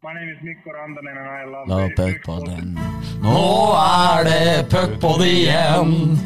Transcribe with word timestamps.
My 0.00 0.14
name 0.14 0.28
is 0.28 0.40
Mikko 0.44 0.70
Rantanen 0.70 1.16
and 1.18 1.28
I 1.28 1.44
love 1.44 1.90
puckpodden. 1.96 2.78
Nå 3.20 3.74
er 3.74 4.24
det 4.24 4.70
puckpod 4.70 5.24
igjen. 5.26 6.18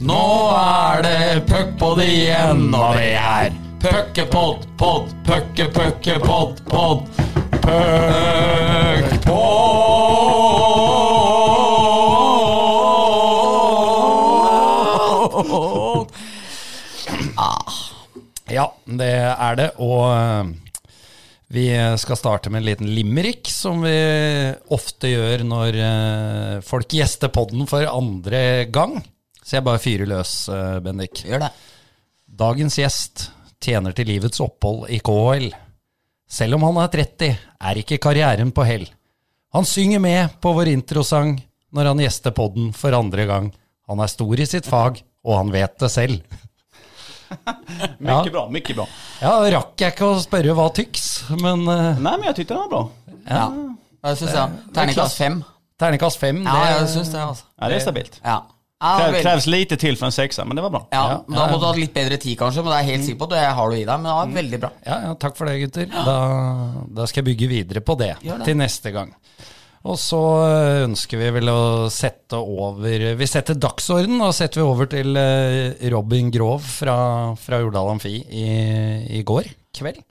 Nå 0.00 0.50
er 0.52 1.02
det 1.06 1.46
puckpod 1.48 2.02
igjen, 2.04 2.74
og 2.76 2.98
det 2.98 3.16
er 3.16 3.56
puckepod, 3.80 4.66
pod, 4.76 5.08
pucke, 5.24 5.70
pucke, 5.72 6.18
pod, 6.20 6.60
pod. 6.68 7.08
Puckpod. 15.40 16.12
Ah. 17.38 17.64
Ja, 18.52 18.68
det 18.84 19.14
er 19.16 19.54
det, 19.56 19.70
og 19.80 20.12
eh, 20.12 20.44
vi 21.50 21.66
skal 21.98 22.16
starte 22.16 22.50
med 22.50 22.60
en 22.60 22.68
liten 22.68 22.90
limerick, 22.94 23.48
som 23.50 23.82
vi 23.82 23.94
ofte 24.70 25.10
gjør 25.10 25.42
når 25.42 25.78
eh, 25.82 26.60
folk 26.62 26.94
gjester 26.94 27.32
podden 27.34 27.66
for 27.66 27.88
andre 27.90 28.68
gang. 28.70 29.00
Så 29.42 29.56
jeg 29.56 29.66
bare 29.66 29.82
fyrer 29.82 30.06
løs, 30.06 30.34
eh, 30.46 30.78
Bendik. 30.84 31.24
Gjør 31.26 31.42
det. 31.42 31.50
Dagens 32.40 32.78
gjest 32.78 33.24
tjener 33.58 33.96
til 33.98 34.06
livets 34.12 34.38
opphold 34.44 34.86
i 34.94 35.00
KHL. 35.02 35.48
Selv 36.30 36.54
om 36.54 36.68
han 36.68 36.78
er 36.84 36.92
30, 36.94 37.32
er 37.66 37.82
ikke 37.82 37.98
karrieren 37.98 38.54
på 38.54 38.68
hell. 38.68 38.86
Han 39.50 39.66
synger 39.66 39.98
med 39.98 40.38
på 40.38 40.52
vår 40.54 40.70
introsang 40.70 41.34
når 41.74 41.90
han 41.90 42.04
gjester 42.04 42.36
podden 42.36 42.70
for 42.78 42.94
andre 42.94 43.26
gang. 43.26 43.50
Han 43.90 43.98
er 43.98 44.12
stor 44.14 44.38
i 44.38 44.46
sitt 44.46 44.70
fag, 44.70 45.02
og 45.26 45.34
han 45.40 45.50
vet 45.50 45.74
det 45.82 45.90
selv. 45.90 46.22
Mycket 47.98 48.32
bra, 48.34 48.44
mycket 48.50 48.76
bra. 48.76 48.86
Ja, 49.22 49.32
rakk 49.56 49.80
jeg 49.80 49.94
ikke 49.94 50.08
å 50.10 50.20
spørre 50.22 50.54
hva 50.56 50.68
tyks, 50.74 51.08
men 51.40 51.66
uh, 51.68 51.98
Nei, 52.00 52.14
men 52.16 52.28
jeg 52.30 52.40
tyckte 52.40 52.56
den 52.56 52.62
var 52.64 52.70
bra. 52.72 52.84
Ja. 53.26 53.44
Jeg 54.10 54.20
syns 54.22 54.38
jeg. 54.38 54.62
Terningkast 54.76 55.20
fem. 55.20 55.42
terningkast 55.80 56.20
fem, 56.20 56.40
Ja, 56.46 56.56
det 56.56 56.72
jeg 56.72 56.88
synes 56.96 57.12
det, 57.12 57.20
altså. 57.26 57.46
Ja, 57.56 57.68
det 57.68 57.76
er 57.78 57.84
stabilt. 57.84 58.18
Ja. 58.24 58.38
Ja, 58.80 59.10
kreves 59.12 59.44
lite 59.44 59.76
til 59.76 59.96
for 60.00 60.08
en 60.08 60.14
sekser, 60.14 60.46
men 60.48 60.56
det 60.56 60.62
var 60.64 60.72
bra. 60.72 60.80
ja, 60.88 61.00
Ja, 61.10 61.16
Da 61.28 61.46
må 61.50 61.58
du 61.60 61.66
ha 61.68 61.72
litt 61.76 61.92
bedre 61.92 62.16
tid, 62.16 62.38
kanskje, 62.40 62.62
men 62.64 62.72
det 62.72 62.78
er 62.78 62.86
jeg 62.86 62.94
helt 62.94 63.06
sikker 63.10 63.18
på 63.20 63.26
at 63.28 63.34
jeg 63.36 63.56
har 63.58 63.70
du 63.70 63.76
i 63.76 63.82
deg. 63.84 63.90
Men 63.92 64.08
det 64.08 64.14
var 64.16 64.30
veldig 64.38 64.60
bra. 64.62 64.70
Ja, 64.86 64.96
ja, 65.04 65.10
takk 65.20 65.36
for 65.36 65.50
det, 65.50 65.58
gutter. 65.66 65.90
Da, 65.92 66.14
da 66.96 67.08
skal 67.10 67.20
jeg 67.20 67.28
bygge 67.34 67.50
videre 67.50 67.82
på 67.84 67.96
det, 68.00 68.14
det. 68.24 68.38
til 68.48 68.56
neste 68.56 68.92
gang. 68.94 69.12
Og 69.80 69.96
så 69.96 70.20
øh, 70.44 70.82
ønsker 70.90 71.16
vi 71.22 71.30
vel 71.38 71.48
å 71.48 71.88
sette 71.92 72.36
over 72.36 73.14
Vi 73.16 73.28
setter 73.28 73.56
dagsorden, 73.56 74.20
og 74.20 74.34
setter 74.36 74.60
vi 74.60 74.66
over 74.66 74.90
til 74.92 75.16
øh, 75.16 75.80
Robin 75.94 76.28
Grov 76.34 76.60
fra, 76.60 76.96
fra 77.40 77.62
Jordal 77.62 77.94
Amfi 77.94 78.18
i, 78.20 78.46
i 79.16 79.22
går 79.24 79.48
kveld. 79.76 80.02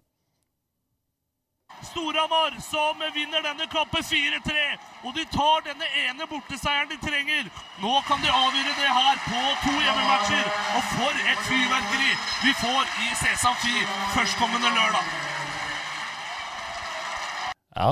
Storhamar 1.89 2.57
som 2.59 2.97
vinner 3.13 3.45
denne 3.45 3.69
kampen 3.71 4.03
4-3. 4.03 4.65
Og 5.05 5.13
de 5.15 5.23
tar 5.31 5.61
denne 5.69 5.87
ene 6.01 6.27
borteseieren 6.27 6.89
de 6.89 6.97
trenger. 7.05 7.47
Nå 7.79 7.93
kan 8.09 8.19
de 8.25 8.33
avgjøre 8.33 8.73
det 8.73 8.91
her 8.97 9.21
på 9.29 9.45
to 9.63 9.73
hjemmematcher. 9.85 10.45
Og 10.75 10.83
for 10.97 11.23
et 11.23 11.41
fyrverkeri 11.45 12.11
vi 12.43 12.57
får 12.65 12.83
i 13.05 13.09
Sesam 13.21 13.57
Fi 13.61 13.85
førstkommende 14.17 14.73
lørdag. 14.75 15.17
Ja, 17.79 17.91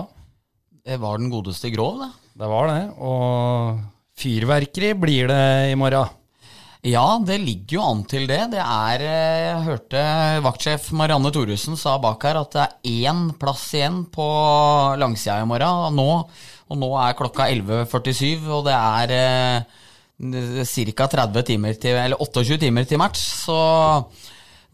Det 0.88 0.96
var 1.02 1.20
den 1.20 1.28
godeste 1.28 1.68
grov, 1.74 2.00
det. 2.00 2.12
det 2.40 2.48
var 2.48 2.70
det. 2.72 2.84
Og 3.04 3.82
fyrverkeri 4.18 4.94
blir 4.96 5.28
det 5.28 5.44
i 5.74 5.76
morgen. 5.76 6.14
Ja, 6.88 7.18
det 7.20 7.42
ligger 7.42 7.76
jo 7.76 7.82
an 7.84 8.04
til 8.08 8.28
det. 8.30 8.40
Det 8.54 8.62
er 8.62 9.04
eh, 9.04 9.40
Jeg 9.42 9.66
hørte 9.66 10.04
vaktsjef 10.46 10.92
Marianne 10.96 11.32
Thoresen 11.36 11.76
sa 11.76 11.98
bak 12.00 12.24
her 12.24 12.40
at 12.40 12.54
det 12.56 12.64
er 12.64 13.02
én 13.10 13.26
plass 13.36 13.66
igjen 13.76 14.06
på 14.14 14.28
langsida 15.02 15.42
i 15.42 15.50
morgen. 15.50 15.98
Nå, 15.98 16.08
og 16.72 16.80
nå 16.80 16.92
er 17.02 17.18
klokka 17.20 17.50
11.47, 17.52 18.48
og 18.48 18.64
det 18.70 18.78
er 18.78 19.68
ca. 20.18 21.10
30 21.18 21.44
timer 21.52 21.76
til 21.82 22.00
Eller 22.00 22.24
28 22.24 22.62
timer 22.64 22.88
til 22.88 23.02
match. 23.04 23.28
Så 23.44 23.60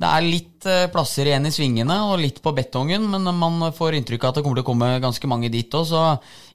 det 0.03 0.09
er 0.11 0.25
litt 0.25 0.65
eh, 0.67 0.85
plasser 0.91 1.29
igjen 1.29 1.47
i 1.47 1.51
svingene 1.53 1.95
og 2.09 2.17
litt 2.19 2.41
på 2.43 2.51
betongen, 2.55 3.05
men 3.13 3.29
man 3.39 3.69
får 3.75 3.95
inntrykk 3.95 4.25
av 4.25 4.33
at 4.33 4.39
det 4.39 4.43
kommer 4.43 4.59
til 4.59 4.65
å 4.65 4.67
komme 4.67 4.89
ganske 5.03 5.29
mange 5.31 5.51
dit 5.53 5.77
òg, 5.79 5.85
så 5.87 6.01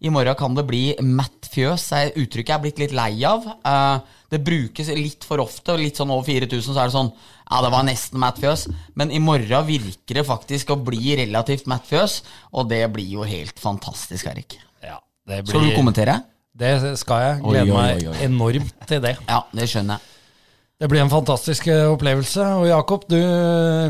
i 0.04 0.12
morgen 0.12 0.36
kan 0.36 0.56
det 0.58 0.66
bli 0.68 0.82
matt 1.00 1.48
fjøs. 1.48 1.86
Det 1.88 2.20
uttrykket 2.20 2.52
jeg 2.52 2.58
er 2.58 2.64
blitt 2.66 2.82
litt 2.84 2.96
lei 2.98 3.12
av. 3.28 3.48
Eh, 3.64 4.14
Det 4.28 4.42
brukes 4.44 4.90
litt 4.92 5.24
for 5.24 5.40
ofte, 5.40 5.72
og 5.72 5.80
litt 5.80 5.96
sånn 5.96 6.10
over 6.12 6.26
4000 6.28 6.74
så 6.74 6.82
er 6.82 6.90
det 6.90 6.92
sånn 6.98 7.08
Ja, 7.48 7.62
det 7.64 7.70
var 7.72 7.86
nesten 7.88 8.20
matt 8.20 8.36
fjøs, 8.42 8.66
men 9.00 9.08
i 9.10 9.18
morgen 9.24 9.64
virker 9.64 10.18
det 10.20 10.26
faktisk 10.28 10.74
å 10.74 10.76
bli 10.84 11.14
relativt 11.16 11.64
matt 11.66 11.88
fjøs, 11.88 12.18
og 12.52 12.68
det 12.68 12.82
blir 12.92 13.08
jo 13.08 13.24
helt 13.24 13.56
fantastisk, 13.56 14.28
Erik. 14.28 14.58
Ja, 14.84 14.98
det 15.24 15.46
Skal 15.48 15.64
du 15.64 15.72
kommentere? 15.72 16.18
Det 16.52 16.74
skal 17.00 17.24
jeg. 17.24 17.40
Gleder 17.46 17.72
oi, 17.72 17.80
meg 17.80 18.08
oi, 18.12 18.16
enormt 18.26 18.86
til 18.90 19.00
det. 19.00 19.16
Ja, 19.24 19.40
det 19.54 19.70
skjønner 19.72 19.96
jeg. 19.96 20.17
Det 20.78 20.86
blir 20.88 21.02
en 21.02 21.10
fantastisk 21.10 21.66
eh, 21.66 21.88
opplevelse. 21.90 22.44
Og 22.60 22.68
Jakob, 22.70 23.08
du 23.10 23.18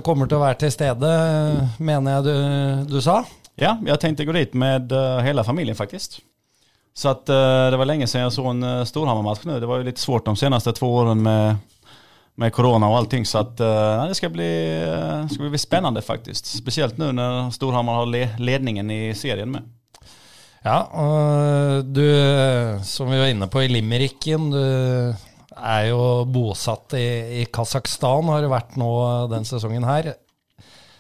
kommer 0.07 0.29
til 0.29 0.39
å 0.39 0.45
være 0.47 0.63
til 0.65 0.73
stede, 0.73 1.13
mener 1.79 2.19
jeg 2.19 2.27
du, 2.29 2.97
du 2.97 2.99
sa? 3.05 3.21
Ja, 3.61 3.77
jeg 3.85 4.01
tenkte 4.01 4.25
å 4.25 4.31
gå 4.31 4.39
dit 4.39 4.57
med 4.57 4.95
hele 5.27 5.45
familien, 5.45 5.77
faktisk. 5.77 6.21
Så 6.99 7.11
eh, 7.11 7.71
det 7.71 7.79
var 7.79 7.87
lenge 7.87 8.09
siden 8.11 8.27
jeg 8.27 8.35
så 8.35 8.45
en 8.51 8.65
uh, 8.67 8.87
Storhamar-match 8.89 9.47
nå. 9.47 9.61
Det 9.63 9.69
var 9.71 9.79
jo 9.79 9.87
litt 9.87 10.01
svårt 10.03 10.27
de 10.27 10.35
seneste 10.39 10.75
to 10.75 10.89
årene 10.91 11.23
med, 11.23 12.01
med 12.43 12.55
korona 12.55 12.89
og 12.91 12.99
allting. 13.03 13.27
Så 13.29 13.45
at, 13.45 13.61
eh, 13.63 14.07
det 14.11 14.17
skal 14.19 14.33
bli, 14.35 14.49
eh, 14.83 15.29
ska 15.31 15.47
bli 15.47 15.63
spennende, 15.63 16.03
faktisk. 16.03 16.49
Spesielt 16.51 16.99
nå 16.99 17.13
når 17.15 17.53
Storhamar 17.55 18.01
har 18.01 18.11
le 18.11 18.25
ledningen 18.43 18.91
i 18.91 19.03
serien 19.19 19.53
med. 19.53 19.69
Ja, 20.65 20.81
og 20.91 21.87
du, 21.95 22.03
som 22.83 23.13
vi 23.13 23.21
var 23.21 23.31
inne 23.31 23.47
på 23.47 23.63
i 23.63 23.71
limericken, 23.71 24.51
du 24.51 25.28
er 25.59 25.89
jo 25.91 26.25
bosatt 26.29 26.95
i, 26.99 27.07
i 27.43 27.45
Kasakhstan, 27.53 28.31
har 28.33 28.45
det 28.45 28.51
vært 28.53 28.79
nå 28.81 28.91
den 29.33 29.47
sesongen 29.49 29.87
her. 29.89 30.15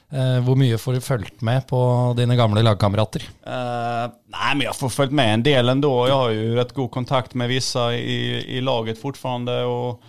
Eh, 0.08 0.38
Hvor 0.44 0.56
mye 0.56 0.78
får 0.80 0.96
du 0.96 1.04
fulgt 1.04 1.42
med 1.44 1.66
på 1.69 1.78
dine 2.16 2.36
gamle 2.38 2.62
lagkamerater? 2.64 3.26
Eh, 3.44 4.04
nej, 4.32 4.52
men 4.54 4.66
Jeg 4.66 4.76
får 4.78 4.94
fulgt 4.94 5.12
med 5.12 5.34
en 5.34 5.42
del 5.42 5.69
ändå. 5.69 5.92
Jeg 6.08 6.16
har 6.16 6.30
jo 6.32 6.54
rett 6.56 6.74
god 6.74 6.91
kontakt 6.91 7.34
med 7.34 7.48
vissa 7.52 7.91
i, 7.94 8.56
i 8.56 8.62
laget 8.64 9.00
fortfarande 9.00 9.60
Og, 9.69 10.00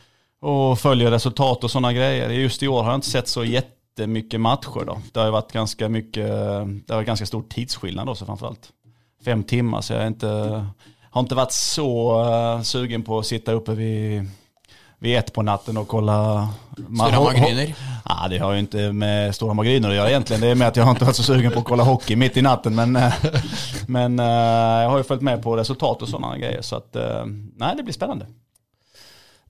og 0.42 0.78
følger 0.80 1.12
resultat 1.12 1.68
og 1.68 1.72
sånne 1.72 1.92
greier. 1.94 2.32
Just 2.32 2.64
i 2.64 2.72
år 2.72 2.84
har 2.84 2.96
jeg 2.96 3.04
ikke 3.04 3.18
sett 3.18 3.34
så 3.34 3.44
mye 4.08 4.40
matcher 4.40 4.86
Da. 4.88 4.96
Det 5.12 5.20
har 5.20 5.36
vært 5.36 5.52
ganske, 5.52 5.90
mycket, 5.92 6.24
det 6.24 6.94
har 6.94 7.02
vært 7.02 7.12
ganske 7.12 7.28
stor 7.28 7.44
tidsskillnad 7.52 8.08
framfor 8.16 8.54
alt. 8.54 8.72
Fem 9.20 9.44
timer, 9.44 9.82
så 9.84 9.98
jeg 9.98 10.14
inte, 10.14 10.30
har 11.12 11.26
ikke 11.26 11.36
vært 11.36 11.52
så 11.52 11.90
uh, 12.16 12.62
sugen 12.64 13.04
på 13.04 13.18
å 13.20 13.26
sitte 13.28 13.52
oppe 13.58 13.76
vid 13.76 14.30
vid 15.00 15.18
ett 15.18 15.34
på 15.34 15.42
natten 15.42 15.78
och 15.78 15.88
kolla... 15.88 16.50
Storhamar 16.76 17.34
Gryner? 17.34 17.76
Ja, 18.06 18.28
det 18.30 18.38
har 18.38 18.54
ju 18.54 18.60
inte 18.60 18.92
med 18.92 19.36
Stora 19.36 19.64
Gryner 19.64 19.90
att 19.90 19.96
göra 19.96 20.10
egentligen. 20.10 20.42
Det 20.42 20.48
är 20.48 20.56
med 20.56 20.68
att 20.68 20.76
jag 20.76 20.84
har 20.84 20.92
inte 20.92 21.06
varit 21.06 21.16
så 21.16 21.24
sugen 21.24 21.52
på 21.52 21.60
att 21.60 21.66
kolla 21.66 21.84
hockey 21.84 22.16
mitt 22.16 22.38
i 22.38 22.42
natten. 22.42 22.76
Men, 22.76 22.96
eh, 22.96 23.14
men 23.88 24.20
eh, 24.20 24.26
jag 24.84 24.90
har 24.90 24.98
ju 24.98 25.04
följt 25.04 25.22
med 25.22 25.44
på 25.44 25.58
resultat 25.58 26.02
och 26.02 26.10
sådana 26.10 26.38
grejer. 26.38 26.62
Så 26.62 26.76
att, 26.76 26.96
eh, 26.96 27.26
nej, 27.56 27.76
det 27.78 27.84
blir 27.84 27.94
spännande. 27.94 28.26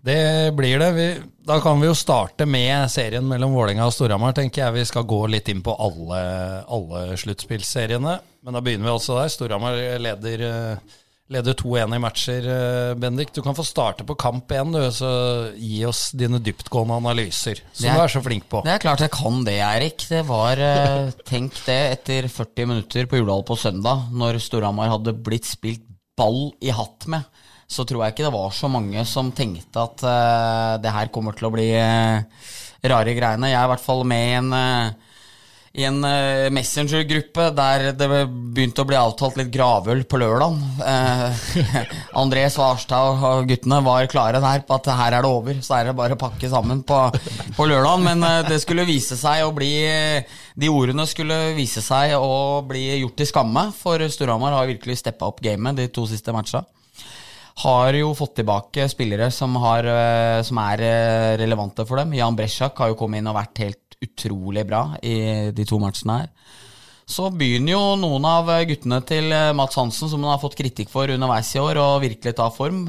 Det 0.01 0.53
blir 0.53 0.79
det. 0.79 0.91
Vi, 0.91 1.17
da 1.43 1.59
kan 1.59 1.81
vi 1.81 1.87
jo 1.87 1.95
starte 1.95 2.45
med 2.45 2.91
serien 2.91 3.27
mellom 3.27 3.53
Vålerenga 3.53 3.85
og 3.85 3.93
Storhamar. 3.93 4.31
tenker 4.33 4.61
jeg 4.61 4.73
Vi 4.73 4.85
skal 4.85 5.03
gå 5.03 5.27
litt 5.27 5.49
inn 5.49 5.61
på 5.61 5.75
alle, 5.75 6.21
alle 6.67 7.17
sluttspillseriene. 7.17 8.19
Men 8.41 8.53
da 8.53 8.61
begynner 8.61 8.85
vi 8.85 8.93
altså 8.93 9.19
der. 9.19 9.27
Storhamar 9.27 9.99
leder, 9.99 10.79
leder 11.29 11.53
2-1 11.53 11.93
i 11.95 11.99
matcher. 12.01 12.45
eh, 12.49 12.93
Bendik, 12.97 13.31
du 13.35 13.41
kan 13.45 13.55
få 13.57 13.63
starte 13.65 14.03
på 14.07 14.15
kamp 14.17 14.49
1, 14.51 14.71
du. 14.73 14.79
Så 14.91 15.09
gi 15.55 15.83
oss 15.85 16.11
dine 16.17 16.39
dyptgående 16.41 16.97
analyser, 16.97 17.61
som 17.71 17.89
er- 17.89 17.93
du 17.93 18.01
er 18.01 18.07
så 18.15 18.21
flink 18.25 18.47
på. 18.49 18.63
Det 18.65 18.73
er 18.73 18.79
klart 18.79 18.99
jeg 19.05 19.11
kan 19.13 19.43
det, 19.45 19.59
Eirik. 19.61 20.07
Det 20.09 20.23
var 20.25 20.57
eh, 20.57 21.11
Tenk 21.29 21.53
det 21.65 21.79
etter 21.99 22.27
40 22.27 22.65
minutter 22.67 23.05
på 23.05 23.21
Jordal 23.21 23.43
på 23.45 23.57
søndag, 23.57 24.09
når 24.11 24.39
Storhamar 24.41 24.89
hadde 24.89 25.13
blitt 25.13 25.45
spilt 25.45 25.85
ball 26.17 26.49
i 26.61 26.69
hatt 26.75 27.05
med, 27.07 27.23
så 27.69 27.85
tror 27.87 28.03
jeg 28.03 28.15
ikke 28.15 28.25
det 28.25 28.33
var 28.33 28.49
så 28.51 28.67
mange 28.67 29.05
som 29.07 29.29
tenkte 29.31 29.77
at 29.79 30.01
uh, 30.03 30.77
det 30.81 30.91
her 30.91 31.07
kommer 31.13 31.31
til 31.37 31.47
å 31.47 31.51
bli 31.53 31.69
uh, 31.77 32.19
rare 32.83 33.13
greiene. 33.15 33.51
Jeg 33.51 33.55
er 33.55 33.67
i 33.69 33.71
hvert 33.71 33.85
fall 33.85 34.03
med 34.09 34.25
i 34.25 34.33
en 34.39 34.49
eh, 34.57 34.89
i 35.77 35.85
en 35.85 36.01
eh, 36.05 36.47
messengergruppe 36.53 37.49
der 37.53 37.91
det 37.97 38.07
begynte 38.09 38.81
å 38.81 38.87
bli 38.89 38.97
avtalt 38.97 39.37
litt 39.37 39.51
gravøl 39.53 40.01
på 40.09 40.19
lørdag. 40.21 40.55
Eh, 40.81 41.43
André 42.21 42.47
Svarstad 42.49 43.21
og 43.21 43.45
guttene 43.49 43.81
var 43.85 44.09
klare 44.09 44.41
der 44.41 44.63
på 44.65 44.79
at 44.79 44.89
her 44.89 45.19
er 45.19 45.25
det 45.25 45.29
over, 45.29 45.59
så 45.65 45.77
er 45.77 45.89
det 45.89 45.97
bare 45.99 46.17
å 46.17 46.21
pakke 46.21 46.49
sammen 46.49 46.81
på, 46.87 47.03
på 47.57 47.69
lørdag. 47.69 48.01
Men 48.07 48.25
eh, 48.25 48.41
det 48.49 48.57
skulle 48.63 48.87
vise 48.89 49.17
seg 49.19 49.45
å 49.45 49.53
bli 49.55 49.69
De 50.59 50.71
ordene 50.73 51.05
skulle 51.07 51.53
vise 51.57 51.83
seg 51.85 52.15
å 52.17 52.63
bli 52.65 52.87
gjort 53.03 53.19
til 53.21 53.29
skamme, 53.29 53.69
for 53.77 54.01
Storhamar 54.09 54.57
har 54.57 54.71
virkelig 54.71 54.99
steppa 55.03 55.29
opp 55.29 55.43
gamet 55.45 55.77
de 55.77 55.89
to 55.93 56.07
siste 56.09 56.33
matcha 56.35 56.65
har 57.59 57.91
jo 57.91 58.13
fått 58.15 58.37
tilbake 58.37 58.85
spillere 58.87 59.25
som, 59.35 59.57
har, 59.59 59.83
som 60.47 60.61
er 60.63 60.83
relevante 61.41 61.83
for 61.83 61.99
dem. 61.99 62.13
Jan 62.15 62.37
Bresjak 62.37 62.79
har 62.79 62.93
jo 62.93 62.95
kommet 62.95 63.19
inn 63.19 63.27
og 63.27 63.35
vært 63.35 63.59
helt 63.59 63.88
utrolig 64.03 64.65
bra 64.67 64.83
i 65.03 65.51
de 65.55 65.65
to 65.67 65.79
matchene 65.81 66.21
her. 66.21 66.31
så 67.09 67.29
begynner 67.33 67.73
jo 67.73 67.83
noen 67.99 68.25
av 68.29 68.49
guttene 68.69 68.99
til 69.09 69.31
eh, 69.33 69.53
Mats 69.57 69.79
Hansen, 69.79 70.11
som 70.11 70.21
han 70.23 70.35
har 70.35 70.41
fått 70.41 70.57
kritikk 70.59 70.91
for 70.93 71.09
underveis 71.09 71.49
i 71.55 71.61
år, 71.61 71.79
å 71.81 72.01
virkelig 72.03 72.35
ta 72.37 72.49
form. 72.53 72.85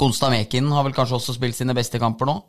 Konsta 0.00 0.30
Mekin 0.32 0.70
har 0.72 0.86
vel 0.86 0.96
kanskje 0.96 1.18
også 1.18 1.36
spilt 1.36 1.58
sine 1.58 1.76
beste 1.76 2.00
kamper 2.02 2.30
nå. 2.30 2.40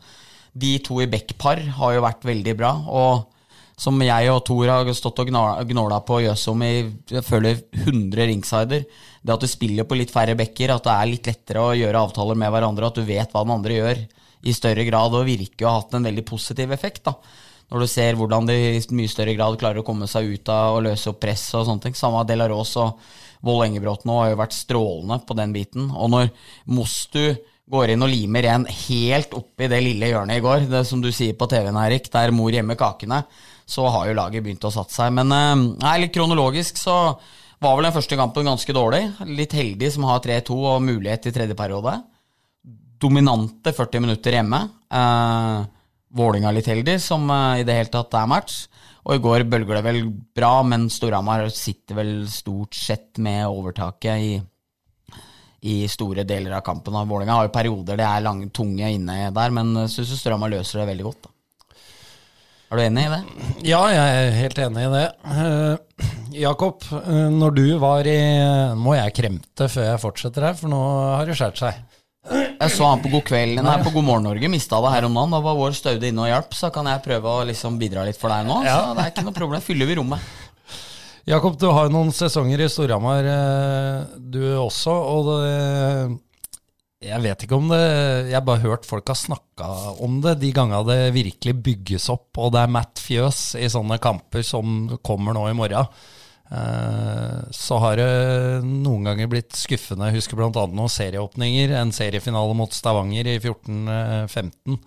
De 0.58 0.78
to 0.82 1.02
i 1.04 1.10
backpar 1.12 1.60
har 1.78 1.98
jo 1.98 2.06
vært 2.06 2.24
veldig 2.26 2.56
bra. 2.58 2.72
og 2.88 3.34
som 3.78 4.00
jeg 4.02 4.30
og 4.34 4.40
Thor 4.48 4.72
har 4.72 4.88
stått 4.98 5.20
og 5.22 5.30
gnåla 5.70 6.00
på 6.06 6.24
Jøsom 6.24 6.64
i 6.66 6.72
jeg 7.12 7.22
føler 7.22 7.60
100 7.78 8.26
ringsider. 8.32 8.88
Det 9.22 9.34
at 9.36 9.44
du 9.44 9.50
spiller 9.50 9.86
på 9.86 10.00
litt 10.00 10.14
færre 10.14 10.34
bekker, 10.38 10.74
at 10.74 10.88
det 10.88 10.96
er 10.96 11.12
litt 11.12 11.30
lettere 11.30 11.62
å 11.62 11.76
gjøre 11.78 12.02
avtaler 12.08 12.40
med 12.42 12.50
hverandre, 12.54 12.90
at 12.90 12.98
du 12.98 13.06
vet 13.06 13.30
hva 13.30 13.44
den 13.46 13.54
andre 13.54 13.78
gjør 13.78 14.02
i 14.48 14.56
større 14.56 14.86
grad, 14.88 15.14
og 15.14 15.28
virker 15.30 15.68
å 15.68 15.70
ha 15.70 15.82
hatt 15.84 15.94
en 15.94 16.10
veldig 16.10 16.26
positiv 16.26 16.74
effekt. 16.74 17.04
da. 17.06 17.14
Når 17.68 17.84
du 17.84 17.88
ser 17.92 18.16
hvordan 18.16 18.48
de 18.48 18.56
i 18.56 18.82
mye 18.96 19.12
større 19.12 19.36
grad 19.36 19.58
klarer 19.60 19.82
å 19.82 19.88
komme 19.88 20.08
seg 20.08 20.30
ut 20.38 20.52
av 20.54 20.78
og 20.78 20.86
løse 20.86 21.10
opp 21.12 21.20
press 21.24 21.50
og 21.58 21.66
sånne 21.68 21.84
ting. 21.84 21.98
Samme 22.00 22.24
Delarås 22.28 22.72
og 22.80 23.02
Vold 23.46 23.66
Engebråten 23.68 24.14
har 24.14 24.32
jo 24.32 24.40
vært 24.40 24.56
strålende 24.56 25.20
på 25.28 25.36
den 25.38 25.54
biten. 25.56 25.90
Og 25.92 26.12
når 26.14 26.32
Mostu 26.72 27.36
går 27.68 27.92
inn 27.92 28.06
og 28.06 28.12
limer 28.12 28.48
en 28.48 28.66
helt 28.72 29.36
oppi 29.36 29.68
det 29.68 29.82
lille 29.84 30.08
hjørnet 30.14 30.40
i 30.40 30.44
går, 30.46 30.70
det 30.72 30.86
som 30.88 31.02
du 31.04 31.10
sier 31.12 31.36
på 31.36 31.50
TV-en, 31.52 31.80
Erik, 31.84 32.08
der 32.14 32.32
mor 32.36 32.54
gjemmer 32.56 32.80
kakene, 32.80 33.26
så 33.68 33.90
har 33.92 34.08
jo 34.08 34.16
laget 34.16 34.46
begynt 34.46 34.64
å 34.64 34.72
satse 34.72 35.02
seg. 35.02 35.12
Men 35.18 35.34
eh, 35.36 35.56
nei, 35.84 35.98
litt 36.06 36.16
kronologisk 36.16 36.80
så 36.80 36.98
var 37.60 37.76
vel 37.76 37.90
den 37.90 37.96
første 37.96 38.20
kampen 38.20 38.48
ganske 38.48 38.76
dårlig. 38.76 39.02
Litt 39.28 39.56
heldig 39.58 39.90
som 39.92 40.08
har 40.08 40.22
3-2 40.24 40.56
og 40.56 40.86
mulighet 40.86 41.28
i 41.28 41.34
tredje 41.36 41.58
periode. 41.58 41.98
Dominante 42.98 43.74
40 43.76 44.06
minutter 44.06 44.38
hjemme. 44.40 44.62
Eh, 44.88 45.66
Vålinga 46.18 46.52
litt 46.56 46.68
heldig, 46.70 46.98
som 47.04 47.30
eh, 47.30 47.62
i 47.62 47.66
det 47.68 47.78
hele 47.78 47.94
tatt 47.94 48.18
er 48.18 48.30
match. 48.30 48.66
Og 49.08 49.16
i 49.16 49.24
går 49.24 49.46
bølger 49.48 49.80
det 49.80 49.86
vel 49.86 50.02
bra, 50.36 50.52
men 50.68 50.90
Storhamar 50.92 51.48
sitter 51.54 52.02
vel 52.02 52.14
stort 52.32 52.76
sett 52.76 53.22
med 53.24 53.46
overtaket 53.48 54.20
i, 54.20 54.34
i 55.72 55.78
store 55.88 56.26
deler 56.28 56.58
av 56.58 56.66
kampen. 56.66 56.98
Og 56.98 57.08
Vålinga 57.08 57.38
har 57.38 57.48
jo 57.48 57.56
perioder 57.56 58.00
det 58.00 58.08
er 58.10 58.26
lange, 58.26 58.50
tunge 58.52 58.92
inne 58.98 59.30
der, 59.32 59.56
men 59.56 59.88
syns 59.88 60.18
Storhamar 60.20 60.52
løser 60.52 60.84
det 60.84 60.92
veldig 60.92 61.08
godt. 61.08 61.30
da. 61.30 61.34
Er 62.68 62.76
du 62.76 62.84
enig 62.84 63.06
i 63.08 63.12
det? 63.14 63.20
Ja, 63.70 63.80
jeg 63.94 64.16
er 64.20 64.34
helt 64.42 64.58
enig 64.60 64.82
i 64.84 64.92
det. 64.92 65.06
Uh, 65.24 66.08
Jakob, 66.36 66.84
eh, 66.92 67.28
når 67.32 67.54
du 67.56 67.68
var 67.80 68.08
i 68.12 68.18
Nå 68.76 68.82
må 68.84 68.98
jeg 68.98 69.14
kremte 69.16 69.70
før 69.72 69.88
jeg 69.94 70.02
fortsetter 70.04 70.50
her, 70.50 70.58
for 70.60 70.72
nå 70.72 70.82
har 71.16 71.30
det 71.30 71.38
skåret 71.40 71.62
seg. 71.62 71.80
Jeg 72.28 72.74
så 72.74 72.90
han 72.90 73.02
på 73.04 73.12
God 73.14 73.24
kveld, 73.30 73.62
nei, 73.64 73.76
på 73.86 73.94
God 73.94 74.06
morgen 74.08 74.26
Norge, 74.28 74.50
mista 74.52 74.80
det 74.84 74.92
her 74.96 75.08
om 75.08 75.16
dagen. 75.16 75.36
Da 75.36 75.40
var 75.46 75.58
vår 75.60 75.78
Staude 75.78 76.10
inne 76.10 76.26
og 76.26 76.32
hjalp, 76.32 76.58
så 76.58 76.72
kan 76.74 76.90
jeg 76.92 77.04
prøve 77.06 77.32
å 77.32 77.46
liksom 77.48 77.78
bidra 77.80 78.04
litt 78.08 78.20
for 78.20 78.34
deg 78.34 78.48
nå. 78.50 78.60
Så 78.66 78.94
det 78.98 79.06
er 79.06 79.14
ikke 79.14 79.26
noe 79.28 79.38
problem. 79.38 79.64
Fyller 79.64 79.90
vi 79.90 79.98
rommet. 80.02 80.36
Jakob, 81.28 81.58
du 81.60 81.68
har 81.76 81.92
noen 81.92 82.14
sesonger 82.16 82.64
i 82.64 82.70
Storhamar, 82.72 83.26
eh, 83.28 84.18
du 84.18 84.42
også. 84.60 84.94
Og 84.96 85.32
det, 85.32 86.20
jeg 87.08 87.22
vet 87.22 87.44
ikke 87.46 87.58
om 87.60 87.68
det 87.70 87.82
Jeg 88.32 88.34
har 88.34 88.46
bare 88.48 88.64
hørt 88.64 88.88
folk 88.88 89.12
har 89.12 89.20
snakka 89.20 89.68
om 90.02 90.22
det 90.24 90.38
de 90.42 90.50
gangene 90.56 90.88
det 90.88 91.16
virkelig 91.16 91.54
bygges 91.68 92.08
opp, 92.14 92.32
og 92.40 92.56
det 92.56 92.64
er 92.64 92.72
Matt 92.74 93.04
Fjøs 93.04 93.42
i 93.60 93.68
sånne 93.70 94.00
kamper 94.02 94.46
som 94.48 94.98
kommer 95.06 95.36
nå 95.38 95.46
i 95.52 95.58
morgen. 95.58 95.92
Eh, 96.52 97.52
Så 97.52 97.78
har 97.84 98.00
det 98.00 98.64
noen 98.64 99.04
ganger 99.10 99.30
blitt 99.32 99.56
skuffende. 99.58 100.10
Jeg 100.10 100.22
husker 100.22 100.40
bl.a. 100.40 100.50
noen 100.72 100.92
serieåpninger. 100.92 101.76
En 101.76 101.94
seriefinale 101.96 102.56
mot 102.58 102.74
Stavanger 102.74 103.28
i 103.28 103.38
14-15 103.40 104.80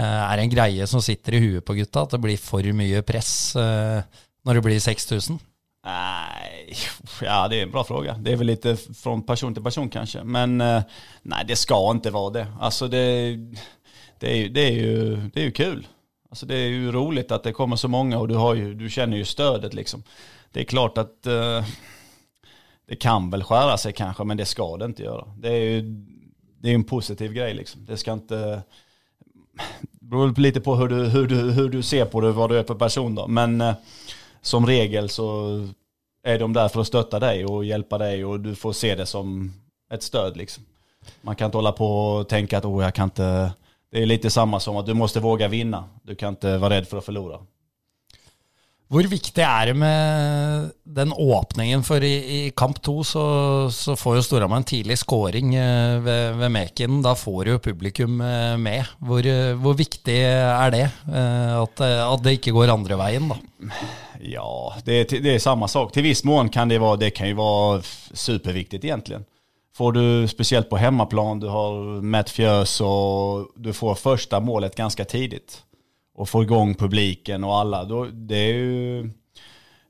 er 0.00 0.38
en 0.38 0.52
greie 0.52 0.86
som 0.86 1.02
sitter 1.02 1.34
i 1.34 1.42
huet 1.44 1.66
på 1.66 1.74
gutta. 1.78 2.04
At 2.06 2.14
det 2.14 2.22
blir 2.22 2.38
for 2.40 2.66
mye 2.76 3.02
press 3.06 3.56
eh, 3.58 4.02
når 4.46 4.58
det 4.58 4.66
blir 4.68 4.82
6000. 4.82 5.40
Nei 5.80 6.74
ja 7.24 7.38
det 7.48 7.56
er 7.56 7.66
en 7.66 7.72
bra 7.72 7.82
fråga. 7.88 8.14
Det 8.20 8.34
er 8.34 8.40
vel 8.40 8.52
litt 8.52 8.66
fra 8.94 9.14
person 9.26 9.54
til 9.56 9.64
person 9.64 9.88
kanskje. 9.90 10.22
Men 10.24 10.58
nei, 10.60 11.44
det 11.48 11.56
skal 11.58 11.96
ikke 11.96 12.12
være 12.14 12.34
det. 12.36 12.44
Altså, 12.60 12.88
det, 12.92 13.04
det, 14.20 14.28
er, 14.28 14.52
det, 14.54 14.66
er, 14.66 14.76
jo, 14.76 15.16
det 15.32 15.42
er 15.42 15.48
jo 15.48 15.56
kul. 15.56 15.80
Altså, 16.30 16.46
det 16.46 16.58
er 16.60 16.68
jo 16.76 16.92
rolig 16.94 17.24
at 17.26 17.48
det 17.48 17.56
kommer 17.56 17.80
så 17.80 17.90
mange, 17.90 18.18
og 18.18 18.28
du, 18.30 18.36
jo 18.36 18.74
du 18.78 18.86
kjenner 18.92 19.18
jo 19.18 19.26
støtet, 19.26 19.74
liksom. 19.74 20.04
Det 20.52 20.60
är 20.60 20.64
klart 20.64 20.98
att 20.98 21.26
eh, 21.26 21.64
det 22.88 22.96
kan 22.96 23.30
väl 23.30 23.42
skära 23.42 23.78
sig 23.78 23.92
kanske, 23.92 24.24
men 24.24 24.36
det 24.36 24.44
ska 24.44 24.76
det 24.76 24.84
inte 24.84 25.02
göra. 25.02 25.24
Det 25.38 25.48
är 25.48 25.60
ju 25.60 25.82
det 26.62 26.70
är 26.70 26.74
en 26.74 26.84
positiv 26.84 27.32
grej 27.32 27.54
liksom. 27.54 27.84
Det 27.84 27.96
ska 27.96 28.12
inte... 28.12 28.62
Det 29.82 30.06
beror 30.06 30.40
lite 30.40 30.60
på 30.60 30.74
hur 30.74 30.88
du, 30.88 30.96
hur, 30.96 31.26
du, 31.26 31.36
hur 31.36 31.68
du 31.68 31.82
ser 31.82 32.04
på 32.04 32.20
det, 32.20 32.32
vad 32.32 32.50
du 32.50 32.58
är 32.58 32.62
för 32.62 32.74
person 32.74 33.14
då. 33.14 33.26
Men 33.26 33.60
eh, 33.60 33.74
som 34.40 34.66
regel 34.66 35.08
så 35.08 35.58
är 36.22 36.38
de 36.38 36.52
där 36.52 36.68
för 36.68 36.80
att 36.80 36.86
stötta 36.86 37.18
dig 37.18 37.46
och 37.46 37.64
hjälpa 37.64 37.98
dig 37.98 38.24
och 38.24 38.40
du 38.40 38.54
får 38.54 38.72
se 38.72 38.94
det 38.94 39.06
som 39.06 39.52
ett 39.92 40.02
stöd 40.02 40.36
liksom. 40.36 40.64
Man 41.22 41.36
kan 41.36 41.46
inte 41.46 41.58
hålla 41.58 41.72
på 41.72 41.86
och 41.86 42.28
tänka 42.28 42.58
att 42.58 42.64
oh, 42.64 42.84
jag 42.84 42.94
kan 42.94 43.04
inte... 43.04 43.52
Det 43.90 44.02
är 44.02 44.06
lite 44.06 44.30
samma 44.30 44.60
som 44.60 44.76
att 44.76 44.86
du 44.86 44.94
måste 44.94 45.20
våga 45.20 45.48
vinna. 45.48 45.84
Du 46.02 46.14
kan 46.14 46.28
inte 46.28 46.58
vara 46.58 46.74
rädd 46.74 46.88
för 46.88 46.98
att 46.98 47.04
förlora. 47.04 47.38
Hvor 48.90 49.06
viktig 49.06 49.42
er 49.46 49.68
det 49.70 49.76
med 49.78 50.70
den 50.82 51.12
åpningen? 51.14 51.84
For 51.86 52.02
i, 52.02 52.14
i 52.18 52.38
kamp 52.58 52.80
to 52.82 53.04
så, 53.06 53.22
så 53.70 53.94
får 53.94 54.16
jo 54.18 54.24
Storhamar 54.26 54.58
en 54.58 54.66
tidlig 54.66 54.96
scoring 54.98 55.52
eh, 55.54 56.00
ved, 56.02 56.40
ved 56.40 56.50
Meken. 56.56 56.96
Da 57.04 57.12
får 57.14 57.52
jo 57.52 57.60
publikum 57.62 58.18
eh, 58.18 58.56
med. 58.58 58.90
Hvor, 58.98 59.22
eh, 59.22 59.54
hvor 59.62 59.78
viktig 59.78 60.18
er 60.26 60.74
det? 60.74 60.88
At, 61.06 61.84
at 61.86 62.26
det 62.26 62.40
ikke 62.40 62.56
går 62.56 62.74
andre 62.74 62.98
veien, 62.98 63.30
da. 63.30 63.38
Ja, 64.26 64.50
det 64.84 65.04
det 65.22 65.36
er 65.36 65.40
samme 65.42 65.70
sak. 65.70 65.94
Til 65.94 66.08
viss 66.10 66.24
mån 66.26 66.50
kan 66.50 66.68
det 66.68 66.82
være 66.82 67.04
det 67.06 67.14
kan 67.14 67.30
jo 67.30 67.38
være 67.38 67.86
superviktig, 68.10 68.82
egentlig. 68.90 69.22
Får 69.78 69.94
du, 69.94 70.04
spesielt 70.28 70.66
på 70.68 70.82
hemmaplan, 70.82 71.38
du 71.40 71.46
har 71.48 72.02
Matt 72.02 72.34
Fjøs, 72.34 72.80
og 72.82 73.54
du 73.54 73.70
får 73.72 74.02
første 74.02 74.42
målet 74.42 74.74
ganske 74.74 75.06
tidigt. 75.06 75.62
Och 76.20 76.28
få 76.28 76.42
igång 76.42 76.74
publiken 76.74 77.44
och 77.44 77.56
alla. 77.56 77.84
Då, 77.84 78.04
det, 78.04 78.36
är 78.36 78.54
ju, 78.54 79.10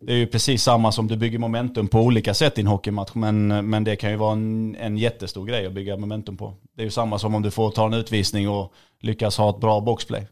det 0.01 0.13
är 0.13 0.17
ju 0.17 0.27
precis 0.27 0.63
samma 0.63 0.93
som 0.93 1.09
du 1.09 1.17
bygger 1.17 1.39
momentum 1.39 1.89
på 1.89 2.01
olika 2.01 2.35
sätt 2.35 2.59
i 2.59 2.61
en 2.61 2.67
hockeymatch. 2.67 3.15
Men, 3.15 3.71
men 3.71 3.85
det 3.85 3.97
kan 3.97 4.11
ju 4.11 4.17
vara 4.17 4.33
en, 4.33 4.77
en 4.77 4.99
jättestor 4.99 5.47
grej 5.47 5.67
att 5.67 5.73
bygga 5.73 5.97
momentum 5.97 6.37
på. 6.37 6.55
Det 6.77 6.83
är 6.83 6.85
ju 6.85 6.91
samma 6.91 7.19
som 7.19 7.35
om 7.35 7.43
du 7.43 7.51
får 7.51 7.71
ta 7.71 7.87
en 7.87 7.95
utvisning 7.95 8.49
och 8.49 8.73
lyckas 9.01 9.39
ha 9.39 9.51
ett 9.51 9.61
bra 9.61 9.81
boxplay 9.81 10.29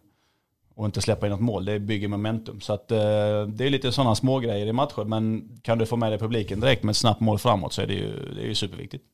och 0.75 0.87
inte 0.87 1.01
släppa 1.01 1.27
in 1.27 1.33
något 1.33 1.41
mål. 1.41 1.65
Det 1.65 1.79
bygger 1.79 2.09
momentum. 2.09 2.61
Så 2.61 2.73
att, 2.73 2.91
eh, 2.91 2.99
det 3.47 3.65
är 3.65 3.71
lite 3.71 3.93
sådana 3.93 4.15
små 4.15 4.39
grejer 4.39 4.67
i 4.67 4.73
matcher. 4.73 5.05
Men 5.05 5.49
kan 5.63 5.79
du 5.79 5.87
få 5.87 5.97
med 5.97 6.13
dig 6.13 6.19
publiken 6.19 6.61
direkt 6.61 6.83
med 6.83 6.91
ett 6.91 6.97
snabbt 6.97 7.21
mål 7.21 7.39
framåt 7.39 7.73
så 7.73 7.83
är 7.83 7.87
det 7.87 7.95
ju, 7.95 8.35
det 8.35 8.43
är 8.43 8.47
ju 8.47 8.55
superviktigt. 8.55 9.05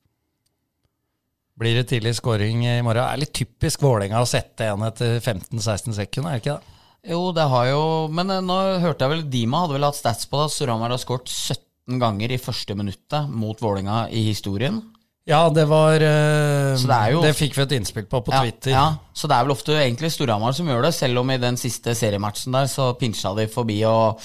Blir 1.55 1.75
det 1.75 1.85
tidlig 1.85 2.17
scoring 2.17 2.67
i 2.67 2.83
morgen? 2.83 3.05
Det 3.05 3.13
er 3.13 3.21
litt 3.25 3.33
typisk 3.33 3.83
Vålerenga 3.83 4.21
å 4.21 4.27
sette 4.27 4.67
en 4.67 4.83
etter 4.83 5.21
15-16 5.21 5.93
sekunder, 5.93 6.31
er 6.31 6.35
det 6.35 6.43
ikke 6.43 6.57
det? 6.59 6.74
Jo, 7.05 7.21
det 7.37 7.45
har 7.53 7.67
jo 7.69 7.81
Men 8.13 8.31
eh, 8.33 8.41
nå 8.45 8.57
hørte 8.83 9.05
jeg 9.05 9.13
vel 9.13 9.25
Dima 9.33 9.65
hadde 9.65 9.77
vel 9.77 9.85
hatt 9.89 9.99
stats 9.99 10.25
på 10.31 10.39
det 10.41 10.49
at 10.49 10.55
Storhamar 10.57 10.95
har 10.95 11.01
skåret 11.03 11.29
17 11.29 11.99
ganger 12.01 12.33
i 12.33 12.41
første 12.41 12.73
minuttet 12.79 13.29
mot 13.29 13.59
Vålinga 13.61 14.07
i 14.09 14.23
historien. 14.31 14.79
Ja, 15.29 15.43
det 15.53 15.67
var 15.69 16.01
eh, 16.05 16.73
Så 16.81 16.89
det 16.89 16.97
er 16.97 17.13
jo- 17.13 17.23
Det 17.25 17.35
fikk 17.37 17.55
vi 17.57 17.63
et 17.63 17.75
innspill 17.79 18.07
på 18.09 18.23
på 18.25 18.33
Ja, 18.33 18.41
Twitter. 18.45 18.71
Ja, 18.73 18.87
så 19.15 19.29
det 19.29 19.37
er 19.37 19.45
vel 19.45 19.53
ofte 19.57 19.73
egentlig 19.77 20.11
Storhamar 20.13 20.53
som 20.57 20.67
gjør 20.69 20.83
det, 20.89 20.95
selv 20.97 21.19
om 21.21 21.31
i 21.31 21.37
den 21.41 21.57
siste 21.61 21.95
seriematchen 21.97 22.53
der 22.53 22.69
så 22.73 22.91
pinsja 22.97 23.35
de 23.37 23.47
forbi 23.49 23.83
og, 23.89 24.21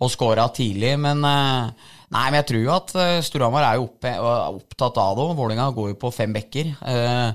og 0.00 0.10
scora 0.10 0.48
tidlig. 0.54 0.96
Men 0.98 1.22
eh, 1.24 1.70
nei, 2.10 2.24
men 2.30 2.38
jeg 2.42 2.46
tror 2.50 2.62
jo 2.62 2.74
at 2.74 2.94
Storhamar 3.26 3.66
er 3.70 3.78
jo 3.80 3.86
oppe, 3.88 4.14
opptatt 4.22 4.98
av 5.02 5.16
det, 5.18 5.28
Vålinga 5.38 5.70
går 5.74 5.88
jo 5.94 6.00
på 6.06 6.12
fem 6.14 6.32
bekker. 6.34 6.74
Eh, 6.82 7.32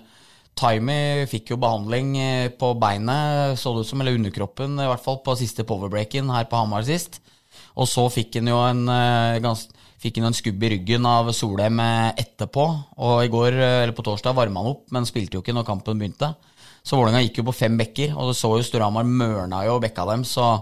Taimi 0.57 1.25
fikk 1.31 1.53
jo 1.53 1.59
behandling 1.61 2.15
eh, 2.19 2.47
på 2.53 2.73
beinet, 2.79 3.57
så 3.59 3.73
det 3.73 3.85
ut 3.85 3.91
som, 3.91 4.01
eller 4.03 4.17
underkroppen, 4.19 4.75
i 4.77 4.89
hvert 4.89 5.03
fall 5.03 5.21
på 5.25 5.37
siste 5.39 5.65
powerbreaken 5.67 6.29
her 6.33 6.49
på 6.49 6.59
Hamar 6.59 6.85
sist. 6.87 7.21
Og 7.79 7.87
så 7.89 8.05
fikk 8.11 8.37
han 8.39 8.51
jo 8.51 8.59
en, 8.63 8.83
eh, 8.91 9.39
gans, 9.43 9.65
fikk 10.01 10.19
han 10.19 10.29
en 10.29 10.37
skubb 10.37 10.61
i 10.63 10.73
ryggen 10.75 11.07
av 11.07 11.31
Solheim 11.35 11.79
eh, 11.81 12.11
etterpå. 12.25 12.67
Og 12.99 13.25
i 13.25 13.31
går, 13.31 13.57
eller 13.57 13.95
på 13.97 14.05
torsdag, 14.05 14.37
varma 14.37 14.63
han 14.63 14.75
opp, 14.75 14.85
men 14.91 15.07
spilte 15.09 15.39
jo 15.39 15.45
ikke 15.45 15.55
når 15.55 15.67
kampen 15.71 16.01
begynte. 16.01 16.33
Så 16.81 16.97
Vålerenga 16.97 17.23
gikk 17.25 17.41
jo 17.41 17.49
på 17.49 17.57
fem 17.57 17.75
bekker, 17.77 18.15
og 18.17 18.31
det 18.31 18.39
så 18.39 18.55
jo 18.57 18.65
Storhamar 18.65 19.05
mørna 19.07 19.65
jo 19.67 19.79
bekka 19.81 20.05
dem, 20.09 20.25
så 20.25 20.55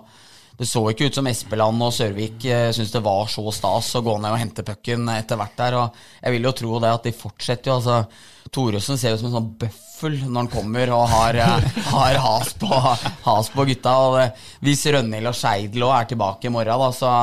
det 0.59 0.67
så 0.67 0.81
ikke 0.91 1.07
ut 1.07 1.15
som 1.15 1.27
Espeland 1.29 1.83
og 1.85 1.93
Sørvik 1.95 2.43
eh, 2.51 2.69
syntes 2.75 2.91
det 2.91 3.01
var 3.05 3.29
så 3.31 3.45
stas 3.55 3.93
å 3.95 4.01
gå 4.03 4.17
ned 4.19 4.33
og 4.33 4.41
hente 4.41 4.65
pucken 4.67 5.07
etter 5.13 5.39
hvert 5.39 5.55
der. 5.55 5.77
Og 5.79 6.01
jeg 6.19 6.35
vil 6.35 6.47
jo 6.49 6.51
tro 6.59 6.81
det 6.83 6.89
at 6.97 7.07
de 7.07 7.13
fortsetter 7.15 7.71
jo. 7.71 7.77
altså 7.79 8.49
Thoresen 8.51 8.99
ser 8.99 9.15
ut 9.15 9.21
som 9.21 9.29
en 9.29 9.37
sånn 9.37 9.53
bøffel 9.61 10.17
når 10.25 10.35
han 10.41 10.49
kommer 10.51 10.91
og 10.97 11.05
har, 11.13 11.39
eh, 11.39 11.69
har 11.93 12.19
has, 12.25 12.51
på, 12.59 12.81
has 13.29 13.51
på 13.53 13.67
gutta. 13.71 13.95
Og 14.03 14.17
det, 14.19 14.27
hvis 14.67 14.83
Rønhild 14.91 15.31
og 15.31 15.39
Skeidel 15.39 15.87
òg 15.87 15.95
er 15.95 16.11
tilbake 16.11 16.51
i 16.51 16.53
morgen, 16.57 16.83
da, 16.83 16.91
så 16.97 17.13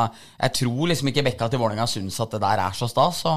jeg 0.40 0.56
tror 0.62 0.82
liksom 0.94 1.12
ikke 1.12 1.28
bekka 1.28 1.50
til 1.52 1.60
Vålerenga 1.60 1.88
syns 1.92 2.16
at 2.24 2.38
det 2.38 2.42
der 2.46 2.64
er 2.70 2.80
så 2.80 2.88
stas. 2.88 3.20
Så 3.26 3.36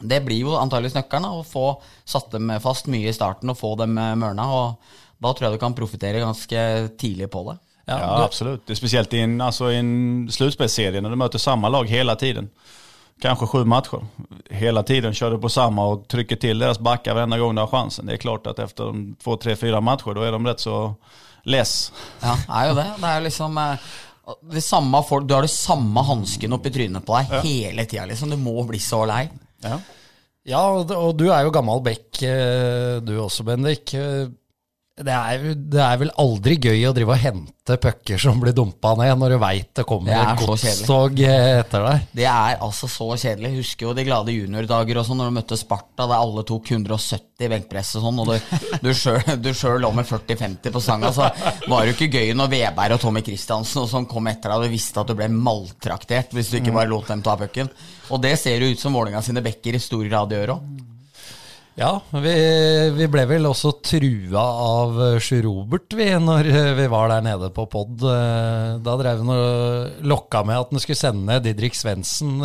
det 0.00 0.22
blir 0.26 0.42
jo 0.42 0.58
antakeligvis 0.58 0.98
nøkkelen, 0.98 1.30
å 1.30 1.46
få 1.46 1.68
satt 2.08 2.34
dem 2.34 2.50
fast 2.64 2.90
mye 2.90 3.12
i 3.12 3.14
starten 3.14 3.54
og 3.54 3.62
få 3.62 3.76
dem 3.78 3.94
eh, 3.94 4.16
mørna. 4.18 4.50
Og 4.58 4.94
da 5.22 5.30
tror 5.30 5.52
jeg 5.52 5.60
du 5.60 5.62
kan 5.68 5.78
profitere 5.78 6.26
ganske 6.26 6.70
tidlig 6.98 7.30
på 7.30 7.46
det. 7.52 7.60
Ja, 7.90 8.00
Ja, 8.00 8.24
absolut. 8.24 8.66
Det 8.66 8.72
är 8.72 8.74
speciellt 8.74 9.14
i 9.14 9.20
en, 9.20 9.40
alltså 9.40 9.72
i 9.72 9.76
en 9.76 10.28
slutspelsserie 10.30 11.00
när 11.00 11.10
du 11.10 11.16
möter 11.16 11.38
samma 11.38 11.68
lag 11.68 11.88
hela 11.88 12.16
tiden. 12.16 12.50
Kanske 13.22 13.46
sju 13.46 13.64
matcher. 13.64 14.06
Hela 14.50 14.82
tiden 14.82 15.14
kör 15.14 15.30
du 15.30 15.38
på 15.38 15.48
samma 15.48 15.86
och 15.86 16.08
trycker 16.08 16.36
till 16.36 16.58
deras 16.58 16.78
backar 16.78 17.14
varenda 17.14 17.38
gång 17.38 17.54
du 17.54 17.60
har 17.60 17.68
chansen. 17.68 18.06
Det 18.06 18.12
är 18.12 18.16
klart 18.16 18.46
att 18.46 18.58
efter 18.58 18.84
de 18.84 19.16
två, 19.24 19.36
tre, 19.36 19.56
fyra 19.56 19.80
matcher 19.80 20.14
då 20.14 20.22
är 20.22 20.32
de 20.32 20.46
rätt 20.46 20.60
så 20.60 20.94
less. 21.42 21.92
Ja, 22.20 22.36
det 22.46 22.54
er 22.54 22.68
jo 22.68 22.74
det. 22.74 22.86
Det 23.00 23.10
er 23.10 23.20
liksom 23.20 23.58
eh, 23.58 23.90
det 24.52 24.62
samme 24.64 25.02
folk, 25.08 25.28
Du 25.28 25.34
har 25.34 25.42
det 25.42 25.52
samme 25.52 26.00
hansken 26.00 26.52
oppi 26.52 26.70
trynet 26.70 27.06
på 27.06 27.16
deg 27.16 27.44
hele 27.44 27.84
tida, 27.84 28.06
liksom. 28.06 28.30
Du 28.30 28.36
må 28.36 28.62
bli 28.68 28.78
så 28.78 29.04
lei. 29.08 29.28
Ja. 29.64 29.80
Ja, 30.48 30.60
og, 30.72 31.14
du 31.18 31.26
er 31.28 31.44
jo 31.44 31.52
gammel 31.52 31.82
bekk, 31.84 32.22
eh, 32.24 33.00
du 33.04 33.18
også, 33.20 33.44
Bendik. 33.44 33.92
Det 35.00 35.12
er, 35.16 35.44
det 35.56 35.80
er 35.80 35.96
vel 36.02 36.10
aldri 36.20 36.58
gøy 36.60 36.82
å 36.88 36.92
drive 36.92 37.14
og 37.14 37.20
hente 37.22 37.76
pucker 37.80 38.18
som 38.20 38.40
blir 38.42 38.52
dumpa 38.56 38.90
ned, 38.98 39.12
når 39.20 39.32
du 39.32 39.36
veit 39.40 39.68
det 39.78 39.84
kommer 39.88 40.10
er 40.12 40.32
et 40.34 40.40
godstog 40.74 41.20
eh, 41.24 41.60
etter 41.62 41.84
deg. 41.86 42.02
Det 42.18 42.26
er 42.28 42.56
altså 42.66 42.88
så 42.90 43.06
kjedelig. 43.14 43.48
Jeg 43.52 43.60
husker 43.62 43.86
jo 43.86 43.94
de 43.96 44.04
glade 44.08 44.34
juniordager 44.34 45.00
og 45.00 45.06
sånn, 45.08 45.20
når 45.22 45.30
du 45.30 45.36
møtte 45.38 45.58
Sparta, 45.60 46.04
der 46.10 46.16
alle 46.18 46.44
tok 46.48 46.72
170 46.74 47.46
i 47.46 47.50
benkpress 47.54 47.94
og 47.96 48.04
sånn, 48.08 48.20
og 48.20 48.32
du, 48.34 48.58
du 48.84 48.90
sjøl- 48.96 49.38
du 49.40 49.50
sjøl 49.56 49.80
lå 49.86 49.92
med 49.96 50.08
40-50 50.10 50.74
på 50.74 50.82
stanga, 50.84 51.12
så 51.16 51.30
var 51.70 51.86
det 51.86 51.94
jo 51.94 51.96
ikke 51.96 52.10
gøy 52.20 52.34
når 52.36 52.52
Veberg 52.52 52.98
og 52.98 53.04
Tommy 53.06 53.22
Christiansen 53.24 53.84
og 53.86 53.88
sånn 53.94 54.08
kom 54.10 54.28
etter 54.28 54.50
deg, 54.52 54.58
og 54.60 54.68
du 54.68 54.74
visste 54.76 55.00
at 55.00 55.08
du 55.08 55.16
ble 55.16 55.30
maltraktert 55.32 56.34
hvis 56.36 56.52
du 56.52 56.58
ikke 56.60 56.74
bare 56.76 56.90
lot 56.92 57.08
dem 57.08 57.22
ta 57.24 57.38
pucken. 57.40 57.70
Og 58.10 58.20
det 58.20 58.34
ser 58.42 58.60
jo 58.60 58.72
ut 58.74 58.82
som 58.82 58.92
Vålerenga 58.98 59.22
sine 59.24 59.40
bekker 59.44 59.78
i 59.78 59.80
stor 59.82 60.04
grad 60.10 60.32
gjør 60.36 60.56
òg. 60.58 60.70
Ja, 61.80 61.94
vi, 62.12 62.32
vi 62.92 63.06
ble 63.08 63.22
vel 63.24 63.46
også 63.48 63.70
trua 63.80 64.40
av 64.42 64.98
eh, 65.00 65.14
Sjur 65.24 65.46
Robert, 65.46 65.94
vi, 65.96 66.10
når 66.20 66.48
eh, 66.50 66.66
vi 66.76 66.84
var 66.92 67.08
der 67.08 67.22
nede 67.24 67.48
på 67.56 67.64
pod. 67.72 68.02
Eh, 68.04 68.74
Da 68.84 68.96
drev 69.00 69.22
han 69.22 69.32
og 69.32 70.04
lokka 70.10 70.42
med 70.44 70.60
at 70.60 70.74
han 70.74 70.82
skulle 70.84 71.00
sende 71.00 71.38
Didrik 71.40 71.78
Svendsen 71.78 72.36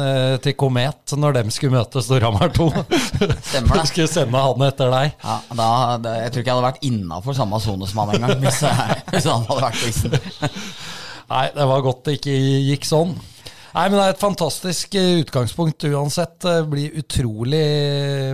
til 0.45 0.55
Komet 0.55 1.17
når 1.19 1.35
de 1.41 1.43
skulle 1.51 1.75
møte 1.75 1.99
Storhamar 2.05 2.55
2. 2.55 2.69
Stemmer 3.49 3.81
det. 3.81 3.85
Skulle 3.91 4.07
sende 4.13 4.45
han 4.47 4.65
etter 4.69 4.95
deg. 4.95 5.19
Ja, 5.27 5.37
da, 5.59 5.69
det, 5.99 6.15
jeg 6.21 6.31
tror 6.31 6.45
ikke 6.45 6.53
jeg 6.53 6.55
hadde 6.61 6.69
vært 6.69 6.87
innafor 6.93 7.35
samme 7.35 7.59
sone 7.67 7.91
som 7.91 8.05
han 8.05 8.15
engang, 8.15 8.39
hvis, 8.45 8.63
hvis 9.11 9.27
han 9.33 9.47
hadde 9.51 9.67
vært 9.67 9.87
isen. 9.91 10.15
Nei, 11.27 11.45
det 11.59 11.71
var 11.75 11.83
godt 11.83 12.05
det 12.07 12.21
ikke 12.21 12.39
gikk 12.71 12.87
sånn. 12.87 13.17
Nei, 13.75 13.89
men 13.89 13.97
det 13.97 14.03
er 14.05 14.13
et 14.13 14.21
fantastisk 14.21 14.95
eh, 14.95 15.17
utgangspunkt 15.25 15.83
uansett. 15.89 16.37
Det 16.45 16.69
blir 16.71 16.95
utrolig 17.01 17.65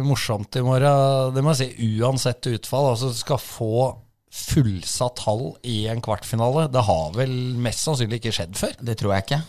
morsomt 0.05 0.59
i 0.59 0.61
morgen. 0.61 1.33
Det 1.33 1.41
må 1.41 1.55
jeg 1.55 1.71
si, 1.73 1.87
uansett 1.97 2.51
utfall. 2.51 2.91
Altså, 2.91 3.09
skal 3.17 3.41
få 3.41 3.87
fullsatt 4.31 5.23
hall 5.25 5.47
i 5.67 5.87
en 5.89 6.03
kvartfinale. 6.03 6.67
Det 6.71 6.85
har 6.85 7.17
vel 7.17 7.33
mest 7.57 7.87
sannsynlig 7.87 8.21
ikke 8.21 8.35
skjedd 8.37 8.53
før. 8.59 8.77
Det 8.85 8.95
tror 9.01 9.15
jeg 9.15 9.25
ikke. 9.25 9.41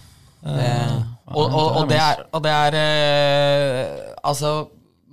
Det, 0.42 0.70
og, 1.28 1.44
og, 1.44 1.66
og 1.82 1.84
det 1.92 2.00
er, 2.02 2.24
og 2.34 2.40
det 2.42 2.50
er 2.50 2.76
eh, 2.80 3.90
Altså, 4.26 4.54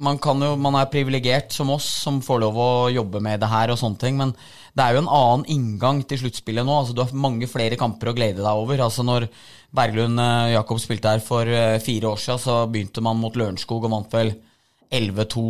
man, 0.01 0.17
kan 0.23 0.41
jo, 0.41 0.55
man 0.57 0.79
er 0.79 0.89
privilegert 0.89 1.53
som 1.53 1.69
oss 1.75 1.85
som 2.05 2.17
får 2.23 2.41
lov 2.45 2.57
å 2.57 2.71
jobbe 2.89 3.21
med 3.21 3.43
det 3.43 3.51
her 3.51 3.69
og 3.69 3.77
sånne 3.77 3.99
ting, 4.01 4.17
men 4.17 4.31
det 4.73 4.85
er 4.85 4.95
jo 4.95 5.03
en 5.03 5.11
annen 5.11 5.45
inngang 5.51 6.01
til 6.07 6.23
sluttspillet 6.23 6.65
nå. 6.65 6.81
Altså, 6.81 6.95
du 6.95 7.03
har 7.03 7.13
mange 7.27 7.49
flere 7.51 7.77
kamper 7.77 8.13
å 8.13 8.15
glede 8.17 8.41
deg 8.41 8.63
over. 8.63 8.81
Altså, 8.87 9.03
når 9.05 9.27
Berglund 9.75 10.21
eh, 10.21 10.53
Jakob 10.55 10.79
spilte 10.81 11.11
her 11.13 11.21
for 11.23 11.49
eh, 11.49 11.81
fire 11.83 12.13
år 12.13 12.21
siden, 12.21 12.41
så 12.41 12.55
begynte 12.71 13.03
man 13.05 13.19
mot 13.21 13.35
Lørenskog 13.37 13.85
og 13.85 13.93
vant 13.93 14.15
vel 14.15 14.33
11-2, 14.89 15.43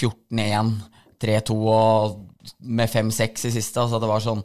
14-1, 0.00 0.74
3-2 1.22 1.56
og 1.70 2.18
med 2.64 2.90
5-6 2.90 3.46
i 3.50 3.54
siste. 3.54 3.82
Altså, 3.82 4.00
det 4.02 4.10
var 4.10 4.24
sånn 4.24 4.42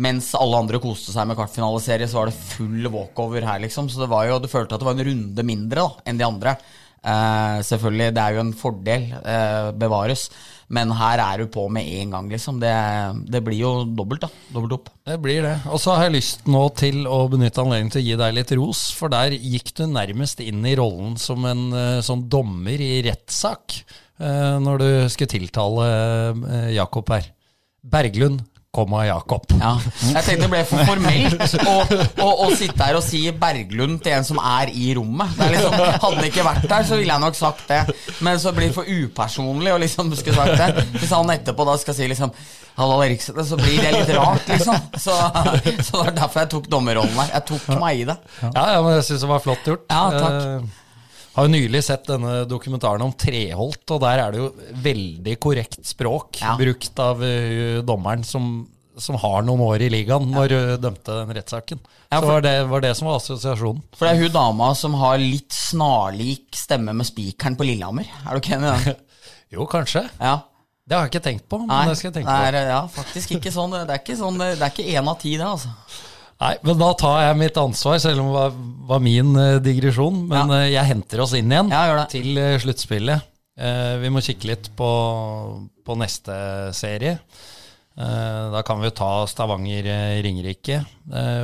mens 0.00 0.30
alle 0.38 0.60
andre 0.62 0.78
koste 0.80 1.12
seg 1.12 1.26
med 1.28 1.36
kvartfinaliserie, 1.36 2.06
så 2.08 2.20
var 2.20 2.30
det 2.30 2.38
full 2.38 2.86
walkover 2.92 3.44
her, 3.44 3.58
liksom. 3.64 3.90
Så 3.90 4.04
det 4.04 4.10
var 4.12 4.28
jo, 4.28 4.38
du 4.40 4.48
følte 4.48 4.76
at 4.76 4.82
det 4.82 4.86
var 4.86 4.96
en 4.96 5.08
runde 5.08 5.44
mindre 5.46 5.82
da, 5.82 6.04
enn 6.08 6.20
de 6.20 6.26
andre. 6.28 6.54
Eh, 7.00 7.58
selvfølgelig, 7.64 8.12
det 8.12 8.22
er 8.22 8.34
jo 8.36 8.42
en 8.44 8.56
fordel, 8.56 9.06
eh, 9.24 9.70
bevares. 9.80 10.26
Men 10.70 10.92
her 10.94 11.18
er 11.24 11.40
du 11.40 11.50
på 11.50 11.64
med 11.72 11.88
en 11.98 12.12
gang, 12.14 12.28
liksom. 12.30 12.60
Det, 12.62 12.74
det 13.32 13.40
blir 13.46 13.58
jo 13.58 13.72
dobbelt, 13.88 14.22
da. 14.22 14.28
Dobbelt 14.54 14.76
opp. 14.76 14.92
Det 15.08 15.16
blir 15.22 15.42
det. 15.42 15.56
Og 15.72 15.80
så 15.82 15.96
har 15.96 16.06
jeg 16.06 16.18
lyst 16.18 16.46
nå 16.46 16.62
til 16.78 17.08
å 17.10 17.24
benytte 17.32 17.64
anledningen 17.64 17.94
til 17.96 18.02
å 18.02 18.06
gi 18.06 18.20
deg 18.20 18.36
litt 18.36 18.54
ros, 18.60 18.84
for 18.94 19.12
der 19.12 19.34
gikk 19.34 19.72
du 19.80 19.86
nærmest 19.90 20.44
inn 20.44 20.62
i 20.68 20.76
rollen 20.78 21.16
som 21.18 21.48
en 21.48 21.66
sånn 22.06 22.28
dommer 22.30 22.78
i 22.78 23.00
rettssak 23.08 23.80
når 24.20 24.82
du 24.82 24.88
skulle 25.08 25.32
tiltale 25.32 25.84
Jakob 26.76 27.08
her. 27.08 27.30
Berglund, 27.80 28.44
komma 28.70 29.02
Jakob. 29.02 29.48
Ja. 29.58 29.72
Jeg 30.14 30.22
tenkte 30.22 30.44
det 30.44 30.50
ble 30.52 30.60
for 30.68 30.86
formelt 30.86 31.54
å, 31.66 31.72
å, 32.22 32.28
å 32.46 32.50
sitte 32.54 32.86
her 32.86 32.98
og 33.00 33.02
si 33.02 33.24
Berglund 33.34 33.98
til 34.04 34.14
en 34.14 34.26
som 34.26 34.38
er 34.38 34.70
i 34.70 34.92
rommet. 34.94 35.34
Det 35.40 35.48
liksom, 35.56 35.74
hadde 35.74 35.96
han 36.04 36.28
ikke 36.28 36.46
vært 36.46 36.68
der, 36.70 36.86
så 36.86 37.00
ville 37.00 37.10
jeg 37.10 37.24
nok 37.24 37.38
sagt 37.38 37.64
det. 37.70 37.80
Men 38.22 38.38
så 38.42 38.54
blir 38.54 38.70
det 38.70 38.76
for 38.78 38.86
upersonlig 38.86 39.74
å 39.74 39.80
liksom 39.82 40.14
skulle 40.14 40.38
sagt 40.38 40.62
det. 40.62 40.86
Hvis 41.00 41.14
han 41.16 41.34
etterpå 41.34 41.66
da 41.66 41.76
skal 41.82 41.98
si 41.98 42.10
liksom 42.10 42.34
Hallo, 42.78 43.00
Eriksen, 43.02 43.36
så 43.44 43.58
blir 43.58 43.82
det 43.82 43.90
litt 43.92 44.12
rart, 44.14 44.46
liksom. 44.48 44.76
Så, 44.94 45.12
så 45.84 45.98
det 45.98 45.98
var 45.98 46.14
derfor 46.16 46.40
jeg 46.44 46.50
tok 46.54 46.68
dommerrollen 46.70 47.18
her. 47.18 47.32
Jeg 47.34 47.44
tok 47.50 47.66
meg 47.82 48.04
i 48.04 48.06
det. 48.08 48.16
Ja, 48.46 48.62
ja, 48.76 48.78
men 48.86 48.94
jeg 48.94 49.08
syns 49.10 49.26
det 49.26 49.28
var 49.34 49.42
flott 49.44 49.66
gjort. 49.68 49.82
Ja, 49.90 50.06
takk. 50.14 50.79
Eh, 51.40 51.46
har 51.46 51.48
jo 51.48 51.54
nylig 51.54 51.80
sett 51.86 52.04
denne 52.08 52.44
dokumentaren 52.48 53.02
om 53.04 53.12
Treholt, 53.16 53.84
og 53.94 54.00
der 54.04 54.20
er 54.26 54.34
det 54.34 54.40
jo 54.42 54.50
veldig 54.84 55.38
korrekt 55.40 55.80
språk 55.88 56.40
Ja. 56.42 56.56
brukt 56.60 56.98
av 57.00 57.22
uh, 57.24 57.80
dommeren 57.86 58.22
som, 58.24 58.66
som 59.00 59.16
har 59.16 59.42
noen 59.46 59.60
år 59.64 59.86
i 59.86 59.88
ligaen, 59.92 60.28
når 60.30 60.52
hun 60.52 60.80
dømte 60.84 61.16
den 61.22 61.32
rettssaken. 61.38 61.80
Ja, 62.10 62.20
Så 62.20 62.26
var 62.26 62.44
det, 62.44 62.54
var 62.68 62.80
det 62.84 62.92
som 62.98 63.08
var 63.08 63.16
assosiasjonen. 63.22 63.80
For 63.96 64.04
det 64.06 64.12
er 64.18 64.22
hun 64.26 64.34
dama 64.34 64.74
som 64.74 64.94
har 65.00 65.16
litt 65.22 65.52
snarlik 65.56 66.52
stemme 66.58 66.92
med 66.92 67.06
spikeren 67.08 67.56
på 67.56 67.64
Lillehammer. 67.64 68.04
Er 68.26 68.34
du 68.36 68.42
ikke 68.42 68.56
enig 68.58 68.68
i 68.68 68.84
den? 68.90 69.00
Jo, 69.50 69.64
kanskje. 69.66 70.04
Ja. 70.20 70.36
Det 70.86 70.94
har 70.94 71.06
jeg 71.06 71.10
ikke 71.10 71.24
tenkt 71.24 71.48
på, 71.50 71.58
men 71.58 71.68
Nei, 71.70 71.84
det 71.88 71.96
skal 71.98 72.08
jeg 72.10 72.20
tenke 72.20 72.30
det 72.30 72.50
på. 72.50 72.58
er, 72.60 72.68
ja, 72.70 72.80
faktisk 72.90 73.32
ikke 73.36 73.50
sånn. 73.54 73.74
Det 73.74 73.94
er 73.94 73.98
ikke 74.02 74.16
sånn, 74.18 74.38
det 74.38 74.56
er 74.58 74.70
ikke 74.70 74.86
én 74.90 75.10
av 75.10 75.16
ti, 75.22 75.32
det, 75.38 75.46
altså. 75.46 75.70
Nei, 76.40 76.54
men 76.64 76.78
da 76.80 76.88
tar 76.96 77.18
jeg 77.26 77.36
mitt 77.36 77.58
ansvar, 77.60 77.98
selv 78.00 78.22
om 78.22 78.30
det 78.32 78.44
var, 78.88 79.00
min 79.04 79.34
eh, 79.36 79.58
digresjon. 79.60 80.22
Men 80.30 80.48
Ja. 80.48 80.60
eh, 80.62 80.70
jeg 80.72 80.88
henter 80.88 81.20
oss 81.20 81.34
inn 81.36 81.52
igjen 81.52 81.68
Ja, 81.72 82.04
til 82.08 82.38
eh, 82.40 82.56
sluttspillet. 82.62 83.26
Vi 84.00 84.08
må 84.08 84.22
kikke 84.24 84.46
litt 84.48 84.70
på, 84.72 84.86
på 85.84 85.96
neste 86.00 86.32
serie. 86.72 87.18
Da 87.94 88.62
kan 88.64 88.80
vi 88.80 88.88
jo 88.88 88.94
ta 88.96 89.26
Stavanger-Ringerike. 89.28 90.78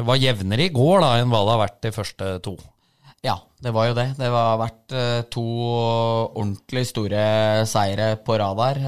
Var 0.06 0.16
jevnere 0.22 0.64
i 0.64 0.72
går 0.72 1.02
da 1.04 1.10
enn 1.20 1.28
hva 1.28 1.42
det 1.44 1.52
har 1.52 1.60
vært 1.60 1.76
de 1.84 1.92
første 1.92 2.30
to. 2.46 2.54
Ja, 3.26 3.34
det 3.60 3.74
var 3.76 3.90
jo 3.90 3.98
det. 3.98 4.06
Det 4.16 4.30
har 4.32 4.56
vært 4.62 4.96
to 5.34 5.44
ordentlig 6.32 6.86
store 6.88 7.66
seire 7.68 8.14
på 8.24 8.38
rad 8.40 8.56
der. 8.62 8.80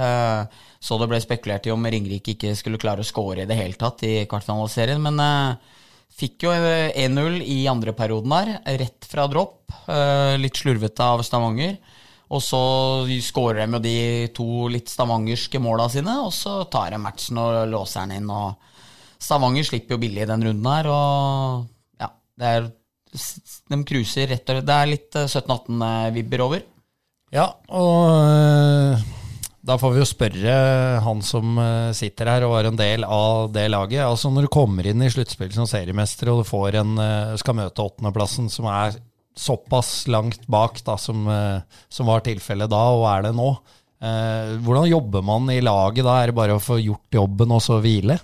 Så 0.80 0.96
det 1.02 1.10
ble 1.12 1.20
spekulert 1.20 1.68
i 1.68 1.74
om 1.74 1.84
Ringerike 1.84 2.32
ikke 2.32 2.54
skulle 2.56 2.80
klare 2.80 3.04
å 3.04 3.10
score 3.10 3.42
i 3.44 3.50
det 3.50 3.58
hele 3.60 3.76
tatt 3.76 4.06
i 4.08 4.22
kvartfinaliserien, 4.30 5.04
men 5.04 5.20
fikk 6.18 6.48
jo 6.48 6.52
eh, 6.54 6.90
1-0 7.06 7.40
i 7.44 7.60
andre 7.70 7.94
perioden 7.96 8.34
her, 8.34 8.52
rett 8.80 9.08
fra 9.08 9.28
dropp. 9.30 9.60
Eh, 9.86 10.34
litt 10.40 10.58
slurvete 10.58 11.04
av 11.04 11.22
Stavanger. 11.26 11.78
Og 12.28 12.42
så 12.44 12.60
skårer 13.24 13.62
de 13.62 13.78
jo 13.78 13.80
de 13.80 13.98
to 14.36 14.48
litt 14.68 14.90
stavangerske 14.92 15.60
måla 15.64 15.86
sine, 15.92 16.18
og 16.20 16.32
så 16.36 16.60
tar 16.68 16.92
de 16.92 17.00
matchen 17.00 17.40
og 17.40 17.62
låser 17.72 18.04
den 18.04 18.18
inn. 18.20 18.28
og 18.30 18.58
Stavanger 19.18 19.64
slipper 19.64 19.96
jo 19.96 20.02
billig 20.02 20.26
i 20.26 20.28
den 20.28 20.44
runden 20.44 20.68
her, 20.68 20.90
og 20.92 22.02
ja, 22.02 22.12
det 22.38 22.52
er 22.56 22.68
De 23.72 23.78
cruiser 23.88 24.28
rett 24.28 24.50
og 24.50 24.58
slett 24.58 24.66
Det 24.68 24.74
er 24.74 24.90
litt 24.90 25.16
eh, 25.16 25.30
17-18-vibber 25.30 26.44
over. 26.44 26.66
Ja, 27.32 27.46
og 27.68 28.04
eh, 28.20 29.08
da 29.68 29.76
får 29.76 29.92
vi 29.92 30.00
jo 30.00 30.08
spørre 30.08 30.52
han 31.04 31.18
som 31.24 31.58
eh, 31.60 31.90
sitter 31.96 32.30
her 32.32 32.46
og 32.46 32.54
er 32.56 32.70
en 32.70 32.78
del 32.78 33.04
av 33.04 33.50
det 33.52 33.66
laget. 33.68 34.00
Altså 34.06 34.30
Når 34.32 34.46
du 34.46 34.52
kommer 34.54 34.86
inn 34.88 35.04
i 35.04 35.10
sluttspill 35.12 35.52
som 35.52 35.68
seriemester 35.68 36.30
og 36.32 36.40
du 36.42 36.48
får 36.48 36.78
en, 36.80 36.94
eh, 37.02 37.34
skal 37.40 37.58
møte 37.58 37.84
åttendeplassen, 37.84 38.48
som 38.52 38.68
er 38.72 38.96
såpass 39.38 40.08
langt 40.10 40.46
bak 40.50 40.80
da, 40.86 40.96
som, 40.98 41.28
eh, 41.30 41.60
som 41.92 42.08
var 42.08 42.24
tilfellet 42.26 42.72
da, 42.72 42.80
og 42.96 43.04
er 43.12 43.28
det 43.28 43.36
nå. 43.36 43.50
Hvordan 43.98 44.84
jobber 44.86 45.24
man 45.26 45.48
i 45.50 45.56
laget 45.58 46.06
da? 46.06 46.20
Er 46.22 46.30
det 46.30 46.36
bare 46.38 46.54
å 46.54 46.62
få 46.62 46.76
gjort 46.78 47.16
jobben 47.18 47.50
og 47.50 47.58
så 47.64 47.80
hvile? 47.82 48.14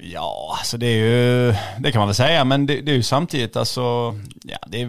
Ja, 0.00 0.56
alltså 0.58 0.78
det 0.78 0.86
är 0.86 0.98
ju, 0.98 1.54
det 1.78 1.92
kan 1.92 1.98
man 1.98 2.08
väl 2.08 2.14
säga, 2.14 2.44
men 2.44 2.66
det, 2.66 2.80
det 2.80 2.92
är 2.92 2.96
ju 2.96 3.02
samtidigt 3.02 3.56
alltså, 3.56 3.80
ja, 4.44 4.58
det 4.66 4.82
är, 4.82 4.88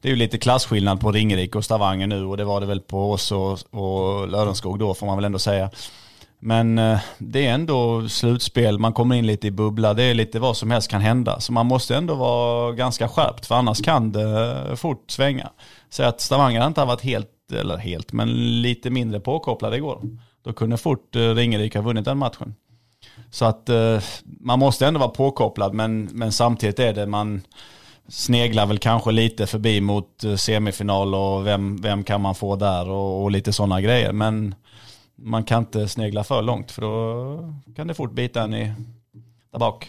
det 0.00 0.08
är 0.08 0.10
ju 0.10 0.16
lite 0.16 0.38
klasskillnad 0.38 1.00
på 1.00 1.12
Ringerike 1.12 1.58
och 1.58 1.64
Stavanger 1.64 2.06
nu 2.06 2.24
och 2.24 2.36
det 2.36 2.44
var 2.44 2.60
det 2.60 2.66
väl 2.66 2.80
på 2.80 3.12
oss 3.12 3.32
och, 3.32 3.58
och 3.70 4.28
Lörenskog 4.28 4.78
då 4.78 4.94
får 4.94 5.06
man 5.06 5.16
väl 5.16 5.24
ändå 5.24 5.38
säga. 5.38 5.70
Men 6.40 6.78
eh, 6.78 7.00
det 7.18 7.46
är 7.46 7.54
ändå 7.54 8.08
slutspel, 8.08 8.78
man 8.78 8.92
kommer 8.92 9.14
in 9.14 9.26
lite 9.26 9.46
i 9.46 9.50
bubbla, 9.50 9.94
det 9.94 10.02
är 10.02 10.14
lite 10.14 10.38
vad 10.38 10.56
som 10.56 10.70
helst 10.70 10.90
kan 10.90 11.00
hända. 11.00 11.40
Så 11.40 11.52
man 11.52 11.66
måste 11.66 11.96
ändå 11.96 12.14
vara 12.14 12.72
ganska 12.72 13.08
skärpt 13.08 13.46
för 13.46 13.54
annars 13.54 13.82
kan 13.82 14.12
det 14.12 14.76
fort 14.76 15.10
svänga. 15.10 15.50
Så 15.90 16.02
att 16.02 16.20
Stavanger 16.20 16.66
inte 16.66 16.80
har 16.80 16.86
varit 16.86 17.02
helt, 17.02 17.52
eller 17.52 17.76
helt, 17.76 18.12
men 18.12 18.28
lite 18.62 18.90
mindre 18.90 19.20
påkopplade 19.20 19.76
igår. 19.76 20.02
Då 20.44 20.52
kunde 20.52 20.76
fort 20.76 21.16
eh, 21.16 21.22
ha 21.74 21.80
vunnit 21.80 22.04
den 22.04 22.18
matchen. 22.18 22.54
Så 23.30 23.44
att 23.44 23.68
eh, 23.68 24.02
man 24.40 24.58
måste 24.58 24.86
ändå 24.86 25.00
vara 25.00 25.10
påkopplad 25.10 25.74
men, 25.74 26.08
men 26.12 26.32
samtidigt 26.32 26.78
är 26.78 26.92
det 26.92 27.06
man 27.06 27.42
sneglar 28.08 28.66
väl 28.66 28.78
kanske 28.78 29.10
lite 29.10 29.46
förbi 29.46 29.80
mot 29.80 30.24
eh, 30.24 30.36
semifinal 30.36 31.14
och 31.14 31.46
vem, 31.46 31.76
vem 31.76 32.04
kan 32.04 32.20
man 32.20 32.34
få 32.34 32.56
där 32.56 32.88
och, 32.88 33.22
och 33.22 33.30
lite 33.30 33.52
sådana 33.52 33.80
grejer. 33.80 34.12
Men 34.12 34.54
man 35.16 35.44
kan 35.44 35.62
inte 35.62 35.88
snegla 35.88 36.24
för 36.24 36.42
långt 36.42 36.70
för 36.70 36.82
då 36.82 37.54
kan 37.76 37.86
det 37.86 37.94
fort 37.94 38.12
bita 38.12 38.42
en 38.42 38.54
i 38.54 38.72
där 39.52 39.58
bak. 39.58 39.86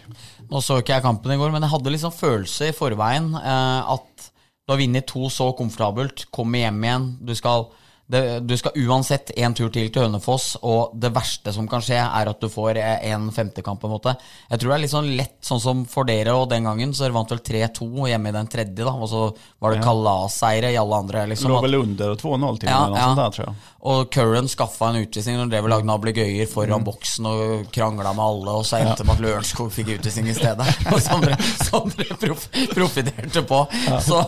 Nå 0.49 0.61
så 0.63 0.79
ikke 0.79 0.95
jeg 0.95 1.03
kampen 1.03 1.33
i 1.33 1.39
går, 1.39 1.51
men 1.53 1.65
jeg 1.65 1.73
hadde 1.73 1.93
liksom 1.93 2.15
følelse 2.15 2.69
i 2.69 2.75
forveien 2.75 3.33
eh, 3.35 3.91
at 3.95 4.29
du 4.65 4.73
har 4.73 4.81
vunnet 4.81 5.07
to 5.09 5.29
så 5.33 5.49
komfortabelt, 5.57 6.27
kommer 6.31 6.63
hjem 6.63 6.83
igjen, 6.85 7.07
du 7.25 7.33
skal, 7.35 7.67
det, 8.09 8.39
du 8.39 8.55
skal 8.57 8.77
uansett 8.87 9.31
en 9.37 9.53
tur 9.53 9.69
til 9.69 9.91
til 9.93 10.01
Hønefoss, 10.01 10.55
og 10.65 10.95
det 10.97 11.11
verste 11.13 11.53
som 11.53 11.67
kan 11.69 11.83
skje, 11.85 11.99
er 12.01 12.31
at 12.31 12.41
du 12.41 12.49
får 12.49 12.79
eh, 12.81 13.03
en 13.11 13.27
femtekamp, 13.33 13.77
på 13.81 13.85
en 13.85 13.93
måte. 13.93 14.15
Jeg 14.49 14.61
tror 14.61 14.71
det 14.71 14.77
er 14.77 14.83
litt 14.83 14.93
sånn 14.95 15.09
lett, 15.19 15.35
sånn 15.45 15.61
som 15.61 15.83
for 15.89 16.09
dere, 16.09 16.33
og 16.33 16.47
den 16.49 16.65
gangen 16.65 16.95
så 16.95 17.05
dere 17.05 17.17
vant 17.19 17.33
vel 17.35 17.43
3-2 17.45 18.09
hjemme 18.09 18.31
i 18.31 18.37
den 18.39 18.49
tredje, 18.49 18.81
da, 18.81 18.95
og 18.95 19.11
så 19.11 19.27
var 19.61 19.75
det 19.75 19.83
kalasseiere 19.85 20.73
i 20.73 20.79
alle 20.81 21.03
andre, 21.05 21.27
liksom. 21.29 21.53
Lå 21.53 21.61
vel 21.67 21.81
under 21.83 22.15
2-0 22.17 22.63
til 22.63 22.71
Ja, 22.71 22.85
eller 22.87 22.97
ja. 22.97 23.03
sånt 23.11 23.21
där 23.21 23.29
tror 23.37 23.47
jeg. 23.47 23.55
Og 23.79 24.09
Curran 24.11 24.49
skaffa 24.51 24.89
en 24.89 25.05
utvisning 25.05 25.37
når 25.39 25.51
dere 25.53 25.69
lagde 25.71 25.87
nablegøyer 25.87 26.49
foran 26.51 26.83
boksen 26.83 27.27
og 27.29 27.69
krangla 27.71 28.11
med 28.11 28.25
alle, 28.25 28.55
og 28.59 28.65
så 28.67 28.81
endte 28.81 29.05
med 29.07 29.15
at 29.15 29.23
Lørenskog 29.23 29.69
fikk 29.71 29.93
utvisning 29.93 30.27
i 30.33 30.35
stedet. 30.35 30.65
som 31.05 31.23
dere, 31.23 31.37
som 31.63 31.87
dere 31.93 32.17
prof, 32.19 32.49
profiterte 32.73 33.45
på. 33.47 33.61
Så, 34.03 34.19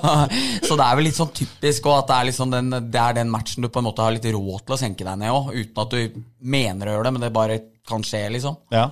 så 0.63 0.77
det 0.79 0.85
er 0.85 0.95
vel 0.95 1.07
litt 1.09 1.19
sånn 1.19 1.33
typisk 1.35 1.89
òg, 1.91 1.97
at 1.99 2.13
det 2.13 2.19
er, 2.19 2.29
liksom 2.29 2.53
den, 2.55 2.71
det 2.93 3.01
er 3.01 3.17
den 3.19 3.33
matchen 3.33 3.65
du 3.65 3.70
på 3.73 3.79
en 3.79 3.87
måte 3.87 4.03
ha 4.03 4.11
litt 4.13 4.25
råd 4.25 4.65
til 4.65 4.75
å 4.75 4.79
senke 4.79 5.07
deg 5.07 5.19
ned 5.21 5.31
òg, 5.33 5.53
uten 5.55 5.81
at 5.83 5.95
du 5.95 6.21
mener 6.39 6.89
å 6.89 6.97
gjøre 6.97 7.07
det, 7.07 7.13
men 7.15 7.25
det 7.25 7.31
bare 7.35 7.59
kan 7.87 8.03
skje, 8.05 8.27
liksom. 8.35 8.59
Ja. 8.69 8.89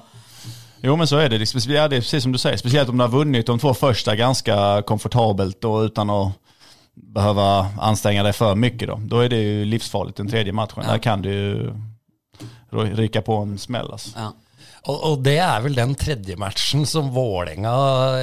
Jo 0.81 0.95
men 0.95 1.07
så 1.07 1.17
är 1.17 1.29
det. 1.29 1.37
Det 1.37 1.55
er 1.55 1.71
ja, 1.71 1.87
det 1.87 1.97
är 2.13 2.19
som 2.19 2.31
du 2.31 2.37
säger. 2.37 2.57
Speciellt 2.57 2.89
om 2.89 2.97
du 2.97 3.03
har 3.03 3.09
vunnit 3.09 3.45
de 3.45 3.59
två 3.59 3.73
första 3.73 4.15
ganska 4.15 4.81
komfortabelt 4.81 5.63
och 5.65 5.79
utan 5.79 6.09
att 6.09 6.33
behöva 6.93 7.67
anstränga 7.79 8.23
dig 8.23 8.33
för 8.33 8.55
mycket. 8.55 8.87
Då, 8.87 8.99
då 9.01 9.19
är 9.19 9.29
det 9.29 9.37
ju 9.37 9.65
livsfarligt 9.65 10.17
den 10.17 10.29
tredje 10.29 10.53
matchen. 10.53 10.83
Där 10.87 10.97
kan 10.97 11.21
du 11.21 11.73
ryka 12.71 13.21
på 13.21 13.35
en 13.35 13.57
smäll. 13.57 13.91
Alltså. 13.91 14.09
Ja. 14.15 14.33
Og, 14.87 14.95
og 14.95 15.15
det 15.25 15.37
er 15.43 15.59
vel 15.63 15.75
den 15.75 15.93
tredje 15.99 16.37
matchen 16.39 16.85
som 16.87 17.11
Vålerenga 17.13 17.73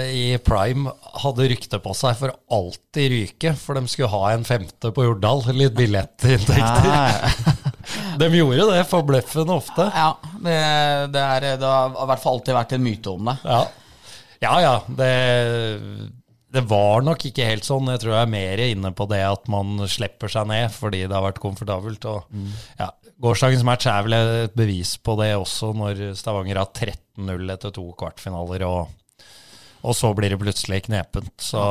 i 0.08 0.38
prime 0.42 0.92
hadde 1.22 1.48
rykte 1.52 1.80
på 1.84 1.92
seg 1.96 2.16
for 2.20 2.32
alltid 2.56 3.12
ryke, 3.12 3.52
for 3.60 3.76
de 3.76 3.84
skulle 3.92 4.12
ha 4.14 4.32
en 4.32 4.46
femte 4.48 4.92
på 4.94 5.04
Jordal. 5.04 5.44
Litt 5.56 5.76
billettinntekter. 5.76 7.64
De 8.20 8.26
gjorde 8.32 8.64
det 8.72 8.84
forbløffende 8.90 9.54
ofte. 9.54 9.84
Ja, 9.94 10.16
det, 10.42 10.56
det, 11.14 11.22
er, 11.22 11.44
det 11.60 11.68
har 11.68 11.92
i 11.92 12.06
hvert 12.10 12.22
fall 12.22 12.38
alltid 12.38 12.56
vært 12.56 12.72
en 12.75 12.82
myte 12.82 13.12
om 13.12 13.28
det. 13.28 13.36
Ja, 13.44 13.60
ja. 14.42 14.54
ja 14.64 14.72
det, 14.98 15.10
det 16.56 16.64
var 16.70 17.04
nok 17.06 17.28
ikke 17.28 17.46
helt 17.46 17.66
sånn. 17.68 17.90
Jeg 17.92 18.02
tror 18.02 18.16
jeg 18.16 18.26
er 18.26 18.32
mer 18.32 18.62
inne 18.64 18.92
på 18.96 19.06
det 19.10 19.22
at 19.28 19.46
man 19.52 19.84
slipper 19.90 20.32
seg 20.32 20.48
ned 20.50 20.72
fordi 20.75 21.04
det 21.04 21.14
har 21.14 21.26
vært 21.28 21.42
komfortabelt. 21.42 22.08
Og, 22.10 22.26
ja, 22.80 22.90
gårsdagens 23.23 23.64
match 23.66 23.88
er 23.90 24.06
vel 24.06 24.16
et 24.16 24.56
bevis 24.56 24.96
på 25.00 25.16
det 25.20 25.32
også, 25.37 25.73
når 25.76 26.02
Stavanger 26.18 26.61
har 26.61 26.70
13-0 26.73 27.52
etter 27.54 27.75
to 27.75 27.87
kvartfinaler, 27.99 28.64
og, 28.68 29.26
og 29.82 29.96
så 29.96 30.12
blir 30.16 30.35
det 30.35 30.40
plutselig 30.42 30.85
knepent. 30.88 31.32
Så 31.40 31.62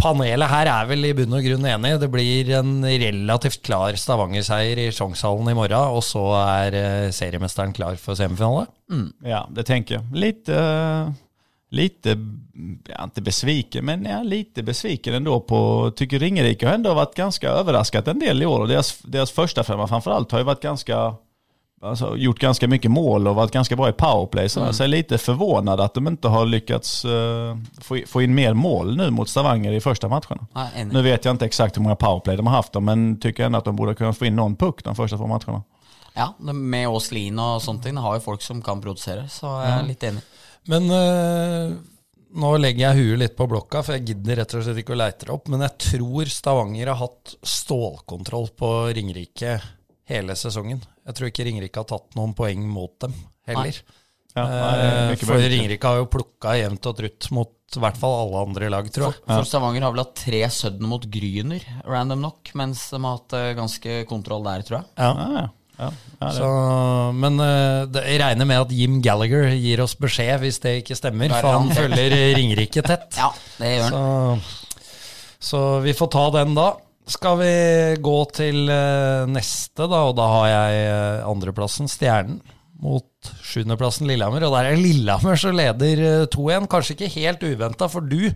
panelet 0.00 0.48
her 0.48 0.70
er 0.72 0.88
vel 0.88 1.08
i 1.10 1.14
bunn 1.16 1.36
og 1.36 1.44
grunn 1.44 1.66
enig. 1.68 1.94
Det 2.00 2.10
blir 2.12 2.52
en 2.56 2.78
relativt 2.84 3.60
klar 3.66 3.98
Stavanger-seier 4.00 4.80
i 4.86 4.90
Sjongshallen 4.96 5.52
i 5.52 5.56
morgen, 5.58 5.96
og 5.96 6.04
så 6.06 6.24
er 6.40 6.78
eh, 6.78 7.08
seriemesteren 7.14 7.76
klar 7.76 8.00
for 8.00 8.18
semifinale. 8.18 8.68
ja, 9.26 9.44
det 9.52 9.68
tenker 9.68 9.98
jeg. 9.98 10.06
Litt 10.16 10.48
Lite, 10.48 11.29
lite, 11.70 12.16
ja, 12.88 13.04
inte 13.04 13.22
besviken, 13.22 13.84
men 13.84 14.04
ja, 14.04 14.22
lite 14.22 14.62
besviken 14.62 15.14
ändå 15.14 15.40
på, 15.40 15.92
tycker 15.96 16.18
Ringerike 16.18 16.66
har 16.66 16.74
ändå 16.74 16.94
varit 16.94 17.14
ganska 17.14 17.48
överraskat 17.48 18.08
en 18.08 18.18
del 18.18 18.42
i 18.42 18.46
år 18.46 18.60
och 18.60 18.68
deras, 18.68 18.98
deras 18.98 19.30
första 19.30 19.64
femma 19.64 19.88
framförallt 19.88 20.32
har 20.32 20.38
ju 20.38 20.44
varit 20.44 20.62
ganska 20.62 21.14
Alltså, 21.82 22.16
gjort 22.16 22.38
ganska 22.38 22.68
mycket 22.68 22.90
mål 22.90 23.28
och 23.28 23.34
varit 23.34 23.50
ganska 23.50 23.76
bra 23.76 23.88
i 23.88 23.92
powerplay. 23.92 24.48
Så 24.48 24.60
jag 24.60 24.80
är 24.80 24.88
lite 24.88 25.18
förvånad 25.18 25.80
att 25.80 25.94
de 25.94 26.06
inte 26.06 26.28
har 26.28 26.46
lyckats 26.46 27.04
uh, 27.04 27.56
få, 27.80 27.98
få 28.06 28.22
in 28.22 28.34
mer 28.34 28.54
mål 28.54 28.96
nu 28.96 29.10
mot 29.10 29.28
Stavanger 29.28 29.72
i 29.72 29.80
första 29.80 30.08
matcherna. 30.08 30.46
Nå. 30.54 30.68
Nu 30.92 31.02
vet 31.02 31.24
jag 31.24 31.34
inte 31.34 31.44
exakt 31.44 31.76
hur 31.76 31.82
många 31.82 31.96
powerplay 31.96 32.36
de 32.36 32.46
har 32.46 32.54
haft, 32.54 32.74
men 32.74 33.20
tycker 33.20 33.44
ändå 33.44 33.58
att 33.58 33.64
de 33.64 33.76
borde 33.76 33.94
kunna 33.94 34.12
få 34.12 34.24
in 34.24 34.36
någon 34.36 34.56
puck 34.56 34.84
de 34.84 34.96
första 34.96 35.16
två 35.16 35.26
matcherna. 35.26 35.62
Ja, 36.12 36.34
med 36.52 36.88
Åslin 36.88 37.38
og 37.38 37.62
ting, 37.82 37.94
det 37.94 38.00
har 38.00 38.14
jo 38.14 38.20
folk 38.20 38.42
som 38.42 38.62
kan 38.62 38.80
produsere, 38.82 39.28
så 39.28 39.46
jeg 39.62 39.78
er 39.78 39.86
litt 39.86 40.02
enig. 40.02 40.22
Men 40.68 40.90
øh, 40.92 41.76
nå 42.40 42.50
legger 42.60 42.90
jeg 42.90 43.00
huet 43.00 43.22
litt 43.24 43.36
på 43.38 43.46
blokka, 43.50 43.82
for 43.86 43.96
jeg 43.96 44.10
gidder 44.12 44.42
rett 44.42 44.54
og 44.54 44.66
slett 44.66 44.82
ikke 44.82 44.94
å 44.94 45.00
leite 45.00 45.26
det 45.26 45.34
opp. 45.34 45.48
Men 45.52 45.64
jeg 45.66 45.78
tror 45.86 46.30
Stavanger 46.30 46.92
har 46.92 47.00
hatt 47.00 47.34
stålkontroll 47.42 48.50
på 48.58 48.72
Ringerike 48.96 49.56
hele 50.10 50.36
sesongen. 50.38 50.82
Jeg 51.06 51.16
tror 51.16 51.30
ikke 51.30 51.46
Ringerike 51.48 51.82
har 51.82 51.88
tatt 51.90 52.14
noen 52.18 52.36
poeng 52.38 52.66
mot 52.68 52.94
dem 53.02 53.16
heller. 53.48 53.80
Ja, 54.34 54.46
är 54.46 55.10
Eh, 55.10 55.16
for. 55.16 55.34
Ringerike 55.34 55.86
har 55.86 55.96
jo 55.96 56.06
plukka 56.06 56.54
jevnt 56.54 56.86
og 56.86 56.96
trutt 57.00 57.30
mot 57.34 57.56
i 57.76 57.80
hvert 57.82 57.98
fall 57.98 58.14
alle 58.14 58.42
andre 58.46 58.68
lag, 58.70 58.86
tror 58.90 59.08
jeg. 59.08 59.18
For 59.26 59.46
Stavanger 59.46 59.82
har 59.86 59.94
vel 59.94 60.02
hatt 60.04 60.14
tre 60.18 60.42
sudden 60.50 60.86
mot 60.90 61.02
Gryner, 61.02 61.62
random 61.86 62.22
nok, 62.22 62.50
mens 62.58 62.82
de 62.90 62.98
har 63.02 63.16
hatt 63.18 63.34
eh, 63.38 63.54
ganske 63.58 63.96
kontroll 64.10 64.46
der, 64.46 64.62
tror 64.66 64.80
jeg. 64.80 64.88
Ja. 64.98 65.10
Ja, 65.10 65.28
ja. 65.40 65.48
Ja. 65.80 65.90
Så, 66.36 66.48
men 67.16 67.40
øh, 67.40 67.86
det, 67.88 68.04
jeg 68.12 68.20
regner 68.20 68.48
med 68.48 68.66
at 68.66 68.74
Jim 68.76 68.98
Gallagher 69.04 69.48
gir 69.56 69.80
oss 69.80 69.96
beskjed 69.96 70.42
hvis 70.42 70.60
det 70.60 70.74
ikke 70.82 70.98
stemmer, 70.98 71.32
for 71.32 71.56
han 71.56 71.72
følger 71.72 72.16
Ringerike 72.38 72.84
tett. 72.84 73.08
Ja, 73.16 73.30
det 73.56 73.74
gjør 73.74 73.96
han. 73.96 74.44
Så, 74.44 75.50
så 75.50 75.64
vi 75.84 75.96
får 75.96 76.12
ta 76.12 76.28
den 76.36 76.54
da. 76.58 76.68
Skal 77.10 77.40
vi 77.40 77.52
gå 78.04 78.16
til 78.36 78.68
eh, 78.70 79.26
neste, 79.32 79.88
da, 79.88 80.04
og 80.10 80.16
da 80.20 80.26
har 80.36 80.48
jeg 80.52 80.82
eh, 80.90 81.28
andreplassen 81.30 81.88
Stjernen 81.90 82.38
mot 82.80 83.30
sjuendeplassen 83.44 84.08
Lillehammer. 84.08 84.44
Og 84.46 84.54
der 84.54 84.70
er 84.70 84.80
Lillehammer 84.80 85.40
som 85.40 85.56
leder 85.56 86.04
eh, 86.06 86.26
2-1. 86.32 86.68
Kanskje 86.70 86.96
ikke 86.96 87.14
helt 87.16 87.42
uventa, 87.44 87.88
for 87.92 88.04
du 88.06 88.30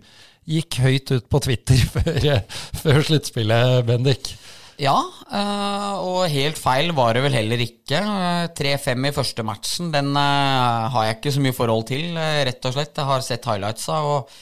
gikk 0.44 0.80
høyt 0.84 1.12
ut 1.14 1.28
på 1.32 1.40
Twitter 1.44 1.84
før, 1.94 2.18
eh, 2.32 2.58
før 2.80 3.04
sluttspillet, 3.06 3.84
Bendik. 3.88 4.34
Ja, 4.80 4.96
eh, 5.30 5.92
og 6.02 6.24
helt 6.32 6.58
feil 6.58 6.90
var 6.96 7.14
det 7.14 7.22
vel 7.28 7.36
heller 7.36 7.60
ikke. 7.62 8.00
Eh, 8.00 8.46
3-5 8.58 9.06
i 9.06 9.12
første 9.14 9.44
matchen, 9.46 9.92
den 9.94 10.10
eh, 10.18 10.88
har 10.94 11.06
jeg 11.06 11.18
ikke 11.20 11.32
så 11.36 11.44
mye 11.44 11.54
forhold 11.54 11.86
til, 11.92 12.16
eh, 12.18 12.40
rett 12.48 12.66
og 12.66 12.74
slett. 12.74 12.96
Jeg 12.98 13.06
har 13.10 13.22
sett 13.22 13.46
highlightsa, 13.46 14.00
og 14.02 14.34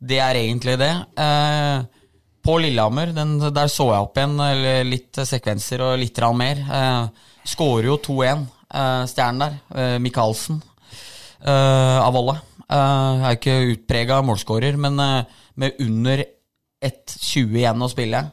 det 0.00 0.20
er 0.22 0.38
egentlig 0.44 0.78
det. 0.80 0.92
Eh, 1.18 1.80
På 2.40 2.54
Lillehammer, 2.56 3.10
den, 3.12 3.34
der 3.52 3.68
så 3.68 3.90
jeg 3.90 4.00
opp 4.06 4.16
igjen 4.16 4.38
litt 4.88 5.18
sekvenser 5.28 5.82
og 5.84 5.98
litt 6.00 6.16
mer. 6.32 6.56
Eh, 6.72 7.08
Skårer 7.44 7.90
jo 7.90 7.98
2-1, 7.98 8.46
eh, 8.72 9.04
stjernen 9.10 9.42
der. 9.42 9.58
Eh, 9.74 9.98
Michaelsen 9.98 10.62
eh, 11.44 11.98
av 12.00 12.16
alle. 12.16 12.40
Eh, 12.70 13.26
er 13.26 13.36
ikke 13.36 13.58
utprega 13.74 14.22
målskårer, 14.22 14.76
men 14.78 14.98
eh, 15.00 15.24
med 15.56 15.72
under 15.80 16.24
1,20 16.80 17.58
igjen 17.58 17.82
å 17.82 17.90
spille. 17.90 18.30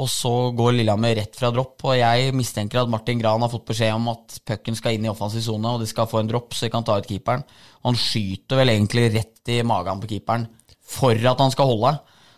Og 0.00 0.08
så 0.08 0.30
går 0.56 0.72
Lillehammer 0.78 1.14
rett 1.18 1.34
fra 1.36 1.50
dropp, 1.52 1.82
og 1.84 1.96
jeg 1.98 2.32
mistenker 2.32 2.80
at 2.80 2.88
Martin 2.88 3.18
Gran 3.20 3.42
har 3.44 3.50
fått 3.52 3.66
beskjed 3.68 3.92
om 3.92 4.06
at 4.14 4.38
pucken 4.48 4.74
skal 4.78 4.96
inn 4.96 5.04
i 5.04 5.10
offensiv 5.12 5.44
sone, 5.44 5.68
og 5.74 5.82
de 5.82 5.86
skal 5.90 6.08
få 6.08 6.22
en 6.22 6.30
dropp, 6.30 6.54
så 6.56 6.64
de 6.64 6.70
kan 6.72 6.86
ta 6.86 6.96
ut 6.96 7.08
keeperen. 7.10 7.44
Han 7.84 7.98
skyter 8.00 8.56
vel 8.62 8.72
egentlig 8.72 9.10
rett 9.18 9.52
i 9.52 9.58
magen 9.68 10.00
på 10.00 10.08
keeperen 10.14 10.46
for 10.80 11.12
at 11.12 11.44
han 11.44 11.52
skal 11.52 11.68
holde. 11.74 11.92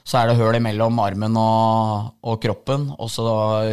Så 0.05 0.19
er 0.21 0.29
det 0.29 0.37
høl 0.37 0.59
imellom 0.59 0.99
armen 1.01 1.39
og, 1.41 2.11
og 2.27 2.43
kroppen, 2.43 2.91
og 2.99 3.09
så 3.09 3.25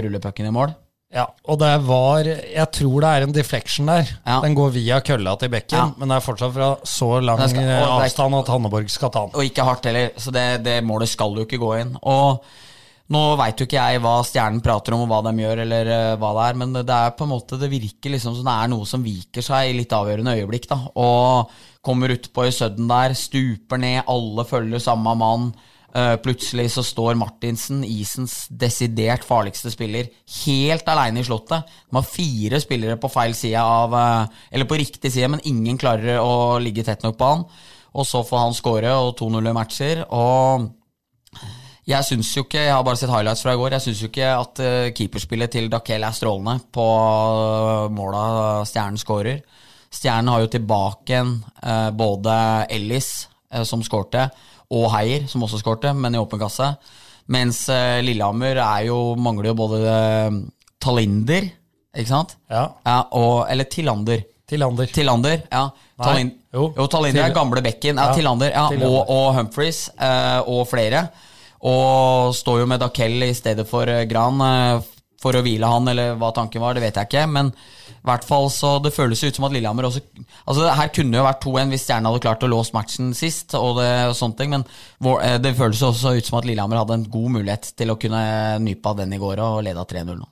ruller 0.06 0.22
pucken 0.24 0.48
i 0.48 0.54
mål. 0.56 0.78
Ja, 1.12 1.26
og 1.44 1.58
det 1.60 1.74
var 1.84 2.24
Jeg 2.24 2.68
tror 2.72 3.02
det 3.04 3.10
er 3.10 3.26
en 3.26 3.34
deflection 3.36 3.90
der. 3.92 4.08
Ja. 4.24 4.38
Den 4.46 4.54
går 4.56 4.70
via 4.78 5.02
kølla 5.04 5.34
til 5.42 5.50
bekken, 5.52 5.76
Ja. 5.76 5.90
men 5.98 6.08
det 6.08 6.16
er 6.22 6.24
fortsatt 6.24 6.54
fra 6.56 6.70
så 6.88 7.10
lang 7.20 7.42
skal- 7.50 7.84
avstand 7.98 8.38
at 8.38 8.48
Hanneborg 8.48 8.88
skal 8.94 9.10
ta 9.12 9.26
den. 9.26 9.36
Og 9.36 9.44
ikke 9.44 9.66
hardt 9.68 9.84
heller, 9.90 10.12
så 10.16 10.32
det, 10.32 10.64
det 10.64 10.78
målet 10.88 11.10
skal 11.12 11.36
jo 11.36 11.44
ikke 11.44 11.60
gå 11.60 11.74
inn. 11.82 11.98
Og 12.04 12.40
nå 13.12 13.22
veit 13.40 13.60
jo 13.60 13.68
ikke 13.68 13.80
jeg 13.80 14.02
hva 14.04 14.14
Stjernen 14.26 14.62
prater 14.64 14.96
om, 14.96 15.04
og 15.06 15.12
hva 15.12 15.20
de 15.28 15.44
gjør, 15.44 15.64
eller 15.66 15.92
eh, 15.92 16.14
hva 16.20 16.32
det 16.38 16.46
er, 16.46 16.62
men 16.62 16.78
det 16.78 16.96
er 16.96 17.18
på 17.18 17.28
en 17.28 17.34
måte, 17.34 17.60
det 17.60 17.72
virker 17.72 18.14
liksom 18.16 18.38
som 18.38 18.48
det 18.48 18.54
er 18.54 18.72
noe 18.72 18.88
som 18.88 19.04
viker 19.04 19.46
seg 19.46 19.72
i 19.72 19.76
litt 19.76 19.96
avgjørende 19.96 20.38
øyeblikk, 20.40 20.70
da. 20.72 20.80
Og 21.02 21.52
kommer 21.84 22.14
utpå 22.16 22.48
i 22.48 22.56
sudden 22.56 22.88
der, 22.92 23.18
stuper 23.18 23.82
ned, 23.82 24.06
alle 24.12 24.48
følger 24.48 24.84
samme 24.84 25.16
mann. 25.20 25.52
Eh, 25.92 26.16
plutselig 26.24 26.70
så 26.72 26.86
står 26.88 27.18
Martinsen, 27.20 27.82
isens 27.84 28.46
desidert 28.48 29.26
farligste 29.28 29.74
spiller, 29.74 30.08
helt 30.46 30.88
aleine 30.88 31.20
i 31.20 31.28
slottet. 31.28 31.68
De 31.90 31.98
har 32.00 32.08
fire 32.08 32.62
spillere 32.64 33.00
på 33.02 33.12
feil 33.12 33.36
side 33.36 33.60
av 33.60 33.96
eh, 33.98 34.44
Eller 34.56 34.70
på 34.70 34.80
riktig 34.80 35.12
side, 35.12 35.28
men 35.34 35.44
ingen 35.44 35.80
klarer 35.82 36.22
å 36.24 36.62
ligge 36.64 36.86
tett 36.88 37.04
nok 37.04 37.20
på 37.20 37.34
han. 37.34 37.44
Og 37.92 38.08
så 38.08 38.24
får 38.24 38.46
han 38.46 38.56
score 38.56 38.94
og 38.96 39.18
2-0 39.20 39.52
matcher. 39.52 40.06
Og 40.16 40.70
jeg 41.92 42.08
syns 42.08 42.30
jo 42.36 42.46
ikke, 42.46 42.62
jeg 42.66 42.74
har 42.74 42.84
bare 42.86 43.00
sett 43.00 43.12
highlights 43.12 43.44
fra 43.46 43.56
i 43.56 43.60
går, 43.60 43.76
jeg 43.76 43.86
syns 43.86 44.04
jo 44.04 44.10
ikke 44.12 44.30
at 44.34 44.62
eh, 44.64 44.92
keeperspillet 44.98 45.52
til 45.54 45.70
Dakel 45.72 46.04
er 46.08 46.16
strålende 46.16 46.58
på 46.74 46.86
uh, 46.86 47.90
måla 47.94 48.24
Stjernen 48.68 49.00
skårer. 49.02 49.42
Stjernen 49.92 50.32
har 50.32 50.44
jo 50.46 50.50
tilbake 50.54 51.12
igjen 51.12 51.36
eh, 51.60 51.90
både 51.92 52.34
Ellis, 52.72 53.10
eh, 53.52 53.66
som 53.68 53.84
skårte, 53.84 54.30
og 54.72 54.86
Heier, 54.94 55.26
som 55.28 55.44
også 55.44 55.60
skårte, 55.60 55.92
men 55.98 56.16
i 56.16 56.22
åpen 56.22 56.40
kasse. 56.40 56.70
Mens 57.32 57.66
eh, 57.72 58.00
Lillehammer 58.06 58.62
er 58.64 58.86
jo, 58.88 59.00
mangler 59.20 59.52
jo 59.52 59.58
både 59.60 59.82
eh, 59.92 60.38
Talinder, 60.82 61.50
ikke 61.92 62.08
sant? 62.08 62.38
Ja. 62.48 62.70
Ja, 62.88 63.02
og, 63.20 63.50
eller 63.52 63.68
Tillander. 63.68 64.24
Tillander. 64.48 64.88
Tillander, 64.96 65.44
ja. 65.52 65.66
Talind, 66.00 66.32
jo. 66.56 66.70
jo. 66.76 66.88
Talinder 66.92 67.26
er 67.28 67.36
gamle 67.36 67.64
bekken. 67.64 68.00
Ja, 68.00 68.16
Tillander, 68.16 68.52
ja, 68.52 68.66
Tillander. 68.72 68.96
Og, 68.96 69.12
og 69.12 69.36
Humphreys 69.38 69.86
eh, 69.96 70.40
og 70.48 70.64
flere. 70.72 71.06
Og 71.68 72.34
står 72.36 72.64
jo 72.64 72.70
med 72.70 72.82
Dakell 72.82 73.22
i 73.28 73.36
stedet 73.38 73.68
for 73.70 73.90
eh, 73.90 74.08
Gran 74.10 74.42
eh, 74.46 74.90
for 75.22 75.38
å 75.38 75.44
hvile 75.46 75.70
han, 75.70 75.86
eller 75.92 76.16
hva 76.18 76.32
tanken 76.34 76.64
var, 76.64 76.74
det 76.74 76.82
vet 76.82 76.98
jeg 76.98 77.10
ikke. 77.10 77.28
Men 77.30 77.52
i 77.54 78.08
hvert 78.10 78.26
fall 78.26 78.50
så 78.50 78.80
det 78.82 78.94
føles 78.96 79.22
ut 79.22 79.38
som 79.38 79.46
at 79.46 79.54
Lillehammer 79.54 79.86
også 79.86 80.02
Altså 80.50 80.72
Her 80.74 80.90
kunne 80.90 81.14
det 81.14 81.20
jo 81.20 81.26
vært 81.28 81.44
2-1 81.46 81.74
hvis 81.76 81.84
Stjernen 81.86 82.10
hadde 82.10 82.24
klart 82.24 82.46
å 82.48 82.50
låse 82.50 82.74
matchen 82.74 83.12
sist, 83.18 83.54
og, 83.58 83.78
det, 83.78 83.90
og 84.10 84.18
sånne 84.18 84.40
ting, 84.40 84.56
men 84.56 84.66
eh, 85.22 85.38
det 85.44 85.54
føles 85.60 85.86
også 85.86 86.16
ut 86.18 86.28
som 86.28 86.40
at 86.42 86.50
Lillehammer 86.50 86.82
hadde 86.82 86.98
en 86.98 87.10
god 87.14 87.36
mulighet 87.38 87.74
til 87.78 87.94
å 87.94 88.00
kunne 88.02 88.24
nype 88.66 88.94
av 88.94 89.04
den 89.04 89.14
i 89.14 89.22
går 89.22 89.44
og 89.46 89.62
leda 89.68 89.86
3-0 89.86 90.16
nå. 90.18 90.30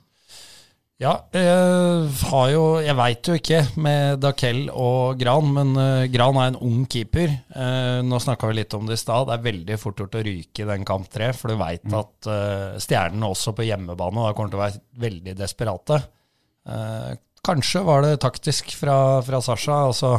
Ja, 1.00 1.14
jeg 1.32 2.08
har 2.28 2.48
jo 2.52 2.64
Jeg 2.84 2.96
veit 2.98 3.28
jo 3.28 3.36
ikke 3.38 3.60
med 3.80 4.18
Dakell 4.20 4.66
og 4.68 5.16
Gran, 5.20 5.46
men 5.56 5.70
eh, 5.80 6.10
Gran 6.12 6.36
er 6.36 6.50
en 6.50 6.58
ung 6.60 6.82
keeper. 6.92 7.30
Eh, 7.56 8.00
nå 8.04 8.18
snakka 8.20 8.50
vi 8.50 8.58
litt 8.58 8.76
om 8.76 8.84
det 8.84 8.98
i 8.98 9.00
stad. 9.00 9.30
Det 9.30 9.38
er 9.38 9.46
veldig 9.46 9.78
fort 9.80 10.02
gjort 10.02 10.18
å 10.20 10.24
ryke 10.26 10.60
i 10.60 10.68
den 10.68 10.84
kamp 10.84 11.08
tre, 11.08 11.30
for 11.32 11.48
du 11.48 11.56
veit 11.60 11.86
at 11.88 12.28
uh, 12.28 12.76
stjernene 12.76 13.30
også 13.32 13.54
på 13.56 13.64
hjemmebane 13.64 14.26
da 14.26 14.34
kommer 14.36 14.52
til 14.52 14.60
å 14.60 14.64
være 14.66 14.82
veldig 15.06 15.34
desperate. 15.38 16.02
Eh, 16.68 17.14
kanskje 17.48 17.82
var 17.86 18.04
det 18.04 18.20
taktisk 18.20 18.74
fra, 18.76 18.98
fra 19.24 19.40
Sasha. 19.40 19.78
Altså, 19.88 20.12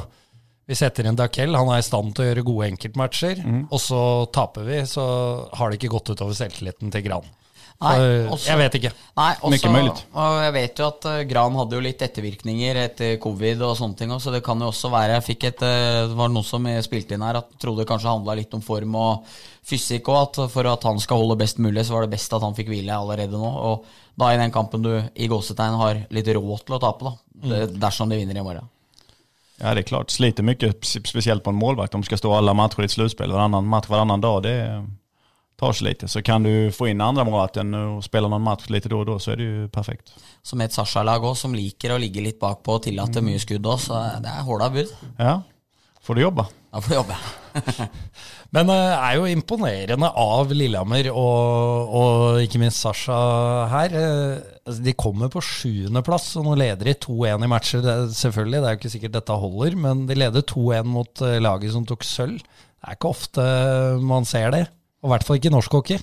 vi 0.65 0.79
setter 0.81 1.05
inn 1.05 1.19
Dakell, 1.19 1.53
han 1.61 1.69
er 1.75 1.83
i 1.83 1.85
stand 1.85 2.15
til 2.17 2.25
å 2.25 2.31
gjøre 2.31 2.47
gode 2.47 2.71
enkeltmatcher. 2.71 3.45
Og 3.69 3.77
så 3.85 4.01
taper 4.33 4.65
vi, 4.65 4.81
så 4.89 5.05
har 5.59 5.69
det 5.69 5.77
ikke 5.77 5.93
gått 5.93 6.15
utover 6.15 6.41
selvtilliten 6.41 6.89
til 6.89 7.05
Gran. 7.05 7.29
Nei, 7.81 7.97
også- 8.29 8.45
jeg 8.47 8.57
vet 8.59 8.75
ikke. 8.77 8.91
Nei, 9.17 9.29
også. 9.41 9.51
Og 10.13 10.35
jeg 10.43 10.53
vet 10.53 10.81
jo 10.81 10.85
at 10.87 11.05
uh, 11.09 11.23
Gran 11.29 11.55
hadde 11.57 11.73
jo 11.77 11.81
litt 11.81 12.01
ettervirkninger 12.05 12.75
etter 12.83 13.15
covid 13.23 13.61
og 13.65 13.77
sånne 13.79 13.97
ting, 13.97 14.11
også, 14.13 14.29
så 14.29 14.33
det 14.35 14.43
kan 14.45 14.59
jo 14.61 14.67
også 14.69 14.91
være 14.93 15.15
Jeg 15.17 15.23
fikk 15.31 15.43
et 15.49 15.63
eh, 15.65 16.07
Det 16.11 16.17
var 16.19 16.29
noen 16.29 16.45
som 16.45 16.67
spilte 16.85 17.15
inn 17.17 17.25
her 17.25 17.39
at 17.41 17.49
trodde 17.59 17.81
det 17.81 17.87
kanskje 17.89 18.11
handla 18.13 18.35
litt 18.37 18.53
om 18.53 18.61
form 18.61 18.95
og 18.95 19.25
fysikk, 19.65 20.07
og 20.09 20.21
at 20.21 20.51
for 20.51 20.69
at 20.69 20.83
han 20.83 20.99
skal 20.99 21.17
holde 21.23 21.37
best 21.41 21.57
mulig, 21.57 21.85
så 21.85 21.93
var 21.97 22.05
det 22.05 22.11
best 22.13 22.33
at 22.33 22.41
han 22.41 22.53
fikk 22.57 22.69
hvile 22.69 22.93
allerede 22.93 23.33
nå. 23.37 23.49
Og 23.71 23.85
da 24.17 24.29
i 24.33 24.37
den 24.37 24.51
kampen 24.53 24.81
du 24.85 24.91
i 25.15 25.27
gåsetegn 25.27 25.77
har 25.81 26.05
litt 26.13 26.27
råd 26.27 26.65
til 26.65 26.77
å 26.77 26.81
tape, 26.81 27.03
da. 27.09 27.13
Det- 27.49 27.79
Dersom 27.79 28.09
de 28.09 28.17
vinner 28.21 28.37
i 28.37 28.43
morgen. 28.45 28.69
Ja, 29.61 29.73
det 29.75 29.83
er 29.85 29.89
klart. 29.95 30.09
Sliter 30.09 30.41
mye, 30.43 30.73
spesielt 30.81 31.43
på 31.43 31.49
en 31.53 31.59
målvakt. 31.59 31.91
De 31.93 32.01
skal 32.03 32.17
stå 32.17 32.31
alle 32.37 32.53
matcher 32.57 32.81
i 32.81 32.85
et 32.85 32.91
slutspel, 32.95 33.29
varannan 33.29 33.63
match 33.69 33.87
varannan 33.89 34.21
dag. 34.21 34.41
Det 34.43 34.55
tar 35.61 35.73
sig 35.77 35.87
lite. 35.87 36.07
Så 36.09 36.21
kan 36.25 36.43
du 36.43 36.71
få 36.73 36.87
in 36.89 37.01
andra 37.01 37.23
målvakten 37.23 37.73
och 37.73 38.03
spela 38.03 38.27
någon 38.27 38.41
match 38.41 38.69
lite 38.69 38.89
då 38.89 38.99
och 38.99 39.05
då 39.05 39.19
så 39.19 39.31
är 39.31 39.37
det 39.37 39.43
ju 39.43 39.67
perfekt. 39.69 40.11
Som 40.41 40.61
et 40.65 40.73
Sasha-lag 40.73 41.21
òg, 41.23 41.35
som 41.37 41.53
liker 41.55 41.93
å 41.93 41.99
ligge 42.01 42.21
litt 42.25 42.39
bakpå 42.41 42.79
og 42.79 42.83
tillate 42.87 43.21
mye 43.21 43.39
skudd 43.39 43.65
òg, 43.69 43.77
så 43.79 43.99
det 44.23 44.31
er 44.33 44.41
håla 44.47 44.71
bud. 44.73 44.89
Ja, 45.21 45.35
får 46.01 46.17
du 46.17 46.21
jobbe. 46.25 46.47
Da 46.71 46.79
får 46.81 46.89
du 46.89 46.95
jobbe. 46.95 47.17
Men 48.55 48.67
det 48.71 48.77
er 48.79 49.15
jo 49.19 49.27
imponerende 49.31 50.09
av 50.19 50.49
Lillehammer 50.55 51.07
og, 51.11 51.93
og 52.01 52.41
ikke 52.43 52.59
minst 52.63 52.81
Sasha 52.83 53.17
her. 53.71 53.93
Eh, 53.95 54.41
altså, 54.65 54.81
De 54.87 54.93
kommer 54.97 55.29
på 55.31 55.43
sjuendeplass, 55.45 56.31
og 56.39 56.47
nå 56.49 56.55
leder 56.59 56.89
de 56.89 56.95
2-1 57.05 57.45
i 57.45 57.51
matcher. 57.51 57.83
Det, 57.85 57.93
er- 57.93 58.11
selvfølgelig, 58.17 58.59
det 58.63 58.69
er 58.71 58.75
jo 58.75 58.81
ikke 58.81 58.93
sikkert 58.95 59.15
dette 59.19 59.37
holder, 59.45 59.77
men 59.85 60.05
de 60.09 60.17
leder 60.19 60.47
2-1 60.51 60.89
mot 60.97 61.23
eh, 61.27 61.37
laget 61.43 61.75
som 61.75 61.85
tok 61.87 62.03
sølv. 62.07 62.41
Det 62.41 62.89
er 62.89 62.97
ikke 62.97 63.11
ofte 63.13 63.43
man 64.01 64.25
ser 64.25 64.49
det, 64.55 64.65
og 65.01 65.09
i 65.09 65.11
hvert 65.13 65.25
fall 65.25 65.39
ikke 65.39 65.53
norsk 65.53 65.73
hockey. 65.73 66.01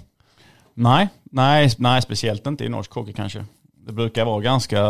Nei, 0.79 1.05
nei, 1.35 1.69
nei 1.83 1.99
spesielt 2.03 2.47
ikke 2.47 2.63
i 2.63 2.71
norsk 2.71 2.93
hockey 2.95 3.15
kanskje. 3.17 3.45
Det 3.89 3.95
bruker 3.97 4.27
være 4.29 4.45
ganske 4.45 4.83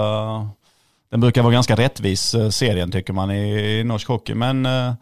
den 1.08 1.22
bruker 1.22 1.44
være 1.44 1.56
ganske 1.56 1.76
rättvis 1.78 2.34
eh, 2.36 2.50
serien 2.52 2.92
syns 2.92 3.14
man 3.16 3.32
i, 3.32 3.82
norsk 3.86 4.08
hockey. 4.12 4.36
Men, 4.36 4.64
eh, 4.66 4.94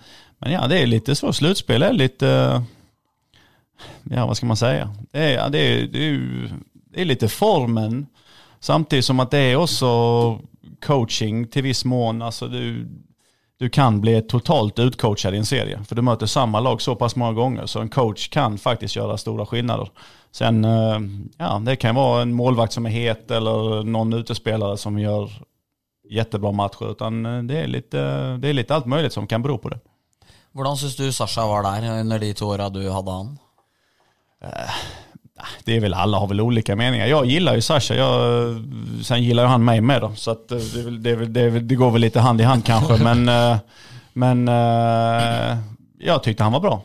men 0.42 0.54
ja, 0.54 0.66
det 0.70 0.80
er 0.80 0.90
litt 0.90 1.10
så. 1.18 1.32
Slutspel 1.34 1.82
er 1.82 1.96
lite, 1.96 2.30
eh, 2.30 3.86
ja 4.14 4.26
hva 4.26 4.36
skal 4.38 4.52
man 4.52 4.60
si? 4.60 4.74
Det 5.10 5.30
er, 5.32 5.48
det 5.50 5.64
det 5.92 7.02
er, 7.02 7.08
lite 7.10 7.28
formen. 7.28 8.06
samtidig 8.60 9.04
som 9.04 9.20
at 9.20 9.30
det 9.30 9.40
er 9.50 9.56
også 9.56 10.38
coaching 10.80 11.46
til 11.50 11.64
viss 11.64 11.84
mån. 11.84 12.22
Alltså 12.22 12.48
du, 12.48 12.86
du 13.58 13.68
kan 13.68 14.00
bli 14.00 14.22
totalt 14.22 14.78
utcoachad 14.78 15.34
i 15.34 15.38
en 15.38 15.46
serie. 15.46 15.84
För 15.84 15.94
du 15.94 16.02
möter 16.02 16.26
samma 16.26 16.60
lag 16.60 16.82
så 16.82 16.94
pass 16.94 17.16
många 17.16 17.32
gånger. 17.32 17.66
Så 17.66 17.80
en 17.80 17.88
coach 17.88 18.28
kan 18.28 18.58
faktiskt 18.58 18.96
göra 18.96 19.18
stora 19.18 19.46
skillnader. 19.46 19.90
Sen, 20.32 20.64
eh, 20.64 20.98
ja, 21.38 21.62
det 21.64 21.76
kan 21.76 21.94
vara 21.94 22.22
en 22.22 22.32
målvakt 22.32 22.72
som 22.72 22.86
är 22.86 22.90
het 22.90 23.30
eller 23.30 23.82
någon 23.82 24.12
utespelare 24.12 24.76
som 24.76 24.98
gör 24.98 25.30
jättebra 26.10 26.52
matcher. 26.52 26.90
Utan 26.90 27.26
eh, 27.26 27.42
det 27.42 27.58
är 27.58 27.66
lite, 27.66 27.98
det 28.36 28.48
är 28.48 28.52
lite 28.52 28.74
allt 28.74 28.86
möjligt 28.86 29.12
som 29.12 29.26
kan 29.26 29.42
bero 29.42 29.58
på 29.58 29.68
det. 29.68 29.78
Hvordan 30.52 30.76
syns 30.76 30.96
du 30.96 31.12
Sasha 31.12 31.46
var 31.46 31.62
der 31.62 32.00
under 32.00 32.18
de 32.18 32.34
to 32.34 32.46
åra 32.46 32.68
du 32.68 32.90
hadde 32.90 33.10
han? 33.10 33.38
Det 35.64 35.76
är 35.76 35.80
väl 35.80 35.94
alla 35.94 36.18
har 36.18 36.26
väl 36.26 36.40
olika 36.40 36.76
meningar. 36.76 37.06
Jag 37.06 37.26
gillar 37.26 37.54
ju 37.54 37.60
Sasha. 37.60 37.94
Jag, 37.94 38.14
sen 39.04 39.22
gillar 39.22 39.42
ju 39.42 39.48
han 39.48 39.64
mig 39.64 39.80
med 39.80 40.00
då. 40.00 40.12
Så 40.14 40.30
att 40.30 40.50
eh, 40.52 40.58
det, 40.58 40.82
väl- 40.82 41.02
det, 41.02 41.14
väl- 41.16 41.32
det, 41.32 41.50
det 41.60 41.74
går 41.74 41.90
väl 41.90 42.00
lite 42.00 42.20
hand 42.20 42.40
i 42.40 42.44
hand 42.44 42.64
kanske. 42.64 42.96
Men, 43.04 43.28
eh, 43.28 43.56
men 44.12 44.48
eh, 44.48 45.58
jag 45.98 46.22
tyckte 46.22 46.42
han 46.42 46.52
var 46.52 46.60
bra. 46.60 46.82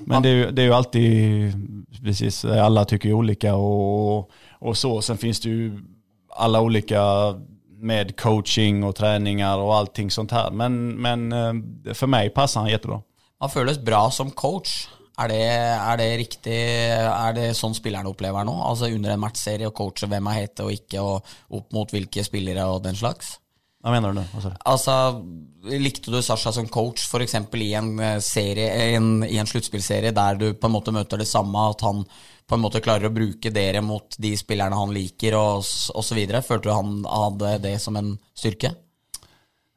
Men 0.00 0.22
det 0.22 0.28
är, 0.28 0.32
ju, 0.34 0.50
det 0.50 0.62
är 0.62 0.66
ju 0.66 0.72
alltid, 0.72 1.52
precis, 2.04 2.44
alla 2.44 2.84
tycker 2.84 3.08
ju 3.08 3.14
olika 3.14 3.54
och, 3.54 4.30
och 4.58 4.76
så. 4.76 5.02
Sen 5.02 5.18
finns 5.18 5.40
det 5.40 5.48
ju 5.48 5.80
alla 6.36 6.60
olika 6.60 7.02
med 7.78 8.20
coaching 8.20 8.84
och 8.84 8.96
träningar 8.96 9.58
och 9.58 9.74
allting 9.76 10.10
sånt 10.10 10.30
här. 10.30 10.50
Men, 10.50 10.88
men 10.88 11.30
för 11.94 12.06
mig 12.06 12.30
passar 12.30 12.60
han 12.60 12.70
jättebra. 12.70 13.00
Han 13.38 13.50
føles 13.50 13.78
bra 13.78 14.10
som 14.10 14.30
coach. 14.30 14.88
Er 15.16 15.32
det, 15.32 15.40
er 15.48 15.96
det 15.96 16.06
riktig 16.20 16.56
Er 17.00 17.36
det 17.36 17.46
sånn 17.56 17.72
spillerne 17.76 18.10
opplever 18.10 18.44
nå? 18.44 18.52
Altså 18.68 18.90
under 18.92 19.14
en 19.14 19.22
matchserie 19.22 19.68
og 19.68 19.76
coacher 19.78 20.10
hvem 20.12 20.28
er 20.28 20.42
hete 20.42 20.66
og 20.66 20.74
ikke, 20.74 21.00
og 21.00 21.56
opp 21.56 21.72
mot 21.72 21.92
hvilke 21.94 22.24
spillere 22.26 22.66
og 22.68 22.82
den 22.84 22.98
slags? 22.98 23.38
Hva 23.80 23.94
mener 23.94 24.12
du 24.12 24.20
du? 24.20 24.48
Altså, 24.66 24.94
Likte 25.78 26.10
du 26.10 26.18
Sasha 26.22 26.52
som 26.52 26.68
coach 26.68 27.04
f.eks. 27.06 27.36
i 27.38 27.68
en 27.78 27.92
eh, 28.02 28.16
serie 28.24 28.70
en, 28.96 29.20
i 29.22 29.38
en 29.38 29.48
sluttspillserie 29.48 30.10
der 30.16 30.40
du 30.40 30.48
på 30.54 30.68
en 30.68 30.74
måte 30.74 30.94
møter 30.94 31.22
det 31.22 31.28
samme, 31.30 31.68
at 31.70 31.84
han 31.86 32.02
på 32.46 32.54
en 32.56 32.62
måte 32.62 32.82
klarer 32.82 33.08
å 33.08 33.14
bruke 33.14 33.50
dere 33.54 33.82
mot 33.82 34.18
de 34.22 34.32
spillerne 34.38 34.78
han 34.78 34.94
liker, 34.94 35.34
og 35.38 35.62
osv.? 35.62 36.20
Følte 36.46 36.68
du 36.68 36.74
han 36.74 36.98
hadde 37.06 37.56
det 37.64 37.76
som 37.82 37.98
en 37.98 38.12
styrke? 38.36 38.74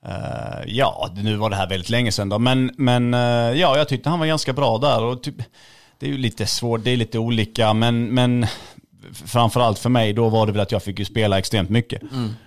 Eh, 0.06 0.64
ja, 0.68 1.10
nu 1.16 1.36
var 1.36 1.50
det 1.50 1.56
här 1.56 1.70
väldigt 1.70 1.90
länge 1.90 2.12
sedan 2.12 2.30
då. 2.30 2.40
Men, 2.40 2.72
men 2.78 3.14
uh, 3.14 3.60
ja, 3.60 3.78
jag 3.78 3.88
tyckte 3.88 4.10
han 4.10 4.20
var 4.20 4.26
ganska 4.26 4.54
bra 4.54 4.78
där. 4.78 5.04
Och 5.04 5.24
typ, 5.24 5.36
det 6.00 6.06
är 6.06 6.10
ju 6.10 6.18
lite 6.18 6.46
svårt, 6.46 6.84
det 6.84 6.92
är 6.92 6.98
lite 6.98 7.20
olika. 7.20 7.74
Men, 7.74 8.06
men 8.06 8.46
framförallt 9.14 9.80
för 9.80 9.90
mig 9.90 10.14
då 10.14 10.30
var 10.30 10.46
det 10.46 10.52
väl 10.52 10.62
att 10.62 10.72
jag 10.72 10.84
fick 10.84 11.00
ju 11.00 11.06
spela 11.06 11.40
extremt 11.40 11.70
mycket. 11.70 12.02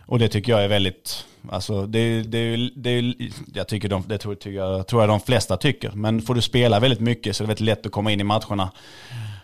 Och 0.07 0.19
det 0.19 0.29
tycker 0.29 0.53
jag 0.53 0.65
är 0.65 0.69
väldigt, 0.69 1.25
alltså 1.51 1.87
det, 1.87 2.23
det, 2.23 2.71
det, 2.77 3.15
jag 3.55 3.69
tycker 3.69 3.89
de, 3.89 4.05
det 4.07 4.19
tror, 4.19 4.35
tycker 4.35 4.59
jag, 4.59 4.87
tror 4.87 5.03
jag 5.03 5.09
de 5.09 5.21
flesta 5.21 5.57
tycker. 5.57 5.91
Men 5.91 6.23
får 6.23 6.35
du 6.35 6.43
spela 6.43 6.81
väldigt 6.81 7.01
mycket 7.01 7.37
så 7.37 7.43
är 7.43 7.47
det 7.47 7.49
väldigt 7.49 7.67
lätt 7.67 7.87
att 7.87 7.93
komma 7.93 8.13
in 8.13 8.21
i 8.21 8.25
matcherna. 8.25 8.71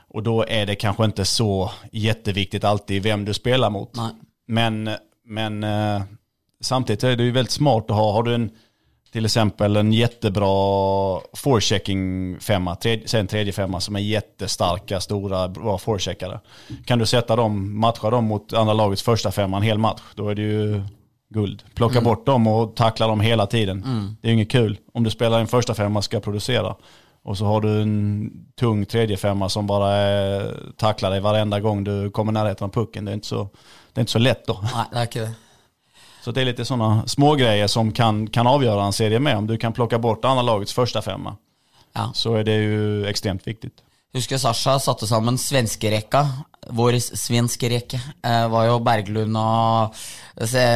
Och 0.09 0.23
då 0.23 0.45
är 0.49 0.67
det 0.67 0.75
kanske 0.75 1.05
inte 1.05 1.25
så 1.25 1.71
jätteviktigt 1.93 2.65
alltid 2.65 3.03
vem 3.03 3.25
du 3.25 3.35
spelar 3.35 3.71
mot. 3.71 3.97
Nej. 3.97 4.11
Men, 4.47 4.91
men 5.25 5.65
eh, 5.65 6.03
samtidigt 6.61 7.05
är 7.05 7.17
det 7.17 7.25
ju 7.25 7.31
väldigt 7.31 7.53
smart 7.53 7.85
att 7.91 7.97
ha, 7.97 8.13
har 8.13 8.23
du 8.23 8.35
en, 8.35 8.51
till 9.13 9.25
exempel 9.25 9.77
en 9.77 9.93
jättebra 9.93 11.21
forechecking 11.37 12.37
femma, 12.41 12.77
tredje, 12.77 13.21
en 13.21 13.27
tredje 13.27 13.53
femma 13.53 13.81
som 13.81 13.97
är 13.97 14.01
jättestarka, 14.01 15.01
stora, 15.01 15.49
bra 15.49 15.79
forecheckare. 15.79 16.41
Kan 16.85 16.99
du 16.99 17.07
sätta 17.07 17.37
dem, 17.37 17.81
matcha 17.81 18.11
dem 18.11 18.25
mot 18.25 18.53
andra 18.53 18.75
lagets 18.75 19.03
första 19.03 19.31
femma 19.31 19.57
en 19.57 19.63
hel 19.63 19.79
match, 19.79 20.03
då 20.15 20.29
är 20.29 20.35
det 20.35 20.43
ju 20.43 20.83
guld. 21.31 21.63
Plocka 21.75 22.01
bort 22.01 22.27
dem 22.27 22.47
och 22.47 22.77
tackla 22.77 23.07
dem 23.07 23.21
hela 23.21 23.47
tiden. 23.47 23.81
Det 24.21 24.29
är 24.29 24.31
ju 24.31 24.35
inget 24.35 24.51
kul. 24.51 24.79
Om 24.95 25.05
du 25.05 25.11
spelar 25.11 25.41
en 25.41 25.47
första 25.47 25.75
femma 25.75 26.03
ska 26.03 26.21
producera. 26.21 26.77
Och 27.23 27.39
så 27.39 27.45
har 27.45 27.61
du 27.61 27.83
en 27.83 28.31
tung 28.61 28.87
tredje 28.87 29.17
femma 29.17 29.49
som 29.49 29.67
bara 29.67 29.93
är, 29.93 30.55
tacklar 30.77 31.11
dig 31.11 31.21
varenda 31.21 31.61
gång 31.61 31.85
du 31.85 32.11
kommer 32.11 32.33
i 32.33 32.35
närheten 32.35 32.65
av 32.65 32.71
pucken. 32.71 33.05
Det 33.05 33.11
är 33.11 33.15
inte 33.15 33.27
så, 33.27 33.49
det 33.93 33.99
är 33.99 34.03
inte 34.03 34.13
så 34.13 34.19
lätt 34.19 34.47
då. 34.47 34.61
Nei, 34.63 34.85
det 34.93 34.99
er 34.99 35.03
ikke 35.03 35.21
det. 35.21 35.48
Så 36.29 36.33
det 36.33 36.41
är 36.41 36.45
lite 36.45 36.65
sådana 36.65 37.07
små 37.07 37.35
grejer 37.35 37.67
som 37.67 37.93
kan, 37.93 38.27
kan 38.27 38.47
avgöra 38.47 38.85
en 38.85 38.93
serie 38.93 39.21
med. 39.21 39.37
Om 39.37 39.47
du 39.47 39.59
kan 39.59 39.73
plocka 39.73 39.99
bort 39.99 40.25
andra 40.25 40.43
lagets 40.43 40.73
första 40.73 41.03
femma 41.03 41.37
Ja. 41.93 42.11
så 42.15 42.35
är 42.35 42.45
det 42.45 42.55
ju 42.55 43.07
extremt 43.07 43.47
viktigt. 43.47 43.73
Husker 44.13 44.39
Sasha 44.39 44.79
satte 44.79 45.07
sammen 45.07 45.39
svenskerekka. 45.39 46.29
Vår 46.69 46.99
svenskerekke 47.17 48.01
eh, 48.23 48.49
var 48.49 48.67
jo 48.69 48.77
Berglund 48.79 49.37
og 49.41 49.97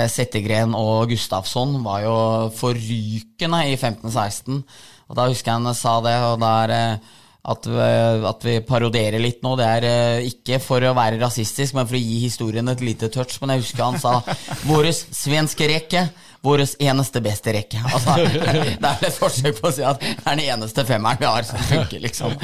Settegren 0.08 0.72
og 0.74 1.12
Gustafsson 1.12 1.82
var 1.84 2.00
jo 2.00 2.16
forrykende 2.56 3.60
i 3.68 3.76
15-16. 3.76 4.62
Og 5.08 5.16
da 5.16 5.28
husker 5.28 5.52
jeg 5.52 5.60
han 5.60 5.74
sa 5.74 5.98
det, 6.00 6.16
og 6.30 6.40
det 6.40 6.54
er 6.62 6.74
eh, 6.78 7.12
at 7.42 7.66
vi, 7.66 7.86
at 8.28 8.44
vi 8.46 8.54
parodierer 8.62 9.18
litt 9.22 9.40
nå. 9.42 9.56
Det 9.58 9.66
er 9.66 9.86
eh, 9.88 10.28
ikke 10.30 10.60
for 10.62 10.84
å 10.86 10.94
være 10.94 11.18
rasistisk, 11.22 11.74
men 11.74 11.88
for 11.88 11.98
å 11.98 12.02
gi 12.02 12.20
historien 12.22 12.70
et 12.70 12.84
lite 12.84 13.10
touch. 13.10 13.40
Men 13.42 13.56
jeg 13.56 13.64
husker 13.64 13.82
han 13.82 13.98
sa 13.98 14.20
'vår 14.68 14.92
svenske 14.94 15.66
rekke'. 15.72 16.06
Vår 16.42 16.64
eneste 16.82 17.20
beste 17.22 17.52
rekke. 17.54 17.78
Altså, 17.86 18.16
det 18.82 18.88
er 18.88 19.04
et 19.06 19.18
forsøk 19.18 19.60
på 19.60 19.68
å 19.70 19.74
si 19.74 19.84
at 19.86 20.00
det 20.02 20.16
er 20.24 20.40
den 20.40 20.46
eneste 20.48 20.82
femmeren 20.86 21.20
vi 21.20 21.28
har 21.30 21.46
som 21.46 21.62
funker, 21.68 22.02
liksom. 22.02 22.34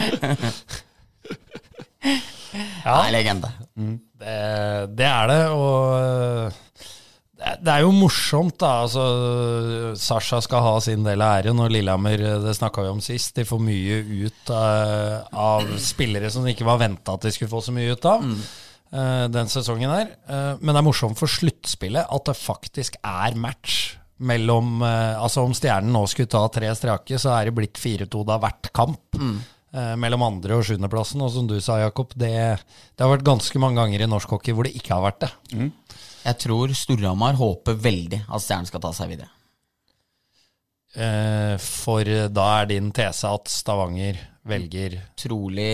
Det 1.99 2.95
er 2.95 3.11
legende. 3.11 3.51
Det, 3.75 4.37
det 4.99 5.09
er 5.09 5.33
det, 5.33 5.41
og 5.51 6.55
det 7.39 7.69
er- 7.73 7.81
jo 7.85 7.93
morsomt, 7.95 8.57
da. 8.59 8.83
Altså, 8.85 9.97
Sasha 9.97 10.41
skal 10.43 10.61
ha 10.65 10.79
sin 10.81 11.05
del 11.07 11.23
av 11.23 11.43
æren, 11.43 11.61
og 11.63 11.71
Lillehammer, 11.71 12.17
det 12.43 12.55
snakka 12.59 12.83
vi 12.83 12.89
om 12.89 13.01
sist, 13.05 13.35
de 13.39 13.45
får 13.47 13.61
mye 13.63 14.27
ut 14.27 14.51
av, 14.51 15.29
av 15.33 15.69
spillere 15.79 16.31
som 16.35 16.47
ikke 16.51 16.67
var 16.67 16.79
venta 16.83 17.15
at 17.15 17.21
de 17.23 17.31
skulle 17.35 17.53
få 17.53 17.63
så 17.63 17.75
mye 17.77 17.93
ut 17.95 18.05
av. 18.11 18.25
eh, 18.93 19.29
den 19.29 19.47
sesongen 19.53 19.91
her. 19.93 20.09
Uh, 20.29 20.57
men 20.61 20.73
det 20.75 20.81
er 20.81 20.87
morsomt 20.87 21.19
for 21.21 21.29
sluttspillet 21.29 22.07
at 22.11 22.25
det 22.25 22.35
faktisk 22.41 22.97
er 23.05 23.35
match 23.37 23.95
mellom 24.19 24.81
eh, 24.83 25.15
Altså 25.21 25.45
om 25.45 25.53
Stjernen 25.55 25.93
nå 25.95 26.01
skulle 26.09 26.27
ta 26.33 26.41
tre 26.51 26.73
strake, 26.75 27.19
så 27.21 27.37
er 27.39 27.45
det 27.47 27.55
blitt 27.55 27.75
4-2 27.79 28.25
da 28.27 28.39
hvert 28.43 28.73
kamp. 28.73 28.99
Mm. 29.15 29.39
mellom 30.01 30.23
andre- 30.25 30.57
og 30.57 30.65
sjuendeplassen. 30.65 31.21
Og 31.21 31.31
som 31.31 31.47
du 31.47 31.61
sa, 31.61 31.77
Jakob, 31.83 32.09
det, 32.17 32.31
det 32.97 33.05
har 33.05 33.11
vært 33.13 33.23
ganske 33.29 33.61
mange 33.61 33.77
ganger 33.77 34.01
i 34.01 34.07
norsk 34.09 34.31
hockey 34.33 34.55
hvor 34.57 34.65
det 34.65 34.73
ikke 34.75 34.95
har 34.97 35.05
vært 35.05 35.21
det. 35.27 35.31
Jeg 36.29 36.41
tror 36.45 36.73
Storhamar 36.77 37.39
håper 37.39 37.77
veldig 37.81 38.25
at 38.27 38.45
Stjernen 38.45 38.69
skal 38.69 38.83
ta 38.85 38.93
seg 38.97 39.15
videre. 39.15 39.31
Eh, 40.99 41.55
for 41.61 42.09
da 42.33 42.49
er 42.61 42.69
din 42.71 42.91
tese 42.97 43.29
at 43.29 43.49
Stavanger 43.53 44.19
velger 44.49 44.97
Trolig, 45.21 45.73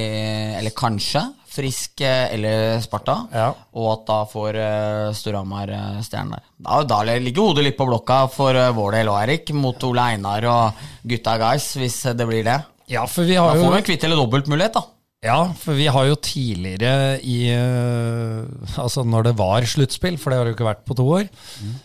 eller 0.58 0.74
kanskje, 0.74 1.22
Frisk 1.54 2.02
eh, 2.02 2.34
eller 2.34 2.80
Sparta. 2.82 3.16
Ja. 3.30 3.50
Og 3.78 3.90
at 3.92 4.06
da 4.08 4.16
får 4.26 4.58
uh, 4.58 5.12
Storhamar 5.14 5.70
eh, 5.70 6.00
Stjernen 6.02 6.34
der. 6.34 6.46
Da, 6.66 6.80
da 6.90 7.02
ligger 7.06 7.50
hodet 7.50 7.68
litt 7.68 7.78
på 7.78 7.86
blokka 7.86 8.24
for 8.34 8.58
vår 8.74 8.98
del 8.98 9.12
og 9.12 9.20
Erik. 9.20 9.54
Mot 9.54 9.86
Ole 9.86 10.08
Einar 10.14 10.48
og 10.50 10.86
gutta 11.06 11.36
guys, 11.38 11.70
hvis 11.78 12.00
eh, 12.10 12.16
det 12.18 12.26
blir 12.30 12.46
det. 12.46 12.58
Ja, 12.90 13.06
for 13.08 13.24
vi 13.24 13.38
Da 13.38 13.54
får 13.54 13.70
vi 13.70 13.78
en 13.78 13.86
kvitt 13.86 14.04
eller 14.04 14.18
dobbelt-mulighet, 14.20 14.74
da. 14.74 14.82
Ja, 15.24 15.38
for 15.56 15.78
vi 15.78 15.86
har 15.88 16.04
jo 16.10 16.18
tidligere 16.20 17.16
i 17.24 17.48
eh, 17.48 18.44
Altså 18.76 19.06
når 19.08 19.30
det 19.30 19.34
var 19.38 19.64
sluttspill, 19.64 20.18
for 20.20 20.30
det 20.30 20.38
har 20.38 20.46
det 20.46 20.52
jo 20.52 20.58
ikke 20.58 20.68
vært 20.68 20.84
på 20.84 20.96
to 20.98 21.06
år, 21.16 21.28
mm. 21.30 21.76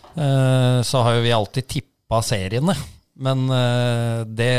så 0.84 1.04
har 1.06 1.16
jo 1.16 1.22
vi 1.24 1.32
alltid 1.32 1.68
tippa 1.78 2.20
seriene. 2.26 2.74
Men 3.20 3.44
eh, 3.52 4.22
det 4.24 4.52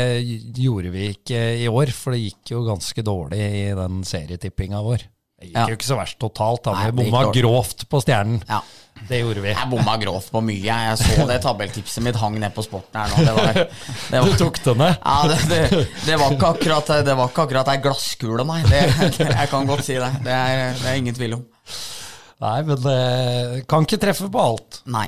gjorde 0.62 0.92
vi 0.94 1.08
ikke 1.16 1.40
i 1.64 1.66
år, 1.70 1.90
for 1.96 2.14
det 2.14 2.22
gikk 2.22 2.54
jo 2.54 2.62
ganske 2.66 3.02
dårlig 3.06 3.40
i 3.42 3.64
den 3.74 4.02
serietippinga 4.06 4.82
vår. 4.86 5.02
Det 5.42 5.50
gikk 5.50 5.58
Ja. 5.58 5.66
jo 5.66 5.78
ikke 5.78 5.88
så 5.88 5.98
verst 5.98 6.18
totalt, 6.22 6.62
da. 6.68 6.76
Vi 6.86 7.02
bomma 7.02 7.24
grovt 7.34 7.88
på 7.90 8.02
Stjernen. 8.04 8.38
Ja. 8.46 8.60
Det 9.08 9.18
gjorde 9.20 9.42
vi. 9.44 9.50
Jeg 9.52 9.68
bomma 9.70 9.96
grovt 10.00 10.30
på 10.32 10.42
mye. 10.44 10.60
Jeg 10.62 10.98
så 11.00 11.26
det 11.28 11.38
tabelltipset 11.44 12.04
mitt 12.04 12.18
hang 12.20 12.38
ned 12.40 12.54
på 12.54 12.64
sporten 12.64 13.00
her 13.00 13.12
nå. 13.12 13.24
Det 13.26 13.34
var, 13.36 13.58
det 13.62 14.20
var, 14.22 14.28
Du 14.28 14.38
tok 14.44 14.60
det 14.64 14.76
ned. 14.78 14.94
Ja, 15.02 15.16
det, 15.28 15.38
det, 15.50 15.82
det 16.06 16.20
var 16.20 16.36
ikke 16.36 16.52
akkurat 16.56 16.92
Det 17.06 17.16
var 17.18 17.32
ikke 17.32 17.46
akkurat 17.48 17.72
ei 17.74 17.82
glasskule, 17.84 18.46
nei. 18.48 18.60
Det, 18.68 18.84
jeg 19.20 19.50
kan 19.52 19.68
godt 19.68 19.84
si 19.86 19.98
det. 19.98 20.12
Det 20.24 20.38
er, 20.38 20.78
det 20.78 20.88
er 20.92 21.02
ingen 21.02 21.18
tvil 21.18 21.38
om. 21.40 21.44
Nei, 22.42 22.56
men 22.66 22.80
det 22.82 23.66
kan 23.70 23.84
ikke 23.86 24.00
treffe 24.02 24.26
på 24.32 24.40
alt. 24.42 24.80
Nei. 24.90 25.06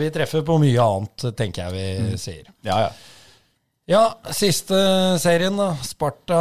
Vi 0.00 0.08
treffer 0.14 0.44
på 0.46 0.56
mye 0.62 0.86
annet, 0.86 1.26
tenker 1.36 1.66
jeg 1.66 1.76
vi 1.76 2.20
sier. 2.20 2.48
Ja, 2.64 2.86
ja. 2.86 3.15
Ja, 3.86 4.16
siste 4.34 4.74
serien, 5.22 5.54
da. 5.60 5.68
Sparta 5.86 6.38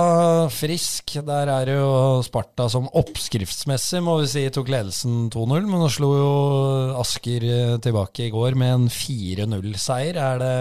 Frisk. 0.50 1.14
Der 1.28 1.52
er 1.54 1.70
jo 1.76 1.90
Sparta 2.26 2.66
som 2.74 2.88
oppskriftsmessig, 2.90 4.02
må 4.02 4.16
vi 4.24 4.32
si, 4.32 4.46
tok 4.50 4.72
ledelsen 4.74 5.28
2-0. 5.34 5.68
Men 5.70 5.84
nå 5.84 5.90
slo 5.94 6.10
jo 6.18 6.32
Asker 7.04 7.46
tilbake 7.86 8.26
i 8.26 8.34
går 8.34 8.58
med 8.58 8.74
en 8.80 8.88
4-0-seier. 8.90 10.18
Er 10.18 10.42
det 10.42 10.56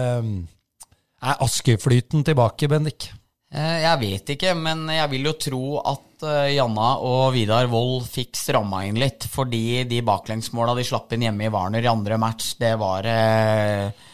Er 1.24 1.40
Asker-flyten 1.48 2.26
tilbake, 2.28 2.68
Bendik? 2.68 3.08
Eh, 3.54 3.80
Jeg 3.86 4.00
vet 4.04 4.36
ikke, 4.36 4.52
men 4.52 4.84
jeg 4.92 5.08
vil 5.16 5.24
jo 5.30 5.36
tro 5.40 5.64
at 5.80 6.28
eh, 6.28 6.52
Janna 6.58 6.98
og 7.00 7.30
Vidar 7.32 7.64
Wold 7.72 8.04
fikk 8.12 8.36
stramma 8.36 8.84
inn 8.90 9.00
litt. 9.00 9.24
Fordi 9.32 9.86
de 9.88 10.04
baklengsmåla 10.04 10.76
de 10.76 10.84
slapp 10.84 11.16
inn 11.16 11.30
hjemme 11.30 11.48
i 11.48 11.54
Warner 11.54 11.80
i 11.80 11.94
andre 11.96 12.20
match, 12.20 12.58
det 12.60 12.76
var 12.76 13.08
eh, 13.08 14.10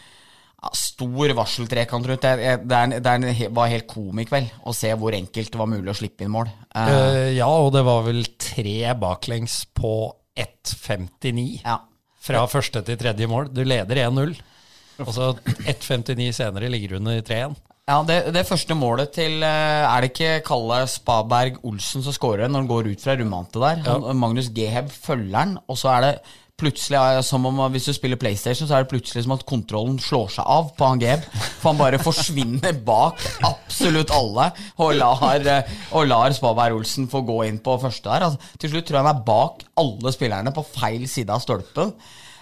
ja, 0.61 0.71
stor 0.77 1.33
varseltrekant 1.39 2.09
rundt. 2.11 2.23
Det, 2.25 2.37
det, 2.37 2.55
det, 2.69 2.79
er- 2.79 3.01
det 3.01 3.13
er- 3.15 3.25
det 3.41 3.51
var 3.57 3.73
helt 3.73 3.89
komikveld 3.91 4.53
å 4.69 4.75
se 4.77 4.93
hvor 4.99 5.17
enkelt 5.17 5.53
det 5.53 5.61
var 5.61 5.71
mulig 5.71 5.93
å 5.93 5.99
slippe 5.99 6.27
inn 6.27 6.35
mål. 6.35 6.51
Uh, 6.77 7.31
ja, 7.35 7.49
og 7.49 7.73
det 7.77 7.85
var 7.87 8.05
vel 8.07 8.23
tre 8.41 8.95
baklengs 9.01 9.63
på 9.77 9.95
1,59 10.39 11.65
ja. 11.65 11.79
fra 12.21 12.45
første 12.51 12.85
til 12.87 13.01
tredje 13.01 13.29
mål. 13.31 13.51
Du 13.55 13.65
leder 13.65 14.05
1-0. 14.07 14.37
Og 15.01 15.13
så 15.17 15.33
1,59 15.65 16.31
senere 16.37 16.69
ligger 16.73 16.93
du 16.93 17.01
under 17.01 17.23
3-1. 17.25 17.57
Ja, 17.91 17.97
det, 18.07 18.19
det 18.37 18.45
første 18.47 18.77
målet 18.79 19.11
til 19.17 19.41
eh, 19.43 19.83
Er 19.89 20.05
det 20.05 20.13
ikke 20.13 20.43
Kalle 20.47 20.83
Spaberg 20.87 21.57
Olsen 21.67 22.05
som 22.05 22.15
scorer 22.15 22.47
når 22.47 22.63
han 22.63 22.69
går 22.71 22.91
ut 22.93 23.03
fra 23.03 23.17
rundvante 23.19 23.63
der? 23.63 23.81
Han, 23.89 24.05
Magnus 24.21 24.51
Geheb 24.55 24.93
følger 24.95 25.39
han, 25.41 25.57
og 25.67 25.81
så 25.81 25.91
er 25.97 26.05
det 26.05 26.13
plutselig 26.61 26.99
eh, 27.01 27.21
som 27.27 27.49
om 27.49 27.63
Hvis 27.73 27.89
du 27.89 27.95
spiller 27.97 28.21
PlayStation, 28.21 28.69
så 28.69 28.77
er 28.77 28.85
det 28.85 28.93
plutselig 28.93 29.25
som 29.27 29.35
at 29.35 29.47
kontrollen 29.49 29.99
slår 30.03 30.31
seg 30.37 30.47
av 30.47 30.71
på 30.77 30.93
han 30.93 31.03
Geb. 31.03 31.27
For 31.61 31.73
han 31.73 31.81
bare 31.81 32.01
forsvinner 32.03 32.79
bak 32.87 33.21
absolutt 33.49 34.15
alle 34.15 34.51
og 34.81 34.95
lar, 34.97 35.51
og 35.97 36.09
lar 36.09 36.37
Spaberg 36.37 36.81
Olsen 36.81 37.11
få 37.11 37.25
gå 37.27 37.43
inn 37.49 37.61
på 37.65 37.79
første 37.83 38.09
der. 38.09 38.29
Altså, 38.29 38.55
til 38.61 38.75
slutt 38.75 38.89
tror 38.89 39.01
jeg 39.01 39.07
han 39.07 39.15
er 39.15 39.27
bak 39.27 39.67
alle 39.81 40.15
spillerne 40.15 40.55
på 40.55 40.67
feil 40.71 41.07
side 41.11 41.35
av 41.35 41.43
stolpen. 41.45 41.95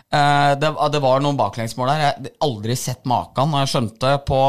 Eh, 0.08 0.52
det, 0.60 0.70
det 0.92 1.02
var 1.04 1.20
noen 1.20 1.38
baklengsmål 1.38 1.90
der. 1.90 2.00
Jeg 2.02 2.14
har 2.14 2.48
aldri 2.48 2.78
sett 2.78 3.04
maken. 3.08 3.52
Og 3.52 3.62
jeg 3.62 3.72
skjønte 3.74 4.14
på 4.28 4.40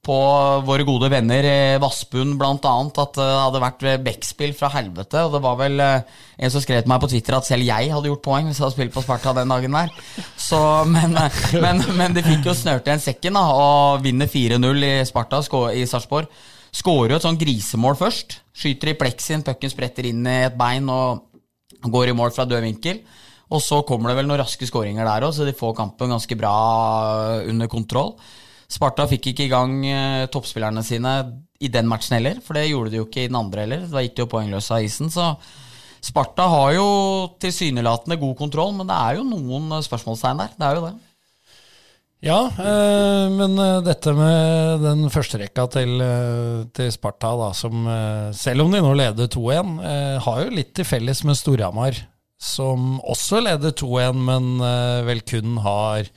på 0.00 0.16
våre 0.64 0.84
gode 0.88 1.10
venner 1.12 1.44
eh, 1.44 1.78
Vassbund 1.80 2.38
blant 2.40 2.64
annet 2.64 3.00
at 3.02 3.18
det 3.18 3.26
hadde 3.26 3.60
vært 3.60 3.82
backspill 4.04 4.54
fra 4.56 4.70
helvete. 4.72 5.26
Og 5.26 5.34
det 5.34 5.40
var 5.44 5.58
vel 5.60 5.82
eh, 5.84 6.14
en 6.40 6.52
som 6.52 6.64
skrev 6.64 6.80
til 6.80 6.92
meg 6.92 7.02
på 7.02 7.10
Twitter 7.12 7.36
at 7.36 7.48
selv 7.48 7.68
jeg 7.68 7.90
hadde 7.92 8.08
gjort 8.08 8.24
poeng 8.24 8.48
hvis 8.48 8.56
jeg 8.56 8.64
hadde 8.64 8.76
spilt 8.78 8.94
på 8.94 9.04
Sparta 9.04 9.34
den 9.36 9.52
dagen 9.52 9.76
der. 9.76 9.92
Så, 10.40 10.60
men, 10.88 11.18
eh, 11.20 11.42
men, 11.60 11.84
men 12.00 12.16
de 12.16 12.24
fikk 12.24 12.48
jo 12.48 12.56
snørt 12.56 12.88
igjen 12.88 13.04
sekken 13.04 13.36
da, 13.36 13.44
og 13.52 14.06
vinner 14.06 14.30
4-0 14.30 14.88
i 14.88 14.94
Sparta 15.08 15.42
i 15.76 15.84
Sarpsborg. 15.90 16.32
Skårer 16.80 17.16
jo 17.16 17.20
et 17.20 17.26
sånn 17.26 17.40
grisemål 17.40 17.98
først. 18.00 18.40
Skyter 18.56 18.94
i 18.94 18.98
pleksin, 18.98 19.44
pucken 19.44 19.72
spretter 19.72 20.08
inn 20.08 20.24
i 20.24 20.44
et 20.46 20.56
bein 20.56 20.88
og 20.88 21.26
går 21.92 22.12
i 22.12 22.16
mål 22.16 22.32
fra 22.32 22.48
død 22.48 22.64
vinkel. 22.64 23.02
Og 23.50 23.60
så 23.60 23.80
kommer 23.84 24.12
det 24.12 24.20
vel 24.20 24.28
noen 24.30 24.40
raske 24.40 24.64
skåringer 24.68 25.04
der 25.04 25.26
òg, 25.26 25.34
så 25.34 25.44
de 25.44 25.56
får 25.56 25.74
kampen 25.76 26.12
ganske 26.14 26.36
bra 26.38 26.54
under 27.50 27.68
kontroll. 27.68 28.14
Sparta 28.70 29.06
fikk 29.10 29.32
ikke 29.32 29.48
i 29.48 29.50
gang 29.50 29.80
eh, 29.88 30.28
toppspillerne 30.30 30.84
sine 30.86 31.14
i 31.60 31.68
den 31.72 31.88
matchen 31.90 32.16
heller, 32.16 32.38
for 32.44 32.56
det 32.56 32.68
gjorde 32.70 32.92
de 32.92 33.00
jo 33.00 33.08
ikke 33.08 33.24
i 33.24 33.30
den 33.30 33.38
andre 33.40 33.66
heller. 33.66 33.84
Da 33.90 34.04
gikk 34.04 34.16
de 34.16 34.24
jo 34.24 34.30
poengløse 34.30 34.76
av 34.76 34.86
isen, 34.86 35.10
så 35.12 35.34
Sparta 36.00 36.46
har 36.48 36.72
jo 36.78 36.88
tilsynelatende 37.42 38.16
god 38.20 38.36
kontroll, 38.38 38.72
men 38.78 38.88
det 38.88 38.96
er 38.96 39.18
jo 39.18 39.26
noen 39.28 39.68
eh, 39.76 39.84
spørsmålstegn 39.84 40.44
der. 40.44 40.54
Det 40.56 40.68
er 40.68 40.78
jo 40.78 40.84
det. 40.86 40.94
Ja, 42.20 42.38
eh, 42.52 43.26
men 43.32 43.58
eh, 43.60 43.82
dette 43.84 44.14
med 44.16 44.86
den 44.86 45.04
førsterekka 45.12 45.66
til, 45.76 46.06
til 46.76 46.94
Sparta, 46.94 47.34
da, 47.42 47.50
som 47.56 47.84
selv 48.36 48.64
om 48.64 48.72
de 48.72 48.80
nå 48.84 48.94
leder 48.96 49.28
2-1, 49.32 49.76
eh, 49.90 50.16
har 50.24 50.42
jo 50.44 50.56
litt 50.56 50.74
til 50.78 50.88
felles 50.88 51.24
med 51.26 51.38
Storhamar, 51.40 52.00
som 52.40 52.96
også 53.04 53.42
leder 53.44 53.74
2-1, 53.76 54.20
men 54.24 54.52
eh, 54.64 55.00
vel 55.08 55.20
kun 55.28 55.58
har 55.60 56.08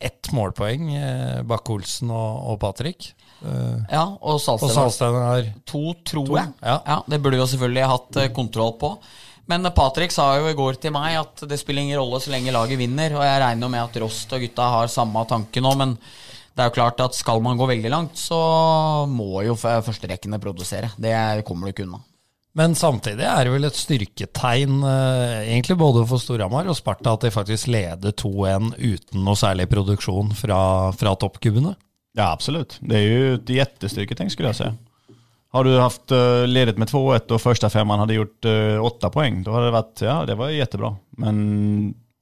ett 0.00 0.32
målpoeng, 0.34 0.88
eh, 0.98 1.42
Bakke-Olsen 1.46 2.10
og, 2.10 2.48
og 2.52 2.58
Patrick. 2.62 3.12
Eh, 3.44 3.76
Ja, 3.92 4.04
og 4.20 4.40
Salstein 4.42 5.14
har 5.20 5.46
to, 5.68 5.92
tror 6.04 6.26
To, 6.26 6.36
jeg. 6.40 6.52
ja. 6.64 6.98
Det 7.06 7.20
burde 7.22 7.36
vi 7.38 7.42
jo 7.44 7.50
selvfølgelig 7.52 7.86
hatt 7.92 8.16
eh, 8.22 8.32
kontroll 8.34 8.74
på. 8.80 8.94
Men 9.46 9.66
eh, 9.68 9.74
Patrick 9.76 10.10
sa 10.14 10.30
jo 10.40 10.48
i 10.50 10.56
går 10.58 10.78
til 10.80 10.94
meg 10.96 11.18
at 11.20 11.44
det 11.50 11.58
spiller 11.60 11.84
ingen 11.84 12.00
rolle 12.00 12.20
så 12.24 12.32
lenge 12.32 12.54
laget 12.54 12.80
vinner, 12.80 13.14
og 13.18 13.22
jeg 13.26 13.42
regner 13.44 13.68
med 13.70 13.84
at 13.84 13.98
Rost 14.02 14.32
og 14.32 14.40
gutta 14.46 14.70
har 14.78 14.88
samme 14.92 15.26
tanke 15.30 15.60
nå, 15.62 15.74
men 15.76 15.94
det 16.54 16.62
er 16.62 16.70
jo 16.70 16.76
klart 16.76 17.00
at 17.02 17.14
skal 17.18 17.40
man 17.42 17.58
gå 17.58 17.66
veldig 17.66 17.90
langt, 17.90 18.16
så 18.18 18.38
må 19.10 19.42
jo 19.44 19.56
førsterekkene 19.58 20.38
produsere. 20.42 20.92
Det 20.96 21.14
kommer 21.46 21.66
du 21.66 21.74
ikke 21.74 21.86
unna. 21.88 21.98
Men 22.54 22.76
samtidig 22.78 23.24
er 23.26 23.46
det 23.46 23.50
vel 23.50 23.66
et 23.66 23.78
styrketegn 23.78 24.76
eh, 24.86 25.38
egentlig 25.48 25.74
både 25.80 26.04
for 26.06 26.22
Storhamar 26.22 26.68
og 26.70 26.76
Sparta 26.78 27.16
at 27.16 27.26
de 27.26 27.32
faktisk 27.34 27.66
leder 27.74 28.14
2-1 28.14 28.76
uten 28.78 29.24
noe 29.26 29.34
særlig 29.38 29.66
produksjon 29.72 30.30
fra, 30.38 30.58
fra 30.94 31.16
toppgubbene. 31.18 31.74
Ja, 32.14 32.30
absolutt. 32.30 32.76
Det 32.78 33.00
er 33.00 33.08
jo 33.08 33.32
et 33.40 33.50
jättestyrketegn, 33.56 34.30
skulle 34.30 34.52
jeg 34.52 34.60
si. 34.60 34.70
Har 35.54 35.66
du 35.66 35.72
haft 35.78 36.14
uh, 36.14 36.44
ledigt 36.46 36.78
med 36.82 36.90
2-1 36.90 37.34
og 37.34 37.42
første 37.42 37.70
femman 37.70 38.00
hadde 38.02 38.16
gjort 38.20 38.46
uh, 38.46 39.10
poeng, 39.14 39.42
da 39.46 39.54
hadde 39.54 39.66
hade 39.66 39.68
det 39.70 39.74
vært 39.74 40.02
ja 40.02 40.14
det 40.26 40.38
var 40.38 40.54
kjempebra. 40.54 40.90
Men 41.22 41.36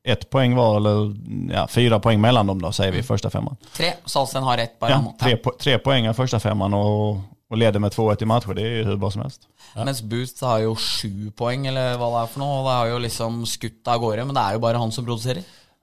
ett 0.05 0.31
poeng 0.33 0.57
var, 0.57 0.77
eller 0.81 1.13
ja, 1.53 1.67
fire 1.71 2.01
poeng 2.03 2.21
mellom 2.21 2.51
dem 2.51 2.65
da, 2.65 2.73
sier 2.75 2.93
vi, 2.93 3.05
første 3.07 3.31
femman. 3.33 3.61
Tre. 3.77 3.95
Salsten 4.09 4.45
har 4.49 4.65
ett 4.65 4.79
bare. 4.81 4.97
Ja, 4.97 5.15
tre, 5.21 5.37
tre 5.61 5.77
poeng 5.81 6.09
av 6.11 6.17
første 6.19 6.41
femman 6.41 6.75
och, 6.75 7.21
och 7.53 7.59
leder 7.61 7.81
med 7.85 7.93
2-1 7.93 8.23
i 8.25 8.27
matcher, 8.31 8.55
det 8.57 8.63
er 8.65 8.77
jo 8.81 8.85
hur 8.89 8.97
bra 9.03 9.11
som 9.13 9.23
helst. 9.27 9.43
Mens 9.77 10.01
Booth 10.09 10.41
har 10.49 10.63
jo 10.65 10.71
sju 10.81 11.29
poeng, 11.37 11.67
eller 11.69 11.99
hva 12.01 12.09
det 12.15 12.21
er 12.23 12.31
for 12.33 12.41
noe. 12.41 12.55
Og 12.63 12.65
det 12.69 12.77
har 12.79 12.87
jo 12.95 13.01
liksom 13.05 13.43
skutt 13.51 13.91
av 13.93 14.01
gårde, 14.01 14.25
men 14.25 14.35
det 14.39 14.43
er 14.47 14.57
jo 14.57 14.63
bare 14.65 14.81
han 14.81 14.93
som 14.97 15.05
produserer. 15.05 15.43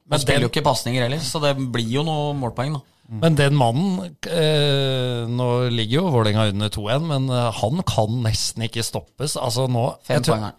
Men 0.10 0.18
Han 0.18 0.24
spiller 0.24 0.40
den- 0.40 0.48
jo 0.48 0.50
ikke 0.50 0.66
pasninger 0.66 1.04
heller, 1.06 1.22
så 1.22 1.40
det 1.44 1.52
blir 1.72 1.92
jo 2.00 2.04
noe 2.08 2.34
målpoeng, 2.34 2.74
da. 2.74 2.82
Men 3.22 3.36
den 3.36 3.56
mannen 3.58 4.16
eh, 4.30 5.26
Nå 5.30 5.70
ligger 5.74 5.96
jo 6.00 6.10
Vålerenga 6.14 6.50
under 6.52 6.70
2-1, 6.70 7.06
men 7.10 7.30
eh, 7.30 7.52
han 7.62 7.84
kan 7.84 8.20
nesten 8.26 8.66
ikke 8.68 8.84
stoppes. 8.86 9.36
Altså 9.38 9.68
nå 9.70 9.86
jeg 10.10 10.22
tror, 10.26 10.52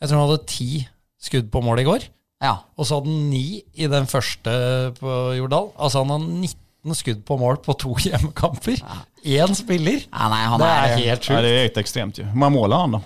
jeg 0.00 0.08
tror 0.08 0.18
han 0.20 0.28
hadde 0.28 0.46
ti 0.46 0.86
skudd 1.20 1.50
på 1.52 1.62
mål 1.64 1.80
i 1.80 1.84
går, 1.88 2.06
Ja. 2.42 2.58
og 2.78 2.86
så 2.86 2.96
hadde 3.00 3.08
han 3.12 3.30
ni 3.30 3.62
i 3.74 3.86
den 3.88 4.06
første 4.06 4.94
på 5.00 5.16
Jordal. 5.36 5.70
Altså 5.78 6.04
han 6.04 6.08
har 6.14 6.18
19 6.18 6.54
skudd 6.94 7.24
på 7.26 7.36
mål 7.40 7.56
på 7.64 7.74
to 7.78 7.94
hjemmekamper. 8.04 8.80
Én 9.24 9.54
spiller! 9.58 10.04
ja 10.12 10.28
nei, 10.32 10.42
han 10.46 10.60
Det 10.60 10.68
er, 10.68 10.82
er 10.82 10.96
helt 10.96 11.06
Ja, 11.08 11.16
sjukt. 11.20 11.42
det 11.42 11.52
er 11.52 11.62
helt 11.66 11.76
ekstremt. 11.82 12.18
Hvor 12.22 12.34
mange 12.44 12.54
mål 12.56 12.72
har 12.72 12.80
han 12.86 12.96
da? 12.98 13.00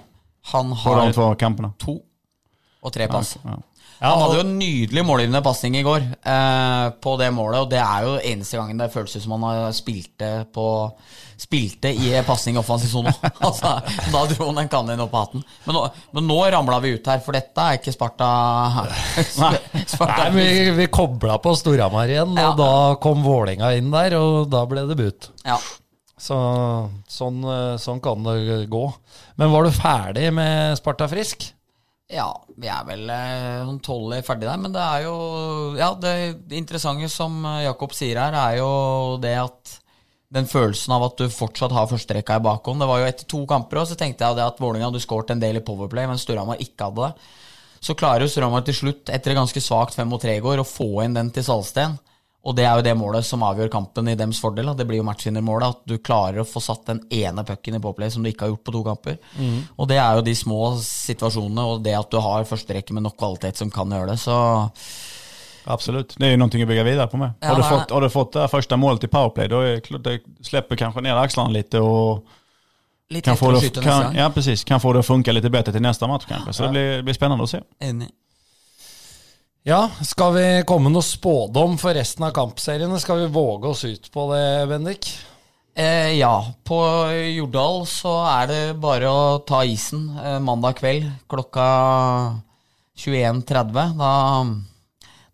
Han 0.53 0.73
har 0.73 1.07
de 1.07 1.12
två 1.12 1.35
kamperna? 1.38 1.73
to 1.79 2.01
og 2.83 2.92
tre 2.92 3.07
pass. 3.09 3.37
Ja. 3.45 3.57
Ja, 4.03 4.11
Han 4.11 4.23
hadde 4.25 4.38
jo 4.41 4.43
en 4.49 4.57
nydelig 4.59 5.03
målgivende 5.07 5.41
pasning 5.47 5.77
i 5.79 5.83
går 5.87 6.03
eh, 6.03 6.87
på 7.05 7.12
det 7.21 7.29
målet, 7.31 7.61
og 7.62 7.69
det 7.71 7.79
er 7.79 8.07
jo 8.09 8.17
eneste 8.33 8.59
gangen 8.59 8.81
det 8.81 8.88
føles 8.91 9.15
som 9.23 9.37
han 9.37 9.45
har 9.47 9.77
spilte 9.77 10.31
på 10.55 10.65
Spilte 11.43 11.91
i 11.91 12.11
pasning 12.27 12.55
offensiv 12.61 12.91
sone. 12.93 13.11
altså, 13.47 13.71
da 14.12 14.21
dro 14.31 14.47
han 14.53 14.61
en 14.62 14.69
kanin 14.71 15.01
opp 15.03 15.11
på 15.11 15.23
hatten. 15.25 15.43
Men 15.65 15.75
nå, 15.75 15.81
men 16.15 16.27
nå 16.29 16.37
ramla 16.55 16.77
vi 16.85 16.93
ut 16.95 17.09
her, 17.11 17.19
for 17.25 17.35
dette 17.35 17.65
er 17.67 17.79
ikke 17.81 17.95
Sparta 17.95 18.29
Sparta. 19.35 20.29
Nei, 20.29 20.29
vi, 20.37 20.45
vi 20.77 20.87
kobla 20.93 21.38
på 21.43 21.55
Storhamar 21.59 22.11
igjen, 22.12 22.37
Ja. 22.38 22.53
og 22.53 22.61
da 22.61 22.71
kom 23.03 23.25
Vålinga 23.27 23.73
inn 23.79 23.91
der, 23.95 24.15
og 24.21 24.51
da 24.53 24.62
ble 24.71 24.85
det 24.91 24.99
but. 25.01 25.31
Ja. 25.47 25.57
Så 26.23 26.37
sånn, 27.11 27.43
eh, 27.43 27.75
sånn 27.83 27.99
kan 28.05 28.23
det 28.29 28.61
gå. 28.71 28.85
Men 29.41 29.51
var 29.55 29.67
du 29.67 29.75
ferdig 29.75 30.29
med 30.37 30.79
Sparta 30.79 31.11
Frisk? 31.11 31.49
Ja, 32.12 32.29
vi 32.61 32.68
er 32.68 32.83
vel 32.85 33.07
sånn 33.09 33.79
tolv 33.85 34.18
ferdig 34.27 34.44
der, 34.44 34.59
men 34.61 34.75
det 34.75 34.83
er 34.85 35.07
jo 35.07 35.14
Ja, 35.79 35.94
det, 35.96 36.12
interessante 36.53 37.09
som 37.09 37.38
Jakob 37.64 37.94
sier 37.96 38.20
her, 38.20 38.37
er 38.37 38.59
jo 38.61 38.72
det 39.22 39.38
at 39.40 39.79
den 40.33 40.48
følelsen 40.48 40.94
av 40.96 41.07
at 41.11 41.18
du 41.20 41.27
fortsatt 41.33 41.75
har 41.77 41.88
førsterekka 41.90 42.38
i 42.38 42.44
bakhånd. 42.44 42.81
Det 42.81 42.88
var 42.88 43.03
jo 43.03 43.09
etter 43.11 43.29
to 43.29 43.42
kamper, 43.48 43.83
og 43.83 43.88
så 43.90 43.96
tenkte 44.01 44.25
jeg 44.25 44.40
at 44.40 44.61
Vålerenga 44.62 44.88
hadde 44.88 45.03
skåret 45.05 45.33
en 45.35 45.42
del 45.42 45.61
i 45.61 45.64
Powerplay, 45.64 46.09
men 46.09 46.20
Storhamar 46.20 46.62
ikke 46.62 46.88
hadde 46.88 47.11
det. 47.11 47.40
Så 47.83 47.96
klarer 47.98 48.25
jo 48.25 48.31
Storhamar 48.33 48.64
til 48.64 48.79
slutt, 48.79 49.11
etter 49.12 49.35
et 49.35 49.38
ganske 49.40 49.61
svakt 49.61 49.96
fem 49.98 50.09
mot 50.09 50.22
tre 50.22 50.38
i 50.38 50.44
går, 50.44 50.62
å 50.62 50.68
få 50.68 51.03
inn 51.05 51.18
den 51.18 51.33
til 51.35 51.44
Salsten. 51.44 51.98
Og 52.42 52.57
det 52.59 52.64
er 52.66 52.74
jo 52.74 52.83
det 52.83 52.94
målet 52.98 53.26
som 53.26 53.44
avgjør 53.46 53.70
kampen 53.70 54.09
i 54.11 54.16
dems 54.18 54.40
fordel. 54.42 54.72
Det 54.74 54.87
blir 54.88 54.98
jo 54.98 55.07
matchvinnermålet. 55.07 55.76
At 55.76 55.87
du 55.87 56.00
klarer 56.02 56.42
å 56.42 56.48
få 56.48 56.62
satt 56.64 56.88
den 56.88 57.05
ene 57.14 57.44
pucken 57.46 57.78
i 57.78 57.81
Powerplay 57.83 58.11
som 58.11 58.24
du 58.24 58.33
ikke 58.33 58.48
har 58.48 58.55
gjort 58.55 58.64
på 58.66 58.74
to 58.74 58.83
kamper. 58.88 59.18
Og 59.76 59.88
det 59.90 60.00
er 60.02 60.18
jo 60.18 60.24
de 60.26 60.35
små 60.35 60.72
situasjonene, 60.83 61.66
og 61.70 61.85
det 61.87 61.94
at 61.94 62.11
du 62.11 62.18
har 62.24 62.48
førsterekke 62.48 62.96
med 62.96 63.07
nok 63.07 63.14
kvalitet 63.20 63.62
som 63.62 63.70
kan 63.70 63.94
gjøre 63.94 64.11
det. 64.11 64.18
Så 64.24 64.35
Absolutt. 65.70 66.16
det 66.18 66.26
er 66.26 66.35
jo 66.35 66.40
noe 66.42 66.50
å 66.50 66.68
bygge 66.72 66.85
videre 66.88 67.07
på 67.07 67.20
med. 67.20 67.37
Ja, 67.38 67.52
har, 67.52 67.62
du 67.62 67.68
fått, 67.68 67.94
har 67.94 68.02
du 68.02 68.11
fått 68.11 68.33
det 68.35 68.48
første 68.50 68.78
målet 68.81 69.07
i 69.07 69.12
powerplay, 69.12 69.46
da 69.46 69.62
slipper 70.42 70.42
kanskje 70.50 70.50
ned 70.50 70.50
det 70.50 70.59
litt. 70.59 70.78
kanske 70.83 71.00
ner 71.07 71.16
axlarna 71.16 71.50
lite 71.50 71.78
och 71.78 72.26
litt 73.12 73.24
kan 73.24 73.37
få, 73.37 73.52
det, 73.52 73.83
kan, 73.83 74.16
ja, 74.16 74.31
precis, 74.31 74.64
kan 74.64 74.81
få 74.81 74.92
det 74.92 75.05
å 75.05 75.07
funke 75.07 75.33
litt 75.33 75.46
bedre 75.46 75.72
til 75.72 75.83
neste 75.85 76.09
match 76.09 76.26
kanskje. 76.26 76.52
Så 76.52 76.66
det 76.66 76.70
blir, 76.74 77.02
blir 77.07 77.14
spennende 77.14 77.44
å 77.44 77.50
se. 77.50 77.62
Enig. 77.78 78.09
Ja, 79.64 79.90
skal 80.03 80.33
vi 80.35 80.46
komme 80.66 80.88
med 80.88 80.96
noe 80.96 81.07
spådom 81.07 81.77
for 81.79 81.94
resten 81.94 82.25
av 82.27 82.33
kampseriene? 82.35 82.98
Skal 83.01 83.20
vi 83.22 83.29
våge 83.35 83.70
oss 83.70 83.85
ut 83.87 84.09
på 84.12 84.25
det, 84.33 84.46
Bendik? 84.70 85.12
Eh, 85.79 86.16
ja, 86.18 86.33
på 86.66 86.81
Jordal 87.33 87.85
så 87.88 88.16
er 88.29 88.51
det 88.51 88.62
bare 88.83 89.09
å 89.09 89.38
ta 89.48 89.62
isen 89.64 90.09
eh, 90.18 90.40
mandag 90.42 90.81
kveld 90.83 91.07
klokka 91.31 91.68
21.30. 92.98 93.94
Da, 94.03 94.11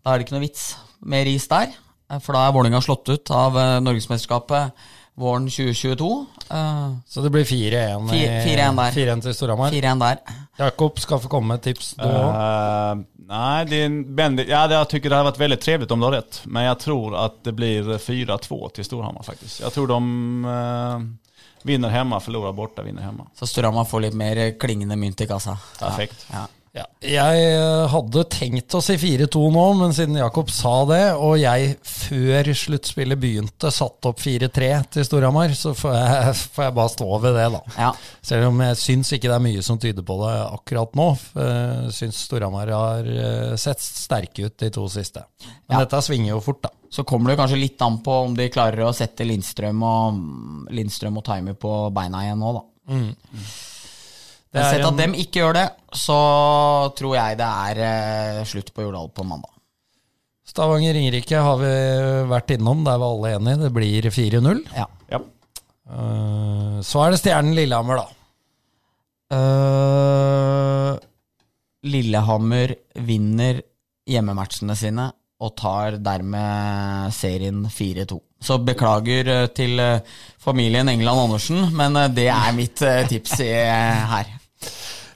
da 0.05 0.13
er 0.13 0.21
det 0.21 0.27
ikke 0.27 0.37
noe 0.37 0.45
vits 0.45 0.69
med 1.09 1.25
ris 1.27 1.49
der. 1.51 1.73
eh, 2.13 2.21
For 2.21 2.37
da 2.37 2.45
er 2.45 2.55
Vålerenga 2.55 2.83
slått 2.85 3.09
ut 3.09 3.33
av 3.35 3.57
eh, 3.59 3.75
Norgesmesterskapet 3.83 4.85
våren 5.19 5.49
2022. 5.51 6.11
Eh, 6.53 6.85
Så 7.09 7.25
det 7.25 7.33
blir 7.33 7.49
4-1 7.49 8.13
i- 8.13 8.13
Fi- 8.13 8.53
4-1 8.53 8.77
der. 8.79 8.95
4-1 8.95 9.25
til 9.25 9.33
Storhamar. 9.41 9.73
4-1 9.73 10.05
der. 10.05 10.21
Jakob 10.61 11.01
skal 11.01 11.19
få 11.25 11.33
komme 11.33 11.55
med 11.55 11.59
et 11.65 11.73
tips, 11.73 11.95
du 11.97 12.05
òg. 12.05 12.29
Eh, 12.29 13.07
nej, 13.29 13.65
det 13.65 13.75
är 13.75 13.85
en, 13.85 14.37
ja, 14.47 14.71
jag 14.71 14.89
tycker 14.89 15.09
det 15.09 15.15
hade 15.15 15.29
varit 15.29 15.39
väldigt 15.39 15.61
trevligt 15.61 15.91
om 15.91 15.99
du 15.99 16.05
har 16.05 16.11
rätt. 16.11 16.41
Men 16.45 16.63
jag 16.63 16.79
tror 16.79 17.15
att 17.15 17.43
det 17.43 17.51
blir 17.51 17.83
4-2 17.83 18.69
till 18.69 18.85
Storhammar 18.85 19.23
faktiskt. 19.23 19.61
Jag 19.61 19.73
tror 19.73 19.87
de 19.87 20.45
eh, 20.45 20.99
vinner 21.63 21.89
hemma, 21.89 22.19
förlorar 22.19 22.51
borta, 22.51 22.81
vinner 22.81 23.01
hemma. 23.01 23.27
Så 23.35 23.47
Storhammar 23.47 23.85
får 23.85 23.99
litt 23.99 24.13
mer 24.13 24.37
eh, 24.37 24.53
klingende 24.59 24.95
mynt 24.95 25.21
i 25.21 25.27
kassa. 25.27 25.57
Perfekt. 25.79 26.27
Ja. 26.31 26.47
Ja, 26.79 26.85
jeg 27.03 27.39
eh, 27.51 27.85
hadde 27.91 28.21
tenkt 28.31 28.75
å 28.77 28.79
si 28.83 28.95
4-2 29.01 29.39
nå, 29.51 29.63
men 29.81 29.91
siden 29.95 30.15
Jakob 30.19 30.47
sa 30.53 30.71
det, 30.87 31.01
og 31.19 31.33
jeg 31.41 31.73
før 31.83 32.49
sluttspillet 32.55 33.19
begynte 33.19 33.71
satte 33.73 34.11
opp 34.13 34.21
4-3 34.23 34.69
til 34.95 35.07
Storhamar, 35.07 35.51
så 35.59 35.73
får 35.75 35.97
jeg, 35.97 36.33
får 36.55 36.67
jeg 36.69 36.75
bare 36.77 36.93
stå 36.93 37.07
ved 37.25 37.35
det, 37.39 37.47
da. 37.57 37.61
Ja. 37.75 37.89
Selv 38.31 38.47
om 38.53 38.63
jeg 38.63 38.79
syns 38.79 39.11
ikke 39.17 39.27
det 39.27 39.37
er 39.37 39.45
mye 39.49 39.63
som 39.65 39.79
tyder 39.81 40.05
på 40.07 40.19
det 40.23 40.33
akkurat 40.47 40.95
nå. 40.99 41.07
Jeg 41.35 41.95
syns 41.99 42.23
Storhamar 42.29 42.71
har 42.75 43.09
eh, 43.11 43.55
sett 43.59 43.83
sterke 43.83 44.47
ut 44.47 44.57
de 44.63 44.71
to 44.79 44.87
siste. 44.93 45.25
Men 45.67 45.79
Ja. 45.79 45.83
dette 45.85 45.99
svinger 46.05 46.33
jo 46.35 46.43
fort, 46.47 46.61
da. 46.63 46.71
Så 46.89 47.03
kommer 47.05 47.29
det 47.33 47.37
kanskje 47.41 47.59
litt 47.61 47.81
an 47.85 47.99
på 48.05 48.15
om 48.25 48.31
de 48.37 48.47
klarer 48.49 48.87
å 48.87 48.93
sette 48.97 49.27
Lindstrøm 49.27 49.83
og, 49.85 50.23
Lindstrøm 50.73 51.19
og 51.21 51.25
Timer 51.27 51.59
på 51.59 51.73
beina 51.93 52.23
igjen 52.25 52.39
nå, 52.41 52.53
da. 52.55 52.63
Det 52.89 53.78
Men 54.53 54.63
sett 54.65 54.81
at 54.85 54.91
en- 54.91 54.97
dem 54.97 55.13
ikke 55.13 55.39
gjør 55.43 55.53
det, 55.59 55.67
så 55.93 56.19
tror 56.97 57.15
jeg 57.15 57.37
det 57.37 57.49
er 57.69 57.81
eh, 57.85 58.43
slutt 58.49 58.71
på 58.73 58.81
Jordal 58.87 59.09
på 59.13 59.23
mandag. 59.27 59.51
Stavanger-Ringerike 60.49 61.37
har 61.45 61.57
vi 61.61 61.73
vært 62.31 62.49
innom, 62.55 62.83
der 62.83 62.97
var 62.97 63.11
alle 63.13 63.35
enige. 63.37 63.59
Det 63.67 63.73
blir 63.75 64.07
4-0. 64.09 64.63
Ja. 64.75 64.87
Ja. 65.11 65.19
Eh, 65.89 66.79
Så 66.81 67.03
er 67.05 67.11
det 67.13 67.19
Stjernen 67.21 67.53
Lillehammer, 67.53 68.01
da. 68.01 68.07
Uh, 69.29 70.97
Lillehammer 71.85 72.73
vinner 73.07 73.61
hjemmematchene 74.09 74.75
sine 74.79 75.11
og 75.39 75.53
tar 75.55 75.99
dermed 76.03 77.13
serien 77.15 77.61
4-2. 77.71 78.17
Så 78.43 78.57
beklager 78.65 79.47
til 79.55 79.79
familien 80.41 80.89
England 80.91 81.21
Andersen, 81.27 81.61
men 81.77 81.93
det 82.15 82.25
er 82.33 82.51
mitt 82.57 82.81
tips 83.11 83.37
her. 83.39 84.33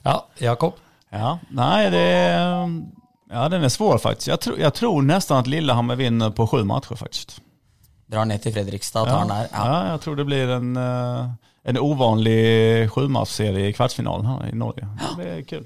Ja, 0.02 0.26
Jakob. 0.38 0.74
Ja, 1.10 1.38
nej 1.50 1.90
det 1.90 2.04
Ja, 3.30 3.48
den 3.48 3.64
är 3.64 3.68
svår 3.68 3.98
faktiskt. 3.98 4.28
Jag, 4.28 4.40
tror- 4.40 4.58
jag 4.58 4.74
tror 4.74 5.02
nästan 5.02 5.38
att 5.38 5.46
Lillehammer 5.46 5.96
vinner 5.96 6.30
på 6.30 6.46
sju 6.46 6.64
matcher 6.64 6.94
faktiskt. 6.94 7.40
Drar 8.06 8.24
ned 8.24 8.42
til 8.42 8.52
Fredrikstad 8.52 9.00
och 9.02 9.08
tar 9.08 9.18
den 9.18 9.28
där. 9.28 9.48
Ja. 9.52 9.66
ja, 9.84 9.88
jag 9.90 10.00
tror 10.00 10.16
det 10.16 10.24
blir 10.24 10.48
en, 10.48 10.76
eh, 10.76 11.26
en 11.64 11.78
ovanlig 11.78 12.90
sjumatchserie 12.90 13.68
i 13.68 13.72
kvartsfinalen 13.72 14.26
här 14.26 14.48
i 14.52 14.54
Norge. 14.54 14.88
Det 15.16 15.22
blir 15.24 15.44
kul. 15.44 15.64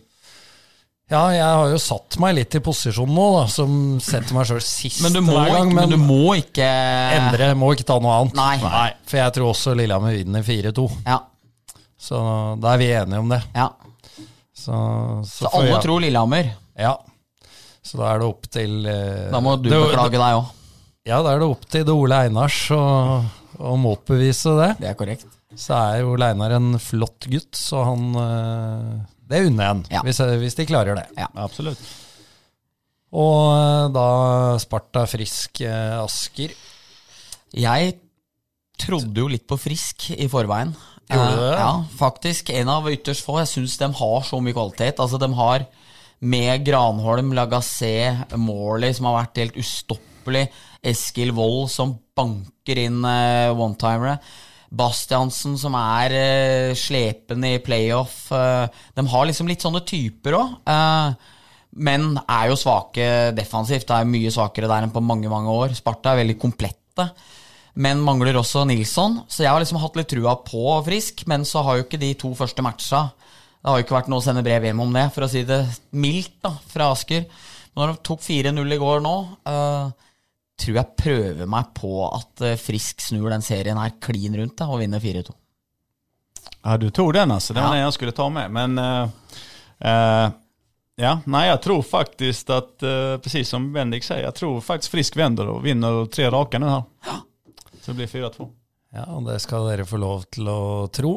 Ja, 1.10 1.34
jeg 1.34 1.44
har 1.44 1.68
jo 1.72 1.78
satt 1.80 2.18
meg 2.20 2.34
litt 2.36 2.54
i 2.54 2.60
posisjon 2.60 3.08
nå, 3.14 3.26
da, 3.40 3.46
som 3.48 3.70
setter 4.04 4.34
meg 4.36 4.44
sjøl 4.46 4.60
sist 4.60 5.00
Men 5.02 5.12
du 5.16 5.22
må, 5.24 5.32
hver 5.38 5.54
gang. 5.54 5.70
Men, 5.72 5.88
men 5.88 5.94
du 5.94 5.96
må 5.96 6.34
ikke 6.36 6.66
endre, 7.16 7.54
må 7.56 7.70
ikke 7.72 7.86
ta 7.88 7.96
noe 8.04 8.12
annet. 8.20 8.36
Nei. 8.36 8.90
For 9.08 9.16
jeg 9.16 9.32
tror 9.38 9.54
også 9.54 9.72
Lillehammer 9.78 10.12
vinner 10.18 10.44
4-2. 10.44 10.84
Ja, 11.06 11.22
Så 11.98 12.18
da 12.62 12.72
er 12.74 12.78
vi 12.78 12.88
enige 12.94 13.18
om 13.24 13.28
det. 13.32 13.42
ja. 13.54 13.68
Så, 14.58 14.74
så, 15.24 15.46
Så 15.46 15.50
alle 15.54 15.68
jeg- 15.70 15.82
tror 15.84 16.00
Lillehammer. 16.02 16.48
Ja. 16.78 16.96
Så 17.82 17.96
da 18.00 18.08
er 18.12 18.18
det 18.18 18.26
opp 18.28 18.48
til 18.50 18.87
eh, 18.90 19.30
Da 19.30 19.38
må 19.40 19.54
du 19.62 19.68
det- 19.70 19.78
beklage 19.78 20.11
deg 20.18 20.38
òg. 20.38 20.48
Ja, 21.06 21.22
da 21.22 21.30
er 21.32 21.38
det 21.38 21.48
opp 21.48 21.62
til 21.70 21.84
det 21.87 21.94
Ole 21.94 22.18
Einars 22.26 22.56
å, 22.74 22.80
å 23.58 23.76
motbevise 23.80 24.52
det. 24.58 24.70
Det 24.82 24.88
er 24.90 24.94
korrekt. 24.98 25.26
Så 25.57 25.72
er 25.78 26.01
jo 26.03 26.11
Ole 26.12 26.26
Einar 26.34 26.53
en 26.59 26.74
flott 26.82 27.24
gutt, 27.30 27.55
så 27.57 27.84
han 27.86 28.11
eh, 28.20 28.99
Det 29.30 29.40
unner 29.46 29.62
jeg 29.64 29.68
han, 29.72 29.84
Ja. 29.94 30.03
hvis, 30.05 30.18
hvis 30.42 30.55
de 30.59 30.66
klarer 30.68 30.99
det. 30.99 31.07
Absolutt 31.36 31.78
Og 33.12 33.55
eh, 33.57 33.88
da 33.94 34.07
Sparta 34.61 35.07
Frisk 35.09 35.62
eh, 35.64 35.96
Asker 36.03 36.53
Jeg 37.57 37.94
trodde 38.78 39.16
jo 39.24 39.28
litt 39.32 39.46
på 39.49 39.57
Frisk 39.59 40.11
i 40.18 40.28
forveien. 40.28 40.74
Gjorde 41.09 41.28
du 41.34 41.42
Eh, 41.42 41.50
det? 41.50 41.59
Ja, 41.59 41.84
faktisk. 41.98 42.50
En 42.50 42.68
av 42.68 42.88
ytterst 42.90 43.24
få. 43.24 43.38
Jeg 43.40 43.48
syns 43.52 43.78
de 43.80 43.92
har 44.00 44.22
så 44.26 44.40
mye 44.40 44.56
kvalitet. 44.56 44.98
Altså, 45.00 45.18
de 45.18 45.32
har 45.34 45.66
med 46.20 46.64
Granholm, 46.66 47.32
Lagassé, 47.32 48.26
Morley, 48.36 48.92
som 48.92 49.06
har 49.06 49.22
vært 49.22 49.38
helt 49.38 49.56
ustoppelig, 49.56 50.48
Eskil 50.82 51.32
Wold, 51.32 51.70
som 51.70 51.96
banker 52.18 52.80
inn 52.82 53.00
uh, 53.04 53.54
one-timere. 53.54 54.18
Bastiansen 54.68 55.56
som 55.56 55.74
er 55.78 56.12
uh, 56.12 56.74
slepen 56.76 57.46
i 57.48 57.56
playoff. 57.64 58.26
Uh, 58.34 58.66
de 58.94 59.06
har 59.09 59.28
liksom 59.30 59.48
litt 59.48 59.64
sånne 59.64 59.84
typer 59.88 60.36
òg. 60.36 60.59
Uh, 60.68 61.14
men 61.78 62.18
er 62.26 62.48
jo 62.50 62.59
svake 62.59 63.09
defensivt. 63.36 63.86
Det 63.88 63.96
er 63.96 64.09
mye 64.09 64.32
svakere 64.34 64.68
der 64.68 64.84
enn 64.86 64.92
på 64.92 65.04
mange 65.04 65.30
mange 65.30 65.52
år. 65.52 65.76
Sparta 65.78 66.12
er 66.12 66.24
veldig 66.24 66.38
komplette. 66.42 67.09
Men 67.79 68.01
mangler 68.03 68.35
også 68.41 68.64
Nilsson, 68.66 69.20
så 69.31 69.45
jeg 69.45 69.53
har 69.55 69.62
liksom 69.62 69.79
hatt 69.79 69.99
litt 69.99 70.11
trua 70.11 70.35
på 70.43 70.62
Frisk. 70.87 71.22
Men 71.31 71.45
så 71.47 71.62
har 71.62 71.79
jo 71.79 71.87
ikke 71.87 72.01
de 72.01 72.11
to 72.18 72.33
første 72.39 72.64
matcha 72.64 73.05
Det 73.12 73.70
har 73.70 73.79
jo 73.79 73.85
ikke 73.87 73.95
vært 73.95 74.11
noe 74.11 74.22
å 74.22 74.24
sende 74.24 74.43
brev 74.47 74.66
hjem 74.66 74.83
om 74.83 74.95
det, 74.95 75.07
for 75.14 75.26
å 75.26 75.31
si 75.31 75.45
det 75.47 75.61
mildt, 75.95 76.41
da, 76.43 76.53
fra 76.72 76.91
Asker. 76.95 77.26
Når 77.79 77.93
de 77.93 78.03
tok 78.09 78.22
4-0 78.24 78.74
i 78.74 78.79
går 78.81 79.03
nå, 79.05 79.14
uh, 79.51 80.11
tror 80.59 80.79
jeg 80.81 80.99
prøver 80.99 81.51
meg 81.51 81.70
på 81.76 81.93
at 82.07 82.45
uh, 82.47 82.57
Frisk 82.59 83.03
snur 83.05 83.29
den 83.31 83.45
serien 83.47 83.79
her 83.79 83.95
klin 84.03 84.35
rundt 84.39 84.57
da, 84.59 84.70
og 84.70 84.83
vinner 84.83 85.03
4-2. 85.03 85.35
Ja, 86.64 86.76
du 86.79 86.89
tok 86.91 87.12
den 87.14 87.35
altså. 87.35 87.55
Det 87.55 87.62
var 87.62 87.76
den 87.76 87.85
jeg 87.85 87.97
skulle 87.99 88.16
ta 88.16 88.29
med. 88.33 88.55
Men 88.59 88.79
uh, 88.83 89.39
uh, 89.87 90.26
ja, 90.99 91.14
nei, 91.31 91.45
jeg 91.47 91.62
tror 91.66 91.87
faktisk 91.87 92.51
at, 92.57 92.74
uh, 92.83 93.14
precis 93.22 93.51
som 93.55 93.70
Bendik 93.74 94.07
sier, 94.07 94.24
jeg 94.26 94.39
tror 94.39 94.59
faktisk 94.64 94.97
Frisk 94.97 95.18
vender 95.18 95.55
og 95.55 95.62
vinner 95.66 96.07
tre 96.11 96.31
raka 96.35 96.59
nu 96.59 96.70
här. 96.72 97.26
Så 97.89 97.95
det 97.95 98.03
blir 98.03 98.09
4-2. 98.28 98.45
Ja, 98.93 99.07
og 99.16 99.22
det 99.24 99.39
skal 99.41 99.64
dere 99.64 99.84
få 99.89 99.97
lov 99.97 100.26
til 100.28 100.49
å 100.53 100.61
tro. 100.93 101.12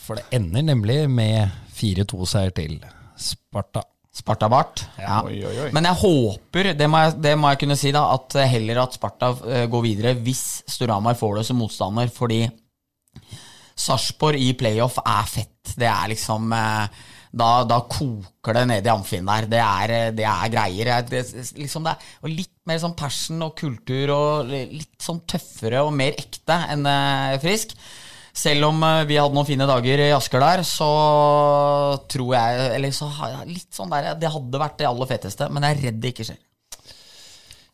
For 0.00 0.16
det 0.16 0.30
ender 0.32 0.64
nemlig 0.64 1.02
med 1.12 1.50
4-2-seier 1.76 2.54
til 2.56 2.78
Sparta. 3.20 3.82
Sparta 4.08 4.48
Bart. 4.48 4.86
Ja. 4.96 5.18
Oi, 5.28 5.42
oi, 5.44 5.52
oi. 5.66 5.68
Men 5.76 5.90
jeg 5.90 6.00
håper, 6.00 6.70
det 6.78 6.88
må 6.88 7.02
jeg, 7.04 7.18
det 7.20 7.34
må 7.36 7.52
jeg 7.52 7.60
kunne 7.66 7.76
si, 7.82 7.92
da, 7.92 8.06
at 8.16 8.38
heller 8.48 8.80
at 8.86 8.96
Sparta 8.96 9.28
eh, 9.44 9.66
går 9.68 9.84
videre 9.84 10.14
hvis 10.24 10.42
Storhamar 10.72 11.20
får 11.20 11.36
det 11.42 11.44
som 11.50 11.60
motstander, 11.60 12.08
fordi 12.16 12.40
Sarpsborg 13.76 14.40
i 14.40 14.54
playoff 14.56 14.96
er 15.04 15.28
fett. 15.28 15.76
Det 15.76 15.90
er 15.90 16.14
liksom 16.14 16.48
eh, 16.56 17.04
da, 17.30 17.62
da 17.68 17.78
koker 17.86 18.56
det 18.58 18.66
nede 18.66 18.90
i 18.90 18.92
amfien 18.92 19.26
der. 19.28 19.46
Det 19.50 19.62
er, 19.62 19.94
det 20.16 20.26
er 20.26 20.52
greier. 20.52 20.92
Det, 21.06 21.22
liksom 21.58 21.86
det 21.86 21.94
er 21.94 22.12
og 22.24 22.32
litt 22.32 22.54
mer 22.68 22.80
sånn 22.82 22.96
passion 22.98 23.46
og 23.46 23.56
kultur 23.58 24.12
og 24.14 24.50
litt 24.50 24.96
sånn 25.02 25.22
tøffere 25.30 25.84
og 25.86 25.94
mer 25.96 26.18
ekte 26.18 26.58
enn 26.74 26.86
eh, 26.90 27.38
frisk. 27.42 27.76
Selv 28.36 28.68
om 28.70 28.82
eh, 28.86 29.04
vi 29.10 29.18
hadde 29.18 29.34
noen 29.36 29.48
fine 29.48 29.66
dager 29.70 30.02
i 30.02 30.12
Asker 30.14 30.42
der, 30.42 30.62
så 30.66 30.90
tror 32.10 32.34
jeg 32.36 32.68
Eller 32.76 32.94
så 32.94 33.08
har 33.18 33.32
jeg 33.34 33.56
litt 33.56 33.74
sånn 33.74 33.90
der 33.90 34.12
Det 34.20 34.30
hadde 34.30 34.62
vært 34.62 34.78
det 34.78 34.86
aller 34.90 35.10
feteste, 35.10 35.50
men 35.50 35.66
jeg 35.66 35.76
er 35.76 35.84
redd 35.88 36.00
det 36.02 36.14
ikke 36.14 36.28
skjer. 36.30 36.40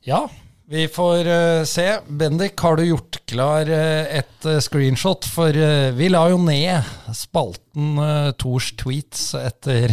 Ja, 0.07 0.23
vi 0.67 0.89
får 0.91 1.27
uh, 1.27 1.65
se. 1.65 1.87
Bendik, 2.09 2.59
har 2.61 2.77
du 2.77 2.83
gjort 2.89 3.21
klar 3.31 3.69
uh, 3.71 4.07
et 4.19 4.47
uh, 4.49 4.59
screenshot? 4.63 5.27
For 5.31 5.55
vi 5.95 6.09
la 6.11 6.25
jo 6.33 6.41
ned 6.43 6.87
spalten 7.15 8.01
Tors 8.41 8.73
tweets 8.81 9.29
etter, 9.39 9.93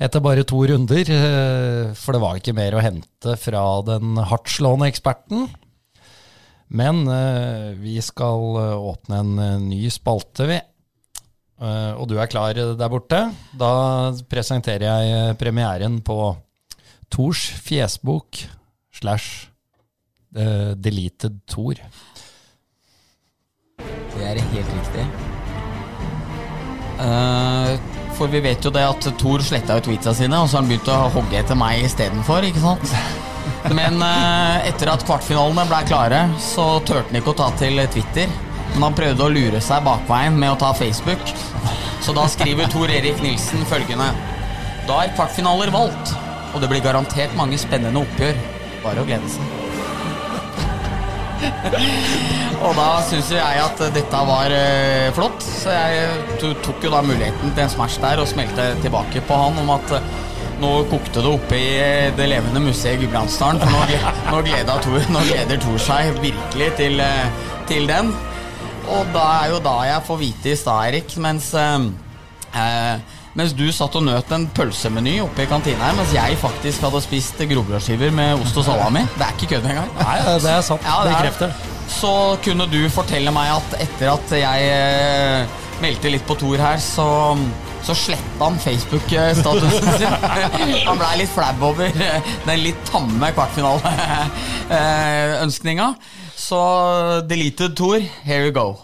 etter 0.00 0.24
bare 0.24 0.46
to 0.48 0.62
runder. 0.70 1.12
for 1.98 2.16
det 2.16 2.22
var 2.22 2.40
ikke 2.40 2.56
mer 2.56 2.76
å 2.76 2.82
hente 2.84 3.36
fra 3.40 3.64
den 3.84 4.16
hardtslående 4.16 4.88
eksperten. 4.88 5.48
Men 6.74 7.04
vi 7.78 8.00
skal 8.02 8.56
åpne 8.80 9.20
en 9.20 9.68
ny 9.68 9.84
spalte, 9.92 10.48
vi. 10.48 10.58
Og 11.60 12.08
du 12.10 12.16
er 12.18 12.30
klar 12.30 12.56
der 12.56 12.90
borte. 12.90 13.20
Da 13.52 13.74
presenterer 14.30 14.88
jeg 14.88 15.38
premieren 15.38 16.00
på 16.02 16.34
Tors 17.12 17.46
fjesbok 17.62 18.46
slash 18.96 19.53
eh, 20.36 20.72
deleted 20.76 21.40
Thor 21.50 21.78
Det 24.14 24.24
er 24.24 24.38
helt 24.38 24.74
riktig. 24.78 25.06
Uh, 26.94 27.74
for 28.14 28.30
vi 28.30 28.38
vet 28.44 28.62
jo 28.62 28.70
det 28.70 28.84
at 28.86 29.08
Thor 29.18 29.42
sletta 29.42 29.80
jo 29.80 29.88
tweetsa 29.88 30.14
sine, 30.14 30.38
og 30.38 30.46
så 30.48 30.56
har 30.58 30.62
han 30.62 30.70
begynt 30.70 30.90
å 30.92 30.98
hogge 31.16 31.40
etter 31.40 31.58
meg 31.58 31.82
istedenfor, 31.82 32.46
ikke 32.46 32.62
sant? 32.62 32.94
Men 33.74 33.98
uh, 33.98 34.62
etter 34.68 34.92
at 34.92 35.02
kvartfinalene 35.06 35.66
ble 35.68 35.80
klare, 35.88 36.20
så 36.42 36.78
turte 36.86 37.08
han 37.10 37.18
ikke 37.20 37.34
å 37.34 37.40
ta 37.42 37.50
til 37.58 37.82
Twitter. 37.92 38.30
Men 38.74 38.88
han 38.88 38.96
prøvde 38.98 39.26
å 39.26 39.32
lure 39.32 39.60
seg 39.62 39.84
bakveien 39.86 40.38
med 40.38 40.54
å 40.54 40.60
ta 40.62 40.70
Facebook. 40.76 41.34
Så 42.04 42.14
da 42.16 42.26
skriver 42.30 42.70
Tor 42.72 42.90
Erik 42.92 43.22
Nilsen 43.24 43.62
følgende 43.70 44.10
Da 44.88 44.98
er 45.00 45.14
kvartfinaler 45.16 45.72
valgt, 45.72 46.14
og 46.52 46.60
det 46.62 46.70
blir 46.72 46.84
garantert 46.84 47.36
mange 47.38 47.58
spennende 47.60 48.02
oppgjør. 48.04 48.40
Bare 48.84 49.04
å 49.04 49.08
glede 49.08 49.30
seg. 49.32 49.63
Og 52.64 52.76
da 52.78 52.88
syns 53.04 53.30
jo 53.32 53.38
jeg 53.38 53.62
at 53.64 53.80
dette 53.94 54.20
var 54.28 54.52
uh, 54.54 55.08
flott, 55.16 55.42
så 55.44 55.74
jeg 55.74 56.52
tok 56.64 56.84
jo 56.86 56.92
da 56.92 57.02
muligheten 57.04 57.52
til 57.52 57.64
en 57.66 57.72
smash 57.72 58.00
der 58.02 58.22
og 58.22 58.30
smelte 58.30 58.70
tilbake 58.84 59.24
på 59.28 59.40
han 59.40 59.58
om 59.60 59.72
at 59.74 59.96
uh, 59.98 60.12
nå 60.62 60.70
kokte 60.88 61.22
det 61.24 61.30
oppe 61.32 61.58
i 61.58 61.70
eh, 61.82 62.12
det 62.14 62.28
levende 62.30 62.62
museet 62.62 62.94
i 62.94 63.02
Gudbrandsdalen. 63.02 63.58
For 63.58 63.74
nå, 63.74 64.42
gleder 64.46 65.10
nå 65.10 65.24
gleder 65.26 65.58
Tor 65.64 65.80
seg 65.82 66.20
virkelig 66.22 66.68
til, 66.78 67.02
til 67.68 67.90
den. 67.90 68.12
Og 68.94 69.10
da 69.14 69.24
er 69.40 69.50
jo 69.50 69.58
da 69.64 69.74
jeg 69.88 70.06
får 70.06 70.20
vite 70.20 70.52
i 70.52 70.56
stad, 70.60 70.92
Erik, 70.92 71.16
mens 71.24 71.50
eh, 71.58 73.00
mens 73.34 73.50
du 73.56 73.64
satt 73.74 73.96
og 73.98 74.04
nøt 74.06 74.30
en 74.36 74.44
pølsemeny 74.54 75.16
oppe 75.24 75.42
i 75.42 75.46
kantina 75.50 75.88
her, 75.88 75.96
mens 75.98 76.12
jeg 76.14 76.36
faktisk 76.38 76.84
hadde 76.86 77.00
spist 77.02 77.34
grovbrødskiver 77.50 78.10
med 78.14 78.38
ost 78.44 78.54
og 78.60 78.64
salami. 78.68 79.02
Det 79.18 79.24
er 79.26 79.32
ikke 79.34 79.48
kødd 79.56 79.66
engang. 79.72 79.90
Nei, 79.98 80.18
det 80.44 80.50
er 80.52 80.60
sant. 80.62 80.82
Ja, 80.86 81.00
det 81.02 81.10
er- 81.12 81.16
Bekrefter. 81.18 81.50
Så 81.94 82.12
kunne 82.44 82.66
du 82.72 82.78
fortelle 82.88 83.30
meg 83.34 83.48
at 83.58 83.74
etter 83.84 84.06
at 84.14 84.28
jeg 84.38 84.58
eh, 84.72 85.46
meldte 85.82 86.08
litt 86.14 86.24
på 86.26 86.34
Tor 86.40 86.56
her, 86.56 86.78
så, 86.80 87.08
så 87.84 87.94
sletta 87.98 88.44
han 88.46 88.56
Facebook-statusen 88.62 89.92
sin. 89.98 90.14
han 90.88 90.98
blei 91.02 91.16
litt 91.20 91.28
flau 91.34 91.52
over 91.72 91.86
eh, 91.92 92.20
den 92.46 92.58
litt 92.64 92.80
tamme 92.88 93.28
kvartfinaleønskninga. 93.36 95.88
Så 96.36 96.60
deleted 97.28 97.76
Tor, 97.76 97.98
here 98.24 98.44
you 98.48 98.52
go. 98.56 98.76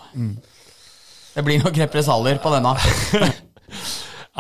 Det 1.35 1.45
blir 1.47 1.63
nok 1.65 1.77
represalier 1.87 2.37
på 2.43 2.49
denne. 2.53 2.73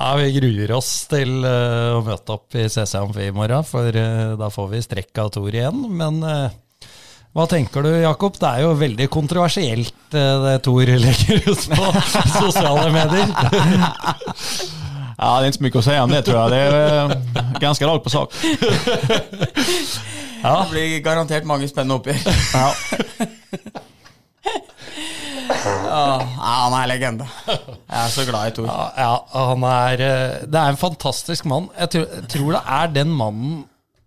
Ja, 0.00 0.14
Vi 0.16 0.30
gruer 0.32 0.70
oss 0.78 1.02
til 1.10 1.42
eh, 1.44 1.90
å 1.92 2.00
møte 2.00 2.32
opp 2.32 2.54
i 2.56 2.62
CC 2.72 2.94
Amfi 2.96 3.26
i 3.28 3.32
morgen, 3.36 3.60
for 3.68 3.84
eh, 3.92 4.32
da 4.40 4.48
får 4.48 4.70
vi 4.72 4.80
strekk 4.80 5.12
av 5.20 5.28
Tor 5.34 5.52
igjen. 5.52 5.76
Men 5.92 6.22
eh, 6.24 6.48
hva 7.36 7.44
tenker 7.50 7.82
du, 7.84 7.90
Jakob? 8.00 8.38
Det 8.40 8.48
er 8.48 8.62
jo 8.64 8.70
veldig 8.80 9.10
kontroversielt 9.12 9.92
det 10.10 10.64
Tor 10.64 10.80
legger 11.04 11.44
ut 11.44 11.68
på 11.74 11.84
sosiale 12.40 12.88
medier. 12.96 13.28
Ja, 15.20 15.36
det 15.36 15.44
er 15.44 15.48
ikke 15.50 15.58
så 15.58 15.64
mye 15.66 15.80
å 15.82 15.84
si 15.84 15.96
om 16.00 16.12
det 16.16 16.22
tror 16.24 16.40
jeg. 16.40 16.48
Det 16.54 16.60
er 16.64 16.72
ganske 17.36 17.60
ganska 17.66 17.84
rakt 17.92 18.04
på 18.06 18.14
sak. 18.16 18.28
Det 20.40 20.72
blir 20.72 21.04
garantert 21.04 21.44
mange 21.44 21.68
spennende 21.68 22.00
oppgjør. 22.00 22.24
Ja. 22.56 22.72
Ja, 25.50 26.20
han 26.40 26.74
er 26.78 26.88
legende. 26.90 27.26
Jeg 27.48 27.98
er 28.00 28.12
så 28.12 28.24
glad 28.28 28.50
i 28.50 28.54
Thor. 28.56 28.68
Ja, 28.70 28.86
ja, 28.96 29.44
han 29.50 29.64
er 29.66 30.02
eh, 30.06 30.34
Det 30.46 30.60
er 30.60 30.72
en 30.72 30.80
fantastisk 30.80 31.48
mann. 31.50 31.68
Jeg 31.78 31.92
tror, 31.94 32.06
jeg 32.16 32.28
tror 32.34 32.52
det 32.56 32.62
er 32.78 32.92
den 32.94 33.12
mannen 33.18 33.54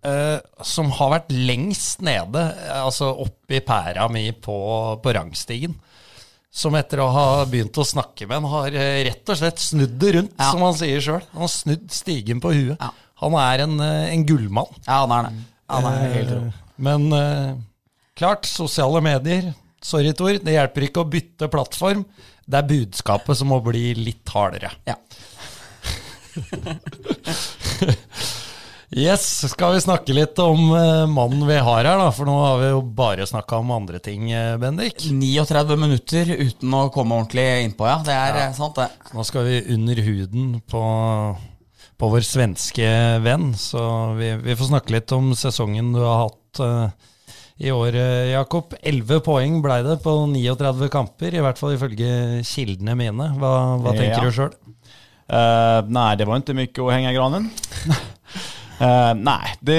uh, 0.06 0.38
som 0.64 0.92
har 0.98 1.12
vært 1.18 1.32
lengst 1.34 2.04
nede, 2.04 2.44
eh, 2.64 2.80
altså 2.84 3.10
oppi 3.24 3.60
pæra 3.64 4.06
mi 4.12 4.26
på, 4.32 4.56
på 5.04 5.14
rangstigen. 5.16 5.76
Som 6.54 6.76
etter 6.78 7.00
å 7.02 7.08
ha 7.10 7.26
begynt 7.50 7.76
å 7.82 7.86
snakke 7.86 8.28
med 8.30 8.38
han, 8.38 8.50
har 8.52 8.76
rett 9.08 9.32
og 9.32 9.40
slett 9.40 9.58
snudd 9.62 9.96
det 9.98 10.12
rundt, 10.18 10.36
Ja. 10.38 10.52
som 10.52 10.62
han 10.62 10.76
sier 10.78 11.02
sjøl. 11.02 11.24
Han 11.32 11.42
har 11.48 11.50
snudd 11.50 11.88
stigen 11.92 12.42
på 12.44 12.52
huet. 12.54 12.76
Ja. 12.78 12.92
Han 13.24 13.34
er 13.40 13.64
en, 13.64 13.74
en 13.82 14.24
gullmann. 14.28 14.70
Ja, 14.86 15.00
han 15.02 15.14
er 15.16 15.28
det. 15.30 15.42
Han 15.72 15.88
er 15.90 16.00
helt 16.14 16.32
rå. 16.34 16.40
Men 16.84 17.08
uh, 17.10 17.54
klart, 18.18 18.46
sosiale 18.46 19.02
medier 19.02 19.52
Sorry, 19.84 20.14
Tor, 20.16 20.38
det 20.40 20.54
hjelper 20.54 20.86
ikke 20.86 21.02
å 21.02 21.10
bytte 21.10 21.50
plattform. 21.52 22.06
Det 22.44 22.60
er 22.60 22.68
budskapet 22.68 23.36
som 23.36 23.50
må 23.52 23.58
bli 23.64 23.90
litt 23.98 24.28
hardere. 24.32 24.70
Ja. 24.88 24.96
Yes, 28.94 29.24
skal 29.50 29.72
vi 29.74 29.80
snakke 29.82 30.14
litt 30.14 30.38
om 30.38 30.68
eh, 30.76 31.06
mannen 31.10 31.40
vi 31.48 31.56
har 31.56 31.82
her, 31.82 31.96
da? 31.98 32.12
For 32.14 32.28
nå 32.28 32.34
har 32.38 32.60
vi 32.60 32.68
jo 32.68 32.82
bare 32.94 33.24
snakka 33.26 33.58
om 33.58 33.72
andre 33.74 33.98
ting, 33.98 34.28
eh, 34.30 34.52
Bendik. 34.60 35.08
39 35.10 35.78
minutter 35.80 36.30
uten 36.30 36.76
å 36.78 36.84
komme 36.94 37.16
ordentlig 37.18 37.64
innpå, 37.64 37.88
ja. 37.90 37.96
Det 38.06 38.14
er 38.14 38.38
ja. 38.38 38.44
sant, 38.54 38.78
det. 38.78 38.86
Nå 39.10 39.24
skal 39.26 39.48
vi 39.48 39.56
under 39.74 40.02
huden 40.06 40.52
på, 40.70 40.82
på 41.98 42.12
vår 42.12 42.28
svenske 42.28 42.92
venn, 43.24 43.50
så 43.58 43.82
vi, 44.20 44.30
vi 44.44 44.54
får 44.60 44.70
snakke 44.70 44.94
litt 44.94 45.16
om 45.16 45.32
sesongen 45.42 45.90
du 45.96 45.98
har 46.04 46.28
hatt 46.28 46.62
eh, 46.62 47.10
i 47.60 47.70
år, 47.70 47.94
eh, 47.94 48.32
Jakob. 48.32 48.74
11 48.82 49.20
poeng 49.24 49.60
ble 49.62 49.76
det 49.86 49.98
på 50.02 50.14
39 50.30 50.88
kamper, 50.90 51.34
i 51.38 51.42
hvert 51.44 51.60
fall 51.60 51.76
ifølge 51.76 52.42
kildene 52.48 52.96
mine. 52.98 53.28
Hva, 53.38 53.52
hva 53.82 53.92
tenker 53.94 54.18
Ja. 54.18 54.24
du 54.24 54.34
sjøl? 54.34 54.54
Uh, 55.24 55.80
nei, 55.88 56.10
det 56.20 56.26
var 56.28 56.42
ikke 56.42 56.52
mye 56.58 56.82
å 56.84 56.90
henge 56.92 57.12
i 57.12 57.16
granen. 57.16 57.46
uh, 58.80 59.14
nei, 59.30 59.54
det 59.64 59.78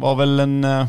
var 0.00 0.16
vel 0.22 0.40
en... 0.46 0.56
uh, 0.64 0.86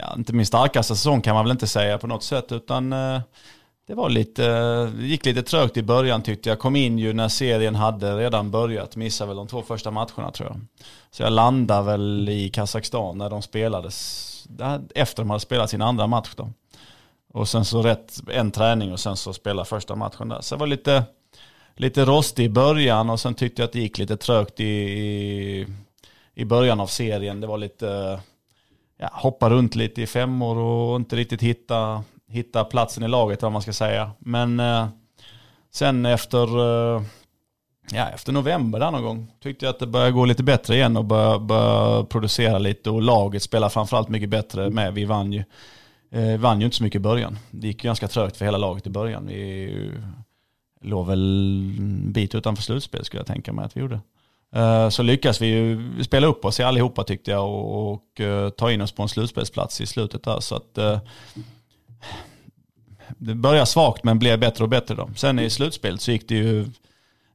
ja, 0.00 0.14
Ikke 0.18 0.34
min 0.34 0.48
sterkeste 0.48 0.96
sesong, 0.96 1.20
kan 1.22 1.36
man 1.36 1.44
vel 1.46 1.54
ikke 1.58 1.68
si 1.70 1.84
på 2.00 2.08
noe 2.10 2.22
sett. 2.24 2.50
utan 2.56 2.92
eh, 2.94 3.44
det 3.90 3.96
var 3.96 4.10
lite, 4.10 4.42
det 4.86 5.06
gikk 5.06 5.24
litt 5.26 5.46
trögt 5.46 5.76
i 5.76 5.82
början 5.82 6.22
tyckte 6.22 6.48
jag. 6.48 6.58
Kom 6.58 6.76
in 6.76 6.98
ju 6.98 7.12
när 7.12 7.28
serien 7.28 7.74
hade 7.74 8.16
redan 8.16 8.50
börjat, 8.50 8.96
missade 8.96 9.28
väl 9.28 9.36
de 9.36 9.46
två 9.46 9.62
första 9.62 9.90
matcherna 9.90 10.30
tror 10.30 10.48
jag. 10.48 10.60
Så 11.10 11.22
jag 11.22 11.32
landade 11.32 11.82
väl 11.82 12.28
i 12.28 12.48
Kazakstan 12.48 13.18
när 13.18 13.30
de 13.30 13.42
spelades, 13.42 14.48
efter 14.94 15.22
de 15.22 15.30
hade 15.30 15.40
spelat 15.40 15.70
sin 15.70 15.82
andra 15.82 16.06
match. 16.06 16.30
Och 17.32 17.48
sen 17.48 17.64
så 17.64 17.82
rätt 17.82 18.20
en 18.32 18.50
träning 18.50 18.92
och 18.92 19.00
sen 19.00 19.16
så 19.16 19.32
spela 19.32 19.64
första 19.64 19.94
matchen 19.94 20.28
där. 20.28 20.40
Så 20.40 20.54
jeg 20.54 20.58
var 20.60 20.66
lite, 20.66 21.04
lite 21.76 22.04
rostig 22.04 22.44
i 22.44 22.48
början 22.48 23.10
och 23.10 23.20
sen 23.20 23.34
tyckte 23.34 23.62
jag 23.62 23.66
att 23.66 23.72
det 23.72 23.80
gick 23.80 23.98
lite 23.98 24.16
trögt 24.16 24.60
i, 24.60 24.64
i, 24.64 25.66
i 26.34 26.44
början 26.44 26.80
av 26.80 26.86
serien. 26.86 27.40
Det 27.40 27.46
var 27.46 27.58
lite, 27.58 28.20
ja, 28.98 29.10
hoppa 29.12 29.50
runt 29.50 29.74
lite 29.74 30.02
i 30.02 30.06
femmor 30.06 30.58
och 30.58 30.96
inte 30.96 31.16
riktigt 31.16 31.42
hitta, 31.42 32.04
hitta 32.30 32.64
platsen 32.64 33.02
i 33.02 33.08
laget 33.08 33.42
vad 33.42 33.52
man 33.52 33.62
ska 33.62 33.72
säga. 33.72 34.10
Men 34.18 34.60
eh, 34.60 34.88
sen 35.70 36.06
efter, 36.06 36.58
eh, 36.58 37.02
ja, 37.92 38.08
efter 38.08 38.32
november 38.32 38.80
där 38.80 38.90
någon 38.90 39.02
gång 39.02 39.32
tyckte 39.42 39.64
jag 39.64 39.72
att 39.72 39.78
det 39.78 39.86
började 39.86 40.12
gå 40.12 40.24
lite 40.24 40.42
bättre 40.42 40.74
igen 40.74 40.96
och 40.96 41.04
började, 41.04 41.38
började 41.38 42.06
producera 42.06 42.58
lite 42.58 42.90
och 42.90 43.02
laget 43.02 43.42
spelar 43.42 43.68
framförallt 43.68 44.08
mycket 44.08 44.28
bättre 44.28 44.70
med. 44.70 44.94
Vi 44.94 45.04
vann 45.04 45.32
ju, 45.32 45.44
eh, 46.10 46.40
vann 46.40 46.60
ju 46.60 46.64
inte 46.64 46.76
så 46.76 46.82
mycket 46.82 46.98
i 46.98 47.02
början. 47.02 47.38
Det 47.50 47.66
gick 47.66 47.82
ganska 47.82 48.08
trögt 48.08 48.36
för 48.36 48.44
hela 48.44 48.58
laget 48.58 48.86
i 48.86 48.90
början. 48.90 49.26
Vi 49.26 49.90
låg 50.82 51.06
väl 51.06 51.20
en 51.78 52.12
bit 52.12 52.34
utanför 52.34 52.62
slutspel 52.62 53.04
skulle 53.04 53.20
jag 53.20 53.26
tänka 53.26 53.52
mig 53.52 53.64
att 53.64 53.76
vi 53.76 53.80
gjorde. 53.80 54.00
Eh, 54.54 54.88
så 54.88 55.02
lyckas 55.02 55.40
vi 55.40 55.46
ju 55.46 56.04
spela 56.04 56.26
upp 56.26 56.44
oss 56.44 56.60
allihopa 56.60 57.04
tyckte 57.04 57.30
jag 57.30 57.48
och, 57.48 57.92
och 57.92 58.20
uh, 58.20 58.48
ta 58.48 58.72
in 58.72 58.80
oss 58.80 58.92
på 58.92 59.02
en 59.02 59.08
slutspelsplats 59.08 59.80
i 59.80 59.86
slutet 59.86 60.22
där. 60.22 60.40
Så 60.40 60.54
att, 60.54 60.78
uh, 60.78 60.98
det 63.18 63.34
började 63.34 63.66
svagt 63.66 64.04
men 64.04 64.18
blev 64.18 64.40
bättre 64.40 64.64
och 64.64 64.70
bättre 64.70 64.94
då. 64.94 65.10
Sen 65.16 65.38
i 65.38 65.50
slutspelet 65.50 66.00
så 66.00 66.10
gick 66.10 66.28
det 66.28 66.34
ju 66.34 66.66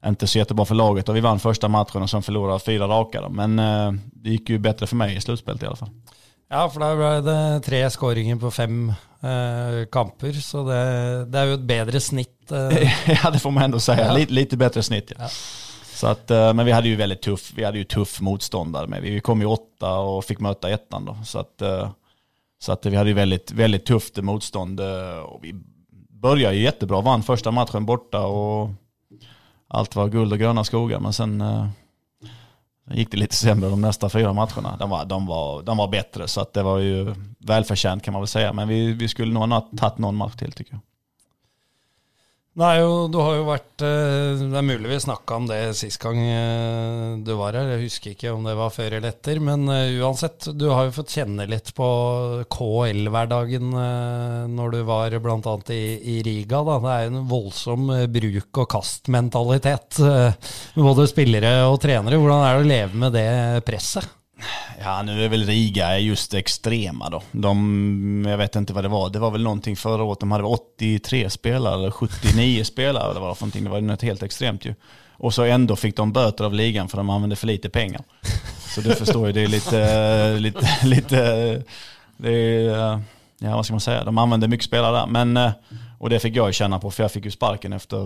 inte 0.05 0.27
så 0.27 0.37
jättebra 0.37 0.65
för 0.65 0.75
laget 0.75 1.09
och 1.09 1.15
vi 1.15 1.19
vann 1.19 1.39
första 1.39 1.67
matchen 1.67 2.01
och 2.01 2.09
sen 2.09 2.23
förlorade 2.23 2.59
fyra 2.59 2.87
raka 2.87 3.21
då. 3.21 3.29
Men 3.29 3.55
det 4.01 4.29
gick 4.29 4.49
ju 4.49 4.57
bättre 4.57 4.87
för 4.87 4.95
mig 4.95 5.15
i 5.15 5.21
slutspelet 5.21 5.63
i 5.63 5.65
alla 5.65 5.75
fall. 5.75 5.89
Ja, 6.47 6.67
for 6.69 6.83
da 6.83 6.91
ble 6.93 7.11
det 7.25 7.39
tre 7.65 7.81
skåringer 7.89 8.37
på 8.37 8.51
fem 8.53 8.91
eh, 9.25 9.85
kamper, 9.91 10.35
så 10.45 10.61
det, 10.67 10.81
det, 11.33 11.41
er 11.41 11.49
jo 11.49 11.57
et 11.57 11.65
bedre 11.65 12.01
snitt. 12.01 12.51
Eh. 12.53 12.93
ja, 13.17 13.31
det 13.33 13.41
får 13.41 13.51
man 13.51 13.63
ändå 13.63 13.81
si. 13.81 13.95
Ja. 13.97 14.11
Litt, 14.13 14.33
litt 14.33 14.53
bedre 14.53 14.83
snitt. 14.85 15.15
Ja. 15.15 15.25
ja. 15.25 15.29
Så 15.95 16.07
att, 16.07 16.31
eh, 16.31 16.53
men 16.53 16.65
vi 16.67 16.75
hadde 16.75 16.91
jo 16.91 16.99
veldig 16.99 17.17
tuff, 17.23 17.49
vi 17.55 17.63
hadde 17.65 17.81
jo 17.81 17.89
tuff 17.89 18.19
motståndare 18.21 18.87
med. 18.91 19.01
Vi 19.01 19.19
kom 19.25 19.41
jo 19.41 19.55
åtta 19.55 19.95
og 20.05 20.21
fikk 20.27 20.43
møte 20.45 20.69
ettan 20.75 21.07
då. 21.07 21.17
Så 21.25 21.39
att, 21.39 21.61
eh, 21.61 21.89
så 22.59 22.71
att 22.71 22.85
vi 22.85 22.95
hade 22.95 23.13
väldigt, 23.13 23.51
väldigt 23.51 23.85
tufft 23.85 24.17
motstånd. 24.17 24.79
Eh, 24.79 25.19
och 25.19 25.43
vi 25.43 25.53
började 26.09 26.55
ju 26.55 26.61
jättebra, 26.61 27.01
vann 27.01 27.23
första 27.23 27.51
matchen 27.51 27.85
borta 27.85 28.25
och 28.25 28.69
allt 29.67 29.95
var 29.95 30.07
guld 30.07 30.33
och 30.33 30.39
gröna 30.39 30.63
skogar. 30.63 30.99
Men 30.99 31.13
sen 31.13 31.43
gick 32.91 33.11
det 33.11 33.17
lite 33.17 33.35
sämre 33.35 33.69
de 33.69 33.81
nästa 33.81 34.09
fyra 34.09 34.33
matcherna. 34.33 34.77
De 34.79 34.89
var, 34.89 35.05
de 35.05 35.25
var, 35.25 35.63
de 35.63 35.77
var 35.77 35.87
bättre 35.87 36.27
så 36.27 36.41
att 36.41 36.53
det 36.53 36.63
var 36.63 36.79
ju 36.79 37.15
välförtjänt 37.39 38.03
kan 38.03 38.11
man 38.11 38.21
väl 38.21 38.27
säga. 38.27 38.53
Men 38.53 38.67
vi, 38.67 38.93
vi 38.93 39.07
skulle 39.07 39.33
nog 39.33 39.49
ha 39.49 39.69
tagit 39.77 39.97
någon 39.97 40.15
match 40.15 40.35
till 40.35 40.51
tycker 40.51 40.73
jag. 40.73 40.81
Nei, 42.55 42.77
jo, 42.79 43.09
du 43.11 43.17
har 43.19 43.33
jo 43.35 43.47
vært 43.49 43.83
eh, 43.83 44.37
Det 44.39 44.55
er 44.55 44.63
mulig 44.63 44.87
vi 44.87 44.99
snakka 45.03 45.39
om 45.41 45.47
det 45.49 45.57
sist 45.75 45.99
gang 45.99 46.21
eh, 46.23 47.17
du 47.19 47.33
var 47.35 47.57
her. 47.57 47.73
Jeg 47.73 47.89
husker 47.89 48.13
ikke 48.13 48.31
om 48.31 48.47
det 48.47 48.53
var 48.55 48.71
før 48.71 48.95
eller 48.95 49.11
etter. 49.11 49.41
Men 49.43 49.67
eh, 49.67 49.97
uansett, 49.99 50.47
du 50.55 50.69
har 50.71 50.87
jo 50.87 50.95
fått 50.95 51.17
kjenne 51.17 51.49
litt 51.51 51.73
på 51.75 51.89
KL-hverdagen 52.55 53.75
når 54.55 54.71
du 54.71 54.79
var 54.87 55.19
bl.a. 55.19 55.57
I, 55.75 55.83
i 56.15 56.17
Riga. 56.23 56.63
Da. 56.63 56.79
Det 56.85 56.95
er 56.95 57.11
en 57.11 57.27
voldsom 57.27 57.91
bruk 58.15 58.63
og 58.63 58.69
kast-mentalitet 58.71 59.99
både 60.79 61.11
spillere 61.11 61.57
og 61.67 61.81
trenere. 61.83 62.21
Hvordan 62.21 62.45
er 62.45 62.55
det 62.55 62.63
å 62.63 62.71
leve 62.71 63.03
med 63.03 63.19
det 63.19 63.31
presset? 63.67 64.07
Ja, 64.79 65.01
nu 65.01 65.25
är 65.25 65.29
väl 65.29 65.45
Riga 65.45 65.99
just 65.99 66.33
extrema 66.33 67.09
då. 67.09 67.21
De, 67.31 68.25
jag 68.27 68.37
vet 68.37 68.55
inte 68.55 68.73
vad 68.73 68.83
det 68.83 68.87
var. 68.87 69.09
Det 69.09 69.19
var 69.19 69.31
väl 69.31 69.43
någonting 69.43 69.75
förra 69.75 70.03
året. 70.03 70.19
De 70.19 70.31
hade 70.31 70.43
83 70.43 71.29
spelare 71.29 71.73
eller 71.73 71.91
79 71.91 72.63
spelare. 72.63 73.13
Det 73.13 73.19
var 73.19 73.27
någonting. 73.27 73.63
Det 73.63 73.69
var 73.69 73.81
något 73.81 74.01
helt 74.01 74.23
extremt 74.23 74.65
ju. 74.65 74.75
Och 75.17 75.33
så 75.33 75.43
ändå 75.43 75.75
fick 75.75 75.95
de 75.95 76.13
böter 76.13 76.43
av 76.43 76.53
ligan 76.53 76.89
för 76.89 76.97
de 76.97 77.09
använde 77.09 77.35
för 77.35 77.47
lite 77.47 77.69
pengar. 77.69 78.01
Så 78.75 78.81
du 78.81 78.95
förstår 78.95 79.27
ju, 79.27 79.33
det 79.33 79.41
är 79.41 79.47
lite, 79.47 80.33
lite, 80.39 80.85
lite, 80.85 81.17
det 82.17 82.31
är, 82.31 83.01
ja 83.37 83.55
vad 83.55 83.65
ska 83.65 83.73
man 83.73 83.81
säga, 83.81 84.03
de 84.03 84.17
använde 84.17 84.47
mycket 84.47 84.65
spelare 84.65 84.97
där. 84.97 85.07
Men, 85.07 85.51
och 85.99 86.09
det 86.09 86.19
fick 86.19 86.35
jag 86.35 86.47
ju 86.47 86.53
känna 86.53 86.79
på 86.79 86.91
för 86.91 87.03
jag 87.03 87.11
fick 87.11 87.25
ju 87.25 87.31
sparken 87.31 87.73
efter, 87.73 87.97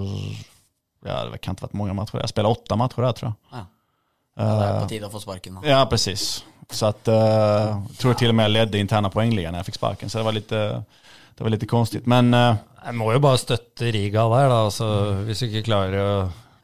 ja 1.06 1.26
det 1.26 1.38
kan 1.38 1.52
inte 1.52 1.64
varit 1.64 1.74
många 1.74 1.94
matcher, 1.94 2.18
jag 2.18 2.30
spelade 2.30 2.52
åtta 2.52 2.76
matcher 2.76 3.02
där 3.02 3.12
tror 3.12 3.34
jag. 3.52 3.60
Ja. 3.60 3.66
Ja, 4.40 4.46
det 4.56 4.68
er 4.68 4.78
på 4.80 4.90
tide 4.94 5.10
å 5.10 5.12
få 5.12 5.20
sparken. 5.20 5.60
Da. 5.60 5.68
Ja, 5.68 5.80
precis. 5.90 6.44
Så 6.72 6.86
att, 6.86 7.08
uh, 7.08 7.82
tror 7.98 8.14
till 8.14 8.30
och 8.30 8.36
med 8.36 8.44
jag 8.44 8.52
ledde 8.52 8.80
interna 8.80 9.10
poängligan 9.10 9.52
när 9.52 9.60
jag 9.60 9.66
fick 9.66 9.76
sparken. 9.76 10.10
Så 10.10 10.18
det 10.18 10.24
var 10.24 10.32
lite, 10.32 10.84
det 11.38 11.44
var 11.44 11.50
lite 11.50 11.66
konstigt. 11.66 12.06
Men 12.06 12.34
uh, 12.34 12.56
Jeg 12.86 12.96
må 12.96 13.10
jo 13.14 13.20
bare 13.20 13.38
støtte 13.42 13.92
Riga 13.92 14.28
der, 14.30 14.48
da. 14.50 14.60
Altså, 14.70 14.88
hvis 15.28 15.42
du 15.42 15.48
ikke 15.50 15.66
klarer 15.68 16.00
å 16.00 16.14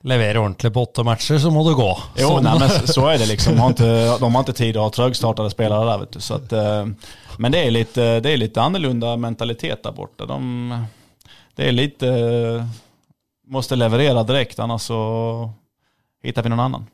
levere 0.05 0.39
ordentlig 0.39 0.71
på 0.73 0.83
åtte 0.85 1.03
matcher, 1.03 1.39
så 1.41 1.51
må 1.51 1.65
du 1.67 1.73
gå. 1.75 1.89
Jo, 2.21 2.35
sånn. 2.37 2.45
nej, 2.45 2.61
men 2.61 2.87
så 2.93 3.07
er 3.09 3.19
det 3.19 3.27
liksom. 3.33 3.57
De 3.57 3.63
har 3.65 3.73
ikke, 3.75 4.19
de 4.21 4.31
har 4.31 4.45
inte 4.45 4.57
tid 4.61 4.77
å 4.79 4.85
ha 4.85 4.93
trøgstartede 4.95 5.51
spillere 5.51 5.89
der, 5.89 6.05
Vet 6.05 6.15
du. 6.15 6.21
Så 6.23 6.39
at, 6.39 6.55
uh, 6.55 7.19
men 7.41 7.51
det 7.51 7.65
er 7.65 7.75
litt, 7.75 7.97
det 7.97 8.31
er 8.31 8.39
litt 8.39 8.61
annorlunda 8.61 9.17
mentalitet 9.19 9.83
der 9.83 9.97
borte. 9.97 10.29
De, 10.29 10.79
det 11.57 11.67
er 11.67 11.75
litt 11.75 12.05
uh, 12.07 12.63
måste 13.51 13.75
levere 13.75 14.23
direkt 14.23 14.59
annars 14.63 14.87
så 14.87 14.99
hittar 16.23 16.45
vi 16.45 16.53
noen 16.53 16.63
annan. 16.69 16.87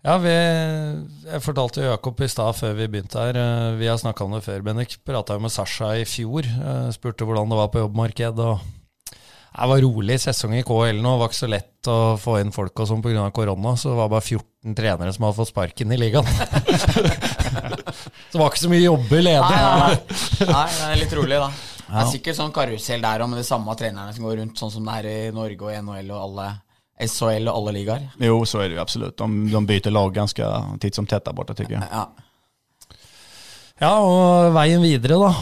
Ja, 0.00 0.16
vi, 0.16 0.32
Jeg 0.32 1.42
fortalte 1.44 1.84
Jakob 1.84 2.20
i 2.24 2.28
stad 2.30 2.56
før 2.56 2.76
vi 2.78 2.88
begynte 2.88 3.20
her. 3.20 3.36
Eh, 3.36 3.72
vi 3.76 3.88
har 3.90 3.98
snakka 4.00 4.24
om 4.24 4.32
det 4.32 4.44
før, 4.46 4.62
Bennik. 4.64 4.96
Prata 5.04 5.36
jo 5.36 5.42
med 5.44 5.52
Sasha 5.52 5.92
i 6.00 6.06
fjor. 6.08 6.46
Eh, 6.48 6.86
spurte 6.96 7.26
hvordan 7.28 7.50
det 7.52 7.58
var 7.58 7.68
på 7.68 7.82
jobbmarked. 7.82 8.40
og 8.40 8.62
Det 9.10 9.68
var 9.68 9.82
rolig 9.84 10.16
sesong 10.22 10.54
i 10.56 10.62
KL 10.64 11.02
nå. 11.04 11.12
Det 11.12 11.20
var 11.20 11.28
ikke 11.28 11.40
så 11.42 11.50
lett 11.52 11.90
å 11.92 11.98
få 12.20 12.38
inn 12.40 12.52
folk 12.54 12.80
og 12.80 12.88
sånn 12.88 13.04
pga. 13.04 13.26
korona. 13.30 13.74
Så 13.76 13.92
det 13.92 13.98
var 13.98 14.08
bare 14.08 14.24
14 14.24 14.78
trenere 14.78 15.12
som 15.12 15.28
hadde 15.28 15.36
fått 15.42 15.52
sparken 15.52 15.92
i 15.92 16.00
ligaen. 16.00 16.24
så 18.30 18.32
det 18.32 18.40
var 18.40 18.48
ikke 18.48 18.64
så 18.64 18.72
mye 18.72 18.86
jobber 18.86 19.20
ledig. 19.20 19.52
Nei, 19.52 19.60
nei, 19.60 19.76
nei. 19.84 20.48
nei, 20.56 20.64
det 20.78 20.88
er 20.88 21.02
litt 21.04 21.14
rolig, 21.20 21.44
da. 21.44 21.52
Det 21.90 22.00
er 22.00 22.12
sikkert 22.14 22.40
sånn 22.40 22.56
karusell 22.56 23.04
der 23.04 23.20
òg, 23.20 23.28
med 23.34 23.42
de 23.42 23.44
samme 23.44 23.76
trenerne 23.76 24.16
som 24.16 24.24
går 24.24 24.40
rundt, 24.40 24.56
sånn 24.56 24.72
som 24.72 24.88
det 24.88 24.98
er 25.02 25.12
i 25.12 25.20
Norge 25.34 25.60
og 25.66 25.76
NHL 25.76 26.12
og 26.14 26.20
alle 26.24 26.50
SHL 27.08 27.48
och 27.48 27.56
alla 27.56 27.70
ligaer? 27.70 28.08
Jo, 28.18 28.46
så 28.46 28.58
är 28.58 28.68
det 28.68 28.74
ju 28.74 28.80
absolut. 28.80 29.16
De, 29.16 29.50
de 29.50 29.66
byter 29.66 29.90
lag 29.90 30.14
ganska 30.14 30.64
titt 30.80 30.94
som 30.94 31.06
tätt 31.06 31.24
där 31.24 31.32
borta 31.32 31.54
tycker 31.54 31.72
jag. 31.72 31.82
Ja. 31.92 32.12
ja, 33.78 33.98
och 34.46 34.56
vägen 34.56 34.82
vidare 34.82 35.12
då? 35.12 35.34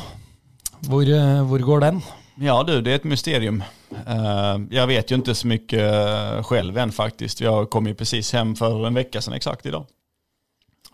Hvor, 0.81 1.43
hvor 1.43 1.59
går 1.59 1.81
den? 1.81 2.03
Ja 2.41 2.63
du, 2.63 2.81
det 2.81 2.91
är 2.91 2.97
ett 2.97 3.05
mysterium. 3.05 3.63
Uh, 4.09 4.67
jag 4.71 4.87
vet 4.87 5.11
ju 5.11 5.15
inte 5.15 5.35
så 5.35 5.47
mycket 5.47 5.81
selv 5.81 6.43
själv 6.43 6.79
än 6.79 6.93
faktiskt. 6.93 7.41
Jag 7.41 7.71
kom 7.71 7.87
ju 7.87 7.95
precis 7.95 8.33
hem 8.33 8.57
för 8.57 8.87
en 8.87 8.95
vecka 8.95 9.21
sedan 9.21 9.35
exakt 9.35 9.67
idag. 9.67 9.87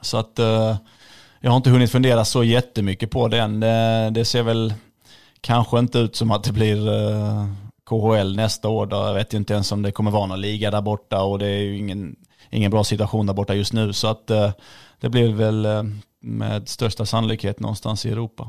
Så 0.00 0.16
att 0.16 0.38
uh, 0.38 0.76
jag 1.40 1.50
har 1.50 1.56
inte 1.56 1.70
hunnit 1.70 1.90
fundera 1.90 2.24
så 2.24 2.44
jättemycket 2.44 3.10
på 3.10 3.28
det 3.28 3.38
än. 3.38 3.60
Det, 3.60 4.10
det 4.10 4.24
ser 4.24 4.42
väl 4.42 4.74
kanske 5.40 5.78
inte 5.78 5.98
ut 5.98 6.16
som 6.16 6.30
att 6.30 6.44
det 6.44 6.52
blir 6.52 6.88
KHL 7.94 8.36
nästa 8.36 8.68
år. 8.68 8.88
Jag 8.90 9.14
vet 9.14 9.34
ju 9.34 9.38
inte 9.38 9.54
ens 9.54 9.72
om 9.72 9.82
det 9.82 9.92
kommer 9.92 10.10
vara 10.10 10.26
någon 10.26 10.40
liga 10.40 10.70
där 10.70 10.82
borta 10.82 11.22
och 11.22 11.38
det 11.38 11.46
är 11.46 11.60
ju 11.60 11.78
ingen, 11.78 12.16
ingen 12.50 12.70
bra 12.70 12.84
situation 12.84 13.26
där 13.26 13.34
borta 13.34 13.54
just 13.54 13.72
nu. 13.72 13.92
Så 13.92 14.08
att 14.08 14.30
eh, 14.30 14.52
det 15.00 15.08
blir 15.08 15.32
väl 15.32 15.66
eh, 15.66 15.82
med 16.20 16.68
största 16.68 17.06
sannolikhet 17.06 17.60
någonstans 17.60 18.06
i 18.06 18.10
Europa. 18.10 18.48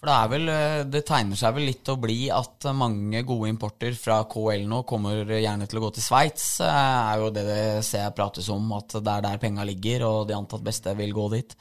For 0.00 0.10
det, 0.10 0.14
er 0.18 0.30
vel, 0.32 0.48
eh, 0.50 0.80
det 0.90 1.04
tegner 1.06 1.38
seg 1.38 1.54
vel 1.54 1.68
litt 1.70 1.88
å 1.88 1.98
bli 2.02 2.26
at 2.34 2.66
mange 2.74 3.22
gode 3.22 3.52
importer 3.52 3.94
fra 3.94 4.24
KL 4.26 4.66
nå 4.66 4.82
kommer 4.82 5.30
gjerne 5.30 5.68
til 5.70 5.78
å 5.78 5.84
gå 5.84 5.90
til 5.94 6.02
Sveits. 6.02 6.46
er 6.66 7.22
jo 7.22 7.30
det 7.30 7.46
det 7.46 7.84
ser 7.86 8.10
prates 8.10 8.48
om, 8.50 8.72
at 8.72 8.98
det 8.98 9.12
er 9.12 9.26
der 9.28 9.38
penga 9.38 9.64
ligger, 9.64 10.06
og 10.08 10.28
de 10.28 10.34
antatt 10.34 10.64
beste 10.64 10.94
vil 10.98 11.14
gå 11.14 11.28
dit. 11.36 11.56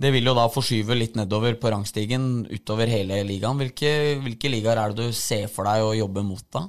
Det 0.00 0.10
vil 0.14 0.30
jo 0.30 0.32
da 0.36 0.46
forskyve 0.48 0.96
litt 0.96 1.16
nedover 1.18 1.58
på 1.60 1.70
rangstigen 1.74 2.46
utover 2.48 2.88
hele 2.88 3.18
ligaen. 3.28 3.58
Hvilke, 3.60 3.90
hvilke 4.24 4.48
ligaer 4.52 4.80
er 4.80 4.94
det 4.94 5.10
du 5.10 5.16
ser 5.16 5.50
for 5.52 5.68
deg 5.68 5.84
å 5.84 5.96
jobbe 5.98 6.24
mot 6.24 6.46
da? 6.52 6.64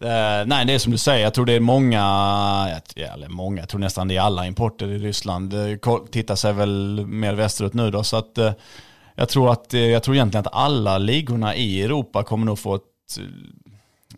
Uh, 0.00 0.42
nej, 0.48 0.64
det 0.64 0.76
er 0.76 0.80
som 0.80 0.92
du 0.92 1.00
sier, 1.00 1.22
jeg 1.26 1.32
tror 1.36 1.48
det 1.48 1.58
er 1.58 1.64
mange 1.64 2.00
eller 2.00 3.32
mange, 3.32 3.58
jeg 3.60 3.68
tror 3.68 3.82
nesten 3.82 4.08
det 4.08 4.16
er 4.16 4.22
alle 4.24 4.46
importer 4.48 4.92
i 4.94 5.00
Ryssland. 5.00 5.56
Tittar 6.12 6.40
seg 6.40 6.56
vel 6.56 7.02
mer 7.04 7.36
västerut 7.36 7.76
nå. 7.76 7.90
Så 8.04 8.20
at, 8.20 8.40
uh, 8.40 8.78
jag 9.16 9.32
tror 9.32 9.50
at, 9.52 9.66
jeg 9.76 9.92
jag 9.96 10.04
tror 10.04 10.16
egentlig 10.16 10.44
at 10.44 10.54
alle 10.56 10.96
ligaene 11.04 11.52
i 11.56 11.68
Europa 11.84 12.24
kommer 12.28 12.52
nog 12.52 12.60
få 12.60 12.78
ett 12.80 13.20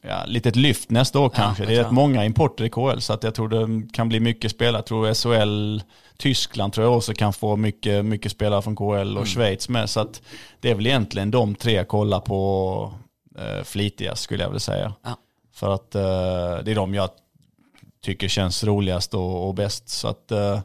ja, 0.03 0.25
litet 0.27 0.57
lyft 0.57 0.91
nästa 0.91 1.19
år 1.21 1.29
kanske. 1.29 1.63
det 1.63 1.67
det 1.67 1.73
är 1.73 1.77
tror 1.77 1.85
rätt 1.85 1.93
många 1.93 2.25
importer 2.25 2.65
i 2.65 2.71
KL 2.71 2.99
så 2.99 3.13
att 3.13 3.23
jag 3.23 3.35
tror 3.35 3.49
det 3.49 3.93
kan 3.93 4.09
bli 4.09 4.21
mycket 4.21 4.51
spelare. 4.51 4.77
Jag 4.77 4.87
tror 4.87 5.15
SHL, 5.15 5.83
Tyskland 6.17 6.73
tror 6.73 6.87
jag 6.87 6.97
också 6.97 7.15
kan 7.15 7.33
få 7.33 7.57
mycket, 7.57 8.05
mycket 8.05 8.33
spelare 8.33 8.63
från 8.63 8.77
KL 8.77 8.83
och 8.85 8.99
Mm. 8.99 9.27
Schweiz 9.27 9.69
med. 9.69 9.91
Så 9.91 10.01
att 10.01 10.23
det 10.61 10.71
är 10.71 10.75
väl 10.75 10.87
egentligen 10.87 11.31
de 11.31 11.55
tre 11.55 11.73
jag 11.73 11.89
kollar 11.89 12.21
på 12.21 12.93
eh, 13.39 13.65
flitigast 13.65 14.23
skulle 14.23 14.43
jag 14.43 14.49
vilja 14.49 14.61
säga. 14.61 14.95
Ja. 15.03 15.17
För 15.55 15.75
att 15.75 15.95
eh, 15.95 16.65
det 16.65 16.71
är 16.71 16.75
de 16.75 16.95
jag 16.95 17.11
tycker 18.05 18.29
känns 18.29 18.65
roligast 18.65 19.15
och, 19.15 19.49
och 19.49 19.55
bäst. 19.55 19.89
Så 19.89 20.09
att 20.09 20.31
eh, 20.31 20.61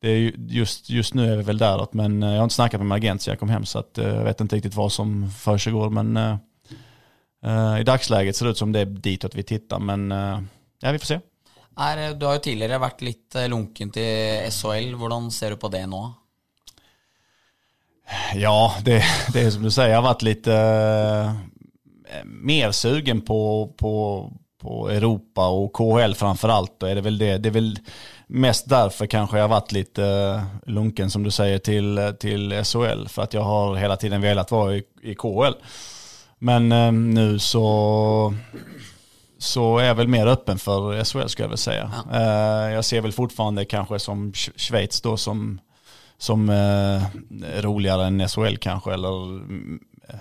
det 0.00 0.08
är 0.08 0.32
just, 0.48 0.90
just 0.90 1.14
nu 1.14 1.32
är 1.32 1.36
vi 1.36 1.42
väl 1.42 1.58
däråt 1.58 1.94
men 1.94 2.22
jeg 2.22 2.32
jag 2.32 2.38
har 2.38 2.44
inte 2.44 2.54
snackat 2.54 2.80
med 2.80 2.86
min 2.86 2.96
agent 2.96 3.22
så 3.22 3.30
jag 3.30 3.38
kom 3.38 3.48
hem 3.48 3.64
så 3.64 3.78
att 3.78 3.98
eh, 3.98 4.08
jag 4.08 4.24
vet 4.24 4.40
inte 4.40 4.56
riktigt 4.56 4.74
vad 4.74 4.92
som 4.92 5.30
försiggår 5.30 5.90
men 5.90 6.16
eh, 6.16 6.30
eh, 6.30 6.36
i 7.80 7.84
dagsläget 7.86 8.36
ser 8.36 8.46
det 8.46 8.50
ut 8.50 8.58
som 8.58 8.72
det 8.72 8.80
är 8.80 8.86
ditåt 8.86 9.34
vi 9.34 9.42
tittar 9.42 9.78
men 9.78 10.12
eh, 10.12 10.40
ja 10.82 10.92
vi 10.92 10.98
får 10.98 11.06
se. 11.06 11.20
Er, 11.76 12.14
du 12.14 12.24
har 12.24 12.38
jo 12.38 12.44
tidligere 12.46 12.80
vært 12.80 13.02
litt 13.04 13.36
eh, 13.36 13.50
lunken 13.52 13.90
til 13.92 14.46
SHL. 14.48 14.94
Hvordan 14.96 15.28
ser 15.34 15.52
du 15.52 15.60
på 15.60 15.68
det 15.72 15.82
nå? 15.90 16.06
Ja, 18.38 18.72
det, 18.86 19.02
det 19.34 19.42
er 19.42 19.52
som 19.52 19.66
du 19.66 19.70
sier. 19.70 19.90
Jeg 19.90 19.98
har 19.98 20.06
vært 20.06 20.24
litt 20.24 20.48
uh, 20.48 21.34
mer 22.24 22.72
sugen 22.76 23.20
på, 23.26 23.38
på, 23.76 23.92
på 24.62 24.76
Europa 24.94 25.48
og 25.52 25.72
KHL 25.76 26.14
framfor 26.16 26.52
alt. 26.54 26.76
det, 26.86 27.02
vel 27.04 27.18
det. 27.18 27.32
det 27.42 27.50
er 27.50 27.56
vel 27.58 27.72
mest 28.30 28.70
derfor 28.70 29.10
kanskje 29.10 29.40
jeg 29.40 29.44
har 29.48 29.52
vært 29.52 29.74
litt 29.74 30.00
uh, 30.00 30.46
lunken 30.70 31.10
som 31.12 31.26
du 31.26 31.32
sier, 31.34 31.58
til, 31.66 31.98
til 32.22 32.54
SHL. 32.62 33.04
For 33.10 33.26
at 33.26 33.36
jeg 33.36 33.44
har 33.44 33.76
hele 33.82 33.98
tiden 34.00 34.24
villet 34.24 34.54
være 34.54 34.78
i, 34.78 34.86
i 35.12 35.18
KHL. 35.18 35.58
Men 36.38 36.72
eh, 36.72 36.92
nu 36.92 37.38
så, 37.38 38.34
så 39.38 39.78
är 39.78 39.84
jag 39.84 39.94
väl 39.94 40.08
mer 40.08 40.26
öppen 40.26 40.58
för 40.58 41.04
SHL 41.04 41.28
skulle 41.28 41.44
jag 41.44 41.48
väl 41.48 41.58
säga. 41.58 41.90
Eh, 42.12 42.74
jag 42.74 42.84
ser 42.84 43.00
väl 43.00 43.12
fortfarande 43.12 43.64
kanske 43.64 43.98
som 43.98 44.32
Schweiz 44.56 45.00
då 45.00 45.16
som 45.16 45.60
som 46.18 46.50
eh, 46.50 47.02
roligare 47.60 48.06
än 48.06 48.28
SHL 48.28 48.56
kanske 48.56 48.94
eller 48.94 49.36
eh, 50.08 50.20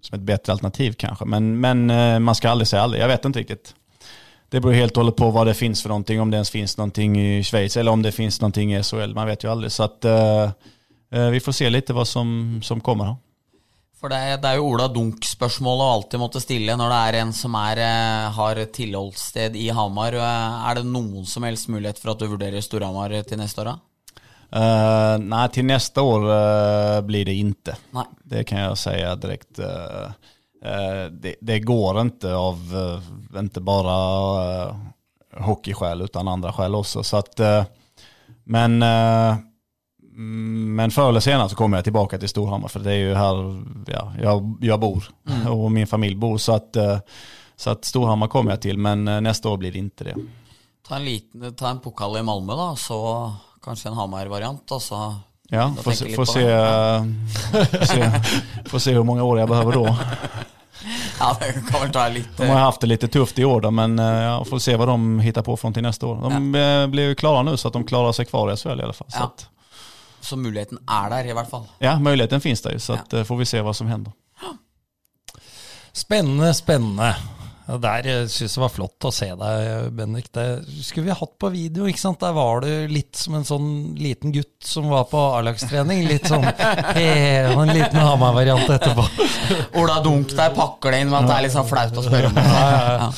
som 0.00 0.18
ett 0.18 0.20
bättre 0.20 0.52
alternativ 0.52 0.92
kanske. 0.92 1.24
Men, 1.24 1.60
men 1.60 1.90
eh, 1.90 2.18
man 2.18 2.34
ska 2.34 2.50
aldrig 2.50 2.68
säga 2.68 2.82
aldrig, 2.82 3.02
jag 3.02 3.08
vet 3.08 3.24
inte 3.24 3.38
riktigt. 3.38 3.74
Det 4.48 4.60
beror 4.60 4.72
helt 4.72 4.92
och 4.92 5.02
hållet 5.02 5.16
på 5.16 5.30
vad 5.30 5.46
det 5.46 5.54
finns 5.54 5.82
för 5.82 5.88
någonting, 5.88 6.20
om 6.20 6.30
det 6.30 6.34
ens 6.34 6.50
finns 6.50 6.76
någonting 6.76 7.20
i 7.20 7.44
Schweiz 7.44 7.76
eller 7.76 7.92
om 7.92 8.02
det 8.02 8.12
finns 8.12 8.40
någonting 8.40 8.74
i 8.74 8.82
SHL, 8.82 9.14
man 9.14 9.26
vet 9.26 9.44
ju 9.44 9.50
aldrig. 9.50 9.72
Så 9.72 9.82
att 9.82 10.04
eh, 10.04 10.50
vi 11.10 11.40
får 11.40 11.52
se 11.52 11.70
lite 11.70 11.92
vad 11.92 12.08
som, 12.08 12.60
som 12.64 12.80
kommer. 12.80 13.16
For 13.98 14.12
det, 14.12 14.38
det 14.44 14.50
er 14.50 14.60
jo 14.60 14.68
Ola 14.70 14.86
Dunk-spørsmålet 14.94 15.82
å 15.82 15.94
alltid 15.96 16.22
måtte 16.22 16.42
stille 16.42 16.76
når 16.78 16.92
det 16.92 16.98
er 17.02 17.18
en 17.18 17.32
som 17.34 17.56
er, 17.58 17.80
eh, 17.82 18.28
har 18.36 18.60
tilholdssted 18.76 19.58
i 19.58 19.68
Hamar. 19.74 20.14
Eh, 20.14 20.68
Er 20.70 20.78
det 20.78 20.86
noen 20.86 21.26
som 21.26 21.42
helst 21.42 21.68
mulighet 21.68 21.98
for 21.98 22.12
at 22.12 22.22
du 22.22 22.28
vurderer 22.30 22.62
Storhamar 22.62 23.14
til 23.26 23.42
neste 23.42 23.64
år? 23.64 23.72
da? 23.72 23.78
Uh, 24.48 25.18
nei, 25.20 25.42
til 25.52 25.66
neste 25.68 26.00
år 26.00 26.22
uh, 26.24 27.00
blir 27.04 27.26
det 27.28 27.34
ikke. 27.36 27.74
Nei. 27.92 28.06
Det 28.24 28.46
kan 28.48 28.62
jeg 28.62 28.78
si 28.80 28.94
direkte. 29.20 29.66
Uh, 30.64 31.08
det, 31.12 31.34
det 31.44 31.58
går 31.68 32.00
ikke 32.06 32.32
av, 32.32 32.62
inte 33.36 33.60
bara 33.60 33.98
uh, 34.70 34.86
hockeyskäl 35.44 36.06
men 36.08 36.28
andre 36.28 36.52
skäl 36.52 36.76
også. 36.78 37.04
Eh, 37.38 37.64
men, 38.44 38.82
men 40.20 40.90
förr 40.90 41.08
eller 41.08 41.20
senare 41.20 41.48
så 41.48 41.56
kommer 41.56 41.76
jag 41.76 41.84
tillbaka 41.84 42.18
till 42.18 42.28
Storhammar 42.28 42.68
för 42.68 42.80
det 42.80 42.92
är 42.92 42.96
ju 42.96 43.14
här 43.14 43.62
ja, 43.86 44.12
jag, 44.22 44.56
jag 44.60 44.80
bor 44.80 45.04
och 45.48 45.72
min 45.72 45.86
familj 45.86 46.14
bor. 46.14 46.38
Så 46.38 46.52
att, 46.52 46.76
eh, 46.76 46.98
så 47.56 47.70
att 47.70 47.84
Storhammar 47.84 48.28
kommer 48.28 48.50
jag 48.50 48.60
till 48.60 48.78
men 48.78 49.04
neste 49.04 49.20
nästa 49.20 49.48
år 49.48 49.56
blir 49.56 49.72
det 49.72 49.78
inte 49.78 50.04
det. 50.04 50.14
Ta 50.88 50.96
en, 50.96 51.04
liten, 51.04 51.54
ta 51.54 51.68
en 51.68 51.80
pokal 51.80 52.16
i 52.16 52.22
Malmö, 52.22 52.56
da, 52.56 52.76
så 52.76 53.32
kanskje 53.64 53.88
en 53.88 53.94
Hamar-variant. 53.94 54.72
Og 54.72 54.82
så 54.82 55.14
Ja, 55.50 55.74
Da 55.76 55.82
får 55.82 55.92
se, 55.92 56.14
får, 56.14 56.24
se, 56.24 56.50
eh, 56.50 57.04
se, 57.86 58.22
får 58.68 58.78
se 58.78 58.92
hur 58.92 59.02
många 59.02 59.24
år 59.24 59.38
jag 59.38 59.48
behöver 59.48 59.72
då. 59.72 59.96
Ja, 61.20 61.36
det 61.40 61.92
ta 61.92 62.08
litt 62.08 62.36
De 62.36 62.48
har 62.48 62.60
haft 62.60 62.80
det 62.80 62.86
lite 62.86 63.08
tufft 63.08 63.38
i 63.38 63.44
år 63.44 63.60
då, 63.60 63.70
men 63.70 63.98
eh, 63.98 64.04
ja, 64.04 64.44
får 64.44 64.58
se 64.58 64.76
vad 64.76 64.88
de 64.88 65.20
hittar 65.20 65.42
på 65.42 65.56
från 65.56 65.72
till 65.74 65.82
nästa 65.82 66.06
år. 66.06 66.16
De 66.30 66.54
ja. 66.54 66.86
blir 66.86 67.08
ju 67.08 67.14
klara 67.14 67.42
nu 67.42 67.56
så 67.56 67.68
att 67.68 67.74
de 67.74 67.84
klarar 67.84 68.12
sig 68.12 68.24
kvar 68.24 68.52
i 68.52 68.56
SHL 68.56 68.80
i 68.80 68.82
alla 68.82 68.92
fall. 68.92 69.10
Så, 69.10 69.18
Ja. 69.18 69.32
Så 70.28 70.36
muligheten 70.36 70.78
er 70.84 71.08
der, 71.14 71.30
i 71.32 71.36
hvert 71.36 71.48
fall. 71.50 71.64
ja, 71.80 71.96
möjligheten 71.98 72.40
finnes 72.44 72.60
der. 72.62 72.78
så 72.78 72.92
att, 73.00 73.12
eh, 73.12 73.24
får 73.24 73.36
vi 73.40 73.46
se 73.48 73.62
hva 73.64 73.72
som 73.74 73.88
hender. 73.88 74.12
Spennende, 75.92 76.52
spennende. 76.54 77.14
Der 77.68 78.06
syns 78.32 78.40
jeg 78.40 78.48
det 78.54 78.60
var 78.62 78.70
flott 78.72 79.04
å 79.04 79.10
se 79.12 79.26
deg, 79.36 79.88
Bendik. 79.92 80.30
Det 80.32 80.44
skulle 80.86 81.10
vi 81.10 81.16
hatt 81.18 81.34
på 81.42 81.50
video, 81.52 81.84
ikke 81.90 82.00
sant. 82.00 82.20
Der 82.22 82.32
var 82.36 82.62
du 82.64 82.70
litt 82.88 83.18
som 83.20 83.34
en 83.36 83.44
sånn 83.44 83.66
liten 84.00 84.32
gutt 84.32 84.64
som 84.64 84.86
var 84.88 85.04
på 85.10 85.20
A-lagstrening. 85.36 86.06
Litt 86.08 86.30
sånn 86.30 86.46
he, 86.96 87.10
og 87.52 87.60
en 87.66 87.74
liten 87.76 88.00
Hamar-variant 88.00 88.70
etterpå. 88.72 89.04
Ola 89.82 89.98
Dunk 90.04 90.32
der 90.38 90.54
pakker 90.56 90.96
det 90.96 91.02
inn 91.04 91.12
med 91.12 91.20
at 91.26 91.28
det 91.28 91.36
er 91.36 91.44
litt 91.48 91.56
sånn 91.58 91.68
flaut 91.68 91.98
å 92.00 92.06
spørre 92.08 92.30
om 92.32 92.40
Ja, 92.40 92.68
Ja. 93.02 93.10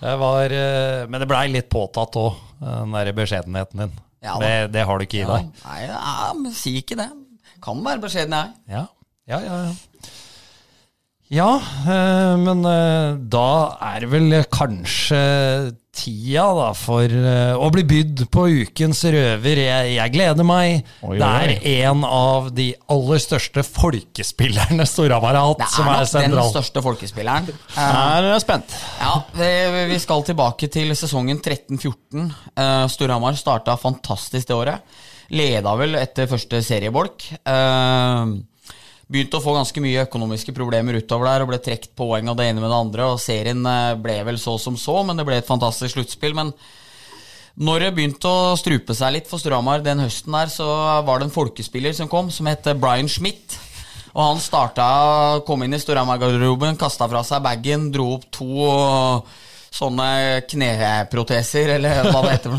Det 0.00 0.14
var, 0.16 0.48
eh, 0.56 1.02
men 1.12 1.20
det 1.20 1.26
blei 1.28 1.42
litt 1.52 1.68
påtatt 1.68 2.14
òg, 2.16 2.38
den 2.62 2.94
der 2.96 3.10
beskjedenheten 3.12 3.82
din. 3.82 3.90
Ja 4.22 4.34
det, 4.42 4.52
det 4.74 4.82
har 4.84 4.98
du 5.00 5.04
ikke 5.06 5.20
i 5.20 5.24
Ja, 5.24 5.36
deg. 5.38 5.52
nei, 5.64 5.78
ja, 5.88 6.32
men 6.36 6.52
si 6.52 6.74
ikke 6.82 6.96
det. 7.00 7.08
Kan 7.64 7.80
være 7.84 8.02
beskjeden, 8.04 8.34
jeg. 8.36 8.52
Ja, 8.68 8.84
ja, 9.30 9.38
ja. 9.46 9.60
ja. 9.68 9.72
Ja, 11.30 11.50
eh, 11.86 12.36
men 12.42 12.64
eh, 12.66 13.14
da 13.30 13.46
er 13.92 14.00
det 14.02 14.08
vel 14.10 14.32
kanskje 14.50 15.20
tida 15.94 16.46
da 16.56 16.68
for 16.78 17.10
uh, 17.10 17.58
å 17.58 17.68
bli 17.74 17.82
bydd 17.88 18.24
på 18.32 18.46
ukens 18.62 19.02
røver. 19.10 19.60
Jeg, 19.64 19.92
jeg 19.96 20.14
gleder 20.14 20.46
meg. 20.46 20.86
Oi, 21.02 21.14
oi, 21.14 21.18
Det 21.18 21.30
er 21.30 21.52
oi. 21.54 21.74
en 21.82 22.04
av 22.06 22.50
de 22.54 22.68
aller 22.94 23.22
største 23.22 23.64
folkespillerne 23.66 24.86
Storhamar 24.88 25.38
har 25.38 25.50
hatt, 25.50 25.64
Det 25.64 25.70
som 25.74 25.90
er 25.90 26.04
er 26.04 26.30
nok 26.30 26.40
den 26.40 26.54
største 26.54 26.84
folkespilleren. 26.86 27.52
Uh, 27.74 27.82
er 27.82 28.42
spent. 28.42 28.76
Ja, 29.00 29.14
vi, 29.36 29.52
vi 29.90 30.00
skal 30.02 30.26
tilbake 30.26 30.70
til 30.72 30.94
sesongen 30.98 31.42
13-14. 31.42 32.30
Uh, 32.54 32.86
Storhamar 32.90 33.38
starta 33.38 33.76
fantastisk 33.80 34.50
det 34.50 34.56
året. 34.56 35.00
Leda 35.30 35.74
vel 35.78 35.94
etter 36.00 36.26
første 36.30 36.58
seriebolk. 36.66 37.22
Eh, 37.46 38.32
begynte 39.10 39.40
å 39.40 39.42
få 39.42 39.56
ganske 39.56 39.82
mye 39.82 40.04
økonomiske 40.06 40.54
problemer 40.54 41.00
utover 41.00 41.26
der 41.26 41.44
og 41.44 41.50
ble 41.50 41.58
trukket 41.62 41.96
poeng 41.98 42.30
av 42.30 42.38
det 42.38 42.46
ene 42.50 42.62
med 42.62 42.70
det 42.70 42.78
andre. 42.78 43.08
Og 43.10 43.22
serien 43.22 43.64
eh, 43.66 43.96
ble 43.98 44.20
vel 44.28 44.38
så 44.38 44.54
som 44.62 44.78
så, 44.78 45.00
men 45.06 45.18
det 45.18 45.26
ble 45.26 45.40
et 45.40 45.48
fantastisk 45.48 45.96
sluttspill. 45.96 46.36
Men 46.38 46.52
når 47.60 47.86
det 47.86 47.90
begynte 47.96 48.30
å 48.30 48.54
strupe 48.58 48.94
seg 48.96 49.16
litt 49.16 49.30
for 49.30 49.42
Storhamar 49.42 49.82
den 49.84 50.04
høsten 50.04 50.36
der, 50.36 50.52
så 50.52 50.68
var 51.06 51.18
det 51.18 51.28
en 51.28 51.34
folkespiller 51.34 51.96
som 51.96 52.10
kom, 52.10 52.30
som 52.30 52.48
het 52.50 52.70
Brian 52.78 53.10
Schmidt. 53.10 53.58
Og 54.10 54.22
han 54.24 54.42
starta, 54.42 54.86
kom 55.46 55.62
inn 55.62 55.74
i 55.74 55.82
Storhamar-garderoben, 55.82 56.78
kasta 56.78 57.06
fra 57.10 57.22
seg 57.26 57.42
bagen, 57.44 57.90
dro 57.94 58.12
opp 58.16 58.26
to 58.34 58.48
øh, 58.66 59.38
sånne 59.70 60.06
kneproteser, 60.50 61.70
eller 61.76 62.08
hva 62.10 62.22
det 62.24 62.32
heter. 62.34 62.54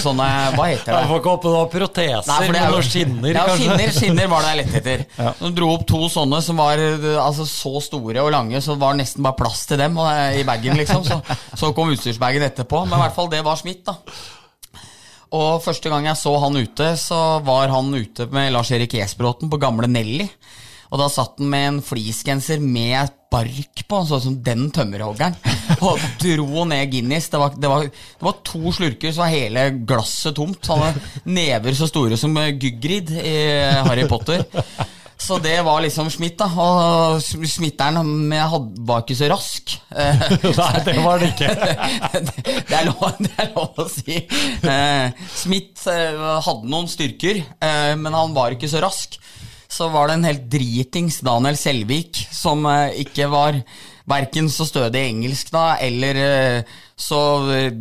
Sånne, 0.00 0.28
hva 0.54 0.68
heter 0.70 0.88
det? 0.88 0.94
Jeg 0.94 1.10
får 1.10 1.20
ikke 1.20 1.32
håpe 1.34 1.48
det 1.48 1.54
var 1.54 1.68
proteser, 1.74 2.30
Nei, 2.30 2.38
det 2.40 2.62
er 2.62 2.72
men 2.72 2.86
skinner, 2.88 3.36
ja. 3.36 3.44
Skinner, 3.52 3.92
skinner 3.98 4.30
var 4.32 4.46
det 4.46 4.54
jeg 4.54 4.60
lette 4.62 4.80
etter. 4.80 5.04
De 5.42 5.50
dro 5.58 5.68
opp 5.74 5.84
to 5.90 6.00
sånne 6.12 6.40
som 6.44 6.62
var 6.62 6.80
altså, 6.80 7.44
så 7.48 7.74
store 7.84 8.24
og 8.24 8.32
lange, 8.34 8.62
så 8.64 8.74
det 8.74 8.84
var 8.86 8.96
nesten 8.98 9.26
bare 9.26 9.38
plass 9.42 9.66
til 9.68 9.80
dem 9.82 10.00
og, 10.00 10.08
eh, 10.08 10.40
i 10.40 10.46
bagen, 10.48 10.80
liksom. 10.80 11.04
Så, 11.04 11.20
så 11.60 11.72
kom 11.76 11.92
utstyrsbagen 11.92 12.46
etterpå. 12.48 12.86
Men 12.88 12.96
i 12.96 13.04
hvert 13.04 13.16
fall, 13.18 13.30
det 13.32 13.44
var 13.46 13.60
smitt, 13.60 13.84
da. 13.86 13.98
Og 15.36 15.60
første 15.60 15.92
gang 15.92 16.06
jeg 16.08 16.16
så 16.16 16.32
han 16.40 16.56
ute, 16.56 16.88
så 16.96 17.20
var 17.44 17.68
han 17.68 17.92
ute 17.92 18.24
med 18.32 18.54
Lars-Erik 18.54 18.96
Esbråten 19.02 19.52
på 19.52 19.60
gamle 19.60 19.90
Nelly. 19.90 20.24
Og 20.88 21.00
da 21.00 21.08
satt 21.12 21.38
han 21.40 21.50
med 21.52 21.68
en 21.68 21.80
fleecegenser 21.84 22.62
med 22.64 23.14
bark 23.28 23.82
på, 23.88 24.02
sånn 24.08 24.22
som 24.24 24.36
den 24.44 24.68
tømmerhoggeren. 24.74 25.36
Og 25.86 26.00
dro 26.22 26.64
ned 26.68 26.92
Guinness. 26.92 27.28
Det 27.32 27.40
var, 27.40 27.56
det, 27.56 27.70
var, 27.70 27.88
det 27.88 28.28
var 28.28 28.38
to 28.46 28.72
slurker, 28.74 29.12
så 29.12 29.26
var 29.26 29.34
hele 29.34 29.66
glasset 29.88 30.38
tomt. 30.38 30.70
Han 30.72 30.86
hadde 30.86 31.26
never 31.28 31.76
så 31.76 31.90
store 31.90 32.16
som 32.20 32.36
Gygrid 32.56 33.12
i 33.20 33.36
Harry 33.84 34.08
Potter. 34.08 34.46
Så 35.18 35.38
det 35.42 35.62
var 35.66 35.82
liksom 35.82 36.08
Schmidt, 36.14 36.38
da. 36.38 36.46
Og 36.46 37.22
smitteren 37.22 38.30
var 38.86 39.02
ikke 39.02 39.16
så 39.18 39.28
rask. 39.32 39.74
Eh, 39.90 40.22
Nei, 40.60 40.82
det 40.86 40.94
var 41.02 41.18
det 41.18 41.32
ikke. 41.32 41.48
det, 42.70 42.76
er 42.78 42.86
lov, 42.86 43.02
det 43.18 43.32
er 43.34 43.50
lov 43.56 43.82
å 43.82 43.88
si. 43.90 44.20
Eh, 44.62 45.26
Smith 45.34 45.90
eh, 45.90 46.22
hadde 46.46 46.70
noen 46.70 46.86
styrker, 46.90 47.42
eh, 47.42 47.92
men 47.98 48.14
han 48.14 48.32
var 48.36 48.54
ikke 48.54 48.70
så 48.70 48.80
rask. 48.84 49.18
Så 49.68 49.88
var 49.92 50.08
det 50.08 50.16
en 50.18 50.26
helt 50.28 50.48
dritings 50.50 51.20
Daniel 51.24 51.56
Selvik 51.60 52.16
som 52.32 52.64
eh, 52.70 53.02
ikke 53.04 53.28
var 53.30 53.58
verken 54.08 54.48
så 54.48 54.64
stødig 54.64 55.02
i 55.02 55.10
engelsk 55.12 55.50
da, 55.52 55.64
eller 55.84 56.20
eh, 56.22 56.76
så 56.96 57.18
eh, 57.52 57.74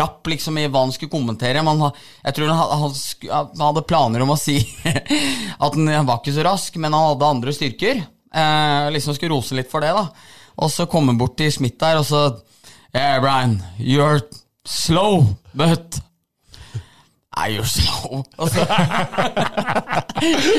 rapp 0.00 0.26
liksom 0.26 0.58
i 0.58 0.66
hva 0.66 0.82
han 0.82 0.94
skulle 0.94 1.12
kommentere. 1.12 1.62
Men 1.66 1.84
jeg 1.86 2.36
tror 2.36 2.50
han, 2.50 2.82
han, 2.82 2.96
han 3.30 3.64
hadde 3.68 3.86
planer 3.88 4.24
om 4.26 4.34
å 4.34 4.40
si 4.40 4.58
at 5.64 5.78
han 5.78 6.10
var 6.10 6.18
ikke 6.18 6.34
så 6.36 6.46
rask, 6.46 6.80
men 6.82 6.96
han 6.96 7.12
hadde 7.12 7.30
andre 7.30 7.54
styrker. 7.54 8.02
Eh, 8.34 8.90
liksom 8.96 9.16
skulle 9.16 9.36
rose 9.36 9.56
litt 9.56 9.70
for 9.70 9.84
det, 9.84 9.94
da. 9.94 10.08
Og 10.58 10.72
så 10.74 10.88
kom 10.90 11.06
han 11.10 11.20
bort 11.20 11.38
til 11.38 11.52
Smith 11.54 11.78
der, 11.80 12.02
og 12.02 12.06
så 12.08 12.26
Yeah, 12.94 13.20
Brian, 13.20 13.62
you're 13.76 14.22
slow, 14.64 15.36
but 15.54 16.00
Nei, 17.38 17.54
you're 17.54 17.68
slow. 17.70 18.24
Altså, 18.40 18.64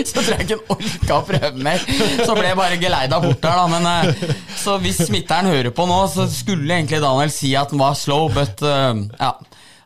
så, 0.07 0.21
tror 0.21 0.29
jeg 0.31 0.45
ikke 0.45 0.55
han 0.55 0.69
orka 0.75 1.17
å 1.17 1.25
prøve 1.27 1.63
mer. 1.65 1.83
Så 2.23 2.35
ble 2.37 2.45
jeg 2.47 2.59
bare 2.59 2.77
geleida 2.79 3.19
bort 3.19 3.41
der, 3.43 3.59
da. 3.59 3.65
Men 3.73 3.87
eh, 3.89 4.35
så 4.55 4.77
hvis 4.79 5.01
smitteren 5.09 5.51
hører 5.51 5.73
på 5.75 5.87
nå, 5.89 5.97
så 6.13 6.27
skulle 6.31 6.77
egentlig 6.77 7.01
Daniel 7.03 7.33
si 7.35 7.51
at 7.59 7.73
han 7.75 7.81
var 7.83 7.97
slow, 7.99 8.29
but 8.31 8.63
uh, 8.63 8.95
ja. 9.19 9.33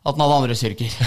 At 0.04 0.14
han 0.14 0.26
hadde 0.26 0.40
andre 0.42 0.60
styrker. 0.60 0.92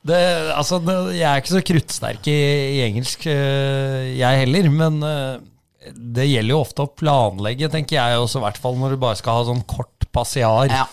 Det, 0.00 0.16
altså, 0.56 0.78
det, 0.80 0.94
jeg 1.18 1.26
er 1.28 1.42
ikke 1.42 1.52
så 1.52 1.60
kruttsterk 1.60 2.28
i, 2.32 2.36
i 2.72 2.78
engelsk, 2.86 3.26
øh, 3.28 4.06
jeg 4.16 4.38
heller. 4.40 4.70
Men 4.72 4.96
det 5.92 6.24
gjelder 6.24 6.54
jo 6.54 6.62
ofte 6.62 6.86
å 6.86 6.92
planlegge, 6.96 7.68
tenker 7.68 7.98
jeg 7.98 8.22
også, 8.22 8.40
i 8.40 8.46
hvert 8.46 8.60
fall 8.64 8.80
når 8.80 8.94
du 8.94 9.02
bare 9.04 9.18
skal 9.20 9.36
ha 9.36 9.44
sånn 9.50 9.60
kort 9.68 10.08
passiar 10.16 10.72
Ja. 10.72 10.86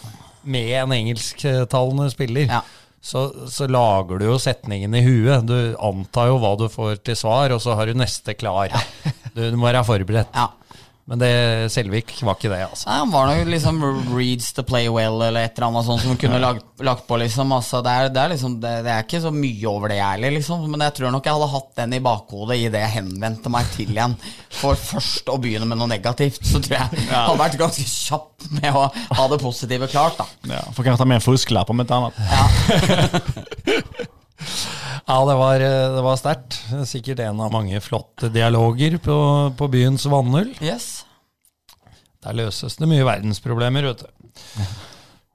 Med 0.48 0.72
en 0.82 0.96
engelsktalende 0.96 2.10
spiller. 2.14 2.48
Ja. 2.50 2.64
Så, 3.08 3.28
så 3.52 3.68
lager 3.72 4.20
du 4.20 4.26
jo 4.28 4.38
setningen 4.42 4.96
i 4.98 5.04
huet. 5.06 5.46
Du 5.48 5.76
antar 5.84 6.32
jo 6.32 6.40
hva 6.42 6.56
du 6.60 6.66
får 6.72 6.98
til 7.08 7.16
svar, 7.20 7.54
og 7.56 7.62
så 7.64 7.78
har 7.78 7.88
du 7.88 7.96
neste 7.96 8.36
klar. 8.36 8.74
Du, 9.32 9.44
du 9.54 9.58
må 9.60 9.70
være 9.70 9.86
forberedt. 9.88 10.34
Ja. 10.36 10.50
Men 11.08 11.22
det, 11.22 11.32
Selvik 11.72 12.10
var 12.20 12.36
ikke 12.36 12.50
det, 12.52 12.60
altså. 12.66 12.90
Nei, 12.90 12.98
Han 13.00 13.12
var 13.14 13.30
nok 13.30 13.52
liksom 13.54 13.78
reads 14.12 14.50
to 14.58 14.66
play 14.68 14.90
well, 14.92 15.22
eller 15.24 15.46
et 15.48 15.56
eller 15.56 15.70
annet 15.70 15.88
sånt 15.88 16.04
som 16.04 16.18
kunne 16.20 16.42
lagt, 16.44 16.66
lagt 16.84 17.06
på, 17.08 17.20
liksom. 17.22 17.54
Altså, 17.56 17.80
det, 17.86 17.94
er, 17.94 18.10
det, 18.12 18.24
er 18.26 18.34
liksom 18.34 18.58
det, 18.60 18.74
det 18.84 18.92
er 18.92 19.06
ikke 19.06 19.22
så 19.24 19.32
mye 19.32 19.70
over 19.72 19.94
det, 19.94 20.02
jeg 20.02 20.18
heller, 20.18 20.36
liksom. 20.36 20.66
Men 20.74 20.84
jeg 20.84 20.98
tror 20.98 21.16
nok 21.16 21.30
jeg 21.30 21.40
hadde 21.40 21.50
hatt 21.54 21.72
den 21.80 21.96
i 21.96 22.02
bakhodet 22.10 22.60
idet 22.66 22.84
jeg 22.84 22.96
henvendte 22.98 23.54
meg 23.54 23.72
til 23.78 23.96
igjen. 23.96 24.18
For 24.58 24.76
først 24.76 25.32
å 25.32 25.38
begynne 25.40 25.70
med 25.70 25.80
noe 25.80 25.88
negativt, 25.94 26.44
så 26.44 26.60
tror 26.60 26.76
jeg 26.76 27.08
ja. 27.08 27.24
hadde 27.30 27.40
vært 27.40 27.58
ganske 27.64 27.88
kjapp 27.88 28.52
med 28.60 28.76
å 28.76 28.86
ha 28.92 29.32
det 29.32 29.40
positive 29.46 29.88
klart, 29.94 30.20
da. 30.20 30.28
Ja, 30.58 30.66
for 30.74 30.84
kanskje 30.84 31.06
ta 31.06 31.08
med 31.08 31.22
en 31.22 31.28
fusklapp 31.30 31.72
om 31.72 31.88
et 31.88 31.98
annet. 32.02 32.20
Ja, 32.28 34.12
det 35.30 35.38
var, 35.42 35.64
eh, 35.64 35.96
det 35.96 36.04
var 36.06 36.20
sterkt. 36.20 36.60
Sikkert 36.90 37.24
en 37.26 37.42
av 37.44 37.54
mange 37.54 37.82
flotte 37.84 38.32
dialoger 38.34 39.00
på, 39.04 39.18
på 39.58 39.72
byens 39.74 40.08
vannhull. 40.10 40.54
Yes. 40.64 41.06
Der 42.26 42.38
løses 42.38 42.78
det 42.80 42.90
mye 42.90 43.06
verdensproblemer, 43.08 43.92
vet 43.92 44.06
du. 44.06 44.30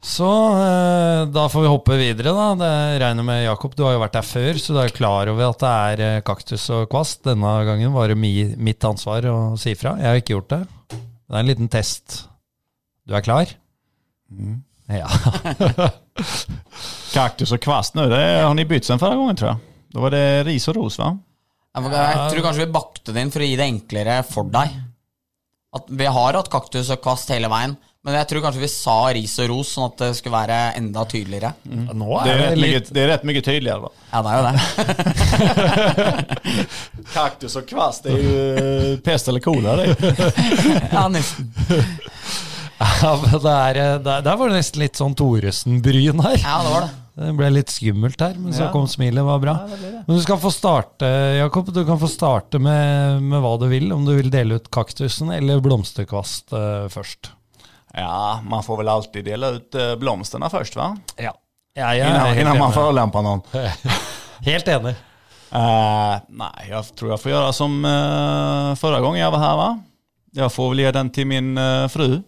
Så 0.02 0.26
eh, 0.58 1.20
da 1.30 1.44
får 1.46 1.62
vi 1.62 1.70
hoppe 1.70 1.96
videre, 2.00 2.32
da. 2.34 2.46
Det 2.58 2.72
regner 3.04 3.26
med 3.26 3.44
Jakob, 3.44 3.76
du 3.78 3.84
har 3.86 3.94
jo 3.94 4.02
vært 4.02 4.16
der 4.16 4.26
før, 4.26 4.58
så 4.58 4.74
du 4.74 4.80
er 4.82 4.94
klar 4.94 5.30
over 5.30 5.52
at 5.52 5.62
det 5.62 5.70
er 5.70 6.02
eh, 6.08 6.22
kaktus 6.26 6.66
og 6.74 6.88
kvast. 6.90 7.22
Denne 7.28 7.52
gangen 7.68 7.94
var 7.94 8.10
det 8.10 8.18
mi, 8.18 8.32
mitt 8.58 8.82
ansvar 8.88 9.28
å 9.30 9.36
si 9.60 9.76
fra. 9.78 9.94
Jeg 10.02 10.10
har 10.10 10.22
ikke 10.22 10.34
gjort 10.34 10.56
det. 10.56 10.62
Det 10.90 11.36
er 11.36 11.44
en 11.44 11.52
liten 11.52 11.70
test. 11.70 12.24
Du 13.06 13.14
er 13.14 13.22
klar? 13.24 13.54
Ja. 14.90 15.06
Kaktus 17.12 17.52
og 17.52 17.60
kvast 17.62 17.94
nå, 17.98 18.06
det 18.12 18.22
har 18.42 18.54
ni 18.56 18.64
bytt 18.68 18.84
sen 18.88 18.98
förra 18.98 19.16
gången 19.16 19.36
tror 19.36 19.50
jeg. 19.50 19.58
Da 19.92 20.00
var 20.00 20.10
det 20.14 20.24
ris 20.48 20.68
og 20.68 20.76
ros 20.78 20.98
va? 21.00 21.12
Jeg 21.76 21.82
tror 22.32 22.42
kanskje 22.44 22.64
vi 22.66 22.72
bakte 22.72 23.12
det 23.16 23.20
inn 23.24 23.32
for 23.32 23.40
å 23.44 23.46
gi 23.48 23.56
det 23.56 23.68
enklere 23.68 24.18
for 24.28 24.44
deg. 24.52 24.68
At 25.72 25.88
Vi 25.88 26.04
har 26.04 26.36
hatt 26.36 26.50
kaktus 26.52 26.90
og 26.92 27.00
kvast 27.04 27.30
hele 27.32 27.48
veien, 27.48 27.72
men 28.04 28.16
jeg 28.18 28.26
tror 28.28 28.42
kanskje 28.44 28.60
vi 28.64 28.68
sa 28.68 28.96
ris 29.14 29.38
og 29.40 29.48
ros, 29.52 29.70
sånn 29.72 29.86
at 29.86 29.96
det 30.02 30.10
skulle 30.18 30.36
være 30.36 30.58
enda 30.76 31.04
tydeligere. 31.08 31.52
Nå 31.96 32.08
Det 32.24 32.32
er 32.32 32.40
rett 32.42 32.58
litt 32.60 32.72
mye, 32.74 32.80
det 32.96 33.00
er 33.04 33.08
rett 33.12 33.24
mye 33.28 33.42
tydeligere, 33.46 33.80
da. 33.80 33.90
Ja, 34.12 34.18
det 34.20 34.30
er 34.32 34.36
jo 34.36 34.44
det. 34.48 34.56
Kaktus 37.16 37.56
og 37.60 37.64
kvast, 37.70 38.04
det 38.04 38.10
er 38.12 38.20
jo 38.26 38.96
pest 39.06 39.28
eller 39.32 39.40
kolera 39.44 39.76
det. 39.80 39.88
Ja, 40.96 41.06
nesten. 41.08 41.52
ja, 43.02 43.12
men 43.22 43.36
det 43.36 43.52
er, 43.52 43.78
eh, 43.82 43.94
der, 44.02 44.24
der 44.26 44.38
var 44.40 44.50
det 44.50 44.58
nesten 44.60 44.82
litt 44.82 44.98
sånn 44.98 45.14
Thoresen-bryn 45.18 46.22
her. 46.24 46.38
Ja, 46.42 46.58
det 46.64 46.74
var 46.74 46.86
det. 46.88 46.92
Det 47.12 47.28
ble 47.36 47.50
litt 47.52 47.68
skummelt 47.68 48.22
her, 48.24 48.38
men 48.40 48.54
så 48.56 48.62
Ja. 48.64 48.70
kom 48.72 48.86
smilet, 48.88 49.20
var 49.20 49.40
bra. 49.42 49.52
Men 49.68 50.16
du 50.16 50.22
skal 50.24 50.38
få 50.40 50.48
starte, 50.48 51.04
Jakob. 51.36 51.68
Du 51.68 51.82
kan 51.84 51.98
få 52.00 52.08
starte 52.08 52.56
med, 52.56 53.20
med 53.20 53.42
hva 53.44 53.50
du 53.60 53.66
vil. 53.68 53.92
Om 53.92 54.06
du 54.08 54.14
vil 54.16 54.30
dele 54.32 54.56
ut 54.56 54.70
kaktusen 54.72 55.28
eller 55.28 55.60
blomsterkvast 55.60 56.56
uh, 56.56 56.88
først. 56.88 57.28
Ja, 57.92 58.40
man 58.48 58.64
får 58.64 58.80
vel 58.80 58.88
alltid 58.88 59.28
dele 59.28 59.52
ut 59.58 59.74
eh, 59.74 59.92
først, 60.00 60.50
först 60.50 60.76
va? 60.76 60.96
Ja. 61.20 61.34
ja 61.76 61.94
Innan, 61.94 62.38
innan 62.38 62.58
man 62.58 62.72
får 62.72 62.80
förolämpar 62.80 63.22
noen. 63.22 63.42
helt 64.48 64.68
enig. 64.68 64.96
Uh, 65.52 66.16
nei, 66.32 66.68
jeg 66.70 66.94
tror 66.96 67.12
jeg 67.12 67.20
får 67.20 67.32
gjøre 67.34 67.52
som 67.52 67.74
uh, 67.84 68.72
forrige 68.80 69.04
gang 69.04 69.18
jeg 69.20 69.32
var 69.34 69.42
her, 69.44 69.56
va? 69.60 69.70
Jeg 70.32 70.52
får 70.54 70.70
vel 70.72 70.80
gi 70.80 70.92
den 70.96 71.10
til 71.12 71.28
min 71.28 71.58
uh, 71.60 71.88
fru. 71.92 72.22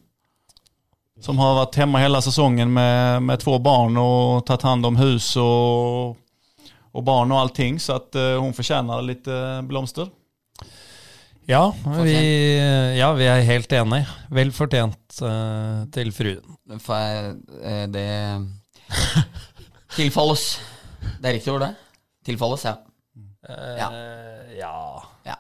Som 1.24 1.40
har 1.40 1.56
vært 1.56 1.78
hemma 1.80 2.02
hele 2.02 2.20
sesongen 2.24 2.72
med, 2.74 3.24
med 3.24 3.40
två 3.40 3.56
barn 3.64 3.96
og 3.96 4.44
tatt 4.48 4.66
hand 4.68 4.84
om 4.84 4.98
hus 5.00 5.30
og, 5.40 6.18
og 6.92 7.06
barn 7.06 7.32
og 7.32 7.46
allting. 7.46 7.80
Så 7.80 7.96
at, 7.96 8.10
uh, 8.12 8.36
hun 8.42 8.52
fortjener 8.56 9.06
litt 9.08 9.30
blomster. 9.64 10.12
Ja, 11.46 11.74
vi, 11.84 12.14
ja, 12.96 13.10
vi 13.12 13.26
er 13.28 13.42
helt 13.44 13.72
enige. 13.76 14.06
Vel 14.32 14.52
fortjent 14.56 15.18
uh, 15.20 15.84
til 15.92 16.12
fruen. 16.16 16.54
For 16.80 17.34
eh, 17.60 17.84
det 17.92 18.08
Tilfalles. 19.98 20.46
Det 21.20 21.28
er 21.28 21.36
riktig 21.36 21.52
ord, 21.52 21.66
det? 21.66 21.74
Tilfalles, 22.24 22.64
ja. 22.64 22.78
Ja. 23.44 23.90
Eh, 23.90 24.54
ja. 24.56 24.72
ja. 25.28 25.36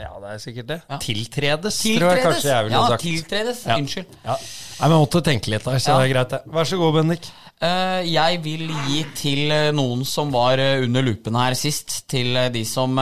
ja, 0.00 0.10
det 0.22 0.30
er 0.32 0.40
sikkert 0.40 0.70
det. 0.70 0.80
Ja. 0.88 0.98
Tiltredes, 1.04 1.80
tror 1.84 2.14
jeg 2.14 2.24
kanskje 2.24 2.48
jeg 2.48 2.68
ville 2.68 2.78
ja, 2.78 2.86
sagt. 2.94 3.04
tiltredes. 3.04 3.64
Ja. 3.68 3.76
Unnskyld. 3.76 4.16
Ja. 4.24 4.38
Nei, 4.82 4.88
men 4.88 4.96
jeg 4.96 5.04
måtte 5.04 5.20
tenke 5.22 5.50
litt 5.52 5.62
der, 5.62 5.78
så 5.78 5.94
det 5.94 6.08
er 6.08 6.10
greit. 6.10 6.32
det. 6.32 6.40
Vær 6.50 6.66
så 6.66 6.76
god, 6.80 6.96
Bendik. 6.96 7.26
Eh, 7.62 8.00
jeg 8.10 8.38
vil 8.42 8.64
gi 8.88 9.02
til 9.14 9.52
eh, 9.54 9.68
noen 9.70 10.00
som 10.02 10.32
var 10.34 10.58
eh, 10.58 10.82
under 10.82 11.04
lupen 11.06 11.36
her 11.38 11.54
sist, 11.54 12.00
til 12.10 12.34
de 12.50 12.64
som 12.66 12.98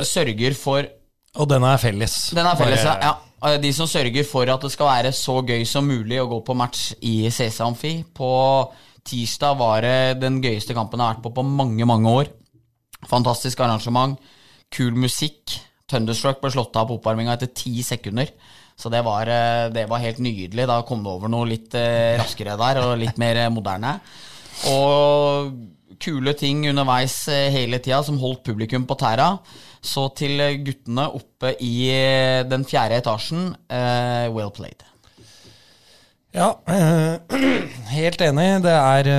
sørger 0.00 0.54
for 0.56 0.86
Og 1.36 1.48
den 1.50 1.66
er 1.66 1.76
felles. 1.82 2.14
Den 2.32 2.48
er 2.48 2.56
felles, 2.56 2.86
ja. 2.88 3.18
De 3.60 3.72
som 3.76 3.88
sørger 3.88 4.24
for 4.28 4.48
at 4.52 4.64
det 4.64 4.70
skal 4.72 4.88
være 4.88 5.12
så 5.16 5.38
gøy 5.44 5.66
som 5.68 5.84
mulig 5.88 6.22
å 6.22 6.28
gå 6.30 6.38
på 6.46 6.56
match 6.56 6.94
i 7.04 7.28
CC 7.28 7.60
Amfi. 7.64 7.92
På 8.04 8.30
tirsdag 9.04 9.58
var 9.60 9.84
det 9.84 10.20
den 10.22 10.40
gøyeste 10.40 10.76
kampen 10.76 11.00
jeg 11.00 11.06
har 11.06 11.18
vært 11.18 11.26
på 11.28 11.34
på 11.36 11.44
mange, 11.44 11.84
mange 11.88 12.16
år. 12.22 12.32
Fantastisk 13.12 13.60
arrangement. 13.60 14.16
Kul 14.72 14.96
musikk. 14.96 15.58
Thunderstruck 15.90 16.40
ble 16.40 16.52
slått 16.52 16.76
av 16.80 16.88
på 16.88 16.96
oppvarminga 16.96 17.36
etter 17.36 17.52
ti 17.52 17.80
sekunder. 17.84 18.32
Så 18.80 18.88
det 18.88 19.02
var, 19.04 19.28
eh, 19.28 19.68
det 19.72 19.84
var 19.90 20.00
helt 20.00 20.18
nydelig. 20.18 20.66
Da 20.68 20.80
kom 20.88 21.02
det 21.04 21.12
over 21.12 21.28
noe 21.28 21.48
litt 21.48 21.74
eh, 21.76 22.16
raskere 22.20 22.56
der, 22.56 22.80
og 22.80 22.96
litt 23.00 23.18
mer 23.20 23.42
eh, 23.42 23.52
moderne. 23.52 23.98
Og 24.72 25.52
kule 26.00 26.32
ting 26.32 26.62
underveis 26.70 27.14
hele 27.28 27.80
tida 27.84 27.98
som 28.06 28.16
holdt 28.22 28.46
publikum 28.46 28.86
på 28.88 28.96
tæra. 28.96 29.34
Så 29.84 30.06
til 30.16 30.40
guttene 30.64 31.10
oppe 31.16 31.52
i 31.64 31.90
den 32.48 32.64
fjerde 32.68 33.00
etasjen, 33.00 33.50
well 34.32 34.52
played. 34.52 34.84
Ja, 36.36 36.54
helt 37.98 38.24
enig. 38.24 38.48
Det 38.64 38.76
er 38.76 39.12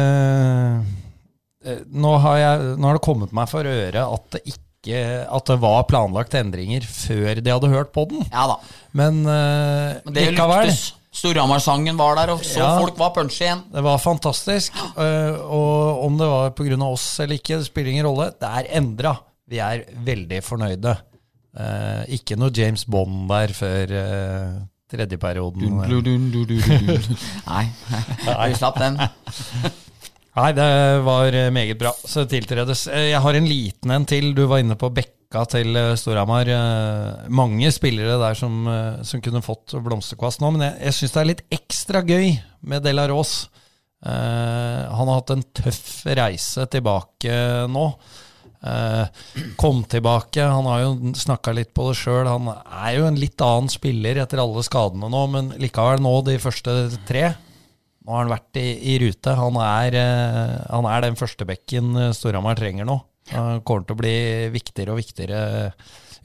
nå, 1.85 2.15
har 2.25 2.41
jeg, 2.41 2.75
nå 2.77 2.89
har 2.89 2.97
det 2.97 3.05
kommet 3.05 3.33
meg 3.37 3.49
for 3.49 3.65
øre 3.67 4.05
at 4.17 4.29
det 4.37 4.45
ikke 4.47 4.70
At 4.87 5.45
det 5.45 5.59
var 5.61 5.83
planlagt 5.85 6.33
endringer 6.33 6.81
før 6.81 7.37
de 7.41 7.51
hadde 7.53 7.69
hørt 7.69 7.91
på 7.93 8.07
den. 8.09 8.23
Ja 8.31 8.47
da. 8.49 8.55
Men, 8.97 9.21
uh, 9.27 9.99
Men 10.05 10.13
det 10.15 10.31
likevel. 10.31 10.65
lyktes. 10.71 10.93
Storhamar-sangen 11.11 11.97
var 11.99 12.15
der, 12.15 12.29
og 12.31 12.39
så 12.39 12.59
Ja. 12.63 12.79
folk 12.79 12.97
var 12.97 13.09
punchy 13.11 13.43
igjen. 13.43 13.61
Det 13.73 13.83
var 13.83 13.97
fantastisk. 13.99 14.71
eh, 14.97 15.35
og 15.43 16.05
om 16.05 16.17
det 16.17 16.25
var 16.27 16.49
pga. 16.55 16.77
oss 16.87 17.19
eller 17.19 17.35
ikke, 17.35 17.57
det 17.59 17.65
spiller 17.67 17.91
ingen 17.91 18.05
rolle. 18.05 18.31
Det 18.39 18.47
er 18.47 18.69
endra. 18.79 19.17
Vi 19.49 19.59
er 19.59 19.83
veldig 20.05 20.41
fornøyde. 20.41 20.97
Eh, 21.59 22.05
ikke 22.15 22.37
noe 22.39 22.49
James 22.55 22.85
Bond 22.85 23.27
der 23.27 23.47
før 23.51 23.91
uh, 23.91 24.61
tredje 24.89 25.17
perioden. 25.19 25.81
Nei, 27.47 27.65
vi 28.47 28.55
slapp 28.55 28.79
den. 28.79 28.97
Nei, 30.31 30.51
det 30.55 30.67
var 31.03 31.35
eh, 31.35 31.49
meget 31.51 31.79
bra. 31.79 31.91
Så 32.07 32.23
tiltredes. 32.29 32.85
Eh, 32.87 33.09
Jeg 33.11 33.19
har 33.23 33.35
en 33.35 33.49
liten 33.49 33.91
en 33.91 34.07
til. 34.07 34.31
Du 34.37 34.45
var 34.47 34.61
inne 34.63 34.77
på 34.79 34.91
bekka 34.95 35.43
til 35.51 35.75
eh, 35.75 35.95
Storhamar. 35.99 36.47
Mange 37.27 37.71
spillere 37.75 38.15
der 38.21 38.37
som, 38.39 38.63
som 39.03 39.23
kunne 39.23 39.43
fått 39.43 39.75
blomsterkvast 39.83 40.43
nå, 40.43 40.53
men 40.55 40.69
jeg, 40.69 40.77
jeg 40.87 40.97
syns 40.99 41.15
det 41.17 41.21
er 41.21 41.31
litt 41.33 41.45
ekstra 41.59 42.03
gøy 42.07 42.31
med 42.71 42.87
De 42.87 42.95
La 42.95 43.09
Rose. 43.11 43.49
Eh, 44.01 44.81
han 44.87 45.11
har 45.11 45.19
hatt 45.19 45.35
en 45.35 45.45
tøff 45.61 45.85
reise 46.17 46.67
tilbake 46.71 47.37
nå. 47.69 47.87
Uh, 48.61 49.07
kom 49.57 49.79
tilbake. 49.89 50.43
Han 50.45 50.67
har 50.69 50.83
jo 50.83 51.13
snakka 51.17 51.49
litt 51.57 51.71
på 51.73 51.87
det 51.87 51.95
sjøl. 51.97 52.27
Han 52.29 52.51
er 52.53 52.91
jo 52.99 53.07
en 53.09 53.17
litt 53.17 53.41
annen 53.41 53.71
spiller 53.73 54.19
etter 54.21 54.37
alle 54.37 54.61
skadene 54.61 55.09
nå, 55.09 55.21
men 55.33 55.49
likevel 55.57 56.03
nå, 56.05 56.11
de 56.27 56.35
første 56.43 56.75
tre 57.09 57.31
nå 58.01 58.13
har 58.15 58.23
han 58.23 58.33
vært 58.33 58.57
i, 58.57 58.67
i 58.93 58.97
rute. 59.03 59.33
Han 59.37 59.57
er, 59.61 59.97
eh, 59.99 60.55
han 60.71 60.87
er 60.89 61.03
den 61.05 61.17
førstebekken 61.19 61.95
eh, 61.97 62.13
Storhamar 62.17 62.57
trenger 62.57 62.87
nå. 62.89 62.97
Han 63.31 63.61
kommer 63.67 63.85
til 63.85 63.95
å 63.95 64.01
bli 64.01 64.15
viktigere 64.51 64.95
og 64.95 64.99
viktigere 64.99 65.41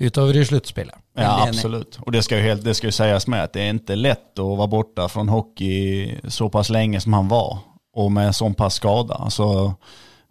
utover 0.01 0.37
i 0.41 0.45
sluttspillet. 0.45 0.97
Ja, 1.17 1.47
absolutt. 1.47 1.47
Og 1.47 1.53
absolut. 1.53 1.99
Och 2.07 2.13
det 2.13 2.23
skal 2.23 2.41
jo, 2.41 2.49
helt, 2.49 2.65
det 2.65 2.75
skal 2.77 2.91
jo 2.91 2.97
sies 2.97 3.29
med 3.33 3.45
at 3.45 3.55
det 3.55 3.63
er 3.63 3.77
ikke 3.77 3.97
lett 3.97 4.43
å 4.43 4.49
være 4.57 4.73
borte 4.73 5.09
fra 5.13 5.25
hockey 5.31 6.17
såpass 6.29 6.73
lenge 6.73 7.01
som 7.01 7.17
han 7.17 7.29
var. 7.29 7.59
og 7.97 8.13
med 8.13 8.35
såpass 8.35 8.75
skade. 8.75 9.31
skada. 9.31 9.77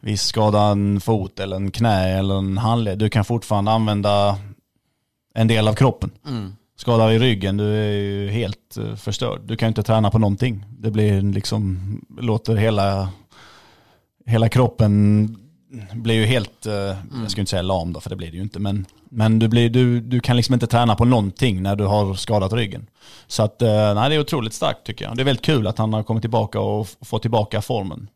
hvis 0.02 0.22
skader 0.22 0.52
skada 0.52 0.72
en 0.72 1.00
fot 1.02 1.40
eller 1.40 1.56
en 1.58 1.72
kne 1.72 2.18
eller 2.20 2.38
en 2.38 2.58
håndledd, 2.58 3.00
Du 3.00 3.10
kan 3.10 3.26
fortsatt 3.26 3.68
anvende 3.68 4.38
en 5.36 5.48
del 5.48 5.68
av 5.68 5.74
kroppen. 5.74 6.12
Skadar 6.78 7.12
i 7.12 7.20
ryggen, 7.20 7.58
du 7.58 7.76
är 7.76 7.92
ju 7.92 8.30
helt 8.30 8.78
eh, 8.78 8.96
förstörd. 8.96 9.42
Du 9.46 9.56
kan 9.56 9.68
ju 9.68 9.70
inte 9.70 9.84
träna 9.84 10.12
på 10.12 10.20
någonting. 10.20 10.66
Det 10.70 10.92
blir 10.92 11.22
liksom, 11.22 12.02
låter 12.20 12.56
hela, 12.56 13.10
hela 14.26 14.50
kroppen 14.50 15.36
blir 15.94 16.16
ju 16.16 16.26
helt, 16.26 16.66
eh, 16.66 16.74
jag 17.22 17.32
ska 17.32 17.42
inte 17.42 17.50
säga 17.50 17.62
lam 17.62 17.94
då, 17.94 18.00
för 18.00 18.10
det 18.10 18.16
blir 18.16 18.32
det 18.32 18.38
ju 18.38 18.44
inte, 18.44 18.60
men, 18.60 18.86
men 19.10 19.40
du, 19.40 19.48
blir, 19.48 19.70
du, 19.70 20.00
du 20.00 20.20
kan 20.20 20.38
liksom 20.38 20.54
inte 20.54 20.68
träna 20.68 20.96
på 20.96 21.06
någonting 21.06 21.64
när 21.64 21.76
du 21.76 21.84
har 21.84 22.14
skadat 22.14 22.54
ryggen. 22.54 22.88
Så 23.28 23.44
att, 23.44 23.62
eh, 23.62 23.94
nej, 23.94 24.10
det 24.10 24.16
är 24.16 24.20
otroligt 24.20 24.54
starkt 24.54 24.86
tycker 24.86 25.06
jag. 25.06 25.16
Det 25.18 25.22
är 25.22 25.26
väldigt 25.26 25.46
kul 25.46 25.68
att 25.68 25.78
han 25.78 25.94
har 25.94 26.04
kommit 26.04 26.24
tillbaka 26.24 26.60
och 26.60 26.88
fått 27.02 27.22
tillbaka 27.22 27.62
formen. 27.62 28.10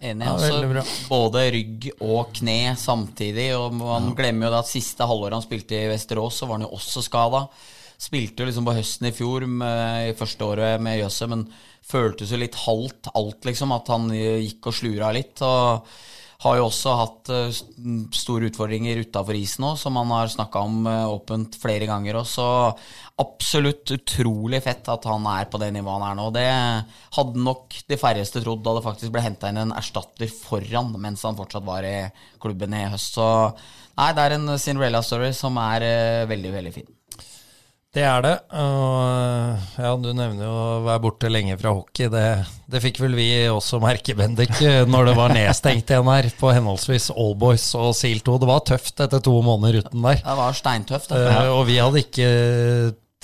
Enig. 0.00 0.26
Ja, 0.26 0.68
bra. 0.68 0.82
både 1.08 1.50
rygg 1.50 1.90
og 2.00 2.32
kne 2.36 2.74
samtidig. 2.76 3.46
Og 3.56 3.72
man 3.72 4.10
glemmer 4.16 4.48
jo 4.48 4.52
det 4.52 4.58
at 4.64 4.68
siste 4.68 5.06
halvåret 5.08 5.38
han 5.38 5.44
spilte 5.44 5.78
i 5.78 5.88
Vesterås, 5.88 6.36
så 6.36 6.48
var 6.48 6.58
han 6.58 6.66
jo 6.66 6.74
også 6.76 7.02
skada. 7.06 7.46
Spilte 8.00 8.42
jo 8.42 8.48
liksom 8.50 8.66
på 8.66 8.76
høsten 8.76 9.08
i 9.08 9.14
fjor, 9.14 9.46
med, 9.46 10.10
i 10.10 10.16
første 10.18 10.48
året 10.48 10.82
med 10.82 10.98
Jøsse, 11.00 11.28
men 11.30 11.46
føltes 11.84 12.32
jo 12.32 12.40
litt 12.40 12.58
halvt 12.64 13.12
alt, 13.14 13.44
liksom. 13.46 13.72
At 13.76 13.92
han 13.92 14.10
gikk 14.14 14.70
og 14.70 14.76
slura 14.76 15.12
litt. 15.14 15.40
Og 15.44 15.86
har 16.44 16.58
jo 16.58 16.66
også 16.66 16.94
hatt 16.98 17.30
eh, 17.32 17.56
store 18.14 18.50
utfordringer 18.50 19.00
utafor 19.04 19.36
isen 19.38 19.66
òg, 19.68 19.78
som 19.80 19.96
han 20.00 20.10
har 20.12 20.32
snakka 20.32 20.64
om 20.66 20.88
eh, 20.90 21.04
åpent 21.08 21.56
flere 21.60 21.88
ganger. 21.88 22.18
Og 22.20 22.80
absolutt 23.22 23.94
utrolig 23.94 24.60
fett 24.64 24.90
at 24.90 25.06
han 25.08 25.28
er 25.30 25.48
på 25.50 25.60
det 25.62 25.70
nivået 25.74 26.02
han 26.02 26.08
er 26.10 26.18
nå. 26.18 26.26
Det 26.34 26.48
hadde 27.18 27.46
nok 27.46 27.78
de 27.88 28.00
færreste 28.00 28.42
trodd 28.44 28.64
da 28.64 28.76
det 28.76 28.84
faktisk 28.86 29.14
ble 29.14 29.24
henta 29.24 29.52
inn 29.52 29.62
en 29.62 29.76
erstatter 29.76 30.32
foran 30.32 30.92
mens 30.98 31.24
han 31.26 31.38
fortsatt 31.38 31.66
var 31.66 31.86
i 31.88 31.96
klubben 32.42 32.76
i 32.76 32.84
høst. 32.92 33.16
Så 33.16 33.28
nei, 33.96 34.10
det 34.16 34.26
er 34.26 34.36
en 34.36 34.58
Cinderella-story 34.58 35.32
som 35.36 35.60
er 35.62 35.88
eh, 35.88 36.28
veldig, 36.30 36.54
veldig 36.58 36.76
fin. 36.76 36.90
Det 37.94 38.02
er 38.02 38.24
det. 38.24 38.32
Og 38.58 39.78
ja, 39.78 39.92
du 40.02 40.08
nevner 40.16 40.42
jo 40.42 40.50
å 40.50 40.80
være 40.82 41.02
borte 41.04 41.30
lenge 41.30 41.54
fra 41.60 41.70
hockey. 41.76 42.08
Det, 42.10 42.24
det 42.66 42.80
fikk 42.82 42.98
vel 43.04 43.14
vi 43.14 43.28
også 43.52 43.78
merke, 43.82 44.16
Bendik, 44.18 44.50
når 44.90 45.10
det 45.10 45.14
var 45.18 45.34
nedstengt 45.36 45.92
igjen 45.92 46.10
her 46.10 46.26
på 46.40 46.50
henholdsvis 46.56 47.12
Allboys 47.14 47.68
og 47.78 47.92
Seal 47.94 48.18
2. 48.26 48.40
Det 48.42 48.50
var 48.50 48.66
tøft 48.66 49.04
etter 49.06 49.22
to 49.22 49.36
måneder 49.46 49.84
uten 49.84 50.02
der. 50.08 50.18
Det 50.24 50.36
var 50.40 50.58
steintøft. 50.58 51.14
Det. 51.14 51.22
Eh, 51.22 51.52
og 51.54 51.62
vi 51.70 51.78
hadde 51.78 52.02
ikke 52.02 52.28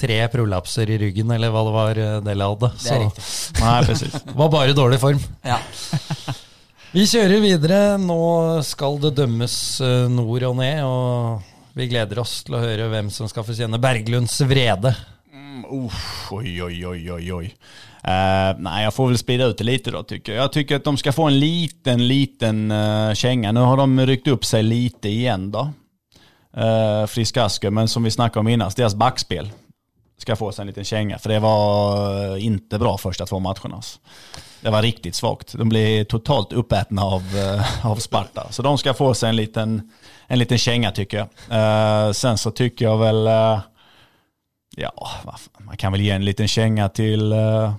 tre 0.01 0.21
prolapser 0.33 0.91
i 0.95 0.99
ryggen, 1.03 1.35
eller 1.35 1.53
hva 1.53 1.65
det 1.67 1.75
var 1.75 2.01
eh, 2.05 2.17
Dele 2.31 2.51
hadde. 2.53 2.73
Det 2.79 2.95
er 2.95 3.05
riktig. 3.05 3.27
Nei, 3.61 3.77
precis. 3.91 4.17
det 4.31 4.39
var 4.39 4.55
bare 4.55 4.77
dårlig 4.77 5.03
form. 5.03 5.21
Ja. 5.47 5.59
Vi 6.95 7.05
kjører 7.07 7.39
videre. 7.43 7.81
Nå 8.03 8.23
skal 8.67 8.99
det 9.03 9.13
dømmes 9.21 9.55
eh, 9.87 10.07
nord 10.11 10.47
og 10.49 10.57
ned, 10.59 10.81
og 10.87 11.50
vi 11.75 11.89
gleder 11.91 12.19
oss 12.19 12.41
til 12.47 12.57
å 12.57 12.63
høre 12.63 12.89
hvem 12.91 13.11
som 13.11 13.29
skal 13.31 13.47
få 13.47 13.57
kjenne 13.57 13.81
Berglunds 13.83 14.41
vrede. 14.41 14.95
Mm, 15.33 15.65
uff, 15.85 16.33
oj, 16.33 16.63
oj, 16.63 16.87
oj, 16.87 17.13
oj, 17.13 17.33
oj. 17.33 17.55
Uh, 18.01 18.57
nej, 18.59 18.85
jag 18.85 18.95
får 18.95 19.09
väl 19.09 19.19
sprida 19.19 19.45
ut 19.45 19.59
det 19.59 19.65
lite 19.65 19.91
då 19.91 20.03
tycker 20.03 20.33
jag. 20.33 20.43
Jag 20.43 20.53
tycker 20.53 20.77
att 20.77 20.85
de 20.85 20.97
ska 20.97 21.13
få 21.13 21.27
en 21.27 21.39
liten, 21.39 22.09
liten 22.09 22.71
uh, 22.71 23.15
känga. 23.15 23.53
Nu 23.53 23.61
har 23.61 23.77
de 23.77 24.07
ryckt 24.07 24.29
upp 24.29 24.45
sig 24.45 24.63
lite 24.63 25.09
igen 25.09 25.51
då. 25.51 25.73
Uh, 26.57 27.07
Frisk 27.07 27.37
Asker, 27.37 27.71
men 27.71 27.89
som 27.89 28.03
vi 28.03 28.11
snackade 28.11 28.41
om 28.41 28.49
innan, 28.49 28.71
deras 28.77 28.95
backspel 28.95 29.51
ska 30.21 30.37
få 30.37 30.53
sig 30.53 30.63
en 30.63 30.67
liten 30.67 30.85
känga. 30.85 31.19
För 31.19 31.29
det 31.29 31.39
var 31.39 32.37
eh, 32.37 32.45
inte 32.45 32.79
bra 32.79 32.99
första 32.99 33.27
två 33.27 33.39
matcherna. 33.39 33.83
Det 34.61 34.71
var 34.71 34.83
riktigt 34.83 35.15
svagt. 35.15 35.53
De 35.53 35.69
blev 35.69 36.05
totalt 36.05 36.53
uppätna 36.53 37.03
av, 37.03 37.23
uh, 37.37 37.87
av 37.87 37.97
Sparta. 37.97 38.47
Så 38.51 38.63
de 38.63 38.79
ska 38.79 38.95
få 38.95 39.15
sig 39.15 39.29
en 39.29 39.37
liten, 39.37 39.91
en 40.31 40.39
liten 40.39 40.59
känga 40.59 40.91
tycker 40.91 41.17
jag. 41.19 41.29
Uh, 42.09 42.13
sen 42.13 42.39
så 42.39 42.51
tycker 42.51 42.85
jag 42.85 42.99
väl, 42.99 43.27
uh, 43.27 43.61
ja, 44.77 44.93
man 45.59 45.77
kan 45.77 45.93
väl 45.93 46.01
ge 46.01 46.11
en 46.11 46.25
liten 46.25 46.49
känga 46.49 46.89
till 46.89 47.33
uh, 47.33 47.73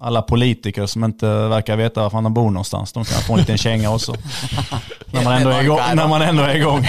alla 0.00 0.22
politiker 0.22 0.86
som 0.86 1.04
inte 1.04 1.26
verkar 1.26 1.76
veta 1.76 2.02
var 2.02 2.10
fan 2.10 2.24
de 2.24 2.34
bor 2.34 2.50
någonstans. 2.50 2.92
De 2.92 3.04
kan 3.04 3.20
få 3.22 3.32
en 3.32 3.38
liten 3.38 3.58
känga 3.58 3.90
också. 3.90 4.12
när, 5.12 5.24
man 5.24 5.32
ändå 5.34 5.50
är 5.50 5.62
igång, 5.62 5.80
när 5.94 6.08
man 6.08 6.22
ändå 6.22 6.42
är 6.42 6.54
igång. 6.54 6.88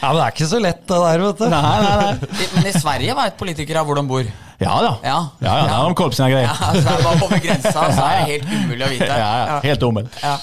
Ja, 0.00 0.08
men 0.08 0.16
det 0.16 0.22
er 0.22 0.32
ikke 0.34 0.46
så 0.50 0.58
lett 0.58 0.88
det 0.88 0.94
der, 0.98 1.18
vet 1.18 1.38
du. 1.38 1.48
nej, 1.48 1.82
nej, 1.82 1.96
nej. 2.02 2.14
I- 2.42 2.48
Men 2.54 2.66
i 2.66 2.72
Sverige 2.72 3.14
vet 3.14 3.36
politikere 3.38 3.84
hvor 3.86 3.94
de 3.94 4.08
bor. 4.08 4.24
Ja 4.58 4.80
då. 4.82 5.08
Ja. 5.08 5.28
Ja, 5.38 5.58
ja, 5.58 5.74
har 5.74 5.84
de 5.84 5.94
koll 5.94 6.10
på 6.10 6.16
sina 6.16 6.30
grejer. 6.30 6.50
Ja, 6.60 6.72
så 6.72 6.88
er 6.88 6.96
det 6.96 7.04
bare 7.04 7.22
over 7.24 7.38
grensa, 7.38 7.72
så 7.72 8.02
er 8.02 8.18
det 8.18 8.32
helt 8.32 8.48
umulig 8.52 8.86
å 8.86 8.90
vite. 8.90 9.06
Ja, 9.06 9.30
ja, 9.46 9.60
helt 9.62 9.82
omöjligt. 9.82 10.18
Ja. 10.22 10.36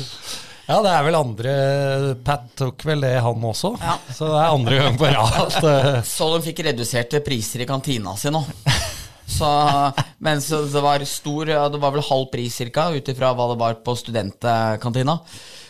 Ja, 0.69 0.77
det 0.85 0.89
er 0.93 1.05
vel 1.07 1.17
andre 1.17 1.53
Pat 2.21 2.43
tok 2.59 2.83
vel 2.85 3.01
det, 3.01 3.15
han 3.25 3.45
også. 3.51 3.73
Ja. 3.81 3.95
Så 4.13 4.27
det 4.29 4.37
er 4.37 4.53
andre 4.53 4.81
gang 4.83 4.99
på 5.01 5.09
rad 5.09 5.55
Så 6.15 6.27
de 6.35 6.43
fikk 6.45 6.61
reduserte 6.67 7.23
priser 7.25 7.65
i 7.65 7.69
kantina 7.69 8.13
si 8.19 8.29
nå. 8.33 8.43
Så, 9.29 9.49
mens 10.25 10.49
det 10.49 10.81
var 10.81 11.03
stor 11.05 11.49
Det 11.49 11.79
var 11.81 11.93
vel 11.93 12.05
halv 12.05 12.29
pris 12.33 12.55
cirka, 12.61 12.89
ut 12.93 13.09
ifra 13.13 13.31
hva 13.37 13.49
det 13.51 13.57
var 13.61 13.79
på 13.85 13.95
studentkantina. 13.97 15.19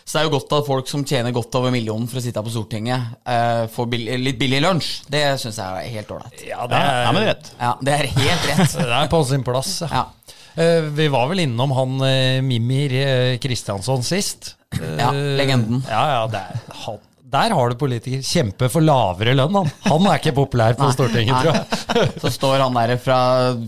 Så 0.03 0.17
det 0.17 0.21
er 0.23 0.25
jo 0.25 0.33
godt 0.33 0.53
at 0.57 0.65
folk 0.65 0.87
som 0.89 1.03
tjener 1.05 1.33
godt 1.35 1.53
over 1.59 1.69
millionen 1.69 2.07
for 2.09 2.17
å 2.17 2.23
sitte 2.23 2.41
på 2.41 2.49
Stortinget, 2.49 3.11
uh, 3.29 3.67
får 3.69 3.89
bill 3.91 4.07
litt 4.23 4.39
billig 4.39 4.63
lunsj. 4.65 4.87
Det 5.11 5.21
syns 5.37 5.59
jeg 5.61 5.83
er 5.83 5.91
helt 5.99 6.13
ålreit. 6.15 6.39
ja, 6.47 6.63
det 6.71 6.79
er, 6.79 6.87
ja, 6.89 7.11
er, 7.11 7.27
rätt. 7.27 7.51
Ja, 7.59 7.73
det 7.85 7.93
er 7.93 8.09
helt 8.15 8.47
rett. 8.49 8.77
det 8.79 8.95
er 9.03 9.11
på 9.11 9.19
sin 9.29 9.45
plass. 9.45 9.75
Ja. 9.85 10.07
Eh, 10.55 10.89
Vi 10.97 11.11
var 11.13 11.29
vel 11.29 11.43
innom 11.45 11.75
han 11.77 11.99
uh, 12.01 12.39
Mimir 12.41 12.95
Kristiansson 13.43 14.01
sist. 14.07 14.55
Ja, 14.77 15.09
Eh, 15.09 15.35
legenden. 15.39 15.81
Ja, 15.89 16.01
ja, 16.13 16.19
det 16.29 16.39
er, 16.39 16.59
han, 16.85 16.99
der 17.29 17.53
har 17.53 17.69
du 17.69 17.75
politiker. 17.77 18.21
Kjempe 18.25 18.69
for 18.73 18.81
lavere 18.85 19.33
lønn, 19.37 19.53
han. 19.53 19.67
Han 19.85 20.07
er 20.09 20.17
ikke 20.21 20.33
populær 20.37 20.73
på 20.77 20.87
Stortinget, 20.93 21.35
tror 21.43 21.57
jeg. 21.59 22.13
Så 22.23 22.31
står 22.33 22.63
han 22.63 22.77
der 22.77 22.95
fra, 23.01 23.19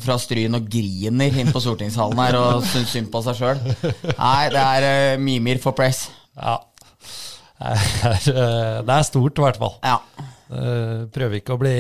fra 0.02 0.16
Stryn 0.22 0.58
og 0.58 0.66
griner 0.72 1.38
inn 1.42 1.52
på 1.54 1.62
stortingshallen 1.62 2.22
her 2.24 2.38
og 2.40 2.66
syns 2.70 2.94
synd 2.96 3.12
på 3.14 3.22
seg 3.26 3.38
sjøl. 3.38 3.62
Nei, 4.16 4.50
det 4.54 4.64
er 4.66 4.88
uh, 4.88 5.22
Mimir 5.22 5.62
for 5.62 5.78
press. 5.78 6.08
Ja. 6.38 6.58
Det 7.62 7.70
er, 8.10 8.16
eh, 8.34 8.78
det 8.88 8.96
er 8.96 9.06
stort, 9.06 9.38
i 9.38 9.44
hvert 9.46 9.60
fall. 9.62 9.76
Ja. 9.86 10.00
Eh, 10.50 11.04
Prøver 11.14 11.38
ikke 11.38 11.54
å 11.54 11.62
bli 11.62 11.76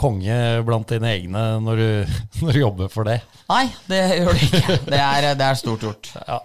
konge 0.00 0.38
blant 0.64 0.88
dine 0.94 1.10
egne 1.18 1.42
når 1.60 1.82
du, 1.82 2.16
når 2.46 2.56
du 2.56 2.60
jobber 2.62 2.88
for 2.92 3.04
det. 3.08 3.18
Nei, 3.52 3.66
det 3.90 4.00
gjør 4.22 4.32
du 4.32 4.44
ikke. 4.48 4.78
Det 4.88 5.00
er, 5.04 5.28
det 5.36 5.48
er 5.50 5.58
stort 5.60 5.84
gjort. 5.84 6.12
Ja. 6.24 6.40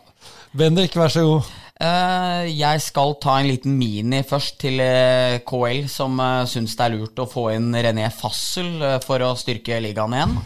Bendik, 0.54 0.96
vær 1.00 1.10
så 1.16 1.24
god. 1.26 1.54
Eh, 1.82 2.44
jeg 2.54 2.82
skal 2.86 3.16
ta 3.18 3.40
en 3.40 3.48
liten 3.50 3.74
mini 3.80 4.20
først 4.28 4.60
til 4.62 4.78
eh, 4.84 5.40
KL, 5.42 5.88
som 5.90 6.20
uh, 6.22 6.44
syns 6.46 6.76
det 6.78 6.86
er 6.86 6.94
lurt 6.94 7.18
å 7.18 7.26
få 7.30 7.48
inn 7.56 7.74
René 7.74 8.12
Fassel 8.14 8.78
eh, 8.78 9.00
for 9.02 9.24
å 9.26 9.34
styrke 9.40 9.80
ligaen 9.82 10.14
igjen. 10.14 10.38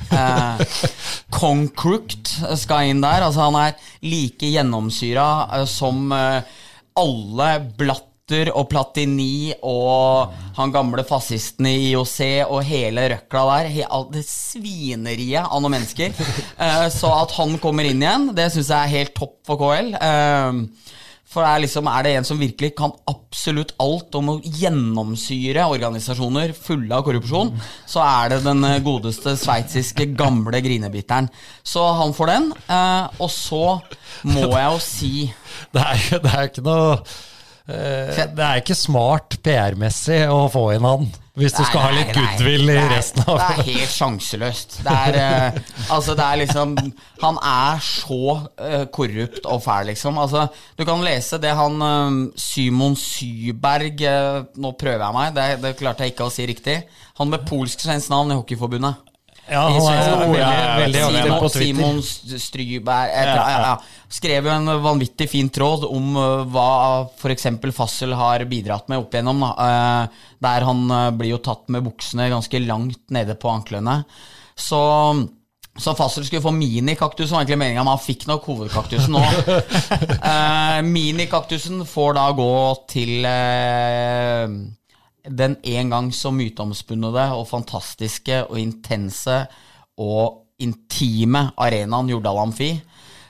Concruct 1.37 2.31
skal 2.55 2.93
inn 2.93 3.03
der. 3.03 3.27
Altså, 3.27 3.43
han 3.43 3.59
er 3.59 3.91
like 4.07 4.53
gjennomsyra 4.53 5.27
eh, 5.59 5.67
som 5.67 6.07
eh, 6.15 6.55
alle 6.97 7.51
Blatter 7.75 8.53
og 8.55 8.65
Platini 8.71 9.51
og 9.67 10.33
han 10.57 10.71
gamle 10.73 11.03
fascisten 11.07 11.67
i 11.69 11.91
IOC 11.91 12.17
og 12.47 12.63
hele 12.67 13.05
røkla 13.13 13.43
der. 13.51 13.69
Det 14.15 14.23
svineriet 14.27 15.43
av 15.43 15.59
noen 15.59 15.75
mennesker. 15.75 16.15
Eh, 16.57 16.87
så 16.95 17.11
at 17.19 17.35
han 17.35 17.59
kommer 17.61 17.85
inn 17.87 17.99
igjen, 17.99 18.31
det 18.35 18.47
syns 18.55 18.71
jeg 18.71 18.79
er 18.79 18.95
helt 18.95 19.17
topp 19.19 19.41
for 19.47 19.59
KL. 19.59 19.91
For 21.37 21.45
er, 21.45 21.61
liksom, 21.61 21.85
er 21.85 22.01
det 22.01 22.11
en 22.17 22.25
som 22.25 22.39
virkelig 22.41 22.71
kan 22.79 22.95
absolutt 23.05 23.75
alt 23.83 24.15
om 24.17 24.31
å 24.31 24.37
gjennomsyre 24.41 25.67
organisasjoner 25.69 26.55
fulle 26.57 26.97
av 26.97 27.03
korrupsjon, 27.05 27.51
så 27.85 28.01
er 28.01 28.33
det 28.33 28.39
den 28.47 28.65
eh, 28.65 28.79
godeste 28.81 29.35
sveitsiske 29.37 30.09
gamle 30.17 30.63
grinebiteren. 30.65 31.29
Så 31.61 31.83
han 31.99 32.15
får 32.17 32.31
den. 32.31 32.49
Eh, 32.65 33.21
og 33.21 33.29
så 33.29 33.63
må 34.25 34.47
jeg 34.49 34.65
jo 34.65 34.81
si 34.81 35.13
Det 35.73 35.83
er, 35.83 36.19
det 36.23 36.31
er 36.31 36.49
ikke 36.49 36.63
noe 36.65 36.89
eh, 36.97 38.25
Det 38.33 38.43
er 38.47 38.59
ikke 38.63 38.77
smart 38.77 39.37
PR-messig 39.45 40.23
å 40.33 40.47
få 40.53 40.71
inn 40.73 40.89
han, 40.89 41.05
hvis 41.37 41.53
du 41.53 41.61
skal 41.67 41.83
ha 41.83 41.89
litt 41.93 42.09
Nei, 42.09 42.23
nei, 42.23 42.29
goodwill 42.33 42.71
i 42.73 42.77
resten 42.89 43.21
av 43.27 43.37
Det 43.37 43.47
er 43.47 43.67
helt 43.67 43.93
sjanseløst. 43.93 44.77
Det 44.85 44.93
er, 44.93 45.17
uh, 45.53 45.59
altså, 45.93 46.15
det 46.17 46.25
er 46.25 46.39
liksom 46.41 46.75
Han 47.21 47.39
er 47.45 47.83
så 47.85 48.21
uh, 48.41 48.85
korrupt 48.93 49.45
og 49.45 49.61
fæl, 49.65 49.91
liksom. 49.91 50.17
Altså, 50.21 50.47
du 50.77 50.85
kan 50.87 51.03
lese 51.05 51.37
det 51.41 51.53
han 51.57 51.81
eh, 51.83 52.17
Simon 52.41 52.97
Syberg 52.97 54.01
uh, 54.05 54.47
Nå 54.57 54.73
prøver 54.79 55.03
jeg 55.05 55.17
meg, 55.19 55.35
det, 55.37 55.47
det 55.63 55.75
klarte 55.79 56.05
jeg 56.05 56.15
ikke 56.15 56.29
å 56.29 56.33
si 56.33 56.47
riktig. 56.49 56.79
Han 57.21 57.29
med 57.33 57.45
polsk-svensk 57.49 58.11
navn 58.13 58.33
i 58.33 58.37
Hockeyforbundet. 58.37 59.06
Ja, 59.47 59.63
han 59.71 59.85
er 59.87 60.81
veldig, 60.81 61.01
veldig 61.01 61.21
aktiv 61.21 61.21
Simon, 61.23 61.39
på 61.39 61.49
Twitter. 61.53 61.75
Simon 61.77 62.41
Stryberg 62.43 63.13
jeg 63.13 63.29
ja, 63.31 63.45
ja, 63.63 64.09
skrev 64.17 64.49
jo 64.49 64.53
en 64.53 64.73
vanvittig 64.83 65.29
fin 65.31 65.51
tråd 65.53 65.85
om 65.87 66.17
uh, 66.19 66.43
hva 66.51 66.67
f.eks. 67.15 67.47
Fassel 67.75 68.15
har 68.17 68.43
bidratt 68.49 68.91
med 68.91 69.05
opp 69.05 69.15
igjennom. 69.15 69.45
Da. 69.45 69.53
Uh, 69.55 70.27
der 70.43 70.67
han 70.67 70.83
uh, 70.91 71.07
blir 71.15 71.37
jo 71.37 71.41
tatt 71.47 71.65
med 71.73 71.87
buksene 71.87 72.29
ganske 72.33 72.63
langt 72.65 73.01
nede 73.13 73.37
på 73.39 73.51
anklene. 73.53 74.01
Så 74.57 74.83
så 75.77 75.93
Fassel 75.93 76.25
skulle 76.25 76.41
få 76.41 76.51
minikaktus, 76.51 77.31
var 77.31 77.43
egentlig 77.43 77.59
meninga, 77.61 77.83
men 77.85 77.93
han 77.93 78.01
fikk 78.01 78.25
nok 78.29 78.47
hovedkaktusen 78.49 79.13
nå. 79.13 79.23
Eh, 80.27 80.79
minikaktusen 80.83 81.83
får 81.87 82.15
da 82.17 82.25
gå 82.35 82.53
til 82.89 83.25
eh, 83.29 84.49
den 85.29 85.57
en 85.63 85.89
gang 85.93 86.11
så 86.15 86.31
myteomspunnede 86.31 87.29
og 87.35 87.47
fantastiske 87.49 88.43
og 88.47 88.59
intense 88.59 89.41
og 90.01 90.43
intime 90.63 91.49
arenaen 91.61 92.09
Jordal 92.11 92.41
Amfi, 92.41 92.71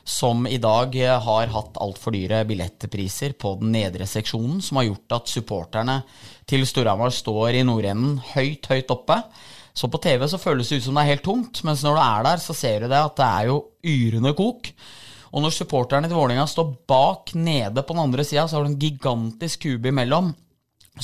som 0.08 0.46
i 0.48 0.60
dag 0.64 0.94
eh, 0.96 1.18
har 1.20 1.52
hatt 1.52 1.80
altfor 1.84 2.16
dyre 2.16 2.44
billettpriser 2.48 3.36
på 3.40 3.58
den 3.60 3.74
nedre 3.76 4.08
seksjonen, 4.08 4.62
som 4.64 4.80
har 4.80 4.88
gjort 4.88 5.18
at 5.20 5.32
supporterne 5.34 5.98
til 6.48 6.64
Storhamar 6.68 7.12
står 7.12 7.60
i 7.60 7.66
nordenden 7.68 8.16
høyt, 8.32 8.70
høyt 8.72 8.94
oppe. 8.96 9.20
Så 9.78 9.92
på 9.92 10.00
TV 10.02 10.24
så 10.32 10.40
føles 10.42 10.72
det 10.72 10.80
ut 10.80 10.88
som 10.88 10.96
det 10.98 11.04
er 11.04 11.12
helt 11.12 11.26
tomt, 11.28 11.60
mens 11.68 11.84
når 11.86 11.98
du 11.98 12.02
er 12.06 12.24
der, 12.30 12.42
så 12.42 12.56
ser 12.56 12.82
du 12.82 12.88
det 12.88 13.02
at 13.02 13.20
det 13.20 13.28
er 13.28 13.52
jo 13.52 13.60
yrende 13.86 14.34
kok. 14.38 14.72
Og 15.36 15.44
når 15.44 15.54
supporterne 15.54 16.08
til 16.08 16.18
Vålerenga 16.18 16.48
står 16.50 16.72
bak 16.88 17.36
nede 17.36 17.84
på 17.84 17.94
den 17.94 18.06
andre 18.08 18.24
sida, 18.26 18.48
så 18.48 18.58
har 18.58 18.66
du 18.66 18.72
en 18.72 18.80
gigantisk 18.80 19.68
kube 19.68 19.92
imellom 19.92 20.32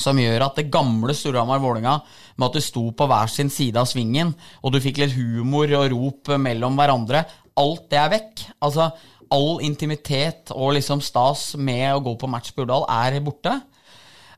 som 0.00 0.18
gjør 0.18 0.46
at 0.46 0.60
det 0.60 0.70
gamle 0.72 1.14
Storhamar-Vålinga, 1.16 1.96
med 2.36 2.46
at 2.48 2.58
du 2.58 2.64
sto 2.64 2.84
på 2.96 3.08
hver 3.10 3.30
sin 3.30 3.50
side 3.52 3.80
av 3.80 3.88
svingen, 3.90 4.32
og 4.62 4.74
du 4.74 4.80
fikk 4.82 5.02
litt 5.02 5.16
humor 5.16 5.70
og 5.78 5.90
rop 5.94 6.34
mellom 6.40 6.78
hverandre, 6.78 7.24
alt 7.60 7.84
det 7.92 8.00
er 8.00 8.14
vekk. 8.16 8.46
Altså, 8.66 8.88
all 9.34 9.62
intimitet 9.64 10.52
og 10.54 10.74
liksom 10.76 11.02
stas 11.04 11.54
med 11.56 11.88
å 11.94 12.02
gå 12.04 12.16
på 12.20 12.30
match 12.30 12.52
på 12.54 12.66
Urdal 12.66 12.86
er 12.90 13.20
borte. 13.24 13.54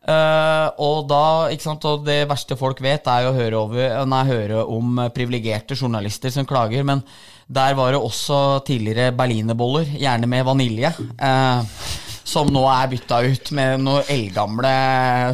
Uh, 0.07 0.71
og 0.79 1.09
da, 1.11 1.23
ikke 1.51 1.67
sant, 1.67 1.87
og 1.89 2.05
det 2.07 2.29
verste 2.31 2.55
folk 2.59 2.79
vet, 2.85 3.09
er 3.11 3.25
jo 3.25 3.33
å 3.33 3.35
høre, 3.35 3.59
over, 3.59 3.97
nei, 4.07 4.21
høre 4.29 4.61
om 4.71 5.01
privilegerte 5.15 5.75
journalister 5.75 6.31
som 6.31 6.47
klager, 6.47 6.87
men 6.87 7.03
der 7.51 7.75
var 7.79 7.91
det 7.95 8.03
også 8.03 8.61
tidligere 8.67 9.11
berlinerboller, 9.19 9.91
gjerne 9.99 10.31
med 10.31 10.47
vanilje. 10.47 10.93
eh, 11.19 11.83
som 12.27 12.49
nå 12.51 12.63
er 12.71 12.89
bytta 12.91 13.21
ut 13.23 13.51
med 13.55 13.83
noen 13.87 14.09
eldgamle 14.11 14.73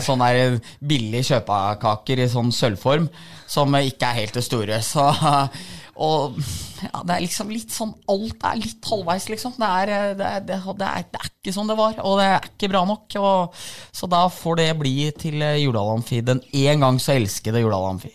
sånne 0.05 0.33
billige 0.79 1.31
kjøpekaker 1.33 2.21
i 2.21 2.29
sånn 2.31 2.53
sølvform, 2.53 3.09
som 3.49 3.73
ikke 3.79 4.11
er 4.11 4.19
helt 4.21 4.37
det 4.37 4.45
store. 4.45 4.81
Så, 4.85 5.07
og 6.03 6.37
ja, 6.83 7.03
det 7.07 7.15
er 7.15 7.25
liksom 7.25 7.53
litt 7.53 7.73
sånn 7.73 7.93
Alt 8.11 8.45
er 8.49 8.59
litt 8.61 8.89
halvveis, 8.89 9.29
liksom. 9.33 9.55
Det 9.57 9.69
er, 9.69 9.93
det, 10.19 10.29
er, 10.29 10.45
det, 10.49 10.59
er, 10.59 10.79
det 10.79 10.89
er, 11.21 11.31
ikke 11.31 11.55
sånn 11.55 11.71
det 11.71 11.79
var, 11.79 11.97
og 12.05 12.19
det 12.21 12.29
er 12.29 12.51
ikke 12.51 12.73
bra 12.75 12.85
nok. 12.89 13.17
Og, 13.23 13.63
så 13.95 14.09
da 14.11 14.27
får 14.33 14.61
det 14.61 14.69
bli 14.83 14.97
til 15.17 15.47
Jordal 15.63 15.95
Amfi. 15.97 16.21
Den 16.27 16.45
en 16.65 16.85
gang 16.87 17.01
så 17.01 17.17
elskede 17.17 17.65
Jordal 17.65 17.89
Amfi. 17.95 18.13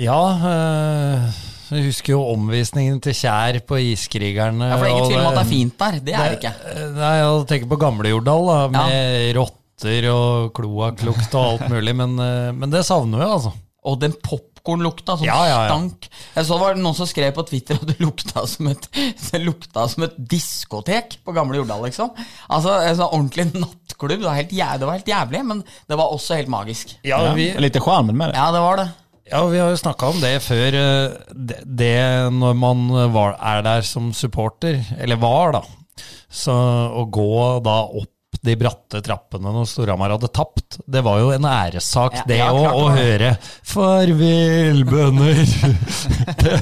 Ja, 0.00 0.20
øh, 0.48 1.42
jeg 1.72 1.88
husker 1.88 2.14
jo 2.14 2.20
omvisningen 2.34 3.00
til 3.04 3.16
Kjær 3.16 3.58
på 3.68 3.78
Iskrigerne. 3.80 4.68
Ja, 4.70 4.76
for 4.76 4.84
det 4.86 4.92
er 4.92 4.96
ingen 4.96 5.10
tvil 5.10 5.20
om 5.22 5.30
at 5.30 5.38
det 5.38 5.42
er 5.44 5.50
fint 5.50 5.76
der. 5.80 5.98
Det 6.04 6.14
er 6.16 6.30
det 6.30 6.38
ikke. 6.40 6.54
Nei, 6.98 7.12
jeg 7.20 7.42
tenker 7.52 7.70
på 7.72 7.80
gamle 7.80 8.12
Jordal, 8.12 8.48
da, 8.50 8.60
med 8.76 9.32
rotter 9.38 10.08
og 10.12 10.52
kloakklukt 10.56 11.34
og 11.38 11.44
alt 11.46 11.68
mulig, 11.72 11.94
men, 11.98 12.16
øh, 12.22 12.48
men 12.54 12.72
det 12.74 12.84
savner 12.88 13.22
vi, 13.22 13.28
altså. 13.38 13.54
Og 13.82 13.96
den 13.98 14.12
popkornlukta 14.14 15.16
som 15.18 15.26
Ja, 15.26 15.40
ja, 15.48 15.56
ja. 15.64 15.72
stank. 15.72 16.06
Jeg 16.36 16.46
så 16.46 16.54
det 16.54 16.62
var 16.62 16.76
noen 16.78 16.94
som 16.94 17.08
skrev 17.10 17.32
på 17.34 17.42
Twitter 17.48 17.80
at 17.80 17.88
det 17.88 17.96
lukta 17.98 18.44
som 18.46 18.68
et, 18.70 18.86
det 19.32 19.40
lukta 19.42 19.88
som 19.90 20.06
et 20.06 20.14
diskotek 20.30 21.18
på 21.26 21.34
gamle 21.34 21.58
Jordal, 21.58 21.88
liksom. 21.88 22.12
Altså 22.46 22.76
en 22.84 22.98
sånn 23.00 23.10
ordentlig 23.10 23.48
nattklubb. 23.56 24.20
Det 24.20 24.28
var, 24.28 24.38
helt 24.38 24.54
det 24.54 24.86
var 24.86 25.00
helt 25.00 25.10
jævlig, 25.14 25.44
men 25.50 25.64
det 25.90 25.98
var 25.98 26.14
også 26.14 26.38
helt 26.38 26.52
magisk. 26.52 26.94
Ja, 27.02 27.24
vi, 27.34 27.50
Lite 27.58 27.82
sjarmen 27.82 28.14
med 28.14 28.30
det. 28.30 28.38
Ja, 28.38 28.52
det 28.54 28.62
var 28.62 28.84
det. 28.84 28.90
Ja, 29.30 29.42
vi 29.48 29.58
har 29.62 29.70
jo 29.72 29.78
snakka 29.80 30.08
om 30.12 30.18
det 30.22 30.34
før. 30.44 30.74
øh, 30.78 31.12
Det, 31.32 31.60
det 31.64 31.94
når 32.32 32.54
man 32.58 32.88
var, 33.14 33.36
er 33.40 33.62
der 33.62 33.82
som 33.86 34.12
supporter, 34.16 34.80
eller 34.98 35.16
var, 35.22 35.52
da. 35.58 35.62
Så 36.32 36.52
å 36.52 37.04
gå 37.12 37.60
da 37.64 37.82
opp 37.86 38.08
de 38.42 38.54
bratte 38.58 38.98
trappene 39.04 39.52
når 39.54 39.66
Storhamar 39.68 40.14
hadde 40.16 40.30
tapt, 40.34 40.78
det 40.90 41.02
var 41.04 41.20
jo 41.20 41.28
en 41.34 41.44
æressak, 41.46 42.16
Ja, 42.16 42.22
det 42.26 42.38
ja, 42.40 42.48
å 42.50 42.88
høre 42.90 43.36
'Farvel, 43.62 44.82
bønder'. 44.88 45.52
det, 46.42 46.56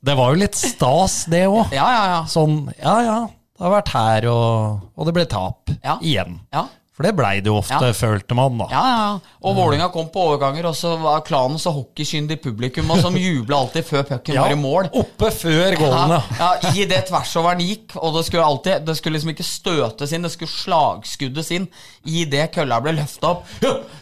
det 0.00 0.14
var 0.16 0.32
jo 0.32 0.40
litt 0.40 0.56
stas, 0.56 1.24
det 1.28 1.42
òg. 1.50 1.74
Ja, 1.74 1.88
ja, 1.92 2.04
ja. 2.14 2.20
Sånn, 2.30 2.70
ja 2.80 2.94
ja, 3.04 3.18
det 3.58 3.66
har 3.66 3.74
vært 3.74 3.92
her, 3.92 4.28
og, 4.32 4.86
og 4.96 5.08
det 5.10 5.16
ble 5.18 5.26
tap 5.28 5.74
igjen. 6.00 6.38
ja. 6.54 6.64
For 6.98 7.06
det 7.06 7.12
blei 7.14 7.36
det 7.38 7.46
jo 7.46 7.60
ofte, 7.60 7.78
Ja. 7.78 7.92
følte 7.94 8.34
man, 8.34 8.56
da. 8.58 8.66
Ja, 8.72 8.80
ja, 8.90 8.96
ja. 9.06 9.34
Og 9.46 9.54
Vålinga 9.54 9.86
kom 9.94 10.08
på 10.10 10.18
overganger, 10.32 10.66
og 10.66 10.74
så 10.74 10.96
var 10.98 11.20
klanen 11.22 11.60
så 11.62 11.70
hockeykyndig 11.70 12.40
publikum, 12.42 12.90
og 12.90 12.98
som 13.04 13.14
jubla 13.22 13.60
alltid 13.62 13.86
før 13.86 14.02
pucken 14.08 14.34
var 14.40 14.50
i 14.50 14.58
mål. 14.58 14.88
Oppe 14.98 15.30
før 15.30 15.76
goalen, 15.78 16.16
Ja, 16.16 16.22
ja. 16.40 16.48
ja, 16.64 16.72
I 16.74 16.88
det 16.90 17.04
tversoveren 17.06 17.62
gikk, 17.62 17.94
og 18.02 18.18
det 18.18 18.24
skulle 18.26 18.44
alltid 18.48 18.84
Det 18.88 18.96
skulle 18.98 19.14
liksom 19.14 19.30
ikke 19.30 19.46
støtes 19.46 20.12
inn, 20.18 20.26
det 20.26 20.32
skulle 20.34 20.50
slagskuddes 20.50 21.52
inn. 21.54 21.68
I 22.10 22.24
det 22.26 22.48
kølla 22.58 22.80
ble 22.82 22.96
løfta 22.98 23.30
opp, 23.36 23.46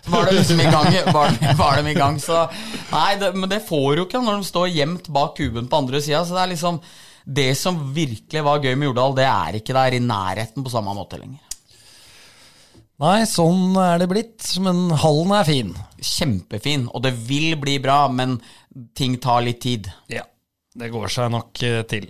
var 0.09 0.25
det 0.31 0.39
liksom 0.41 0.61
i 0.65 0.71
gang. 0.73 0.89
Var, 1.13 1.37
var 1.61 1.83
de 1.83 1.91
i 1.93 1.99
gang 2.01 2.17
så 2.23 2.47
Nei, 2.93 3.17
det, 3.21 3.35
men 3.37 3.51
det 3.53 3.61
får 3.69 3.97
du 4.01 4.07
ikke 4.07 4.25
når 4.25 4.41
de 4.41 4.49
står 4.49 4.73
gjemt 4.73 5.13
bak 5.13 5.37
kuben 5.37 5.69
på 5.69 5.83
andre 5.85 6.01
sida. 6.01 6.25
Så 6.25 6.33
det 6.37 6.43
er 6.47 6.55
liksom 6.57 6.81
Det 7.27 7.51
som 7.59 7.79
virkelig 7.93 8.43
var 8.47 8.61
gøy 8.63 8.77
med 8.79 8.87
Jordal, 8.89 9.15
det 9.19 9.25
er 9.27 9.59
ikke 9.61 9.75
der 9.75 9.97
i 9.99 10.01
nærheten 10.01 10.65
på 10.65 10.71
samme 10.73 10.95
måte 10.97 11.19
lenger. 11.21 11.43
Nei, 13.03 13.27
sånn 13.29 13.77
er 13.77 14.01
det 14.01 14.09
blitt, 14.09 14.45
men 14.65 14.89
hallen 15.03 15.33
er 15.37 15.45
fin. 15.45 15.73
Kjempefin, 16.01 16.87
og 16.97 17.03
det 17.05 17.13
vil 17.29 17.53
bli 17.61 17.77
bra, 17.83 18.07
men 18.09 18.39
ting 18.97 19.19
tar 19.21 19.43
litt 19.45 19.61
tid. 19.67 19.91
Ja, 20.09 20.25
det 20.77 20.89
går 20.95 21.13
seg 21.13 21.29
nok 21.35 21.61
eh, 21.67 21.83
til. 21.89 22.09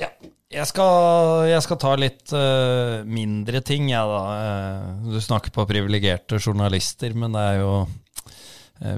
Ja. 0.00 0.10
Jeg 0.54 0.70
skal, 0.70 1.46
jeg 1.50 1.62
skal 1.64 1.78
ta 1.82 1.92
litt 1.98 2.30
uh, 2.30 3.02
mindre 3.10 3.58
ting, 3.66 3.88
jeg, 3.90 4.10
da. 4.10 4.20
Eh, 4.38 5.08
du 5.14 5.18
snakker 5.22 5.54
på 5.54 5.66
privilegerte 5.66 6.38
journalister, 6.38 7.14
men 7.18 7.34
det 7.34 7.42
er 7.54 7.60
jo 7.62 7.74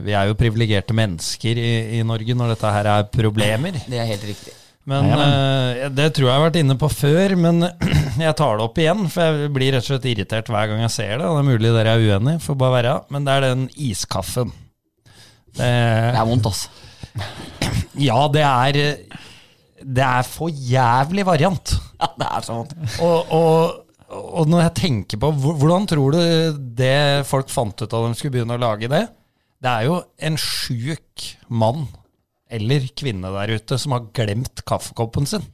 Vi 0.07 0.13
er 0.17 0.29
jo 0.29 0.37
privilegerte 0.37 0.97
mennesker 0.97 1.59
i, 1.61 1.73
i 1.99 2.05
Norge 2.05 2.35
når 2.35 2.55
dette 2.55 2.71
her 2.73 2.89
er 2.95 3.09
problemer. 3.13 3.77
Det 3.85 4.01
er 4.01 4.09
helt 4.09 4.25
riktig. 4.25 4.55
Men 4.87 5.09
uh, 5.11 5.87
Det 5.95 6.13
tror 6.15 6.29
jeg 6.29 6.31
jeg 6.31 6.39
har 6.39 6.45
vært 6.45 6.59
inne 6.61 6.77
på 6.79 6.91
før, 6.93 7.35
men 7.43 7.65
jeg 8.27 8.37
tar 8.39 8.59
det 8.59 8.67
opp 8.69 8.79
igjen. 8.83 9.07
For 9.13 9.27
jeg 9.41 9.53
blir 9.55 9.75
rett 9.75 9.87
og 9.87 9.91
slett 9.91 10.09
irritert 10.13 10.51
hver 10.53 10.71
gang 10.71 10.85
jeg 10.85 10.95
ser 10.95 11.17
det. 11.17 11.25
Det 11.27 11.41
er 11.43 11.49
mulig 11.49 11.73
dere 11.75 11.97
er 11.97 12.05
uenige, 12.07 12.43
får 12.45 12.59
bare 12.61 12.77
være. 12.79 12.95
Men 13.15 13.27
det 13.27 13.35
er 13.35 13.47
den 13.49 13.65
iskaffen. 13.89 14.53
Det, 15.57 15.65
Det 15.65 16.21
er 16.21 16.29
vondt, 16.29 16.51
altså. 16.53 16.71
ja, 18.09 18.21
det 18.29 18.45
er 18.45 18.79
Det 19.81 20.07
er 20.07 20.31
for 20.31 20.53
jævlig 20.53 21.27
variant. 21.27 21.77
Ja, 21.97 22.11
det 22.21 22.27
er 22.29 22.43
så 22.45 22.55
vondt. 22.59 22.75
Og, 23.01 23.31
og, 23.33 24.11
og 24.13 24.51
når 24.53 24.67
jeg 24.67 24.73
tenker 24.83 25.21
på 25.23 25.31
Hvordan 25.33 25.87
tror 25.89 26.13
du 26.13 26.59
det 26.77 27.25
folk 27.25 27.49
fant 27.49 27.81
ut 27.81 27.95
av 27.97 28.05
de 28.05 28.19
skulle 28.19 28.35
begynne 28.35 28.59
å 28.59 28.61
lage 28.61 28.91
det? 28.93 29.07
Det 29.65 29.71
er 29.71 29.87
jo 29.89 29.95
en 30.29 30.37
sjuk 30.37 31.25
mann 31.49 31.87
eller 32.51 32.87
kvinne 32.99 33.33
der 33.35 33.57
ute 33.59 33.79
som 33.81 33.95
har 33.97 34.07
glemt 34.17 34.63
kaffekoppen 34.69 35.27
sin. 35.29 35.45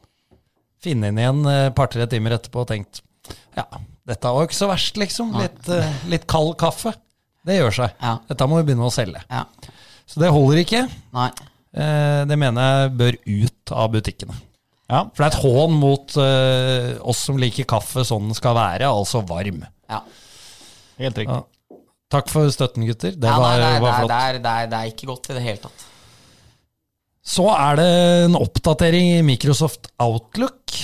Finne 0.82 1.12
inn 1.12 1.20
igjen 1.20 1.46
et 1.48 1.74
par-tre 1.78 2.08
timer 2.10 2.36
etterpå 2.36 2.64
og 2.64 2.70
tenkt 2.72 3.00
ja, 3.56 3.64
dette 4.08 4.30
var 4.34 4.42
jo 4.42 4.48
ikke 4.50 4.58
så 4.58 4.68
verst, 4.70 4.96
liksom. 4.98 5.32
Litt, 5.38 5.68
eh, 5.70 5.90
litt 6.10 6.24
kald 6.30 6.56
kaffe. 6.60 6.94
Det 7.46 7.58
gjør 7.58 7.74
seg. 7.76 7.92
Ja. 8.02 8.16
Dette 8.28 8.48
må 8.50 8.58
vi 8.58 8.66
begynne 8.70 8.88
å 8.88 8.94
selge. 8.94 9.22
Ja. 9.30 9.44
Så 10.08 10.22
det 10.22 10.30
holder 10.34 10.62
ikke. 10.62 10.80
Nei. 11.14 11.28
Eh, 11.72 12.24
Det 12.28 12.38
mener 12.38 12.62
jeg 12.66 12.96
bør 12.98 13.18
ut 13.26 13.72
av 13.72 13.92
butikkene. 13.94 14.34
Ja. 14.90 15.04
For 15.14 15.22
det 15.22 15.28
er 15.28 15.36
et 15.36 15.44
hån 15.44 15.78
mot 15.78 16.16
eh, 16.20 16.90
oss 17.08 17.22
som 17.28 17.38
liker 17.40 17.64
kaffe 17.68 18.04
sånn 18.04 18.28
den 18.28 18.36
skal 18.36 18.56
være, 18.58 18.90
altså 18.90 19.22
varm. 19.26 19.62
Ja. 19.88 20.02
Helt 20.98 21.22
riktig. 21.22 21.38
Ja. 21.38 21.78
Takk 22.12 22.28
for 22.28 22.50
støtten, 22.52 22.84
gutter. 22.90 23.14
Det 23.16 23.30
ja, 23.30 23.38
var, 23.40 23.56
nei, 23.56 23.70
nei, 23.70 23.80
var 23.80 23.86
det, 23.86 23.94
er, 23.94 24.02
flott. 24.02 24.10
det, 24.10 24.18
er, 24.18 24.42
det, 24.42 24.52
er, 24.52 24.68
det 24.68 24.80
er 24.82 24.90
ikke 24.92 25.08
godt 25.08 25.30
i 25.30 25.38
det 25.38 25.46
hele 25.46 25.62
tatt. 25.62 25.86
Så 27.22 27.46
er 27.54 27.78
det 27.78 27.88
en 28.26 28.34
oppdatering 28.34 29.12
i 29.14 29.22
Microsoft 29.22 29.92
Outlook. 30.02 30.74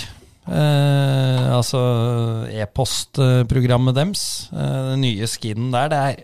Eh, 0.47 1.47
altså 1.51 1.79
e-postprogrammet 2.47 3.97
deres. 3.97 4.23
Eh, 4.53 4.77
den 4.93 5.03
nye 5.03 5.27
skinnen 5.27 5.73
der. 5.75 5.89
Det 5.91 5.99
er, 5.99 6.21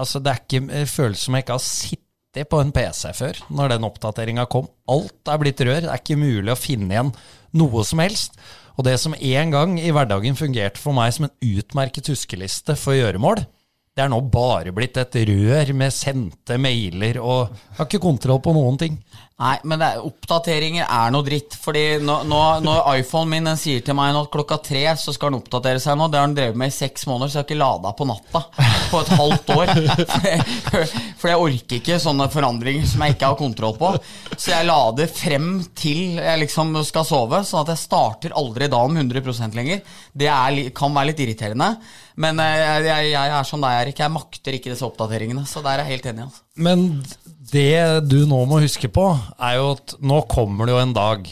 altså, 0.00 0.22
det 0.24 0.38
ikke 0.40 0.62
det 0.72 0.86
som 1.20 1.36
jeg 1.36 1.44
ikke 1.44 1.58
har 1.58 1.66
sittet 1.66 2.48
på 2.48 2.62
en 2.62 2.72
PC 2.72 3.12
før, 3.18 3.42
når 3.52 3.74
den 3.74 3.84
oppdateringa 3.88 4.48
kom. 4.48 4.70
Alt 4.88 5.28
er 5.28 5.42
blitt 5.42 5.60
rør. 5.60 5.84
Det 5.84 5.92
er 5.92 6.00
ikke 6.00 6.20
mulig 6.20 6.54
å 6.54 6.58
finne 6.58 6.96
igjen 6.96 7.12
noe 7.60 7.84
som 7.84 8.00
helst. 8.00 8.40
Og 8.78 8.86
det 8.86 8.96
som 9.02 9.16
en 9.18 9.52
gang 9.52 9.76
i 9.80 9.92
hverdagen 9.92 10.38
fungerte 10.38 10.80
for 10.80 10.96
meg 10.96 11.12
som 11.12 11.28
en 11.28 11.36
utmerket 11.44 12.08
huskeliste 12.08 12.76
for 12.78 12.96
gjøremål, 12.96 13.42
det 13.98 14.04
er 14.04 14.12
nå 14.12 14.20
bare 14.30 14.70
blitt 14.70 14.96
et 15.00 15.16
rør 15.26 15.72
med 15.74 15.90
sendte 15.90 16.54
mailer, 16.62 17.16
og 17.18 17.48
jeg 17.50 17.78
har 17.80 17.88
ikke 17.88 18.04
kontroll 18.04 18.38
på 18.44 18.52
noen 18.54 18.78
ting. 18.78 19.00
Nei, 19.38 19.52
men 19.70 19.82
er, 19.86 20.00
oppdateringer 20.02 20.82
er 20.90 21.12
noe 21.14 21.22
dritt. 21.22 21.54
Fordi 21.62 21.82
nå- 22.02 22.24
nå- 22.26 22.58
når 22.64 22.80
iPhonen 22.98 23.30
min 23.30 23.44
den 23.46 23.56
sier 23.60 23.84
til 23.86 23.94
meg 23.94 24.10
nå 24.16 24.24
at 24.24 24.32
klokka 24.32 24.56
tre 24.66 24.80
så 24.98 25.12
skal 25.14 25.30
den 25.30 25.38
oppdatere 25.38 25.78
seg 25.78 25.94
nå, 26.00 26.08
det 26.10 26.18
har 26.18 26.26
den 26.26 26.34
drevet 26.34 26.58
med 26.58 26.72
i 26.72 26.74
seks 26.74 27.06
måneder, 27.06 27.30
så 27.30 27.38
jeg 27.38 27.44
har 27.44 27.46
ikke 27.46 27.60
lada 27.60 27.92
på 27.94 28.08
natta 28.10 28.42
på 28.90 29.02
et 29.04 29.12
halvt 29.20 29.52
år. 29.54 29.72
For 30.10 30.26
jeg, 30.32 30.42
for 31.20 31.30
jeg 31.30 31.42
orker 31.44 31.78
ikke 31.78 32.00
sånne 32.02 32.26
forandringer 32.34 32.90
som 32.90 33.04
jeg 33.06 33.14
ikke 33.14 33.30
har 33.30 33.38
kontroll 33.38 33.76
på. 33.78 33.92
Så 34.34 34.50
jeg 34.56 34.66
lader 34.66 35.06
frem 35.12 35.48
til 35.78 36.18
jeg 36.18 36.42
liksom 36.42 36.74
skal 36.88 37.06
sove, 37.06 37.44
sånn 37.46 37.62
at 37.62 37.72
jeg 37.76 37.84
starter 37.84 38.34
aldri 38.34 38.66
dagen 38.66 38.98
om 38.98 39.02
100% 39.06 39.54
lenger. 39.54 39.84
Det 40.18 40.28
er, 40.30 40.60
kan 40.76 40.94
være 40.94 41.12
litt 41.12 41.22
irriterende. 41.24 41.70
Men 42.18 42.40
eh, 42.42 42.54
jeg, 42.58 42.86
jeg, 42.88 43.10
jeg 43.14 43.34
er 43.38 43.48
som 43.48 43.62
deg, 43.64 43.82
Erik. 43.82 44.02
Jeg 44.02 44.14
makter 44.14 44.56
ikke 44.58 44.72
disse 44.72 44.86
oppdateringene. 44.86 45.44
Så 45.48 45.62
der 45.64 45.76
er 45.76 45.84
jeg 45.84 45.98
helt 45.98 46.08
enig. 46.12 46.26
Altså. 46.28 46.46
Men 46.68 46.86
det 47.52 48.08
du 48.08 48.18
nå 48.28 48.40
må 48.50 48.62
huske 48.64 48.90
på, 48.92 49.10
er 49.38 49.58
jo 49.60 49.70
at 49.76 49.94
nå 50.02 50.22
kommer 50.30 50.68
det 50.68 50.74
jo 50.74 50.82
en 50.82 50.96
dag, 50.96 51.30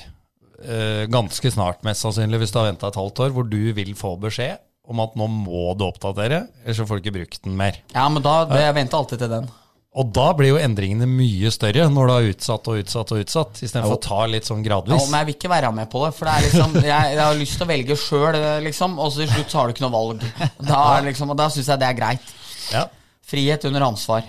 eh, 0.62 1.02
ganske 1.12 1.52
snart 1.52 1.82
mest 1.86 2.06
sannsynlig, 2.06 2.44
hvis 2.44 2.54
du 2.54 2.60
har 2.62 2.70
venta 2.70 2.92
et 2.92 3.00
halvt 3.00 3.26
år, 3.26 3.34
hvor 3.36 3.50
du 3.50 3.60
vil 3.76 3.92
få 3.98 4.14
beskjed 4.22 4.62
om 4.86 5.02
at 5.02 5.16
nå 5.18 5.26
må 5.32 5.72
du 5.74 5.82
oppdatere, 5.88 6.44
ellers 6.62 6.78
så 6.78 6.86
får 6.86 7.00
du 7.00 7.06
ikke 7.06 7.18
brukt 7.18 7.40
den 7.42 7.56
mer. 7.58 7.80
Ja, 7.94 8.06
men 8.12 8.22
da, 8.22 8.44
det, 8.46 8.62
jeg 8.62 8.76
venter 8.76 9.00
alltid 9.00 9.24
til 9.24 9.32
den. 9.32 9.48
Og 9.96 10.10
da 10.12 10.26
blir 10.36 10.50
jo 10.50 10.58
endringene 10.60 11.06
mye 11.08 11.48
større 11.54 11.86
når 11.88 12.08
du 12.08 12.12
har 12.12 12.26
utsatt 12.30 12.66
og 12.68 12.80
utsatt 12.82 13.12
og 13.14 13.22
utsatt, 13.22 13.60
istedenfor 13.64 13.96
å 13.96 14.02
ta 14.04 14.18
litt 14.28 14.48
sånn 14.48 14.64
gradvis. 14.64 14.92
Ja, 14.92 15.08
men 15.08 15.22
jeg 15.22 15.28
vil 15.30 15.36
ikke 15.38 15.52
være 15.54 15.70
med 15.72 15.88
på 15.92 16.02
det. 16.04 16.10
For 16.18 16.28
det 16.28 16.34
er 16.34 16.44
liksom 16.50 16.76
Jeg, 16.90 17.14
jeg 17.14 17.22
har 17.22 17.38
lyst 17.40 17.56
til 17.56 17.64
å 17.64 17.70
velge 17.70 17.96
sjøl, 18.02 18.38
liksom, 18.66 18.98
og 19.00 19.14
så 19.14 19.22
til 19.22 19.30
slutt 19.32 19.54
så 19.54 19.60
har 19.60 19.70
du 19.70 19.76
ikke 19.76 19.86
noe 19.86 19.94
valg. 19.94 20.26
Da, 20.60 20.82
liksom, 21.06 21.32
og 21.32 21.40
da 21.40 21.48
syns 21.54 21.72
jeg 21.72 21.80
det 21.80 21.88
er 21.88 21.96
greit. 22.02 22.34
Ja, 22.74 22.84
Frihet 23.26 23.64
under 23.66 23.86
ansvar. 23.88 24.28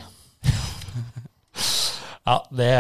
ja 2.28 2.38
det, 2.50 2.72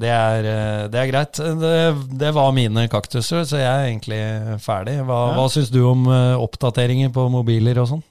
det, 0.00 0.14
er, 0.14 0.48
det 0.90 1.02
er 1.02 1.12
greit. 1.12 1.42
Det, 1.60 1.76
det 2.24 2.32
var 2.34 2.56
mine 2.56 2.88
kaktuser, 2.90 3.44
så 3.44 3.60
jeg 3.60 3.68
er 3.68 3.92
egentlig 3.92 4.22
ferdig. 4.64 4.96
Hva, 5.04 5.20
hva 5.36 5.46
syns 5.52 5.70
du 5.70 5.82
om 5.92 6.08
eh, 6.08 6.40
oppdateringer 6.40 7.12
på 7.14 7.28
mobiler 7.36 7.84
og 7.84 7.92
sånn? 7.92 8.04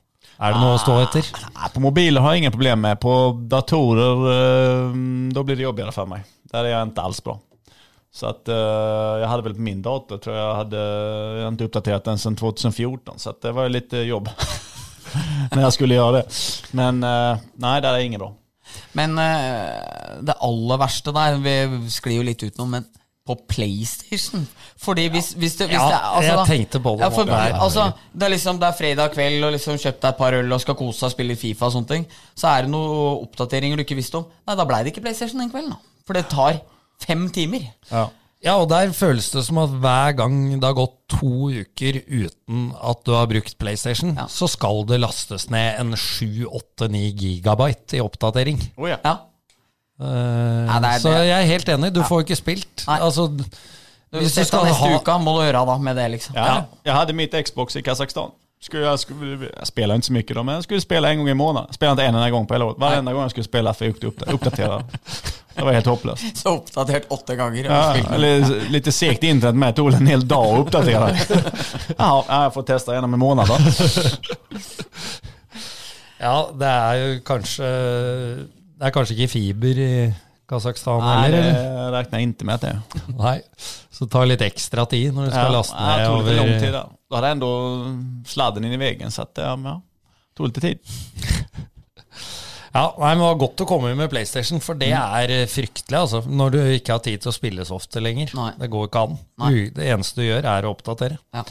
Er 0.44 0.52
det 0.52 0.60
noe 0.60 0.76
å 0.76 0.82
stå 0.82 0.98
etter? 1.00 1.28
Nei, 1.56 1.68
på 1.72 1.82
mobiler 1.84 2.24
har 2.24 2.34
jeg 2.36 2.44
ingen 2.44 2.52
problemer 2.52 2.82
med. 2.90 3.00
På 3.00 3.32
datorer, 3.48 4.24
da 4.28 5.40
då 5.40 5.44
blir 5.48 5.56
det 5.56 5.64
jobbigere 5.64 5.94
for 5.96 6.10
meg. 6.10 6.26
Der 6.52 6.66
er 6.66 6.74
jeg 6.74 6.90
ikke 6.92 7.06
alls 7.08 7.22
bra. 7.24 7.38
Så 8.14 8.28
att 8.30 8.50
uh, 8.52 9.22
jeg 9.24 9.30
hadde 9.32 9.46
vel 9.48 9.56
på 9.58 9.64
min 9.66 9.80
dator, 9.82 10.20
tror 10.22 10.36
jeg 10.36 10.58
hadde, 10.60 10.82
jeg 10.82 11.46
hadde 11.48 11.58
ikke 11.58 11.70
oppdatert 11.72 12.10
den 12.10 12.20
siden 12.22 12.36
2014. 12.38 13.20
Så 13.24 13.30
att 13.32 13.42
det 13.42 13.54
var 13.56 13.72
litt 13.72 13.96
jobb 14.06 14.28
når 15.54 15.64
jeg 15.64 15.76
skulle 15.78 15.98
gjøre 15.98 16.20
det. 16.20 16.42
Men 16.78 17.00
uh, 17.02 17.40
nei, 17.64 17.78
der 17.82 17.96
er 17.96 18.06
ingen 18.06 18.22
bra. 18.22 18.30
Men 19.00 19.16
uh, 19.18 20.20
det 20.28 20.38
aller 20.46 20.80
verste 20.82 21.14
der 21.14 21.40
Vi 21.42 21.56
sklir 21.94 22.20
jo 22.20 22.28
litt 22.28 22.44
utenom, 22.44 22.76
men 22.78 22.86
på 23.24 23.36
PlayStation 23.48 24.42
Fordi 24.84 25.06
hvis, 25.14 25.30
hvis 25.40 25.54
det, 25.60 25.68
hvis 25.70 25.78
Ja, 25.80 25.88
det 25.90 26.00
altså, 26.18 26.32
jeg 26.34 26.48
tenkte 26.50 26.82
på 26.84 26.96
det 26.98 27.06
Ja, 27.06 27.10
for, 27.16 27.30
altså, 27.32 27.86
det 28.14 28.28
er 28.28 28.34
liksom 28.36 28.60
Det 28.60 28.68
er 28.68 28.78
fredag 28.80 29.14
kveld, 29.16 29.44
og 29.48 29.54
liksom 29.56 29.78
kjøpt 29.80 30.02
deg 30.04 30.10
et 30.12 30.20
par 30.20 30.36
øl 30.40 30.52
og 30.58 30.62
skal 30.64 30.76
kose 30.80 31.00
deg 31.00 31.12
og 31.12 31.16
spille 31.16 31.38
Fifa 31.40 31.70
og 31.70 31.76
sånne 31.78 31.92
ting. 31.94 32.04
Så 32.36 32.50
er 32.52 32.66
det 32.66 32.74
noen 32.74 33.24
oppdateringer 33.24 33.80
du 33.80 33.86
ikke 33.86 33.96
visste 34.00 34.20
om. 34.20 34.28
Nei, 34.48 34.58
da 34.60 34.66
blei 34.68 34.82
det 34.84 34.92
ikke 34.94 35.06
PlayStation 35.08 35.40
den 35.40 35.52
kvelden, 35.54 35.72
da. 35.78 36.04
For 36.04 36.20
det 36.20 36.26
tar 36.34 36.60
fem 37.04 37.30
timer. 37.34 37.70
Ja. 37.92 38.10
Ja, 38.44 38.58
og 38.60 38.68
der 38.74 38.92
føles 38.92 39.30
det 39.32 39.46
som 39.48 39.62
at 39.62 39.72
hver 39.80 40.18
gang 40.20 40.36
det 40.60 40.68
har 40.68 40.76
gått 40.76 40.98
to 41.16 41.48
uker 41.64 42.02
uten 42.12 42.74
at 42.76 43.06
du 43.08 43.14
har 43.16 43.30
brukt 43.32 43.56
PlayStation, 43.58 44.18
Ja. 44.20 44.26
så 44.28 44.50
skal 44.52 44.84
det 44.90 45.00
lastes 45.00 45.48
ned 45.50 45.80
en 45.80 45.94
7-8-9 45.96 47.06
gigabyte 47.22 47.96
i 47.96 48.04
oppdatering. 48.04 48.60
Oh, 48.76 48.90
ja. 48.92 49.00
Ja. 50.04 50.76
Eh, 50.76 50.82
det 50.84 50.90
er 50.94 51.00
så 51.00 51.10
det. 51.16 51.26
jeg 51.28 51.40
er 51.42 51.46
helt 51.54 51.70
enig, 51.70 51.94
du 51.96 52.04
får 52.04 52.22
ikke 52.26 52.36
spilt. 52.36 52.84
Nei. 52.88 53.00
Altså, 53.00 53.28
Hvis 54.14 54.36
du 54.36 54.44
skal 54.46 54.66
neste 54.70 54.94
uke, 54.96 55.18
må 55.24 55.38
du 55.40 55.44
gjøre 55.48 55.66
da 55.66 55.78
med 55.78 55.96
det, 55.98 56.12
liksom. 56.12 56.36
Ja, 56.38 56.64
jeg 56.86 56.94
hadde 56.94 57.14
mitt 57.18 57.34
Xbox 57.46 57.76
i 57.76 57.82
Kazakstan. 57.82 58.30
Skulle 58.64 58.86
jag, 58.86 59.00
skulle, 59.00 59.50
jag 59.58 59.68
spelar 59.68 59.96
inte 59.96 60.08
så 60.08 60.14
mycket 60.14 60.36
då, 60.36 60.44
men 60.44 60.56
jag 60.56 60.64
skulle 60.64 60.82
spela 60.82 61.10
en 61.12 61.18
gång 61.18 61.30
i 61.30 61.34
månaden. 61.34 61.74
Spelade 61.74 61.92
inte 61.92 62.04
en 62.04 62.16
enda 62.16 62.30
gång 62.30 62.48
på 62.48 62.54
hela 62.54 62.66
året. 62.66 62.78
Varenda 62.80 63.14
gång 63.14 63.22
jag 63.22 63.32
skulle 63.32 63.44
spela 63.44 63.74
för 63.74 63.86
jag 63.86 64.04
upp- 64.04 64.56
Det 65.56 65.64
var 65.64 65.74
helt 65.74 65.86
hopplöst. 65.86 66.38
Så 66.44 66.50
oppdatert 66.50 67.04
åtte 67.10 67.36
ganger. 67.36 67.64
Ja, 67.64 67.96
eller 68.14 68.70
lite 68.70 68.92
segt 68.92 69.24
internet 69.24 69.56
med. 69.56 69.76
Tog 69.76 69.94
en 69.94 70.08
hel 70.08 70.28
dag 70.28 70.46
å 70.48 70.58
oppdatere. 70.64 71.18
Ja, 71.98 72.26
jeg 72.30 72.54
får 72.54 72.64
testa 72.64 72.94
gjennom 72.94 73.14
om 73.14 73.14
en 73.14 73.20
måned, 73.20 73.48
da. 73.48 73.58
ja, 76.24 76.36
det 76.60 76.70
er 76.72 77.00
jo 77.02 77.14
kanskje 77.28 77.70
Det 78.84 78.90
er 78.90 78.96
kanskje 78.98 79.16
ikke 79.16 79.32
fiber 79.32 79.78
i 79.80 79.92
Kasakhstan 80.52 81.00
heller, 81.00 81.40
Nei, 81.40 81.52
det 81.56 81.84
regner 81.94 82.20
jeg 82.20 82.32
ikke 82.34 82.48
med 82.50 82.60
til 82.60 82.74
det. 82.74 83.04
Nei. 83.22 83.38
Så 83.96 84.04
det 84.04 84.12
tar 84.12 84.28
litt 84.28 84.44
ekstra 84.44 84.84
tid 84.92 85.14
når 85.16 85.30
du 85.30 85.32
skal 85.32 85.48
Ja, 85.48 85.54
laste 85.54 85.78
ja, 85.78 85.86
ned 85.88 86.02
det 86.02 86.10
tog 86.10 86.26
lite 86.28 86.34
lång 86.42 86.52
tid 86.58 86.74
over 86.74 86.90
Da 86.92 87.16
hadde 87.16 87.30
jeg 87.30 87.38
enda 87.38 87.52
sladden 88.34 88.68
inn 88.68 88.76
i 88.76 88.80
veien, 88.82 89.14
så 89.14 89.24
det 89.32 89.46
ja, 89.48 89.78
tok 90.36 90.52
lite 90.52 90.66
tid. 90.68 90.84
Ja, 92.74 92.88
nei, 92.98 93.12
men 93.14 93.22
Det 93.22 93.28
var 93.28 93.36
godt 93.44 93.62
å 93.62 93.66
komme 93.70 93.92
med 93.96 94.10
PlayStation, 94.10 94.60
for 94.66 94.76
det 94.82 94.90
er 94.98 95.32
eh, 95.32 95.44
fryktelig 95.46 95.94
altså, 95.94 96.24
når 96.26 96.56
du 96.56 96.60
ikke 96.74 96.96
har 96.96 97.04
tid 97.06 97.22
til 97.22 97.30
å 97.30 97.36
spille 97.36 97.66
så 97.70 97.78
ofte 97.78 98.02
lenger. 98.02 98.34
Nei. 98.34 98.48
Det 98.58 98.70
går 98.74 98.88
ikke 98.90 99.04
an. 99.06 99.14
Nei. 99.44 99.52
Det 99.78 99.92
eneste 99.94 100.24
du 100.24 100.26
gjør, 100.26 100.48
er 100.50 100.66
å 100.66 100.72
oppdatere. 100.74 101.20
Ja. 101.38 101.44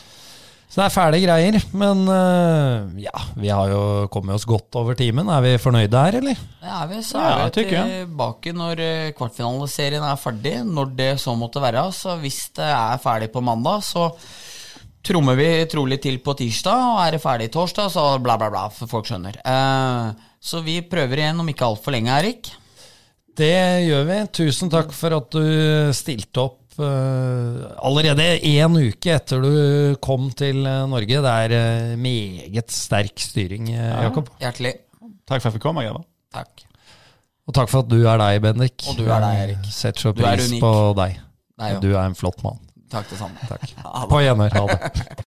Så 0.73 0.81
det 0.81 0.85
er 0.87 0.95
fæle 0.95 1.19
greier. 1.21 1.57
Men 1.77 2.07
eh, 2.09 3.03
ja, 3.05 3.25
vi 3.37 3.51
har 3.53 3.69
jo 3.69 3.81
kommet 4.13 4.39
oss 4.39 4.47
godt 4.49 4.73
over 4.81 4.97
timen. 4.97 5.29
Er 5.29 5.45
vi 5.45 5.51
fornøyde 5.61 6.05
her, 6.07 6.17
eller? 6.23 6.39
Er 6.65 6.87
vi, 6.89 7.03
så 7.05 7.21
Ja, 7.21 7.35
er 7.43 7.51
vi 7.53 7.67
tilbake 7.69 8.55
når 8.57 8.81
kvartfinaliserien 8.81 9.13
kvartfinaleserien 9.19 10.07
er 10.09 10.23
ferdig, 10.23 10.55
når 10.65 10.95
det 10.97 11.11
så 11.21 11.37
måtte 11.37 11.61
være. 11.61 11.85
Så 11.93 12.17
hvis 12.23 12.47
det 12.57 12.71
er 12.73 13.03
ferdig 13.05 13.29
på 13.35 13.45
mandag, 13.45 13.85
så 13.85 14.09
trommer 15.05 15.37
vi 15.37 15.51
trolig 15.69 16.01
til 16.01 16.17
på 16.25 16.33
tirsdag, 16.39 16.89
og 16.95 17.03
er 17.05 17.17
det 17.19 17.23
ferdig 17.23 17.51
torsdag, 17.53 17.93
så 17.93 18.07
bla, 18.23 18.39
bla, 18.41 18.49
bla, 18.55 18.65
for 18.73 18.89
folk 18.89 19.11
skjønner. 19.11 19.43
Eh, 19.45 20.27
så 20.41 20.65
vi 20.65 20.81
prøver 20.89 21.21
igjen 21.21 21.45
om 21.45 21.53
ikke 21.53 21.69
altfor 21.69 21.93
lenge, 21.93 22.17
Erik. 22.17 22.53
Det 23.37 23.85
gjør 23.85 24.09
vi. 24.09 24.19
Tusen 24.41 24.73
takk 24.73 24.93
for 24.97 25.21
at 25.21 25.37
du 25.37 25.93
stilte 25.97 26.49
opp 26.49 26.62
eh, 26.81 27.59
allerede 27.85 28.27
én 28.49 28.79
uke 28.79 29.13
etter 29.15 29.43
du 29.45 29.53
kom 30.03 30.31
til 30.39 30.63
eh, 30.65 30.83
Norge. 30.89 31.21
Det 31.27 31.35
er 31.45 31.55
eh, 31.59 31.95
meget 32.01 32.73
sterk 32.73 33.21
styring, 33.21 33.73
Jakob. 33.75 34.31
Hjertelig. 34.41 34.77
Takk 35.29 35.39
for 35.39 35.47
at 35.47 35.51
jeg 35.51 35.59
fikk 35.59 35.67
komme. 35.69 35.85
grabbar. 35.87 36.07
Takk. 36.33 36.65
Og 37.49 37.57
takk 37.57 37.71
for 37.73 37.85
at 37.85 37.91
du 37.91 38.01
er 38.07 38.21
deg, 38.23 38.41
Bendik. 38.45 38.85
Og 38.89 38.99
du 38.99 39.07
er 39.09 39.23
deg, 39.25 39.41
Erik. 39.47 39.71
Setter 39.73 40.07
så 40.07 40.13
er 40.13 40.21
pris 40.23 40.53
på 40.63 40.75
deg. 40.99 41.19
Deg. 41.63 41.81
Du 41.83 41.91
er 41.93 42.05
en 42.07 42.17
flott 42.19 42.41
mann. 42.47 42.61
Takk 42.93 43.09
det 43.09 43.19
samme. 43.19 43.49
Takk. 43.49 43.69
På 44.11 44.21
gjenhør. 44.21 44.53
Ha 44.57 44.65
det. 44.69 45.07